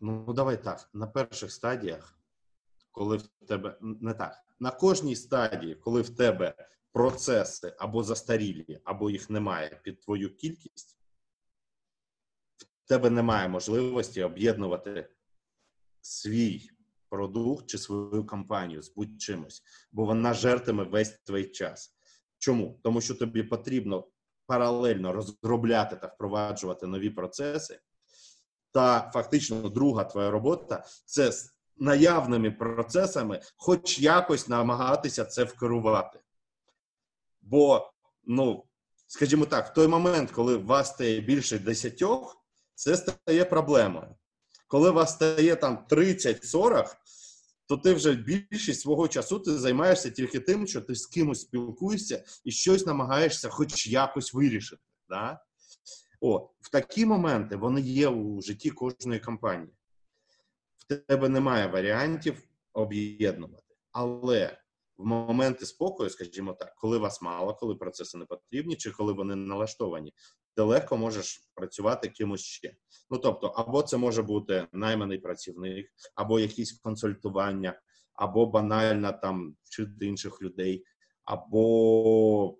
Ну, 0.00 0.32
давай 0.32 0.62
так. 0.62 0.90
На 0.92 1.06
перших 1.06 1.52
стадіях, 1.52 2.18
коли 2.90 3.16
в 3.16 3.26
тебе 3.48 3.78
не 3.80 4.14
так, 4.14 4.44
на 4.60 4.70
кожній 4.70 5.16
стадії, 5.16 5.74
коли 5.74 6.02
в 6.02 6.16
тебе 6.16 6.54
процеси 6.92 7.74
або 7.78 8.02
застарілі, 8.02 8.80
або 8.84 9.10
їх 9.10 9.30
немає 9.30 9.80
під 9.82 10.00
твою 10.00 10.36
кількість, 10.36 10.98
в 12.84 12.88
тебе 12.88 13.10
немає 13.10 13.48
можливості 13.48 14.22
об'єднувати 14.22 15.10
свій 16.00 16.70
продукт 17.14 17.66
чи 17.66 17.78
свою 17.78 18.26
компанію 18.26 18.82
з 18.82 18.94
будь-чимось, 18.94 19.62
бо 19.92 20.04
вона 20.04 20.34
жертиме 20.34 20.84
весь 20.84 21.10
твій 21.10 21.44
час. 21.44 21.94
Чому? 22.38 22.80
Тому 22.82 23.00
що 23.00 23.14
тобі 23.14 23.42
потрібно 23.42 24.08
паралельно 24.46 25.12
розробляти 25.12 25.96
та 25.96 26.06
впроваджувати 26.06 26.86
нові 26.86 27.10
процеси. 27.10 27.80
Та 28.72 29.10
фактично 29.14 29.68
друга 29.68 30.04
твоя 30.04 30.30
робота 30.30 30.84
це 31.04 31.32
з 31.32 31.54
наявними 31.76 32.50
процесами, 32.50 33.40
хоч 33.56 33.98
якось 33.98 34.48
намагатися 34.48 35.24
це 35.24 35.44
вкерувати. 35.44 36.20
Бо, 37.42 37.90
ну, 38.24 38.64
скажімо 39.06 39.46
так, 39.46 39.70
в 39.70 39.72
той 39.72 39.88
момент, 39.88 40.30
коли 40.30 40.56
вас 40.56 40.88
стає 40.88 41.20
більше 41.20 41.58
десятьох, 41.58 42.36
це 42.74 42.96
стає 42.96 43.44
проблемою. 43.44 44.14
Коли 44.74 44.90
вас 44.90 45.12
стає 45.12 45.56
там 45.56 45.86
30-40, 45.90 46.96
то 47.66 47.76
ти 47.76 47.94
вже 47.94 48.12
більшість 48.12 48.80
свого 48.80 49.08
часу 49.08 49.38
ти 49.38 49.58
займаєшся 49.58 50.10
тільки 50.10 50.40
тим, 50.40 50.66
що 50.66 50.80
ти 50.80 50.94
з 50.94 51.06
кимось 51.06 51.40
спілкуєшся 51.40 52.24
і 52.44 52.50
щось 52.50 52.86
намагаєшся 52.86 53.48
хоч 53.48 53.86
якось 53.86 54.34
вирішити. 54.34 54.82
Да? 55.08 55.40
О, 56.20 56.50
В 56.60 56.70
такі 56.70 57.06
моменти 57.06 57.56
вони 57.56 57.80
є 57.80 58.08
у 58.08 58.42
житті 58.42 58.70
кожної 58.70 59.20
компанії. 59.20 59.74
В 60.76 60.84
тебе 61.06 61.28
немає 61.28 61.66
варіантів 61.66 62.42
об'єднувати. 62.72 63.74
Але 63.92 64.58
в 64.96 65.06
моменти 65.06 65.66
спокою, 65.66 66.10
скажімо 66.10 66.52
так, 66.52 66.74
коли 66.76 66.98
вас 66.98 67.22
мало, 67.22 67.54
коли 67.54 67.74
процеси 67.74 68.18
не 68.18 68.24
потрібні, 68.24 68.76
чи 68.76 68.90
коли 68.90 69.12
вони 69.12 69.34
налаштовані, 69.34 70.14
ти 70.56 70.62
легко 70.62 70.96
можеш 70.96 71.50
працювати 71.54 72.08
кимось 72.08 72.40
ще. 72.40 72.74
Ну 73.10 73.18
тобто, 73.18 73.46
або 73.46 73.82
це 73.82 73.96
може 73.96 74.22
бути 74.22 74.66
найманий 74.72 75.18
працівник, 75.18 75.92
або 76.14 76.40
якісь 76.40 76.72
консультування, 76.72 77.80
або 78.14 78.46
банально 78.46 79.12
там 79.22 79.56
вчити 79.64 80.06
інших 80.06 80.42
людей, 80.42 80.84
або 81.24 82.58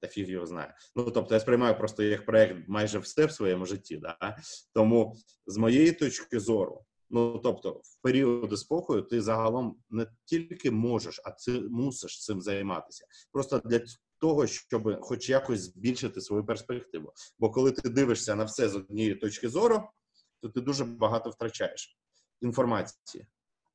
та 0.00 0.08
фіг 0.08 0.30
його 0.30 0.46
знає. 0.46 0.74
Ну 0.96 1.10
тобто, 1.10 1.34
я 1.34 1.40
сприймаю 1.40 1.78
просто 1.78 2.02
як 2.02 2.26
проект 2.26 2.68
майже 2.68 2.98
все 2.98 3.26
в 3.26 3.32
своєму 3.32 3.66
житті. 3.66 3.96
Да? 3.96 4.36
Тому 4.74 5.16
з 5.46 5.56
моєї 5.56 5.92
точки 5.92 6.40
зору. 6.40 6.84
Ну 7.10 7.38
тобто, 7.38 7.70
в 7.70 8.02
періоди 8.02 8.56
спокою 8.56 9.02
ти 9.02 9.22
загалом 9.22 9.78
не 9.90 10.06
тільки 10.24 10.70
можеш, 10.70 11.20
а 11.24 11.30
ти 11.30 11.60
мусиш 11.60 12.24
цим 12.24 12.40
займатися. 12.40 13.06
Просто 13.32 13.58
для 13.64 13.80
того, 14.20 14.46
щоб 14.46 15.00
хоч 15.00 15.28
якось 15.28 15.60
збільшити 15.60 16.20
свою 16.20 16.46
перспективу. 16.46 17.12
Бо 17.38 17.50
коли 17.50 17.72
ти 17.72 17.88
дивишся 17.88 18.34
на 18.34 18.44
все 18.44 18.68
з 18.68 18.76
однієї 18.76 19.14
точки 19.14 19.48
зору, 19.48 19.82
то 20.40 20.48
ти 20.48 20.60
дуже 20.60 20.84
багато 20.84 21.30
втрачаєш 21.30 21.98
інформації. 22.40 23.26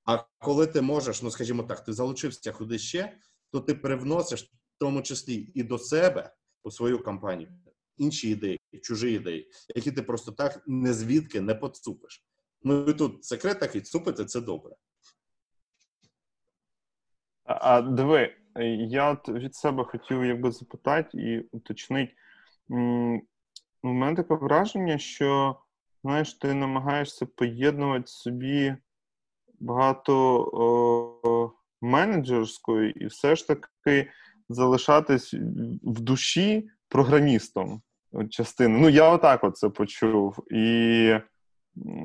А 0.05 0.23
коли 0.39 0.67
ти 0.67 0.81
можеш, 0.81 1.22
ну 1.22 1.31
скажімо 1.31 1.63
так, 1.63 1.84
ти 1.84 1.93
залучився 1.93 2.51
куди 2.51 2.80
ще, 2.80 3.17
то 3.51 3.59
ти 3.59 3.76
привносиш 3.76 4.43
в 4.43 4.77
тому 4.80 5.01
числі 5.01 5.51
і 5.53 5.63
до 5.63 5.77
себе 5.77 6.34
у 6.63 6.72
свою 6.72 7.03
компанію 7.03 7.59
інші 7.97 8.30
ідеї, 8.30 8.59
чужі 8.81 9.13
ідеї, 9.13 9.51
які 9.76 9.91
ти 9.91 10.01
просто 10.01 10.31
так 10.31 10.63
не 10.67 10.93
звідки 10.93 11.41
не 11.41 11.55
поцупиш. 11.55 12.26
Ну 12.63 12.85
і 12.85 12.93
тут 12.93 13.26
секрет 13.26 13.59
такий, 13.59 13.81
цупити 13.81 14.26
це 14.26 14.41
добре. 14.41 14.76
А 17.43 17.81
диви, 17.81 18.35
я 18.90 19.18
від 19.27 19.56
себе 19.56 19.84
хотів 19.84 20.26
якби 20.26 20.52
запитати 20.52 21.10
і 21.14 21.40
уточнити. 21.40 22.14
У 23.84 23.88
мене 23.88 24.15
таке 24.15 24.36
враження, 24.36 24.98
що 24.98 25.60
знаєш, 26.03 26.34
ти 26.34 26.53
намагаєшся 26.53 27.26
поєднувати 27.26 28.07
собі 28.07 28.76
багато 29.60 30.15
о, 30.53 31.52
менеджерської, 31.82 33.03
і 33.03 33.06
все 33.06 33.36
ж 33.36 33.48
таки 33.48 34.10
залишатись 34.49 35.34
в 35.84 35.99
душі 36.02 36.69
програмістом 36.90 37.82
частини. 38.30 38.80
Ну, 38.80 38.90
я 38.90 39.10
отак 39.10 39.44
от 39.44 39.57
це 39.57 39.69
почув. 39.69 40.52
І 40.52 41.15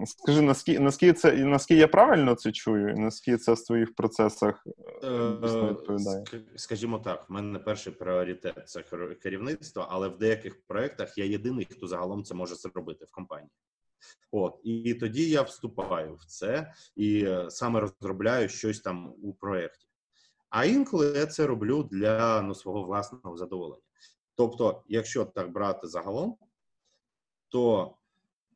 скажи, 0.07 0.41
наскільки 0.43 0.81
наскільки 0.81 1.13
це 1.13 1.33
наскільки 1.33 1.81
я 1.81 1.89
правильно 1.89 2.35
це 2.35 2.53
чую, 2.53 2.89
і 2.89 2.99
наскільки 2.99 3.39
це 3.39 3.53
в 3.53 3.67
твоїх 3.67 3.95
процесах 3.95 4.67
е, 5.05 5.69
відповідає? 5.71 6.25
Скажімо 6.57 6.99
так, 6.99 7.31
в 7.31 7.33
мене 7.33 7.59
перший 7.59 7.93
пріоритет 7.93 8.69
це 8.69 8.83
керівництво, 9.23 9.87
але 9.91 10.09
в 10.09 10.19
деяких 10.19 10.63
проєктах 10.67 11.19
я 11.19 11.25
єдиний, 11.25 11.69
хто 11.71 11.87
загалом 11.87 12.25
це 12.25 12.35
може 12.35 12.55
зробити 12.55 13.05
в 13.05 13.11
компанії. 13.11 13.51
От 14.33 14.61
і 14.65 14.95
тоді 14.95 15.31
я 15.31 15.43
вступаю 15.43 16.15
в 16.15 16.25
це 16.25 16.73
і 16.97 17.25
е, 17.25 17.51
саме 17.51 17.81
розробляю 17.81 18.49
щось 18.49 18.81
там 18.81 19.15
у 19.23 19.33
проєкті. 19.33 19.87
А 20.51 20.65
інколи 20.65 21.13
я 21.19 21.27
це 21.27 21.47
роблю 21.47 21.83
для 21.83 22.43
ну, 22.43 22.55
свого 22.55 22.83
власного 22.83 23.37
задоволення. 23.37 23.83
Тобто, 24.35 24.83
якщо 24.89 25.25
так 25.25 25.53
брати 25.53 25.87
загалом, 25.87 26.37
то 27.49 27.95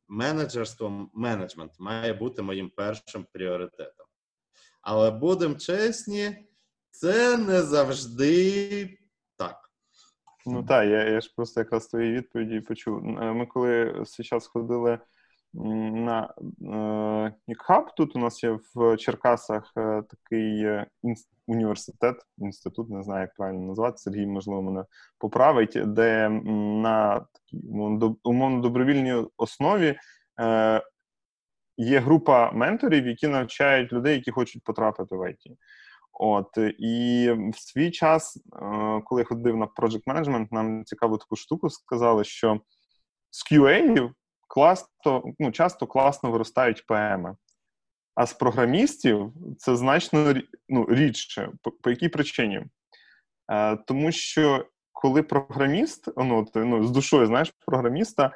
менеджерство, 0.07 1.09
менеджмент 1.13 1.71
має 1.79 2.13
бути 2.13 2.41
моїм 2.41 2.71
першим 2.75 3.25
пріоритетом. 3.31 4.05
Але 4.81 5.11
будемо 5.11 5.55
чесні, 5.55 6.47
це 6.91 7.37
не 7.37 7.61
завжди 7.61 8.97
так. 9.37 9.71
Ну 10.45 10.63
так, 10.63 10.89
я 10.89 11.03
я 11.03 11.21
ж 11.21 11.33
просто 11.35 11.61
якраз 11.61 11.87
твої 11.87 12.11
відповіді 12.11 12.59
почув. 12.59 12.97
Е, 12.97 13.33
ми 13.33 13.45
коли 13.45 14.03
зараз 14.05 14.47
ходили 14.47 14.99
на 15.55 16.33
Нікхаб, 17.47 17.95
тут 17.95 18.15
у 18.15 18.19
нас 18.19 18.43
є 18.43 18.59
в 18.75 18.97
Черкасах 18.97 19.73
е, 19.77 20.03
такий 20.09 20.63
е, 20.63 20.85
університет, 21.47 22.15
інститут, 22.37 22.89
не 22.89 23.03
знаю, 23.03 23.21
як 23.21 23.35
правильно 23.35 23.67
назвати, 23.67 23.97
Сергій, 23.97 24.25
можливо, 24.25 24.61
мене 24.61 24.85
поправить, 25.17 25.77
де 25.85 26.29
на 26.29 27.19
такій 27.19 27.67
умовно 28.23 28.61
добровільній 28.61 29.25
основі 29.37 29.95
е, 30.39 30.81
є 31.77 31.99
група 31.99 32.51
менторів, 32.51 33.07
які 33.07 33.27
навчають 33.27 33.93
людей, 33.93 34.15
які 34.15 34.31
хочуть 34.31 34.63
потрапити 34.63 35.15
в 35.15 35.29
ІТ. 35.29 35.57
От 36.19 36.57
і 36.79 37.29
в 37.53 37.59
свій 37.59 37.91
час, 37.91 38.37
е, 38.37 39.01
коли 39.05 39.21
я 39.21 39.25
ходив 39.25 39.57
на 39.57 39.65
project 39.65 40.03
management, 40.07 40.47
нам 40.51 40.85
цікаву 40.85 41.17
таку 41.17 41.35
штуку 41.35 41.69
сказали, 41.69 42.23
що 42.23 42.59
з 43.29 43.51
QA 43.51 44.11
класно, 44.47 45.23
ну, 45.39 45.51
часто 45.51 45.87
класно 45.87 46.31
виростають 46.31 46.85
ПМи. 46.85 47.35
А 48.15 48.25
з 48.25 48.33
програмістів 48.33 49.33
це 49.57 49.75
значно 49.75 50.33
ну, 50.69 50.85
рідше. 50.89 51.51
По, 51.61 51.71
по 51.71 51.89
якій 51.89 52.09
причині? 52.09 52.65
Е, 53.51 53.77
Тому 53.77 54.11
що 54.11 54.65
коли 54.91 55.23
програміст, 55.23 56.09
ну, 56.17 56.47
ну, 56.55 56.83
з 56.83 56.91
душою 56.91 57.27
знаєш, 57.27 57.53
програміста, 57.65 58.31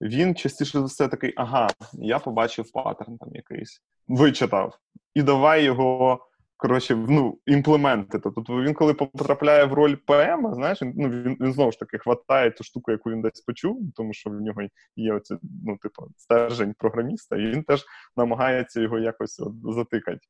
він 0.00 0.34
частіше 0.34 0.78
за 0.78 0.84
все 0.84 1.08
такий: 1.08 1.32
ага, 1.36 1.68
я 1.92 2.18
побачив 2.18 2.72
паттерн 2.72 3.18
там 3.18 3.28
якийсь, 3.32 3.82
вичитав, 4.08 4.78
і 5.14 5.22
давай 5.22 5.64
його 5.64 6.26
коротше, 6.62 6.96
ну, 6.96 7.38
імплементити. 7.46 8.30
Тобто 8.34 8.62
він, 8.62 8.74
коли 8.74 8.94
потрапляє 8.94 9.64
в 9.64 9.72
роль 9.72 9.96
ПМ, 10.06 10.54
знаєш, 10.54 10.78
ну, 10.82 11.08
він 11.08 11.36
він 11.40 11.52
знову 11.52 11.72
ж 11.72 11.78
таки 11.78 11.98
хватає 11.98 12.50
ту 12.50 12.64
штуку, 12.64 12.90
яку 12.90 13.10
він 13.10 13.22
десь 13.22 13.40
почув, 13.40 13.92
тому 13.96 14.12
що 14.12 14.30
в 14.30 14.40
нього 14.40 14.62
є 14.96 15.14
оці, 15.14 15.34
ну, 15.64 15.76
типу, 15.76 16.06
стержень 16.16 16.74
програміста, 16.78 17.36
і 17.36 17.46
він 17.46 17.62
теж 17.62 17.84
намагається 18.16 18.80
його 18.80 18.98
якось 18.98 19.40
от, 19.40 19.52
затикати. 19.74 20.20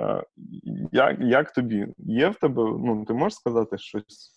Е, 0.00 0.24
як 0.92 1.16
як 1.20 1.52
тобі? 1.52 1.86
Є 1.98 2.28
в 2.28 2.34
тебе, 2.34 2.62
ну, 2.62 3.04
ти 3.04 3.14
можеш 3.14 3.38
сказати 3.38 3.78
щось 3.78 4.32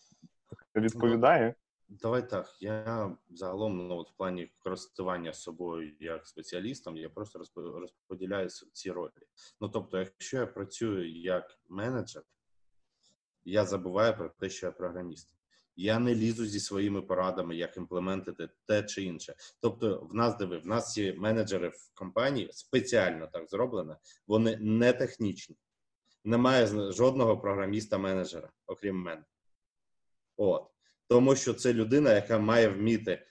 відповідає? 0.75 1.53
Давай 1.87 2.29
так. 2.29 2.55
Я 2.59 3.17
загалом 3.29 3.87
ну, 3.87 3.97
от 3.97 4.11
в 4.11 4.13
плані 4.13 4.51
користування 4.59 5.33
собою 5.33 5.95
як 5.99 6.27
спеціалістом, 6.27 6.97
я 6.97 7.09
просто 7.09 7.39
розподіляю 7.55 8.49
ці 8.49 8.91
ролі. 8.91 9.11
Ну 9.61 9.69
тобто, 9.69 9.99
якщо 9.99 10.37
я 10.37 10.47
працюю 10.47 11.11
як 11.11 11.59
менеджер, 11.69 12.23
я 13.43 13.65
забуваю 13.65 14.17
про 14.17 14.29
те, 14.29 14.49
що 14.49 14.65
я 14.65 14.71
програміст. 14.71 15.35
Я 15.75 15.99
не 15.99 16.15
лізу 16.15 16.45
зі 16.45 16.59
своїми 16.59 17.01
порадами, 17.01 17.55
як 17.55 17.77
імплементити 17.77 18.49
те 18.65 18.83
чи 18.83 19.03
інше. 19.03 19.35
Тобто, 19.61 19.99
в 20.11 20.15
нас 20.15 20.37
диви, 20.37 20.57
в 20.57 20.67
нас 20.67 20.97
є 20.97 21.13
менеджери 21.13 21.69
в 21.69 21.93
компанії 21.93 22.49
спеціально 22.51 23.27
так 23.27 23.49
зроблено, 23.49 23.97
вони 24.27 24.57
не 24.57 24.93
технічні. 24.93 25.57
Немає 26.23 26.91
жодного 26.91 27.37
програміста-менеджера, 27.37 28.49
окрім 28.67 28.95
мене. 28.95 29.25
От 30.37 30.74
тому 31.07 31.35
що 31.35 31.53
це 31.53 31.73
людина, 31.73 32.13
яка 32.13 32.39
має 32.39 32.69
вміти 32.69 33.25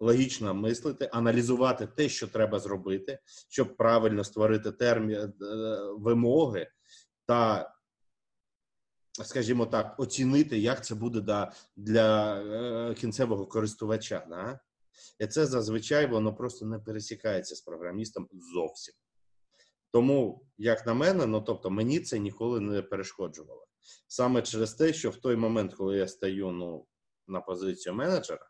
логічно 0.00 0.54
мислити, 0.54 1.10
аналізувати 1.12 1.86
те, 1.86 2.08
що 2.08 2.26
треба 2.28 2.58
зробити, 2.58 3.18
щоб 3.48 3.76
правильно 3.76 4.24
створити 4.24 4.72
термі 4.72 5.14
е, 5.14 5.30
вимоги 5.98 6.70
та. 7.26 7.74
Скажімо 9.24 9.66
так, 9.66 10.00
оцінити, 10.00 10.58
як 10.58 10.84
це 10.84 10.94
буде 10.94 11.20
да, 11.20 11.52
для 11.76 12.36
е, 12.40 12.94
кінцевого 12.94 13.46
користувача. 13.46 14.26
Да? 14.30 14.60
І 15.18 15.26
це 15.26 15.46
зазвичай 15.46 16.06
воно 16.06 16.34
просто 16.34 16.66
не 16.66 16.78
пересікається 16.78 17.56
з 17.56 17.60
програмістом 17.60 18.28
зовсім. 18.54 18.94
Тому, 19.92 20.46
як 20.58 20.86
на 20.86 20.94
мене, 20.94 21.26
ну 21.26 21.40
тобто 21.40 21.70
мені 21.70 22.00
це 22.00 22.18
ніколи 22.18 22.60
не 22.60 22.82
перешкоджувало. 22.82 23.66
Саме 24.08 24.42
через 24.42 24.74
те, 24.74 24.92
що 24.92 25.10
в 25.10 25.16
той 25.16 25.36
момент, 25.36 25.74
коли 25.74 25.96
я 25.96 26.08
стаю 26.08 26.50
ну, 26.50 26.86
на 27.28 27.40
позицію 27.40 27.94
менеджера, 27.94 28.48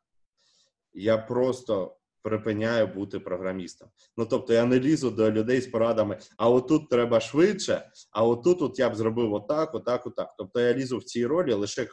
я 0.92 1.18
просто 1.18 1.98
припиняю 2.22 2.86
бути 2.86 3.20
програмістом. 3.20 3.88
Ну 4.16 4.26
тобто 4.26 4.52
я 4.52 4.64
не 4.64 4.80
лізу 4.80 5.10
до 5.10 5.30
людей 5.30 5.60
з 5.60 5.66
порадами, 5.66 6.18
а 6.36 6.50
отут 6.50 6.88
треба 6.88 7.20
швидше, 7.20 7.90
а 8.10 8.24
отут 8.24 8.62
от 8.62 8.78
я 8.78 8.90
б 8.90 8.96
зробив 8.96 9.32
отак, 9.32 9.74
отак, 9.74 10.06
отак. 10.06 10.34
Тобто 10.38 10.60
я 10.60 10.74
лізу 10.74 10.98
в 10.98 11.04
цій 11.04 11.26
ролі 11.26 11.52
лише 11.52 11.88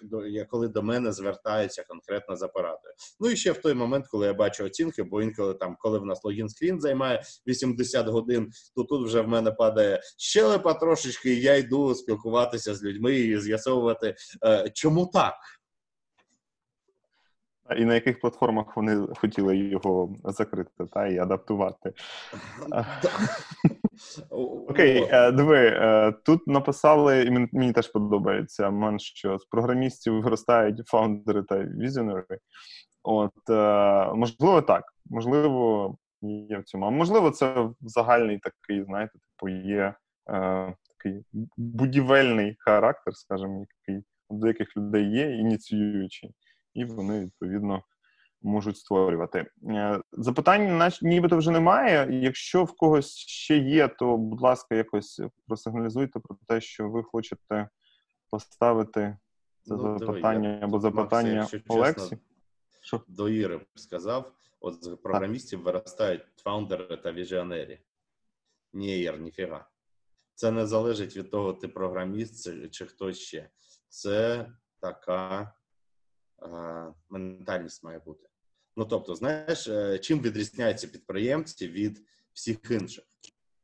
коли 0.50 0.68
до 0.68 0.84
мене 0.84 1.12
звертаються 1.12 1.84
конкретно 1.88 2.36
за 2.36 2.48
порадою. 2.48 2.94
Ну 3.20 3.30
і 3.30 3.36
ще 3.36 3.52
в 3.52 3.58
той 3.58 3.74
момент, 3.74 4.08
коли 4.08 4.28
я 4.28 4.34
бачу 4.34 4.66
оцінки, 4.66 5.04
бо 5.04 5.22
інколи 5.22 5.54
там, 5.54 5.76
коли 5.80 6.00
в 6.00 6.06
нас 6.06 6.24
логін 6.24 6.50
скрін 6.50 6.82
займає 6.82 7.22
80 7.48 8.08
годин, 8.08 8.52
то 8.76 8.84
тут 8.84 9.08
вже 9.08 9.22
в 9.22 9.28
мене 9.28 9.52
падає 9.52 10.02
щелепа 10.18 10.74
трошечки, 10.74 11.34
і 11.34 11.42
я 11.42 11.56
йду 11.56 11.96
спілкуватися 11.96 12.76
з 12.76 12.84
людьми 12.84 13.16
і 13.16 13.40
з'ясовувати, 13.40 14.16
е, 14.46 14.72
чому 14.74 15.06
так. 15.14 15.34
І 17.78 17.86
на 17.86 17.94
яких 17.94 18.20
платформах 18.20 18.78
вони 18.78 19.08
хотіли 19.16 19.58
його 19.58 20.16
закрити 20.24 20.86
та 20.94 21.08
і 21.08 21.18
адаптувати? 21.18 21.94
Окей, 24.70 25.08
е, 25.12 25.32
диви, 25.32 25.58
е, 25.58 26.14
тут 26.26 26.48
написали, 26.48 27.24
і 27.24 27.32
мені 27.32 27.74
теж 27.74 27.88
подобається, 27.88 28.70
мен, 28.70 29.00
що 29.00 29.38
з 29.38 29.46
програмістів 29.46 30.22
виростають 30.22 30.88
фаундери 30.88 31.44
та 31.44 31.64
візіонери. 31.64 32.40
От, 33.04 33.50
е, 33.50 34.14
можливо, 34.14 34.62
так. 34.62 34.84
Можливо, 35.06 35.98
є 36.22 36.58
в 36.58 36.64
цьому. 36.64 36.86
А 36.86 36.90
можливо, 36.90 37.32
це 37.32 37.70
загальний 37.82 38.40
такий, 38.40 38.84
знаєте, 38.84 39.14
типу, 39.14 39.50
є 39.50 39.94
такий 40.98 41.24
будівельний 41.58 42.56
характер, 42.60 43.16
скажімо, 43.16 43.66
який 43.88 44.04
у 44.30 44.38
деяких 44.38 44.78
людей 44.78 45.12
є, 45.12 45.36
ініціюючий 45.36 46.32
і 46.76 46.86
вони 46.86 47.20
відповідно 47.20 47.84
можуть 48.42 48.78
створювати. 48.78 49.46
Е, 49.70 50.02
запитань 50.12 50.92
нібито 51.02 51.38
вже 51.38 51.52
немає. 51.52 52.08
Якщо 52.22 52.64
в 52.64 52.76
когось 52.76 53.18
ще 53.18 53.58
є, 53.58 53.88
то 53.88 54.18
будь 54.18 54.42
ласка, 54.42 54.76
якось 54.76 55.22
просигналізуйте 55.48 56.20
про 56.20 56.38
те, 56.48 56.62
що 56.62 56.90
ви 56.90 57.04
хочете 57.04 57.70
поставити 58.30 59.18
це 59.62 59.74
ну, 59.76 60.00
запитання 60.00 60.50
давай, 60.50 60.64
або 60.64 60.80
запитання 60.80 61.36
Макс, 61.36 61.56
Олексі. 61.68 62.18
Що? 62.82 63.02
До 63.08 63.30
Іри 63.30 63.62
сказав: 63.76 64.32
от 64.60 64.84
з 64.84 64.96
програмістів 64.96 65.62
виростають 65.62 66.22
фаундери 66.36 66.98
та 66.98 67.12
віжіонері. 67.12 67.80
Ні, 68.74 69.00
Ір, 69.00 69.20
ніфіга. 69.20 69.70
Це 70.36 70.52
не 70.52 70.68
залежить 70.68 71.18
від 71.18 71.32
того, 71.32 71.54
ти 71.54 71.68
програміст 71.68 72.72
чи 72.72 72.86
хтось 72.86 73.18
ще. 73.18 73.50
Це 73.90 74.46
така 74.82 75.54
ментальність 77.10 77.84
має 77.84 78.00
бути. 78.00 78.30
Ну 78.78 78.86
тобто, 78.86 79.16
знаєш, 79.16 79.68
е, 79.68 80.00
чим 80.00 80.20
відрізняються 80.20 80.88
підприємці 80.88 81.68
від 81.68 82.02
всіх 82.34 82.58
інших? 82.72 83.04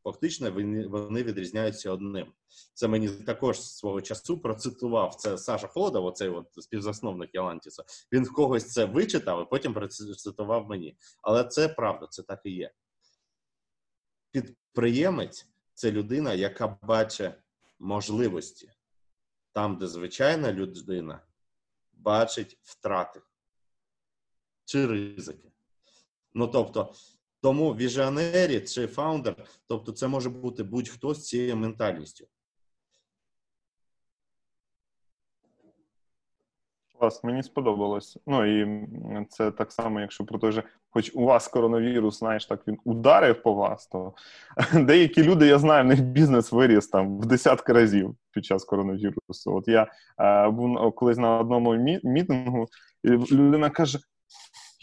Фактично, 0.04 0.52
вони 0.90 1.24
відрізняються 1.24 1.92
одним. 1.92 2.34
Це 2.74 2.88
мені 2.88 3.10
також 3.10 3.62
свого 3.62 4.02
часу 4.02 4.40
процитував 4.40 5.16
це 5.16 5.38
Саша 5.38 5.68
Холодов, 5.68 6.06
оцей 6.06 6.30
от 6.30 6.48
співзасновник 6.54 7.30
Ялантіса. 7.34 7.84
Він 8.12 8.24
в 8.24 8.34
когось 8.34 8.72
це 8.72 8.86
вичитав, 8.86 9.42
і 9.42 9.50
потім 9.50 9.74
процитував 9.74 10.70
мені. 10.70 10.98
Але 11.22 11.44
це 11.44 11.68
правда, 11.68 12.08
це 12.10 12.24
так 12.24 12.42
і 12.44 12.52
є. 12.52 12.72
Підприємець 14.32 15.48
це 15.74 15.92
людина, 15.92 16.34
яка 16.34 16.78
бачить 16.82 17.34
можливості 17.80 18.70
там, 19.54 19.78
де 19.78 19.88
звичайна 19.88 20.54
людина 20.54 21.22
бачить 22.02 22.58
втрати 22.64 23.22
чи 24.66 24.88
ризики. 24.88 25.52
Ну 26.34 26.48
тобто, 26.48 26.94
тому 27.42 27.76
віжіонері 27.76 28.62
чи 28.62 28.88
фаундер, 28.88 29.46
тобто, 29.68 29.92
це 29.92 30.08
може 30.08 30.30
бути 30.30 30.64
будь-хто 30.64 31.14
з 31.14 31.28
цією 31.28 31.56
ментальністю. 31.58 32.28
Клас, 37.02 37.24
мені 37.24 37.44
сподобалось. 37.44 38.18
Ну 38.28 38.62
і 38.62 38.86
це 39.30 39.52
так 39.52 39.72
само, 39.72 40.00
якщо 40.00 40.26
про 40.26 40.40
той 40.40 40.52
же, 40.52 40.64
хоч 40.90 41.12
у 41.16 41.26
вас 41.26 41.48
коронавірус, 41.48 42.20
знаєш, 42.20 42.46
так 42.46 42.68
він 42.68 42.78
ударив 42.84 43.44
по 43.44 43.54
вас, 43.54 43.88
то 43.88 44.14
деякі 44.74 45.24
люди, 45.24 45.48
я 45.48 45.60
знаю, 45.60 45.84
в 45.84 45.88
них 45.88 46.02
бізнес 46.02 46.52
виріс 46.52 46.88
там 46.88 47.20
в 47.20 47.26
десятки 47.26 47.74
разів 47.74 48.16
під 48.32 48.46
час 48.46 48.66
коронавірусу. 48.66 49.56
От 49.56 49.68
я 49.68 49.88
е, 50.20 50.50
був 50.50 50.96
колись 50.96 51.18
на 51.18 51.40
одному 51.40 52.00
мітингу, 52.04 52.68
і 53.04 53.10
людина 53.10 53.70
каже: 53.70 54.00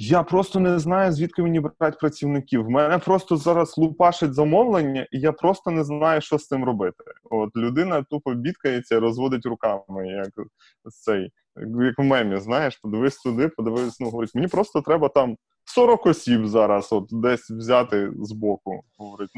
я 0.01 0.23
просто 0.23 0.61
не 0.61 0.79
знаю, 0.79 1.13
звідки 1.13 1.43
мені 1.43 1.61
брати 1.61 1.97
працівників. 2.01 2.65
В 2.65 2.71
мене 2.71 2.99
просто 2.99 3.37
зараз 3.37 3.79
лупашить 3.79 4.35
замовлення, 4.35 5.07
і 5.11 5.21
я 5.21 5.33
просто 5.33 5.71
не 5.71 5.85
знаю, 5.85 6.21
що 6.21 6.39
з 6.39 6.47
цим 6.47 6.65
робити. 6.65 7.05
От 7.31 7.57
людина 7.57 8.03
тупо 8.03 8.35
бідкається, 8.35 9.01
розводить 9.01 9.47
руками, 9.47 10.09
як 10.09 10.47
цей, 10.91 11.31
як 11.61 11.99
в 11.99 12.03
мемі, 12.03 12.41
знаєш, 12.41 12.77
подивись 12.77 13.17
туди, 13.17 13.49
подивись, 13.49 14.01
ну 14.01 14.07
говорить, 14.07 14.35
мені 14.35 14.49
просто 14.49 14.83
треба 14.83 15.09
там 15.09 15.37
40 15.65 16.07
осіб 16.07 16.47
зараз, 16.47 16.93
от 16.93 17.09
десь 17.11 17.51
взяти 17.51 18.13
з 18.17 18.33
боку. 18.33 18.83
Говорить, 18.99 19.31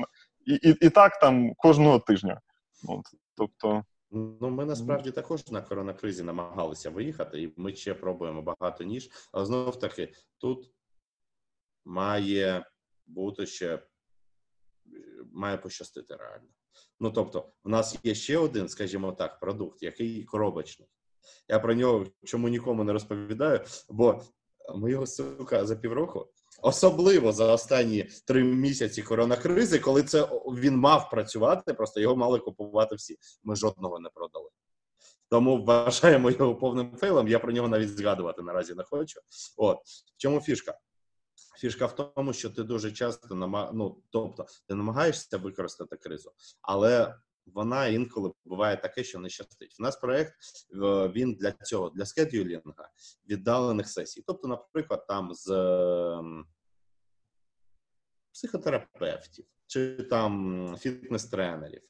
і, 0.46 0.54
і, 0.54 0.86
і 0.86 0.90
так 0.90 1.18
там 1.20 1.54
кожного 1.54 1.98
тижня. 1.98 2.40
От, 2.88 3.06
Тобто. 3.36 3.84
Ну, 4.12 4.50
ми 4.50 4.64
насправді 4.64 5.10
також 5.10 5.50
на 5.50 5.62
коронакризі 5.62 6.22
намагалися 6.22 6.90
виїхати, 6.90 7.42
і 7.42 7.54
ми 7.56 7.74
ще 7.74 7.94
пробуємо 7.94 8.42
багато 8.42 8.84
ніж. 8.84 9.10
Але 9.32 9.46
знов 9.46 9.78
таки, 9.78 10.12
тут 10.38 10.70
має 11.84 12.66
бути 13.06 13.46
ще 13.46 13.82
має 15.32 15.56
пощастити 15.56 16.16
реально. 16.16 16.48
Ну 17.00 17.10
тобто, 17.10 17.52
в 17.64 17.68
нас 17.68 17.98
є 18.02 18.14
ще 18.14 18.38
один, 18.38 18.68
скажімо 18.68 19.12
так, 19.12 19.40
продукт, 19.40 19.82
який 19.82 20.24
коробочний. 20.24 20.88
Я 21.48 21.58
про 21.58 21.74
нього 21.74 22.06
чому 22.24 22.48
нікому 22.48 22.84
не 22.84 22.92
розповідаю, 22.92 23.60
бо 23.88 24.22
ми 24.74 24.90
його 24.90 25.06
сука 25.06 25.66
за 25.66 25.76
півроку. 25.76 26.28
Особливо 26.62 27.32
за 27.32 27.52
останні 27.52 28.10
три 28.26 28.44
місяці 28.44 29.02
коронакризи, 29.02 29.78
коли 29.78 30.02
це 30.02 30.22
він 30.58 30.76
мав 30.76 31.10
працювати, 31.10 31.74
просто 31.74 32.00
його 32.00 32.16
мали 32.16 32.38
купувати 32.38 32.94
всі. 32.94 33.18
Ми 33.44 33.56
жодного 33.56 34.00
не 34.00 34.08
продали. 34.08 34.48
Тому 35.30 35.64
вважаємо 35.64 36.30
його 36.30 36.56
повним 36.56 36.96
фейлом. 36.96 37.28
Я 37.28 37.38
про 37.38 37.52
нього 37.52 37.68
навіть 37.68 37.96
згадувати 37.96 38.42
наразі 38.42 38.74
не 38.74 38.84
хочу. 38.84 39.20
От 39.56 39.76
в 39.86 40.18
чому 40.18 40.40
фішка? 40.40 40.78
Фішка 41.58 41.86
в 41.86 41.96
тому, 41.96 42.32
що 42.32 42.50
ти 42.50 42.62
дуже 42.62 42.92
часто 42.92 43.34
намаг... 43.34 43.70
ну, 43.72 44.02
тобто 44.10 44.46
ти 44.68 44.74
намагаєшся 44.74 45.38
використати 45.38 45.96
кризу, 45.96 46.32
але 46.62 47.14
вона 47.54 47.86
інколи 47.86 48.32
буває 48.44 48.76
таке, 48.76 49.04
що 49.04 49.18
не 49.18 49.28
щастить. 49.28 49.76
У 49.80 49.82
нас 49.82 49.96
проект 49.96 50.34
він 51.14 51.34
для 51.34 51.52
цього, 51.52 51.90
для 51.90 52.06
скедюлінга 52.06 52.90
віддалених 53.28 53.88
сесій. 53.88 54.24
Тобто, 54.26 54.48
наприклад, 54.48 55.06
там 55.06 55.34
з 55.34 55.46
психотерапевтів 58.32 59.44
чи 59.66 59.96
там 59.96 60.76
фітнес-тренерів. 60.76 61.82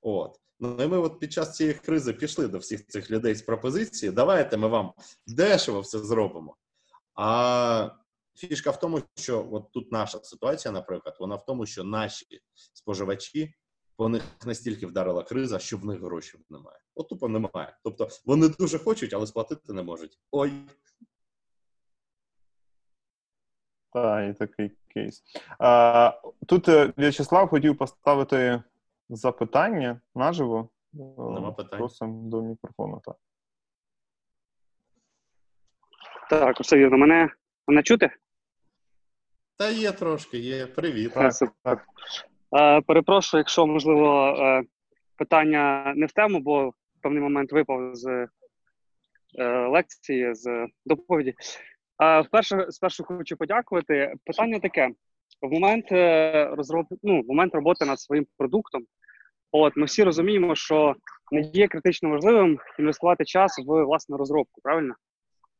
От. 0.00 0.40
Ну 0.60 0.82
і 0.82 0.86
ми 0.86 0.98
от 0.98 1.20
під 1.20 1.32
час 1.32 1.56
цієї 1.56 1.74
кризи 1.74 2.12
пішли 2.12 2.48
до 2.48 2.58
всіх 2.58 2.86
цих 2.86 3.10
людей 3.10 3.34
з 3.34 3.42
пропозиції. 3.42 4.12
Давайте 4.12 4.56
ми 4.56 4.68
вам 4.68 4.92
дешево 5.26 5.80
все 5.80 5.98
зробимо. 5.98 6.56
А 7.14 7.90
фішка 8.34 8.70
в 8.70 8.80
тому, 8.80 9.02
що 9.14 9.48
от 9.52 9.72
тут 9.72 9.92
наша 9.92 10.18
ситуація, 10.22 10.72
наприклад, 10.72 11.16
вона 11.20 11.36
в 11.36 11.44
тому, 11.44 11.66
що 11.66 11.84
наші 11.84 12.40
споживачі 12.72 13.54
по 13.96 14.08
них 14.08 14.22
настільки 14.46 14.86
вдарила 14.86 15.22
криза, 15.22 15.58
що 15.58 15.78
в 15.78 15.84
них 15.84 16.00
грошей 16.00 16.40
немає. 16.50 16.78
От 16.94 17.08
тупо 17.08 17.28
немає. 17.28 17.76
Тобто 17.84 18.08
вони 18.26 18.48
дуже 18.48 18.78
хочуть, 18.78 19.14
але 19.14 19.26
сплатити 19.26 19.72
не 19.72 19.82
можуть. 19.82 20.18
Ой. 20.30 20.52
Так, 23.92 24.30
і 24.30 24.38
такий 24.38 24.72
кейс. 24.94 25.22
А, 25.58 26.12
Тут 26.46 26.68
е, 26.68 26.92
В'ячеслав 26.96 27.48
хотів 27.48 27.78
поставити 27.78 28.62
запитання 29.08 30.00
наживо. 30.14 30.68
Нема 30.92 31.52
питань. 31.52 31.78
Просимо 31.78 32.30
до 32.30 32.42
мікрофону. 32.42 33.02
Так, 33.04 33.16
Так, 36.30 36.60
все 36.60 36.76
вірно. 36.76 36.98
Мене, 36.98 37.30
мене 37.66 37.82
чути? 37.82 38.10
Та 39.56 39.70
є 39.70 39.92
трошки, 39.92 40.38
є. 40.38 40.66
Привіт. 40.66 41.14
Так, 41.14 41.32
так. 41.62 41.86
Е, 42.52 42.80
перепрошую, 42.80 43.40
якщо 43.40 43.66
можливо 43.66 44.28
е, 44.28 44.62
питання 45.16 45.92
не 45.96 46.06
в 46.06 46.12
тему, 46.12 46.40
бо 46.40 46.68
в 46.68 46.74
певний 47.02 47.22
момент 47.22 47.52
випав 47.52 47.94
з 47.94 48.28
е, 49.38 49.68
лекції, 49.68 50.34
з 50.34 50.66
доповіді. 50.86 51.34
Вперше 52.24 52.66
спершу 52.70 53.04
хочу 53.04 53.36
подякувати. 53.36 54.14
Питання 54.24 54.58
таке: 54.58 54.90
в 55.42 55.52
момент 55.52 55.86
розроб... 56.56 56.86
ну, 57.02 57.22
в 57.22 57.26
момент 57.26 57.54
роботи 57.54 57.84
над 57.84 58.00
своїм 58.00 58.26
продуктом. 58.38 58.82
От 59.52 59.76
ми 59.76 59.84
всі 59.84 60.02
розуміємо, 60.02 60.54
що 60.54 60.94
не 61.32 61.40
є 61.40 61.68
критично 61.68 62.08
важливим 62.08 62.58
інвестувати 62.78 63.24
час 63.24 63.58
в 63.66 63.84
власну 63.84 64.16
розробку. 64.16 64.60
Правильно? 64.62 64.94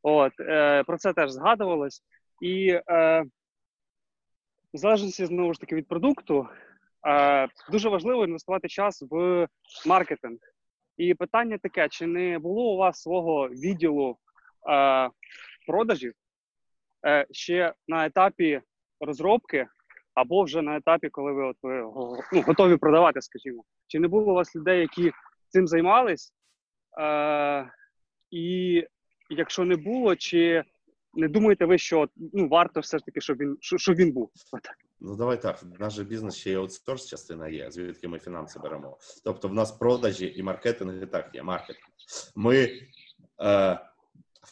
От 0.01 0.39
е, 0.39 0.83
про 0.83 0.97
це 0.97 1.13
теж 1.13 1.31
згадувалось, 1.31 2.01
і 2.41 2.67
е, 2.69 3.23
в 4.73 4.77
залежності 4.77 5.25
знову 5.25 5.53
ж 5.53 5.59
таки 5.59 5.75
від 5.75 5.87
продукту, 5.87 6.47
Е, 7.07 7.47
дуже 7.71 7.89
важливо 7.89 8.25
інвестувати 8.25 8.67
час 8.67 9.03
в 9.09 9.47
маркетинг. 9.85 10.37
І 10.97 11.13
питання 11.13 11.57
таке: 11.57 11.89
чи 11.89 12.07
не 12.07 12.39
було 12.39 12.73
у 12.73 12.77
вас 12.77 13.01
свого 13.01 13.49
відділу 13.49 14.17
е, 14.69 15.09
продажів 15.67 16.13
е, 17.05 17.25
ще 17.31 17.73
на 17.87 18.05
етапі 18.05 18.61
розробки, 18.99 19.67
або 20.13 20.43
вже 20.43 20.61
на 20.61 20.77
етапі, 20.77 21.09
коли 21.09 21.31
ви 21.31 21.43
от, 21.43 21.57
ну, 22.33 22.41
готові 22.41 22.77
продавати, 22.77 23.21
скажімо, 23.21 23.63
чи 23.87 23.99
не 23.99 24.07
було 24.07 24.31
у 24.31 24.35
вас 24.35 24.55
людей, 24.55 24.79
які 24.79 25.11
цим 25.49 25.67
займались? 25.67 26.33
Е, 26.99 27.71
І 28.31 28.83
якщо 29.29 29.65
не 29.65 29.75
було, 29.75 30.15
чи 30.15 30.63
не 31.13 31.27
думаєте 31.27 31.65
ви, 31.65 31.77
що 31.77 32.09
ну, 32.33 32.47
варто 32.47 32.79
все 32.79 32.97
ж 32.97 33.05
таки, 33.05 33.21
щоб 33.21 33.37
він 33.37 33.57
щоб 33.61 33.95
він 33.95 34.11
був? 34.11 34.31
Ну, 34.99 35.15
давай 35.15 35.41
так. 35.41 35.63
Наш 35.79 35.93
же 35.93 36.03
бізнес 36.03 36.35
ще 36.35 36.49
є 36.49 36.57
аутсорс 36.57 37.05
частина 37.05 37.47
є, 37.47 37.71
звідки 37.71 38.07
ми 38.07 38.19
фінанси 38.19 38.59
беремо. 38.59 38.97
Тобто, 39.23 39.47
в 39.47 39.53
нас 39.53 39.71
продажі 39.71 40.33
і 40.35 40.43
маркетинг 40.43 41.03
і 41.03 41.05
так 41.05 41.29
є. 41.33 41.43
Маркетинг. 41.43 41.87
Ми 42.35 42.71
е, 43.41 43.79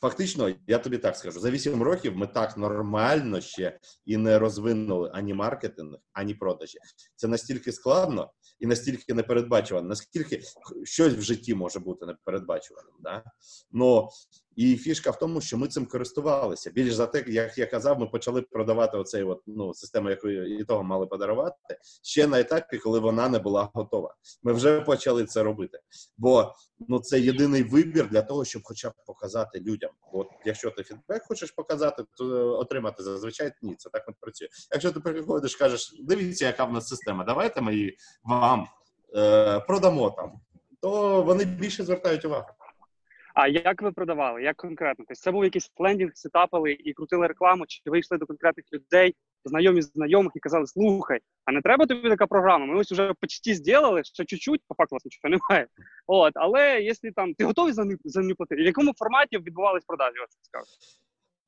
фактично, 0.01 0.55
я 0.67 0.77
тобі 0.77 0.97
так 0.97 1.15
скажу, 1.15 1.39
за 1.39 1.51
8 1.51 1.84
років 1.84 2.17
ми 2.17 2.27
так 2.27 2.57
нормально 2.57 3.41
ще 3.41 3.80
і 4.05 4.17
не 4.17 4.39
розвинули 4.39 5.11
ані 5.13 5.34
маркетинг, 5.34 5.97
ані 6.13 6.34
продажі. 6.34 6.77
Це 7.15 7.27
настільки 7.27 7.72
складно 7.72 8.31
і 8.59 8.67
настільки 8.67 9.13
непередбачувано, 9.13 9.88
наскільки 9.88 10.41
щось 10.84 11.13
в 11.13 11.22
житті 11.22 11.55
може 11.55 11.80
бути 11.80 12.05
непередбачуваним. 12.05 12.93
Да? 12.99 13.23
Но 13.72 14.09
і 14.56 14.77
фішка 14.77 15.11
в 15.11 15.19
тому, 15.19 15.41
що 15.41 15.57
ми 15.57 15.68
цим 15.68 15.86
користувалися. 15.86 16.72
Більш 16.72 16.94
за 16.94 17.07
те, 17.07 17.23
як 17.27 17.57
я 17.57 17.65
казав, 17.65 17.99
ми 17.99 18.06
почали 18.06 18.41
продавати 18.41 18.98
оцей 18.98 19.23
от, 19.23 19.41
ну, 19.48 19.73
систему, 19.73 20.10
яку 20.10 20.30
і 20.30 20.64
того 20.64 20.84
мали 20.84 21.06
подарувати, 21.06 21.80
ще 22.03 22.27
на 22.27 22.40
етапі, 22.40 22.77
коли 22.77 22.99
вона 22.99 23.30
не 23.30 23.40
була 23.40 23.69
готова. 23.73 24.15
Ми 24.44 24.53
вже 24.53 24.82
почали 24.82 25.26
це 25.26 25.44
робити. 25.44 25.80
Бо 26.18 26.53
ну 26.88 26.99
це 26.99 27.19
єдиний 27.19 27.64
вибір 27.64 28.10
для 28.10 28.22
того, 28.22 28.45
щоб 28.45 28.61
хоча 28.65 28.90
б 28.90 28.94
показати 29.06 29.60
людям. 29.60 29.91
От 30.14 30.27
якщо 30.45 30.72
ти 30.72 30.84
фідбек 30.84 31.23
хочеш 31.27 31.52
показати, 31.52 32.03
то 32.18 32.26
отримати 32.60 33.03
зазвичай 33.03 33.52
ні, 33.61 33.76
це 33.76 33.90
так 33.90 34.07
не 34.07 34.14
працює. 34.19 34.48
Якщо 34.72 34.91
ти 34.91 34.99
приходиш, 34.99 35.56
кажеш, 35.56 35.95
дивіться, 36.03 36.45
яка 36.45 36.65
в 36.65 36.73
нас 36.73 36.88
система, 36.88 37.23
давайте 37.23 37.61
ми 37.61 37.76
її 37.76 37.98
вам 38.23 38.68
е, 39.15 39.60
продамо 39.60 40.10
там, 40.10 40.32
то 40.82 41.22
вони 41.22 41.45
більше 41.45 41.84
звертають 41.84 42.26
увагу. 42.26 42.48
А 43.35 43.47
як 43.47 43.81
ви 43.81 43.91
продавали? 43.91 44.43
Як 44.43 44.55
конкретно? 44.55 45.05
Тобто 45.07 45.21
це 45.21 45.31
був 45.31 45.43
якийсь 45.43 45.71
лендінг, 45.77 46.11
сетапили 46.13 46.71
і 46.71 46.93
крутили 46.93 47.27
рекламу, 47.27 47.65
чи 47.67 47.81
ви 47.85 47.99
йшли 47.99 48.17
до 48.17 48.25
конкретних 48.25 48.65
людей, 48.73 49.15
знайомі 49.45 49.81
знайомих 49.81 50.31
і 50.35 50.39
казали, 50.39 50.67
слухай, 50.67 51.19
а 51.45 51.51
не 51.51 51.61
треба 51.61 51.85
тобі 51.85 52.09
така 52.09 52.27
програма? 52.27 52.65
Ми 52.65 52.79
ось 52.79 52.91
вже 52.91 53.13
почти 53.13 53.55
зробили, 53.55 54.03
ще 54.03 54.25
чуть-чуть, 54.25 54.61
по 54.67 54.75
факту 54.75 54.95
вас 54.95 55.05
нічого 55.05 55.29
немає. 55.29 55.67
От, 56.07 56.31
але 56.35 56.81
якщо 56.81 57.11
там 57.15 57.33
ти 57.33 57.45
готовий 57.45 57.73
за 57.73 57.85
за 58.03 58.21
платити? 58.37 58.61
В 58.61 58.65
якому 58.65 58.93
форматі 58.97 59.37
відбувались 59.37 59.85
продажі? 59.85 60.15
Ось 60.23 60.37
цікаво. 60.41 60.65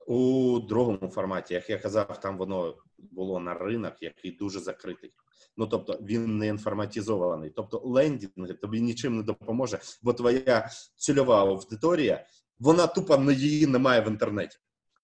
У 0.10 0.60
другому 0.60 1.12
форматі, 1.12 1.54
як 1.54 1.70
я 1.70 1.78
казав, 1.78 2.20
там 2.20 2.38
воно 2.38 2.76
було 2.98 3.40
на 3.40 3.54
ринок, 3.54 3.94
який 4.02 4.32
дуже 4.32 4.60
закритий. 4.60 5.12
Ну 5.58 5.68
тобто 5.68 6.00
він 6.02 6.38
не 6.38 6.48
інформатизований. 6.48 7.50
Тобто 7.56 7.82
лендінги 7.86 8.54
тобі 8.54 8.82
нічим 8.82 9.18
не 9.18 9.24
допоможе, 9.24 9.80
бо 10.02 10.14
твоя 10.14 10.70
цільова 10.96 11.42
аудиторія, 11.42 12.26
вона 12.60 12.88
тупо 12.88 13.18
не 13.18 13.34
її 13.34 13.68
немає 13.68 14.02
в 14.02 14.08
інтернеті. 14.08 14.58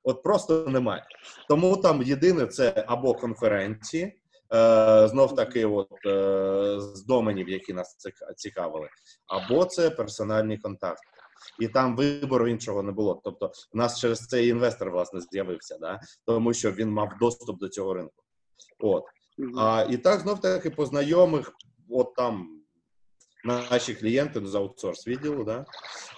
От 0.03 0.23
просто 0.23 0.65
немає. 0.67 1.03
Тому 1.49 1.77
там 1.77 2.01
єдине 2.01 2.47
це 2.47 2.85
або 2.87 3.13
конференції, 3.13 4.03
е, 4.53 5.07
знов 5.07 5.35
таки, 5.35 5.65
от 5.65 6.05
е, 6.05 6.79
з 6.79 7.05
доменів, 7.05 7.49
які 7.49 7.73
нас 7.73 7.97
цікавили, 8.35 8.87
або 9.27 9.65
це 9.65 9.89
персональні 9.89 10.57
контакти. 10.57 11.12
І 11.59 11.67
там 11.67 11.95
вибору 11.95 12.47
іншого 12.47 12.83
не 12.83 12.91
було. 12.91 13.21
Тобто, 13.23 13.51
у 13.73 13.77
нас 13.77 13.99
через 13.99 14.27
це 14.27 14.45
і 14.45 14.47
інвестор 14.47 14.91
власне 14.91 15.21
з'явився, 15.21 15.77
да? 15.77 15.99
тому 16.25 16.53
що 16.53 16.71
він 16.71 16.89
мав 16.89 17.09
доступ 17.19 17.59
до 17.59 17.69
цього 17.69 17.93
ринку. 17.93 18.23
От 18.79 19.03
а 19.57 19.87
і 19.89 19.97
так 19.97 20.19
знов 20.19 20.41
таки 20.41 20.69
по 20.69 20.85
знайомих, 20.85 21.53
от 21.89 22.15
там 22.15 22.59
наші 23.43 23.95
клієнти 23.95 24.39
ну, 24.39 24.47
з 24.47 24.55
аутсорс 24.55 25.07
відділу, 25.07 25.43
да, 25.43 25.65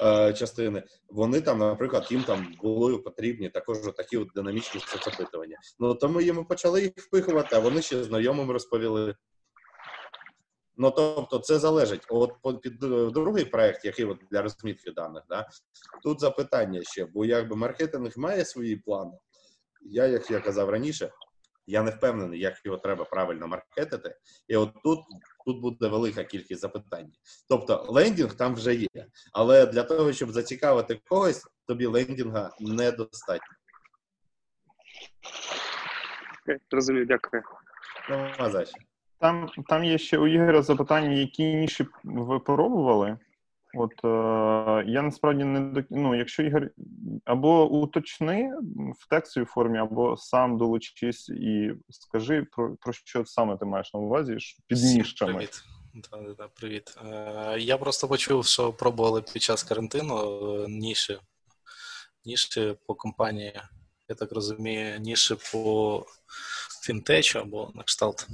е, 0.01 0.33
частини, 0.33 0.83
вони 1.09 1.41
там, 1.41 1.59
наприклад, 1.59 2.07
їм 2.09 2.23
там 2.23 2.53
були 2.61 2.97
потрібні 2.97 3.49
також 3.49 3.77
такі 3.97 4.17
от 4.17 4.27
динамічні 4.35 4.81
соцопитування. 4.81 5.57
Ну 5.79 5.95
тому 5.95 6.21
їм 6.21 6.45
почали 6.45 6.81
їх 6.81 6.91
впихувати, 6.97 7.55
а 7.55 7.59
вони 7.59 7.81
ще 7.81 8.03
знайомим 8.03 8.51
розповіли. 8.51 9.15
Ну 10.77 10.91
тобто, 10.91 11.39
це 11.39 11.59
залежить. 11.59 12.05
От 12.09 12.61
під 12.61 12.83
е, 12.83 13.09
другий 13.11 13.45
проект, 13.45 13.85
який 13.85 14.05
от 14.05 14.17
для 14.31 14.41
розмітки 14.41 14.91
даних, 14.91 15.23
да, 15.29 15.47
тут 16.03 16.19
запитання 16.19 16.81
ще, 16.83 17.05
бо 17.05 17.25
якби 17.25 17.55
маркетинг 17.55 18.13
має 18.17 18.45
свої 18.45 18.75
плани. 18.75 19.17
Я, 19.81 20.05
як 20.05 20.31
я 20.31 20.39
казав 20.39 20.69
раніше, 20.69 21.11
я 21.67 21.83
не 21.83 21.91
впевнений, 21.91 22.39
як 22.39 22.65
його 22.65 22.77
треба 22.77 23.05
правильно 23.05 23.47
маркетити. 23.47 24.15
І 24.47 24.55
от 24.55 24.69
тут, 24.83 24.99
тут 25.45 25.61
буде 25.61 25.87
велика 25.87 26.23
кількість 26.23 26.61
запитань. 26.61 27.11
Тобто 27.49 27.85
лендінг 27.89 28.35
там 28.35 28.55
вже 28.55 28.75
є, 28.75 29.07
але 29.33 29.65
для 29.65 29.83
того, 29.83 30.13
щоб 30.13 30.31
зацікавити 30.31 31.01
когось, 31.09 31.47
тобі 31.67 31.85
лендінга 31.85 32.51
недостатньо. 32.59 33.55
Розумію, 36.71 37.05
дякую. 37.05 37.43
Ну, 38.09 38.31
а? 38.37 38.63
Там, 39.19 39.49
там 39.67 39.83
є 39.83 39.97
ще 39.97 40.17
у 40.17 40.27
Ігоря 40.27 40.61
запитання, 40.61 41.09
які 41.09 41.55
ніші 41.55 41.87
ви 42.03 42.39
пробували. 42.39 43.17
От 43.77 43.91
е, 44.03 44.91
я 44.91 45.01
насправді 45.01 45.43
не 45.43 45.59
до 45.59 45.83
ну, 45.89 46.15
якщо 46.15 46.43
Ігор 46.43 46.69
або 47.25 47.69
уточни 47.69 48.51
в 48.99 49.09
текстовій 49.09 49.45
формі, 49.45 49.79
або 49.79 50.17
сам 50.17 50.57
долучись 50.57 51.29
і 51.29 51.71
скажи 51.89 52.47
про, 52.51 52.75
про 52.75 52.93
що 52.93 53.25
саме 53.25 53.57
ти 53.57 53.65
маєш 53.65 53.93
на 53.93 53.99
увазі 53.99 54.37
під 54.67 54.77
нішами. 54.77 55.33
Привіт. 55.33 55.63
Да, 55.93 56.17
да, 56.17 56.33
да, 56.33 56.47
привіт. 56.47 56.97
Е, 57.05 57.55
я 57.59 57.77
просто 57.77 58.07
почув, 58.07 58.45
що 58.45 58.73
пробували 58.73 59.21
під 59.21 59.41
час 59.41 59.63
карантину 59.63 60.15
е, 60.15 60.67
ніші, 60.69 61.17
ніші 62.25 62.75
по 62.87 62.95
компанії. 62.95 63.61
Я 64.09 64.15
так 64.15 64.31
розумію, 64.31 64.99
ніші 64.99 65.35
по 65.51 66.05
фінтечу 66.83 67.39
або 67.39 67.71
на 67.75 67.83
кшталт. 67.83 68.27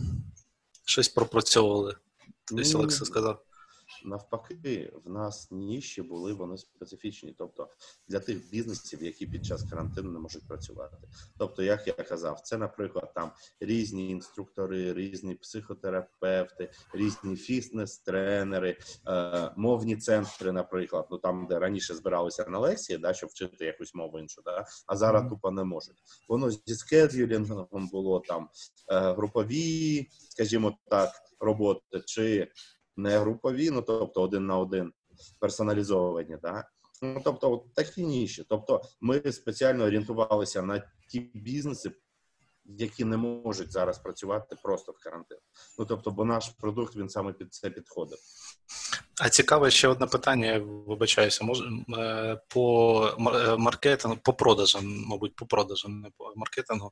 Щось 0.92 1.10
пропрацьовували. 1.10 1.96
Десь 2.52 2.74
Ну, 2.74 2.80
Олекса 2.80 3.06
сказав. 3.06 3.44
Навпаки, 4.06 4.94
в 5.06 5.10
нас 5.10 5.52
ніші 5.52 6.02
були 6.02 6.34
вони 6.34 6.58
специфічні, 6.58 7.36
тобто 7.38 7.70
для 8.08 8.20
тих 8.20 8.50
бізнесів, 8.50 9.04
які 9.04 9.28
під 9.28 9.46
час 9.46 9.64
карантину 9.70 10.12
не 10.12 10.20
можуть 10.20 10.48
працювати. 10.48 10.98
Тобто, 11.38 11.64
як 11.64 11.88
я 11.88 11.94
казав, 11.94 12.40
це, 12.40 12.58
наприклад, 12.58 13.12
там 13.16 13.32
різні 13.60 14.10
інструктори, 14.10 14.94
різні 14.94 15.36
психотерапевти, 15.36 16.72
різні 16.94 17.36
фітнес-тренери, 17.36 18.78
е, 19.08 19.52
мовні 19.58 19.96
центри, 19.96 20.52
наприклад, 20.52 21.08
ну 21.12 21.18
там, 21.18 21.48
де 21.50 21.60
раніше 21.60 21.96
збиралися 21.96 22.46
на 22.50 22.60
лекції, 22.60 22.98
да, 22.98 23.14
щоб 23.14 23.30
вчити 23.30 23.66
якусь 23.66 23.96
мову 23.96 24.20
іншу, 24.20 24.42
да, 24.46 24.66
а 24.88 24.98
зараз 24.98 25.30
тупо 25.30 25.52
не 25.52 25.64
можуть. 25.64 25.98
Воно 26.30 26.52
зі 26.52 26.76
скедюлінгом 26.76 27.90
було 27.92 28.20
там 28.20 28.50
е, 28.92 29.14
групові, 29.14 30.08
скажімо 30.30 30.78
так, 30.90 31.12
роботи 31.40 32.02
чи 32.06 32.48
не 33.02 33.20
групові, 33.20 33.72
ну 33.72 33.82
тобто 33.82 34.22
один 34.22 34.46
на 34.46 34.58
один 34.58 34.94
персоналізовані, 35.40 36.38
да? 36.42 36.64
Ну, 37.02 37.22
тобто, 37.24 37.52
от 37.52 37.74
такі 37.74 38.06
ніші. 38.06 38.46
Тобто, 38.50 38.82
ми 39.02 39.32
спеціально 39.32 39.84
орієнтувалися 39.84 40.62
на 40.62 40.84
ті 41.10 41.20
бізнеси, 41.34 41.92
які 42.66 43.06
не 43.06 43.18
можуть 43.18 43.72
зараз 43.72 44.00
працювати 44.00 44.56
просто 44.64 44.92
в 44.92 45.04
карантин. 45.04 45.38
Ну 45.80 45.86
тобто, 45.86 46.12
бо 46.12 46.26
наш 46.26 46.50
продукт 46.50 46.96
він 46.96 47.10
саме 47.10 47.34
під 47.34 47.54
це 47.54 47.70
підходив. 47.70 48.18
А 49.22 49.30
цікаве 49.30 49.72
ще 49.72 49.88
одне 49.88 50.08
питання, 50.08 50.60
вибачаюся, 50.88 51.46
е, 51.98 52.42
по 52.48 53.06
е, 53.20 53.58
маркетингу, 53.58 54.18
по 54.24 54.34
продажам, 54.34 55.04
мабуть, 55.08 55.36
по 55.36 55.46
продажам, 55.46 56.02
не 56.02 56.10
по 56.18 56.34
маркетингу. 56.36 56.92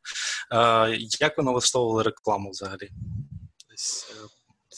Е, 0.52 0.98
Як 1.20 1.38
ви 1.38 1.44
налаштовували 1.44 2.04
рекламу 2.04 2.50
взагалі? 2.50 2.90
Десь, 3.70 4.14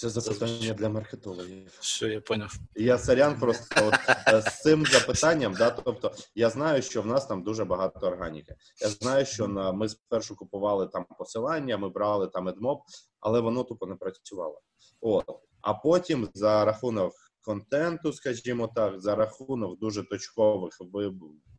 Це 0.01 0.09
запитання 0.09 0.73
для 0.73 0.89
маркетологів. 0.89 1.77
Що 1.81 2.07
я 2.07 2.21
поняв? 2.21 2.53
Я 2.75 2.97
сорян 2.97 3.39
просто 3.39 3.87
от, 3.87 3.93
е, 4.27 4.41
з 4.41 4.61
цим 4.61 4.85
запитанням, 4.85 5.53
да, 5.53 5.69
тобто 5.69 6.11
я 6.35 6.49
знаю, 6.49 6.81
що 6.81 7.01
в 7.01 7.05
нас 7.05 7.25
там 7.25 7.43
дуже 7.43 7.65
багато 7.65 8.07
органіки. 8.07 8.55
Я 8.81 8.89
знаю, 8.89 9.25
що 9.25 9.47
на 9.47 9.71
ми 9.71 9.89
спершу 9.89 10.35
купували 10.35 10.87
там 10.87 11.05
посилання, 11.17 11.77
ми 11.77 11.89
брали 11.89 12.27
там 12.27 12.47
едмоп, 12.47 12.81
але 13.19 13.39
воно 13.39 13.63
тупо 13.63 13.85
не 13.85 13.95
працювало. 13.95 14.61
От 15.01 15.25
а 15.61 15.73
потім 15.73 16.29
за 16.33 16.65
рахунок 16.65 17.13
контенту, 17.41 18.13
скажімо 18.13 18.67
так, 18.75 19.01
за 19.01 19.15
рахунок 19.15 19.79
дуже 19.79 20.03
точкових 20.03 20.81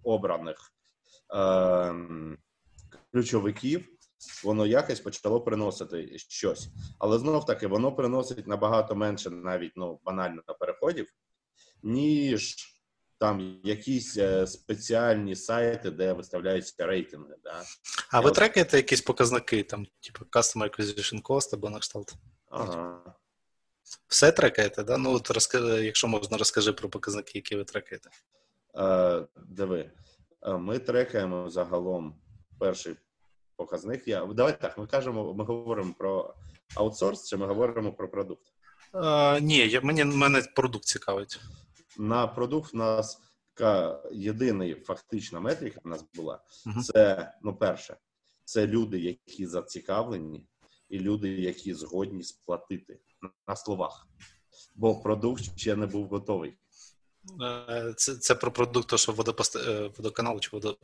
обраних 0.02 0.72
ем, 1.34 2.38
ключовиків. 3.12 3.88
Воно 4.44 4.66
якось 4.66 5.00
почало 5.00 5.40
приносити 5.40 6.18
щось, 6.18 6.68
але 6.98 7.18
знов 7.18 7.46
таки 7.46 7.66
воно 7.66 7.92
приносить 7.92 8.46
набагато 8.46 8.94
менше, 8.94 9.30
навіть 9.30 9.72
ну 9.76 10.00
банально 10.04 10.42
переходів, 10.60 11.12
ніж 11.82 12.56
там 13.18 13.60
якісь 13.64 14.16
е, 14.16 14.46
спеціальні 14.46 15.36
сайти, 15.36 15.90
де 15.90 16.12
виставляються 16.12 16.86
рейтинги. 16.86 17.36
Да? 17.44 17.62
А 18.10 18.16
Я 18.16 18.20
ви 18.22 18.28
от- 18.30 18.34
трекаєте 18.34 18.76
якісь 18.76 19.00
показники, 19.00 19.62
там, 19.62 19.86
типу 20.00 20.24
Customer 20.24 20.70
Acquisition 20.70 21.22
Cost 21.22 21.54
або 21.54 21.70
на 21.70 21.78
кшталт? 21.78 22.14
Ага. 22.50 23.14
Все 24.08 24.32
трекаєте, 24.32 24.82
да? 24.82 24.96
Ну, 24.96 25.14
от 25.14 25.30
розкажи, 25.30 25.84
якщо 25.84 26.08
можна, 26.08 26.36
розкажи 26.36 26.72
про 26.72 26.88
показники, 26.88 27.32
які 27.34 27.56
ви 27.56 27.64
трекаєте. 27.64 28.10
Е, 28.78 29.26
диви, 29.36 29.90
е, 30.42 30.56
ми 30.56 30.78
трекаємо 30.78 31.50
загалом 31.50 32.20
перший 32.58 32.96
показник. 33.62 34.08
Я 34.08 34.26
давай 34.26 34.60
так. 34.60 34.78
Ми 34.78 34.86
кажемо, 34.86 35.34
ми 35.34 35.44
говоримо 35.44 35.94
про 35.98 36.34
аутсорс, 36.76 37.28
чи 37.28 37.36
ми 37.36 37.46
говоримо 37.46 37.92
про 37.92 38.10
продукт. 38.10 38.42
Е, 38.94 39.40
ні, 39.40 39.56
я, 39.56 39.80
мені, 39.80 40.04
мене 40.04 40.42
продукт 40.56 40.84
цікавить. 40.84 41.40
На 41.98 42.26
продукт 42.26 42.72
в 42.72 42.76
нас 42.76 43.20
така 43.54 44.02
єдина 44.12 44.74
фактична 44.84 45.40
метрика 45.40 45.80
в 45.84 45.88
нас 45.88 46.04
була. 46.14 46.40
Мгм. 46.66 46.82
Це 46.82 47.32
ну, 47.42 47.56
перше, 47.56 47.96
це 48.44 48.66
люди, 48.66 48.98
які 48.98 49.46
зацікавлені, 49.46 50.46
і 50.88 50.98
люди, 50.98 51.28
які 51.28 51.74
згодні 51.74 52.22
сплатити 52.22 53.00
на 53.48 53.56
словах. 53.56 54.06
Бо 54.74 55.00
продукт 55.00 55.58
ще 55.58 55.76
не 55.76 55.86
був 55.86 56.06
готовий. 56.06 56.56
Е, 57.70 57.94
Це, 57.96 58.14
це 58.14 58.34
про 58.34 58.52
продукт, 58.52 58.88
то, 58.88 58.96
що 58.96 59.12
водопост... 59.12 59.56
е, 59.56 59.90
водоканал 59.96 60.40
чи 60.40 60.48
водо... 60.52 60.76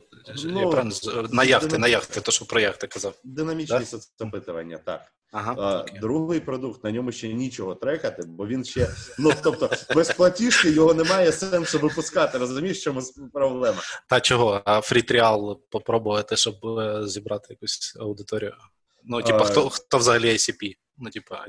Ну, 0.45 0.69
правильно... 0.71 0.95
на 1.31 1.43
яхти, 1.43 1.77
на 1.77 1.87
яхти, 1.87 2.21
то, 2.21 2.31
що 2.31 2.45
про 2.45 2.59
яхти 2.59 2.87
казав. 2.87 3.13
Динамічні 3.23 3.79
Да? 3.79 3.85
соцопитування, 3.85 4.77
так. 4.77 5.01
Ага, 5.31 5.55
А, 5.59 5.99
другий 5.99 6.39
продукт 6.39 6.83
на 6.83 6.91
ньому 6.91 7.11
ще 7.11 7.27
нічого 7.33 7.75
трекати, 7.75 8.23
бо 8.27 8.47
він 8.47 8.65
ще 8.65 8.89
ну 9.19 9.31
тобто 9.43 9.69
без 9.95 10.11
платіжки 10.11 10.71
його 10.71 10.93
немає 10.93 11.31
сенсу 11.31 11.79
випускати. 11.79 12.37
Розумієш, 12.37 12.83
чому 12.83 13.01
проблема? 13.33 13.81
Та 14.09 14.21
чого? 14.21 14.61
А 14.65 14.81
фрітріал 14.81 15.61
попробувати, 15.69 16.35
щоб 16.35 16.65
е, 16.65 17.07
зібрати 17.07 17.47
якусь 17.49 17.97
аудиторію. 17.99 18.53
Ну, 19.03 19.21
типа, 19.21 19.45
хто, 19.45 19.69
хто 19.69 19.97
взагалі 19.97 20.29
ICP? 20.29 20.75
Ну, 20.97 21.09
типа, 21.09 21.45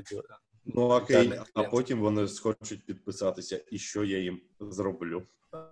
Ну 0.64 0.82
окей, 0.82 1.32
а 1.54 1.62
потім 1.62 2.00
вони 2.00 2.28
схочуть 2.28 2.86
підписатися, 2.86 3.60
і 3.70 3.78
що 3.78 4.04
я 4.04 4.18
їм 4.18 4.40
зроблю. 4.60 5.22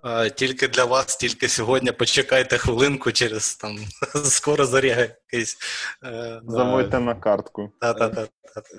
Е, 0.04 0.30
Тільки 0.30 0.68
для 0.68 0.84
вас, 0.84 1.16
тільки 1.16 1.48
сьогодні 1.48 1.92
почекайте 1.92 2.58
хвилинку 2.58 3.12
через 3.12 3.56
там 3.56 3.78
скоро 4.24 4.66
заряга 4.66 5.00
якийсь. 5.00 5.58
Е, 6.04 6.40
Заводьте 6.48 7.00
на 7.00 7.14
картку. 7.14 7.72
Та-та-та. 7.80 8.28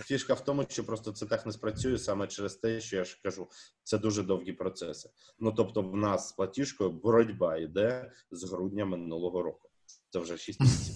Фішка 0.05 0.33
в 0.33 0.43
тому, 0.45 0.65
що 0.69 0.83
просто 0.83 1.11
це 1.11 1.25
так 1.25 1.45
не 1.45 1.51
спрацює 1.51 1.97
саме 1.97 2.27
через 2.27 2.55
те, 2.55 2.81
що 2.81 2.95
я 2.95 3.03
ж 3.03 3.19
кажу, 3.23 3.47
це 3.83 3.97
дуже 3.97 4.23
довгі 4.23 4.53
процеси. 4.53 5.09
Ну 5.39 5.51
тобто, 5.51 5.81
в 5.81 5.95
нас 5.95 6.29
з 6.29 6.31
платіжкою 6.31 6.89
боротьба 6.89 7.57
йде 7.57 8.11
з 8.31 8.43
грудня 8.43 8.85
минулого 8.85 9.41
року. 9.43 9.69
це 10.09 10.19
вже 10.19 10.37
6 10.37 10.59
місяців. 10.59 10.95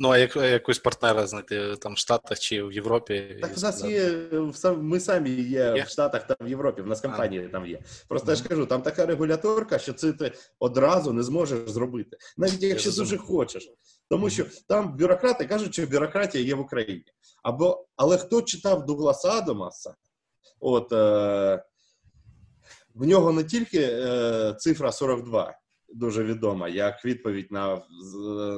Ну, 0.00 0.10
а 0.10 0.18
як 0.18 0.36
якусь 0.36 0.78
партнера 0.78 1.26
знайти 1.26 1.76
там 1.76 1.94
в 1.94 1.98
Штатах 1.98 2.38
чи 2.38 2.62
в 2.62 2.72
Європі? 2.72 3.38
Так 3.42 3.56
в 3.56 3.62
нас 3.62 3.84
є 3.84 4.30
ми 4.76 5.00
самі 5.00 5.30
є, 5.30 5.72
Є? 5.76 5.82
в 5.82 5.88
Штатах 5.88 6.26
та 6.26 6.36
в 6.40 6.48
Європі. 6.48 6.82
В 6.82 6.86
нас 6.86 7.00
компанії 7.00 7.48
там 7.48 7.66
є. 7.66 7.80
Просто 8.08 8.30
я 8.30 8.36
ж 8.36 8.48
кажу, 8.48 8.66
там 8.66 8.82
така 8.82 9.06
регуляторка, 9.06 9.78
що 9.78 9.92
це 9.92 10.12
ти 10.12 10.32
одразу 10.58 11.12
не 11.12 11.22
зможеш 11.22 11.70
зробити, 11.70 12.16
навіть 12.36 12.62
якщо 12.62 12.92
дуже 12.92 13.16
хочеш. 13.16 13.72
Тому 14.10 14.30
що 14.30 14.44
там 14.68 14.96
бюрократи 14.96 15.46
кажуть, 15.46 15.72
що 15.72 15.86
бюрократія 15.86 16.44
є 16.44 16.54
в 16.54 16.60
Україні. 16.60 17.04
Або 17.42 17.86
але 17.96 18.18
хто 18.18 18.42
читав 18.42 18.86
Дугласа 18.86 19.28
Адамаса, 19.28 19.94
от 20.60 20.92
е, 20.92 21.64
в 22.94 23.06
нього 23.06 23.32
не 23.32 23.44
тільки 23.44 23.80
е, 23.80 24.54
цифра 24.58 24.92
42 24.92 25.58
дуже 25.94 26.24
відома, 26.24 26.68
як 26.68 27.04
відповідь 27.04 27.52
на 27.52 27.82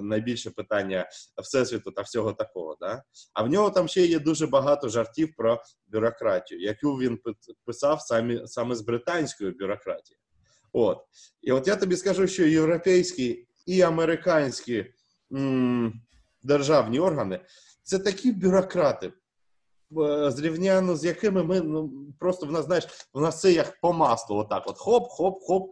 найбільше 0.02 0.50
питання 0.50 1.08
всесвіту 1.42 1.90
та 1.90 2.02
всього 2.02 2.32
такого. 2.32 2.76
Да? 2.80 3.02
А 3.32 3.42
в 3.42 3.48
нього 3.48 3.70
там 3.70 3.88
ще 3.88 4.06
є 4.06 4.18
дуже 4.18 4.46
багато 4.46 4.88
жартів 4.88 5.34
про 5.36 5.62
бюрократію, 5.86 6.60
яку 6.60 6.94
він 6.94 7.18
писав 7.64 8.00
самі, 8.00 8.42
саме 8.46 8.74
з 8.74 8.80
британської 8.80 9.50
бюрократії. 9.50 10.18
От. 10.72 10.98
І 11.42 11.52
от 11.52 11.68
я 11.68 11.76
тобі 11.76 11.96
скажу, 11.96 12.26
що 12.26 12.46
європейські 12.46 13.46
і 13.66 13.82
американські 13.82 14.86
м, 15.32 16.00
державні 16.42 17.00
органи 17.00 17.40
це 17.82 17.98
такі 17.98 18.32
бюрократи, 18.32 19.12
е, 19.98 20.30
зрівняно 20.30 20.96
з 20.96 21.04
якими 21.04 21.42
ми 21.42 21.60
ну, 21.60 21.92
просто 22.18 22.46
в 22.46 22.52
нас, 22.52 22.64
знаєш, 22.64 22.86
в 23.14 23.20
нас 23.20 23.40
це 23.40 23.52
як 23.52 23.80
по 23.80 23.92
маслу, 23.92 24.36
отак, 24.36 24.64
от 24.66 24.78
хоп, 24.78 25.08
хоп, 25.08 25.38
хоп. 25.42 25.70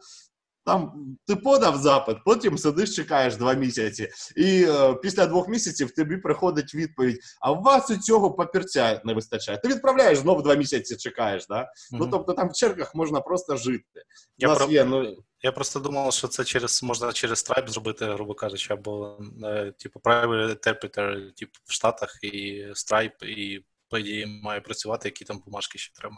Там 0.69 0.93
ти 1.27 1.37
подав 1.37 1.77
запит, 1.77 2.17
потім 2.25 2.59
сидиш, 2.59 2.97
чекаєш 2.97 3.37
два 3.37 3.55
місяці, 3.55 4.09
і 4.37 4.65
е, 4.69 4.95
після 4.95 5.27
двох 5.27 5.49
місяців 5.49 5.91
тобі 5.91 6.17
приходить 6.17 6.75
відповідь: 6.75 7.21
а 7.41 7.53
у 7.53 7.63
вас 7.63 7.91
у 7.91 7.97
цього 7.97 8.31
папірця 8.33 9.01
не 9.05 9.15
вистачає. 9.15 9.59
Ти 9.59 9.69
відправляєш 9.69 10.19
знову 10.19 10.43
два 10.43 10.55
місяці, 10.55 10.97
чекаєш. 10.97 11.47
Да? 11.47 11.69
Ну 11.93 12.09
тобто 12.11 12.33
там 12.33 12.49
в 12.49 12.53
чергах 12.53 12.95
можна 12.95 13.21
просто 13.21 13.57
жити. 13.57 13.85
У 13.95 14.01
Я 14.39 14.49
нас 14.49 14.59
про- 14.59 14.67
є, 14.67 14.85
ну 14.85 15.17
Я 15.43 15.53
просто 15.53 15.81
думав, 15.81 16.13
що 16.13 16.29
це 16.29 16.45
через 16.45 16.83
можна 16.83 17.13
через 17.13 17.45
Stripe 17.45 17.69
зробити, 17.69 18.05
грубо 18.05 18.35
кажучи, 18.35 18.75
або 18.75 19.19
е, 19.45 19.73
типу 19.79 20.01
Private 20.05 20.57
Interpreter, 20.57 21.33
типу 21.33 21.53
в 21.65 21.73
Штатах 21.73 22.19
і 22.23 22.65
Stripe, 22.75 23.25
і 23.25 23.65
по 23.89 23.99
ідеї 23.99 24.41
має 24.43 24.61
працювати, 24.61 25.09
які 25.09 25.25
там 25.25 25.43
бумажки 25.47 25.79
ще 25.79 25.95
треба. 25.95 26.17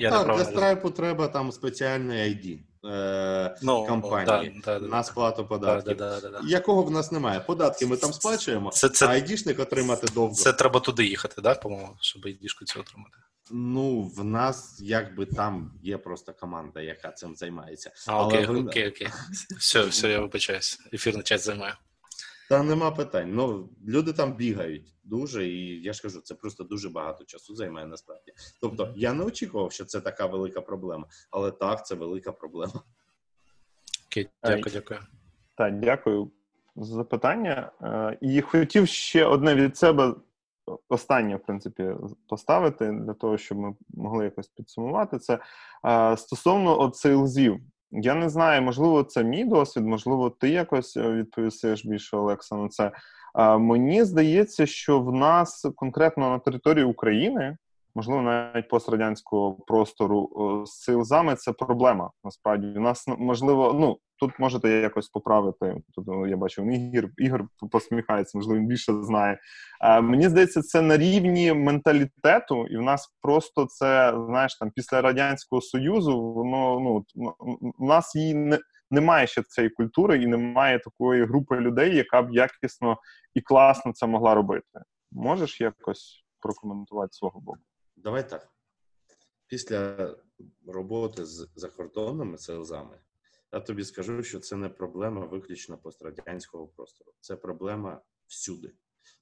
Я 0.00 0.10
так, 0.10 0.36
для 0.36 0.44
страйпу 0.44 0.90
треба 0.90 1.28
там 1.28 1.52
спеціальний 1.52 2.34
ID 2.34 2.58
Ну, 3.62 3.86
компанії 3.86 4.62
да, 4.64 4.78
да, 4.78 4.86
на 4.86 5.04
сплату 5.04 5.46
податків. 5.46 5.96
да, 5.96 6.20
да, 6.20 6.20
да, 6.20 6.40
да. 6.40 6.48
Якого 6.48 6.82
в 6.82 6.90
нас 6.90 7.12
немає? 7.12 7.40
Податки 7.40 7.86
ми 7.86 7.96
там 7.96 8.12
сплачуємо, 8.12 8.70
Це- 8.70 8.88
це- 8.88 9.06
а 9.06 9.08
айдішник 9.08 9.58
отримати 9.60 10.06
довго. 10.14 10.34
Це 10.34 10.52
треба 10.52 10.80
туди 10.80 11.06
їхати, 11.06 11.40
да, 11.42 11.54
по-моєму, 11.54 11.96
щоб 12.00 12.26
айдішку 12.26 12.64
цю 12.64 12.80
отримати. 12.80 13.16
Ну, 13.50 14.02
в 14.02 14.24
нас 14.24 14.78
якби 14.80 15.26
там 15.26 15.72
є 15.82 15.98
просто 15.98 16.32
команда, 16.32 16.80
яка 16.80 17.10
цим 17.12 17.36
займається. 17.36 17.90
А, 18.08 18.12
Але 18.12 18.24
окей, 18.24 18.46
ви- 18.46 18.60
окей, 18.60 18.88
окей. 18.88 19.08
Все, 19.58 19.84
все, 19.84 20.10
я 20.10 20.20
вибачаюсь. 20.20 20.78
Ефірний 20.92 21.22
час 21.22 21.44
займаю. 21.44 21.74
Та 22.48 22.62
нема 22.62 22.90
питань. 22.90 23.34
Ну, 23.34 23.68
люди 23.88 24.12
там 24.12 24.32
бігають 24.32 24.94
дуже, 25.04 25.46
і 25.46 25.82
я 25.82 25.92
ж 25.92 26.02
кажу, 26.02 26.20
це 26.20 26.34
просто 26.34 26.64
дуже 26.64 26.90
багато 26.90 27.24
часу 27.24 27.54
займає 27.54 27.86
насправді. 27.86 28.32
Тобто, 28.60 28.92
я 28.96 29.12
не 29.12 29.24
очікував, 29.24 29.72
що 29.72 29.84
це 29.84 30.00
така 30.00 30.26
велика 30.26 30.60
проблема, 30.60 31.06
але 31.30 31.50
так, 31.50 31.86
це 31.86 31.94
велика 31.94 32.32
проблема. 32.32 32.82
Окей, 34.06 34.28
Ай. 34.40 34.56
дякую, 34.56 34.72
дякую. 34.74 35.00
Так, 35.54 35.80
дякую 35.80 36.30
за 36.76 36.94
запитання. 36.94 37.72
Е, 37.82 38.18
І 38.20 38.40
хотів 38.40 38.88
ще 38.88 39.24
одне 39.24 39.54
від 39.54 39.76
себе 39.76 40.14
останнє, 40.88 41.36
в 41.36 41.42
принципі, 41.42 41.94
поставити 42.28 42.92
для 42.92 43.14
того, 43.14 43.38
щоб 43.38 43.58
ми 43.58 43.74
могли 43.88 44.24
якось 44.24 44.48
підсумувати 44.48 45.18
це. 45.18 45.38
Е, 45.84 46.16
Стосовно 46.16 46.80
от 46.80 46.96
сейлзів. 46.96 47.60
Я 47.90 48.14
не 48.14 48.28
знаю, 48.28 48.62
можливо, 48.62 49.02
це 49.02 49.24
мій 49.24 49.44
досвід, 49.44 49.84
можливо, 49.84 50.30
ти 50.30 50.48
якось 50.48 50.96
е, 50.96 51.12
відповісиш 51.12 51.86
більше, 51.86 52.16
Олекса, 52.16 52.56
на 52.56 52.68
це. 52.68 52.92
Мені 53.58 54.04
здається, 54.04 54.66
що 54.66 55.00
в 55.00 55.12
нас 55.12 55.66
конкретно 55.76 56.30
на 56.30 56.38
території 56.38 56.84
України, 56.84 57.56
можливо, 57.98 58.22
навіть 58.22 58.68
пострадянського 58.68 59.52
простору 59.54 60.30
з 60.66 60.70
сейлзами 60.70 61.34
це 61.34 61.52
проблема. 61.52 62.10
Насправді, 62.24 62.66
у 62.66 62.80
нас 62.80 63.06
ну, 63.08 63.16
можливо, 63.18 63.76
ну 63.80 63.98
тут 64.18 64.38
можете 64.38 64.68
якось 64.68 65.08
поправити. 65.08 65.82
Тут 65.94 66.06
ну, 66.06 66.26
я 66.26 66.36
бачу, 66.36 66.70
Ігор, 66.70 67.10
Ігор 67.16 67.44
посміхається, 67.70 68.38
можливо, 68.38 68.60
він 68.60 68.66
більше 68.66 69.02
знає. 69.02 69.38
Е, 69.80 70.00
мені 70.00 70.28
здається, 70.28 70.62
це 70.62 70.82
на 70.82 70.96
рівні 70.96 71.52
менталітету, 71.52 72.66
і 72.66 72.76
в 72.76 72.82
нас 72.82 73.16
просто 73.22 73.66
це, 73.66 74.14
знаєш, 74.26 74.58
там 74.58 74.70
після 74.70 75.00
радянського 75.00 75.62
союзу, 75.62 76.22
воно 76.22 76.80
ну 76.80 77.04
у 77.78 77.86
нас 77.86 78.14
її 78.14 78.34
не. 78.34 78.58
Немає 78.90 79.26
ще 79.26 79.42
цієї 79.42 79.70
культури 79.70 80.22
і 80.22 80.26
немає 80.26 80.78
такої 80.78 81.24
групи 81.24 81.56
людей, 81.56 81.96
яка 81.96 82.22
б 82.22 82.30
якісно 82.30 82.96
і 83.34 83.40
класно 83.40 83.92
це 83.92 84.06
могла 84.06 84.34
робити. 84.34 84.80
Можеш 85.12 85.60
якось 85.60 86.24
прокоментувати 86.40 87.12
свого 87.12 87.40
боку? 87.40 87.58
Давай 88.02 88.28
так. 88.28 88.48
Після 89.46 90.14
роботи 90.66 91.24
з 91.26 91.48
закордонними 91.56 92.38
селзами, 92.38 93.00
я 93.52 93.60
тобі 93.60 93.84
скажу, 93.84 94.22
що 94.22 94.40
це 94.40 94.56
не 94.56 94.68
проблема 94.68 95.26
виключно 95.26 95.78
пострадянського 95.78 96.68
простору. 96.68 97.12
Це 97.20 97.36
проблема 97.36 98.02
всюди. 98.26 98.72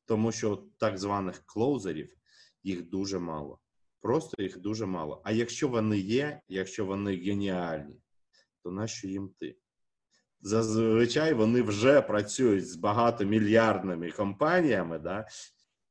Тому 0.04 0.32
що 0.32 0.64
так 0.78 0.98
званих 0.98 1.42
клоузерів 1.46 2.16
їх 2.62 2.88
дуже 2.88 3.18
мало. 3.18 3.60
Просто 4.00 4.42
їх 4.42 4.58
дуже 4.58 4.86
мало. 4.86 5.22
А 5.24 5.32
якщо 5.32 5.68
вони 5.68 5.98
є, 5.98 6.40
якщо 6.48 6.86
вони 6.86 7.16
геніальні, 7.16 8.00
то 8.62 8.70
нащо 8.70 9.08
їм 9.08 9.34
ти? 9.38 9.56
Зазвичай 10.40 11.34
вони 11.34 11.62
вже 11.62 12.02
працюють 12.02 12.68
з 12.68 12.76
багатомільярдними 12.76 14.10
компаніями, 14.10 14.98
да, 14.98 15.28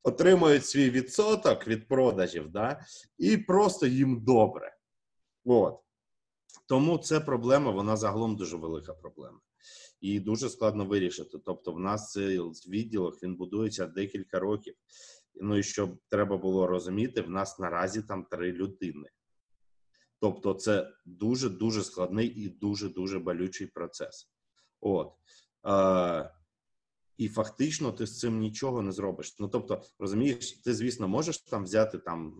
отримують 0.05 0.65
свій 0.65 0.89
відсоток 0.89 1.67
від 1.67 1.87
продажів, 1.87 2.49
да, 2.49 2.85
і 3.17 3.37
просто 3.37 3.87
їм 3.87 4.23
добре. 4.23 4.77
От. 5.45 5.79
Тому 6.67 6.97
це 6.97 7.19
проблема, 7.19 7.71
вона 7.71 7.97
загалом 7.97 8.35
дуже 8.35 8.57
велика 8.57 8.93
проблема. 8.93 9.39
І 10.01 10.19
дуже 10.19 10.49
складно 10.49 10.85
вирішити. 10.85 11.37
Тобто, 11.45 11.71
в 11.71 11.79
нас 11.79 12.11
цей 12.11 12.39
відділок 12.67 13.23
він 13.23 13.35
будується 13.35 13.85
декілька 13.85 14.39
років. 14.39 14.75
Ну 15.35 15.57
і 15.57 15.63
щоб 15.63 15.97
треба 16.09 16.37
було 16.37 16.67
розуміти, 16.67 17.21
в 17.21 17.29
нас 17.29 17.59
наразі 17.59 18.01
там 18.01 18.25
три 18.25 18.51
людини. 18.51 19.09
Тобто, 20.19 20.53
це 20.53 20.91
дуже 21.05 21.49
дуже 21.49 21.83
складний 21.83 22.27
і 22.27 22.49
дуже 22.49 22.89
дуже 22.89 23.19
болючий 23.19 23.67
процес. 23.67 24.29
От. 24.81 25.13
І 27.17 27.27
фактично 27.27 27.91
ти 27.91 28.07
з 28.07 28.19
цим 28.19 28.39
нічого 28.39 28.81
не 28.81 28.91
зробиш. 28.91 29.35
Ну 29.39 29.47
тобто, 29.47 29.81
розумієш, 29.99 30.51
ти, 30.51 30.73
звісно, 30.73 31.07
можеш 31.07 31.37
там 31.37 31.63
взяти 31.63 31.97
там, 31.97 32.33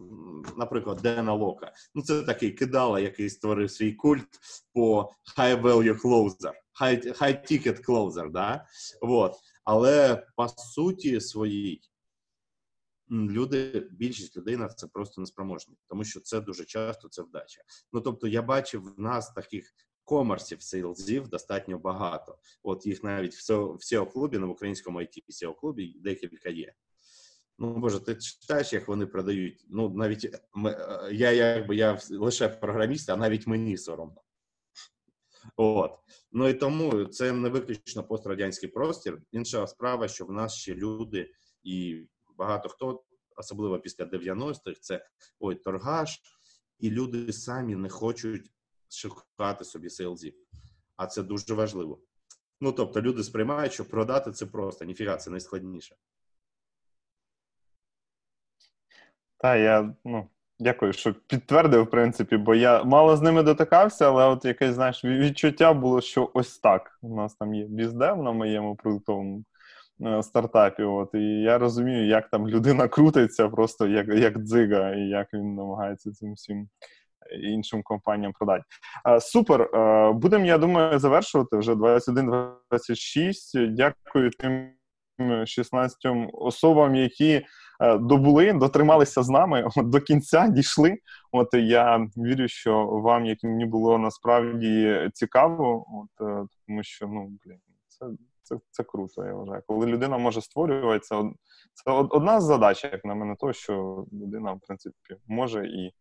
наприклад, 0.58 1.00
Дена 1.04 1.34
Лока. 1.34 1.74
Ну, 1.96 2.02
це 2.02 2.24
такий 2.24 2.52
кидала, 2.52 3.00
який 3.00 3.30
створив 3.30 3.72
свій 3.72 3.94
культ 3.94 4.40
по 4.74 5.12
high 5.38 5.62
value 5.62 6.02
closer, 6.02 6.52
high, 6.82 7.22
high 7.22 7.52
ticket 7.52 7.86
closer, 7.86 8.32
да? 8.32 8.66
Вот. 9.02 9.34
Але 9.64 10.28
по 10.36 10.48
суті 10.48 11.22
своїй 11.22 11.82
люди, 13.12 13.88
більшість 13.92 14.38
людей 14.38 14.58
на 14.58 14.68
це 14.68 14.88
просто 14.88 15.22
неспроможні, 15.22 15.76
тому 15.88 16.04
що 16.04 16.20
це 16.20 16.42
дуже 16.42 16.66
часто 16.66 17.10
це 17.10 17.22
вдача. 17.22 17.62
Ну 17.94 18.02
тобто, 18.02 18.28
я 18.28 18.42
бачив 18.42 18.94
в 18.98 19.00
нас 19.00 19.34
таких 19.34 19.74
комерсів, 20.06 20.62
сейлзів 20.62 21.28
достатньо 21.28 21.80
багато. 21.80 22.38
От 22.64 22.86
їх 22.86 23.04
навіть 23.04 23.34
в 23.36 23.52
SEO 23.52 24.12
клубі 24.12 24.38
на 24.38 24.48
українському 24.48 25.00
IT 25.00 25.24
SEO 25.30 25.56
клубі 25.56 25.96
декілька 26.00 26.50
є. 26.50 26.74
Ну 27.58 27.78
боже, 27.78 28.00
ти 28.00 28.16
читаєш, 28.16 28.74
як 28.74 28.88
вони 28.88 29.06
продають. 29.06 29.66
Ну 29.70 29.90
навіть 29.90 30.36
ми, 30.54 30.72
е, 30.72 31.10
я 31.14 31.32
якби 31.32 31.76
я 31.76 32.00
лише 32.10 32.50
програміст, 32.50 33.10
а 33.10 33.18
навіть 33.18 33.48
мені 33.48 33.78
соромно. 33.78 34.22
От 35.56 35.92
ну 36.32 36.48
і 36.48 36.54
тому 36.54 37.06
це 37.06 37.32
не 37.32 37.50
виключно 37.50 38.04
пострадянський 38.04 38.70
простір. 38.70 39.22
Інша 39.32 39.68
справа, 39.68 40.08
що 40.08 40.26
в 40.26 40.32
нас 40.32 40.56
ще 40.56 40.76
люди, 40.76 41.32
і 41.64 42.08
багато 42.38 42.70
хто, 42.70 43.04
особливо 43.38 43.80
після 43.80 44.06
90-х, 44.06 44.80
це 44.82 45.06
ой, 45.40 45.56
торгаш, 45.56 46.22
і 46.80 46.92
люди 46.92 47.34
самі 47.34 47.76
не 47.76 47.90
хочуть 47.90 48.52
шукати 48.90 49.66
собі 49.66 49.90
сейлзів. 49.90 50.34
А 50.96 51.08
це 51.08 51.24
дуже 51.24 51.54
важливо. 51.54 52.00
Ну 52.62 52.72
тобто, 52.72 53.02
люди 53.02 53.24
сприймають, 53.24 53.74
що 53.74 53.90
продати 53.90 54.32
це 54.32 54.46
просто 54.46 54.86
ніфіга, 54.86 55.18
це 55.18 55.30
найскладніше. 55.30 55.96
Та 59.38 59.56
я 59.56 59.96
ну 60.06 60.30
Дякую, 60.60 60.94
що 60.94 61.14
підтвердив, 61.14 61.84
в 61.84 61.90
принципі, 61.90 62.38
бо 62.38 62.56
я 62.56 62.84
мало 62.84 63.18
з 63.18 63.22
ними 63.22 63.44
дотикався, 63.44 64.08
але 64.08 64.26
от 64.26 64.46
якесь, 64.46 64.74
знаєш, 64.74 65.06
відчуття 65.06 65.74
було, 65.74 66.02
що 66.02 66.32
ось 66.34 66.60
так. 66.60 67.00
У 67.02 67.16
нас 67.16 67.36
там 67.36 67.54
є 67.54 67.66
біздев 67.66 68.24
на 68.24 68.32
моєму 68.32 68.76
продуктовому 68.76 69.44
е, 70.02 70.24
стартапі. 70.24 70.84
От, 70.84 71.10
і 71.14 71.42
я 71.42 71.58
розумію, 71.58 72.08
як 72.08 72.30
там 72.30 72.48
людина 72.48 72.88
крутиться, 72.88 73.50
просто 73.50 73.88
як 73.88 74.08
як 74.08 74.38
дзига, 74.38 74.96
і 74.96 75.02
як 75.02 75.34
він 75.34 75.56
намагається 75.56 76.12
цим 76.12 76.34
всім 76.34 76.70
іншим 77.44 77.84
компаніям 77.84 78.34
продати. 78.34 78.64
Супер. 79.20 79.62
Е, 79.62 80.12
будемо, 80.12 80.46
я 80.46 80.58
думаю, 80.58 81.00
завершувати 81.00 81.58
вже 81.58 81.74
21-26. 81.74 83.68
Дякую 83.76 84.30
тим 84.40 84.70
16 85.46 85.98
особам, 86.34 86.96
які 86.96 87.46
е, 87.82 87.98
добули, 87.98 88.54
дотрималися 88.54 89.24
з 89.24 89.30
нами 89.30 89.68
от, 89.76 89.90
до 89.90 90.02
кінця, 90.02 90.48
дійшли. 90.48 90.98
От 91.32 91.48
я 91.54 92.08
вірю, 92.18 92.48
що 92.48 92.86
вам, 92.86 93.26
як 93.26 93.44
мені 93.44 93.66
було 93.66 93.98
насправді 93.98 95.10
цікаво, 95.14 95.86
от 95.90 96.28
е, 96.28 96.46
тому 96.68 96.84
що 96.84 97.08
ну 97.08 97.32
блін, 97.46 97.60
це. 97.88 98.06
Це 98.48 98.56
це 98.72 98.84
круто, 98.84 99.26
я 99.26 99.34
вважаю. 99.34 99.62
Коли 99.68 99.86
людина 99.86 100.18
може 100.18 100.42
створювати, 100.42 101.00
це, 101.00 101.24
це 101.74 101.92
одна 101.92 102.42
з 102.42 102.44
задач, 102.44 102.84
як 102.84 103.06
на 103.06 103.16
мене, 103.16 103.36
то, 103.40 103.54
що 103.54 104.06
людина, 104.14 104.52
в 104.54 104.60
принципі, 104.68 105.16
може 105.28 105.68
і 105.68 105.94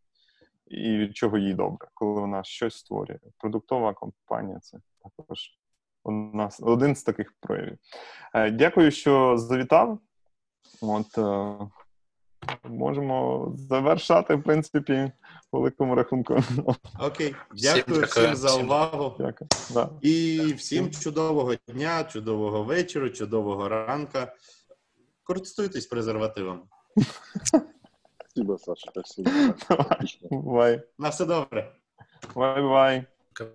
і 0.66 0.98
від 0.98 1.16
чого 1.16 1.38
їй 1.38 1.54
добре, 1.54 1.88
коли 1.94 2.20
вона 2.20 2.44
щось 2.44 2.76
створює. 2.76 3.18
Продуктова 3.38 3.94
компанія 3.94 4.58
це 4.58 4.78
також 5.02 5.38
одна, 6.04 6.50
один 6.60 6.96
з 6.96 7.02
таких 7.02 7.34
проявів. 7.40 7.78
Е, 8.34 8.50
дякую, 8.50 8.90
що 8.90 9.38
завітав. 9.38 9.98
От 10.80 11.18
е, 11.18 11.56
можемо 12.64 13.52
завершати, 13.56 14.34
в 14.34 14.42
принципі, 14.42 15.12
великому 15.52 15.94
рахунку. 15.94 16.38
Окей, 17.00 17.34
дякую 17.54 18.02
всім, 18.02 18.22
всім 18.22 18.36
за 18.36 18.56
увагу. 18.56 19.14
Дякую. 19.18 19.48
Да. 19.74 19.90
І 20.00 20.40
всім 20.56 20.90
чудового 20.90 21.54
дня, 21.68 22.04
чудового 22.04 22.64
вечора, 22.64 23.10
чудового 23.10 23.68
ранка. 23.68 24.34
Користуйтесь 25.22 25.86
презервативом. 25.86 26.62
Спасибо, 28.34 28.56
Саша, 28.56 28.90
спасибо. 28.90 29.30
Бай. 30.30 30.82
На 30.98 31.12
все 31.12 31.24
добре. 31.24 31.72
Бай-бай. 32.34 33.06